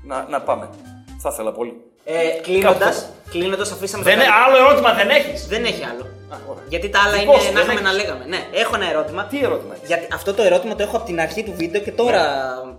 Να, 0.04 0.28
να 0.30 0.42
πάμε. 0.42 0.70
Θα 1.18 1.30
ήθελα 1.34 1.52
πολύ. 1.52 1.82
Ε, 2.10 2.42
Κλείνοντα, 2.42 2.78
Κάπου. 2.86 2.96
κλείνοντας, 3.30 3.72
αφήσαμε 3.72 4.04
Δεν, 4.04 4.18
τα- 4.18 4.26
άλλο 4.46 4.58
ερώτημα 4.66 4.94
δεν 4.94 5.10
έχεις. 5.10 5.48
Δεν 5.48 5.66
έχει 5.66 5.84
άλλο. 5.84 6.06
ωραία. 6.50 6.64
Γιατί 6.70 6.90
τα 6.90 7.00
άλλα 7.06 7.18
Δικός 7.18 7.36
είναι 7.36 7.44
σου, 7.48 7.54
να 7.54 7.60
δεν 7.60 7.64
είχαμε 7.72 7.82
να 7.82 7.90
έχεις. 7.90 8.02
λέγαμε. 8.04 8.26
Ναι, 8.26 8.40
έχω 8.52 8.76
ένα 8.76 8.90
ερώτημα. 8.90 9.26
Τι 9.26 9.38
ερώτημα 9.44 9.74
έχεις; 9.76 9.88
Γιατί 9.88 10.08
αυτό 10.14 10.34
το 10.34 10.42
ερώτημα 10.44 10.76
το 10.76 10.84
έχω 10.84 10.98
από 10.98 11.06
την 11.06 11.20
αρχή 11.20 11.44
του 11.44 11.54
βίντεο 11.56 11.82
και 11.82 11.92
τώρα. 11.92 12.22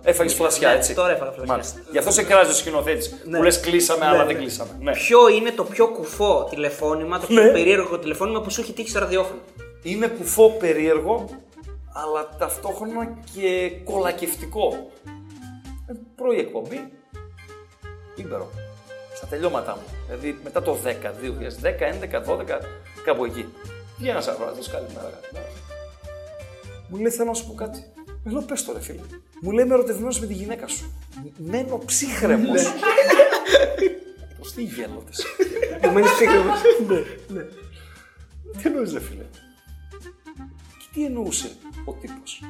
Έφαγες 0.02 0.34
φλασιά, 0.34 0.68
Ναι, 0.68 0.74
έτσι. 0.74 0.94
Τώρα 0.94 1.10
έφαγα 1.12 1.30
φλασιά. 1.30 1.52
Μάλιστα. 1.52 1.80
Γι' 1.90 1.98
αυτό 1.98 2.10
σε 2.10 2.22
κράζει 2.22 2.50
ο 2.50 2.54
σκηνοθέτης. 2.54 3.08
Που 3.36 3.42
λες 3.42 3.60
κλείσαμε, 3.60 4.06
αλλά 4.06 4.24
δεν 4.24 4.36
κλείσαμε. 4.36 4.70
Ναι. 4.80 4.92
Ποιο 4.92 5.28
είναι 5.28 5.50
το 5.50 5.64
πιο 5.64 5.88
κουφό 5.88 6.46
τηλεφώνημα, 6.50 7.18
το 7.20 7.26
πιο 7.26 7.42
Ναι. 7.42 7.50
περίεργο 7.50 7.98
τηλεφώνημα 7.98 8.40
που 8.40 8.50
σου 8.50 8.60
έχει 8.60 8.72
τύχει 8.72 8.88
στο 8.90 8.98
ραδιόφωνο; 8.98 9.40
Είναι 9.82 10.06
κουφό 10.06 10.50
περίεργο, 10.50 11.24
αλλά 11.92 12.28
ταυτόχρονα 12.38 13.18
και 13.34 13.70
κολακευτικό. 13.84 14.90
Ε, 15.88 15.92
Πρωί 16.16 16.38
εκπομπή, 16.38 16.92
ήμπερο. 18.14 18.50
Στα 19.18 19.26
τελειώματά 19.26 19.76
μου. 19.76 19.82
Δηλαδή 20.06 20.40
μετά 20.42 20.62
το 20.62 20.78
10, 20.84 20.88
2010, 20.88 20.92
11, 22.12 22.22
12, 22.24 22.60
κάπου 23.04 23.24
εκεί. 23.24 23.46
Βγαίνει 23.98 24.18
ένα 24.18 24.32
αγοραστή, 24.32 24.70
καλημέρα, 24.70 25.20
καλημέρα. 25.20 25.52
Μου 26.88 26.96
λέει: 26.96 27.10
Θέλω 27.10 27.28
να 27.28 27.34
σου 27.34 27.46
πω 27.46 27.54
κάτι. 27.54 27.84
Με 28.24 28.32
λέω: 28.32 28.42
Πες 28.42 28.64
το 28.64 28.72
ρε 28.72 28.80
φίλε. 28.80 29.00
Μου 29.40 29.50
λέει: 29.50 29.64
Είμαι 29.64 29.74
ερωτευμένος 29.74 30.20
με 30.20 30.26
τη 30.26 30.34
γυναίκα 30.34 30.66
σου. 30.66 30.92
Μένω 31.36 31.78
ψύχρεμος. 31.84 32.62
Πώς 34.38 34.52
τι 34.52 34.62
γέλοτε. 34.62 35.12
Που 35.80 35.90
μένει 35.90 36.06
ψύχρεμος. 36.06 36.60
Τι 38.62 38.68
εννοείς 38.68 38.92
ρε 38.92 39.00
φίλε; 39.00 39.24
Και 40.78 40.86
τι 40.92 41.04
εννοούσε 41.04 41.50
ο 41.84 41.92
τύπος; 41.92 42.42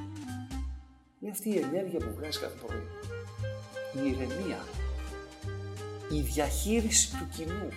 Είναι 1.21 1.31
αυτή 1.31 1.49
η 1.49 1.59
ενέργεια 1.59 1.99
που 1.99 2.15
βγάζει 2.17 2.39
κάθε 2.39 2.55
πρωί. 2.67 2.83
Η 3.93 4.09
ηρεμία. 4.09 4.59
Η 6.11 6.21
διαχείριση 6.21 7.11
του 7.11 7.29
κοινού. 7.37 7.69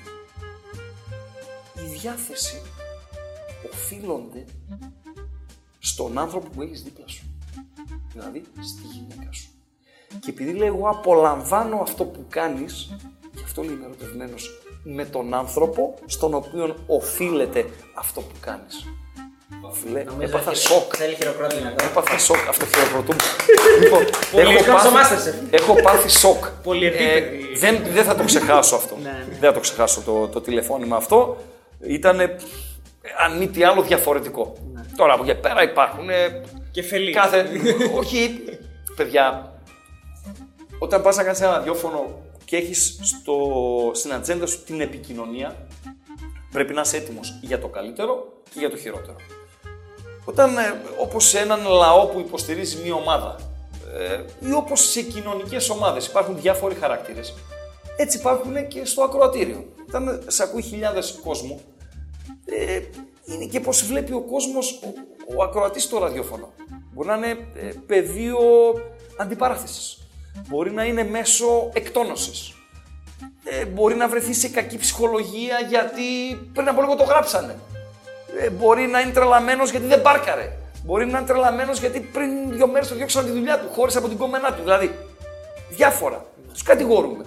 Η 1.75 1.97
διάθεση 1.99 2.61
οφείλονται 3.73 4.45
στον 5.79 6.17
άνθρωπο 6.17 6.49
που 6.49 6.61
έχεις 6.61 6.83
δίπλα 6.83 7.07
σου. 7.07 7.23
Δηλαδή 8.13 8.43
στη 8.61 8.87
γυναίκα 8.87 9.31
σου. 9.31 9.49
Και 10.19 10.29
επειδή 10.29 10.53
λέει 10.53 10.67
εγώ 10.67 10.89
απολαμβάνω 10.89 11.79
αυτό 11.81 12.05
που 12.05 12.25
κάνεις, 12.29 12.95
γι' 13.33 13.43
αυτό 13.43 13.61
λέει 13.63 13.73
είμαι 13.73 13.85
ερωτευμένος 13.85 14.49
με 14.83 15.05
τον 15.05 15.33
άνθρωπο 15.33 15.99
στον 16.05 16.33
οποίο 16.33 16.75
οφείλεται 16.87 17.69
αυτό 17.95 18.21
που 18.21 18.35
κάνεις. 18.39 18.85
Φίλε, 19.69 20.03
έπαθα 20.19 20.53
σοκ. 20.53 20.93
Θέλει 20.97 21.15
χειροκρότημα 21.15 21.67
εδώ. 21.67 21.85
Έπαθα 21.85 22.17
σοκ, 22.17 22.47
αυτό 22.49 22.65
χειροκροτούμε. 22.65 23.19
λοιπόν, 23.83 24.01
έχω, 24.35 24.63
Κάμψω 24.63 24.91
πάθει, 24.91 25.15
Masterchef. 25.15 25.53
έχω 25.53 25.81
πάθει 25.81 26.09
σοκ. 26.09 26.45
Πολυεπίπεδη. 26.63 27.49
Ε, 27.53 27.57
δεν, 27.57 27.83
δεν 27.93 28.03
θα 28.03 28.15
το 28.15 28.23
ξεχάσω 28.23 28.75
αυτό. 28.75 28.97
Ναι. 29.01 29.25
Δεν 29.29 29.39
θα 29.39 29.51
το 29.51 29.59
ξεχάσω 29.59 30.01
το, 30.01 30.27
το 30.27 30.41
τηλεφώνημα 30.41 30.95
αυτό. 30.95 31.37
Ήταν, 31.79 32.19
αν 33.25 33.37
μη 33.37 33.47
τι 33.47 33.63
άλλο, 33.63 33.81
διαφορετικό. 33.81 34.55
Τώρα 34.95 35.13
από 35.13 35.23
εκεί 35.23 35.39
πέρα 35.39 35.63
υπάρχουν 35.63 36.09
ε, 36.09 36.41
Κεφελή. 36.71 37.11
Κάθε. 37.11 37.47
Όχι, 37.99 38.43
παιδιά. 38.95 39.55
Όταν 40.79 41.01
πας 41.01 41.15
να 41.15 41.23
κάνεις 41.23 41.41
ένα 41.41 41.51
ραδιόφωνο 41.51 42.21
και 42.45 42.57
έχεις 42.57 42.99
στην 43.93 44.13
ατζέντα 44.13 44.45
σου 44.45 44.63
την 44.63 44.81
επικοινωνία, 44.81 45.67
πρέπει 46.51 46.73
να 46.73 46.81
είσαι 46.81 46.97
έτοιμος 46.97 47.39
για 47.41 47.59
το 47.59 47.67
καλύτερο 47.67 48.33
και 48.53 48.59
για 48.59 48.69
το 48.69 48.77
χειρότερο. 48.77 49.15
Όταν, 50.25 50.57
ε, 50.57 50.81
όπως 50.99 51.27
σε 51.27 51.39
έναν 51.39 51.67
λαό 51.67 52.05
που 52.05 52.19
υποστηρίζει 52.19 52.77
μία 52.83 52.93
ομάδα, 52.93 53.35
ε, 53.97 54.47
ή 54.47 54.53
όπως 54.53 54.89
σε 54.89 55.01
κοινωνικές 55.01 55.69
ομάδες 55.69 56.05
υπάρχουν 56.05 56.41
διάφοροι 56.41 56.75
χαρακτήρες, 56.75 57.33
έτσι 57.97 58.17
υπάρχουν 58.17 58.67
και 58.67 58.85
στο 58.85 59.03
ακροατήριο. 59.03 59.65
Όταν 59.87 60.23
σε 60.27 60.43
ακούει 60.43 60.61
χιλιάδες 60.61 61.19
κόσμου, 61.23 61.61
ε, 62.45 62.81
είναι 63.25 63.45
και 63.45 63.59
πώς 63.59 63.85
βλέπει 63.85 64.13
ο 64.13 64.21
κόσμος, 64.21 64.71
ο, 64.71 64.93
ο 65.37 65.43
ακροατής 65.43 65.83
στο 65.83 65.97
ραδιόφωνο. 65.97 66.53
Μπορεί 66.93 67.07
να 67.07 67.15
είναι 67.15 67.27
ε, 67.55 67.71
πεδίο 67.85 68.39
αντιπαράθεσης. 69.17 69.97
Μπορεί 70.47 70.71
να 70.71 70.83
είναι 70.83 71.03
μέσω 71.03 71.69
εκτόνωσης. 71.73 72.53
Ε, 73.43 73.65
μπορεί 73.65 73.95
να 73.95 74.07
βρεθεί 74.07 74.33
σε 74.33 74.49
κακή 74.49 74.77
ψυχολογία 74.77 75.59
γιατί 75.69 76.35
πριν 76.53 76.67
από 76.67 76.81
λίγο 76.81 76.95
το 76.95 77.03
γράψανε. 77.03 77.59
Ε, 78.39 78.49
μπορεί 78.49 78.87
να 78.87 78.99
είναι 78.99 79.11
τρελαμένος 79.11 79.71
γιατί 79.71 79.85
δεν 79.85 80.01
πάρκαρε. 80.01 80.51
Μπορεί 80.85 81.05
να 81.05 81.17
είναι 81.17 81.27
τρελαμένος 81.27 81.79
γιατί 81.79 81.99
πριν 81.99 82.51
δύο 82.51 82.67
μέρες 82.67 82.87
το 82.87 82.95
διώξαν 82.95 83.23
από 83.23 83.31
τη 83.31 83.37
δουλειά 83.37 83.59
του, 83.59 83.69
χώρισε 83.73 83.97
από 83.97 84.07
την 84.07 84.17
κόμενά 84.17 84.53
του. 84.53 84.61
Δηλαδή, 84.61 84.95
διάφορα. 85.69 86.25
Τους 86.53 86.63
κατηγορούμε. 86.63 87.23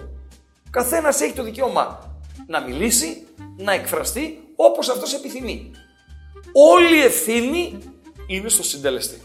Ο 0.67 0.69
καθένας 0.69 1.21
έχει 1.21 1.33
το 1.33 1.43
δικαίωμα 1.43 2.15
να 2.47 2.61
μιλήσει, 2.61 3.27
να 3.57 3.73
εκφραστεί 3.73 4.43
όπως 4.55 4.89
αυτός 4.89 5.13
επιθυμεί. 5.13 5.71
Όλη 6.53 6.97
η 6.97 7.01
ευθύνη 7.01 7.77
είναι 8.27 8.49
στο 8.49 8.63
συντελεστή. 8.63 9.21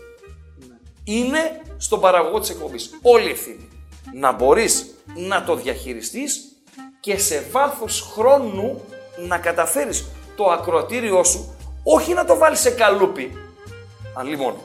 Είναι 1.05 1.61
στον 1.77 2.01
παραγωγό 2.01 2.40
της 2.40 2.51
εκπομπής. 2.51 2.98
Όλη 3.02 3.28
η 3.28 3.31
ευθύνη. 3.31 3.69
Να 4.15 4.32
μπορείς 4.32 4.94
να 5.15 5.44
το 5.44 5.55
διαχειριστείς 5.55 6.40
και 7.01 7.19
σε 7.19 7.40
βάθος 7.51 8.01
χρόνου 8.01 8.81
να 9.28 9.39
καταφέρεις 9.39 10.05
το 10.36 10.44
ακροατήριό 10.44 11.24
σου 11.24 11.57
όχι 11.82 12.15
να 12.15 12.24
το 12.24 12.36
βάλεις 12.36 12.61
σε 12.61 12.70
καλούπι, 12.70 13.39
αν 14.15 14.35
μόνο, 14.36 14.57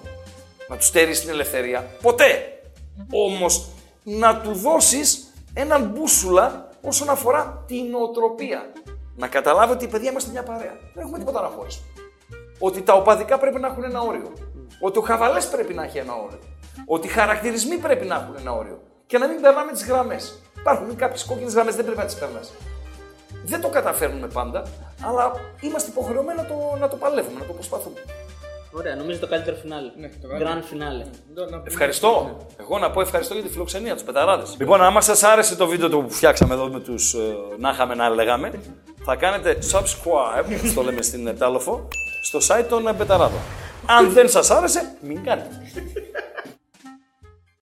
να 0.68 0.78
τους 0.78 0.86
στερείς 0.86 1.20
την 1.20 1.30
ελευθερία, 1.30 1.88
ποτέ. 2.02 2.60
Όμως 3.12 3.68
να 4.04 4.42
του 4.42 4.54
δώσεις 4.54 5.34
έναν 5.54 5.84
μπούσουλα 5.84 6.70
όσον 6.82 7.10
αφορά 7.10 7.64
την 7.68 7.86
νοοτροπία. 7.86 8.72
Να 9.16 9.28
καταλάβει 9.28 9.74
ότι 9.74 9.88
παιδιά 9.88 10.10
είμαστε 10.10 10.32
μια 10.32 10.44
παρέα. 10.44 10.78
Δεν 10.94 11.04
έχουμε 11.04 11.18
τίποτα 11.18 11.42
να 11.42 11.48
χωρίσουμε. 11.48 11.86
Ότι 12.60 12.82
τα 12.82 12.94
οπαδικά 12.94 13.38
πρέπει 13.38 13.60
να 13.60 13.68
έχουν 13.68 13.84
ένα 13.84 14.02
όριο. 14.02 14.34
Ότι 14.80 14.98
ο 14.98 15.02
χαβαλές 15.02 15.48
πρέπει 15.48 15.74
να 15.74 15.84
έχει 15.84 15.98
ένα 15.98 16.14
όριο. 16.14 16.40
Ότι 16.86 17.08
οι 17.08 17.10
χαρακτηρισμοί 17.10 17.78
πρέπει 17.78 18.06
να 18.06 18.16
έχουν 18.16 18.36
ένα 18.40 18.52
όριο. 18.52 18.82
Και 19.06 19.18
να 19.18 19.28
μην 19.28 19.42
περνάμε 19.42 19.72
τις 19.72 19.86
γραμμές. 19.86 20.42
Υπάρχουν 20.60 20.96
κάποιες 20.96 21.24
κόκκινες 21.24 21.54
γραμμές, 21.54 21.76
δεν 21.76 21.86
πρέπει 21.86 22.00
να 22.00 22.06
τις 22.06 22.16
περνάς. 22.16 22.52
Δεν 23.46 23.62
το 23.62 23.70
καταφέρνουμε 23.70 24.28
πάντα, 24.28 24.64
αλλά 25.02 25.32
είμαστε 25.62 25.90
υποχρεωμένοι 25.90 26.38
να 26.42 26.46
το, 26.46 26.56
να 26.80 26.88
το 26.88 26.96
παλεύουμε, 26.96 27.40
να 27.40 27.46
το 27.46 27.54
προσπαθούμε. 27.54 28.00
Ωραία, 28.78 28.96
νομίζω 28.96 29.20
το 29.20 29.28
καλύτερο 29.28 29.56
φινάλε. 29.56 29.92
Ναι, 30.00 30.10
Grand 30.40 30.74
finale. 30.74 31.08
Ευχαριστώ. 31.64 32.38
Εγώ 32.60 32.80
να 32.80 32.92
πω 32.92 33.02
ευχαριστώ 33.02 33.34
για 33.34 33.44
τη 33.44 33.50
φιλοξενία 33.50 33.94
τους 33.94 34.04
πεταράδες. 34.04 34.56
Λοιπόν, 34.60 34.82
άμα 34.82 35.02
σας 35.02 35.24
άρεσε 35.24 35.56
το 35.56 35.68
βίντεο 35.68 35.90
που 35.90 36.10
φτιάξαμε 36.10 36.54
εδώ 36.54 36.68
με 36.68 36.80
τους 36.80 37.16
να 37.58 37.70
είχαμε 37.70 37.96
να 37.96 38.10
λέγαμε, 38.10 38.52
θα 39.04 39.16
κάνετε 39.16 39.58
subscribe, 39.72 40.56
όπως 40.58 40.74
το 40.74 40.82
λέμε 40.82 41.02
στην 41.02 41.38
Τάλοφο, 41.38 41.88
στο 42.24 42.40
site 42.48 42.66
των 42.70 42.88
ε, 42.88 42.94
πεταράδων. 42.94 43.40
Αν 43.86 44.12
δεν 44.12 44.30
σας 44.30 44.52
άρεσε, 44.52 44.96
μην 45.02 45.24
κάνετε. 45.24 45.50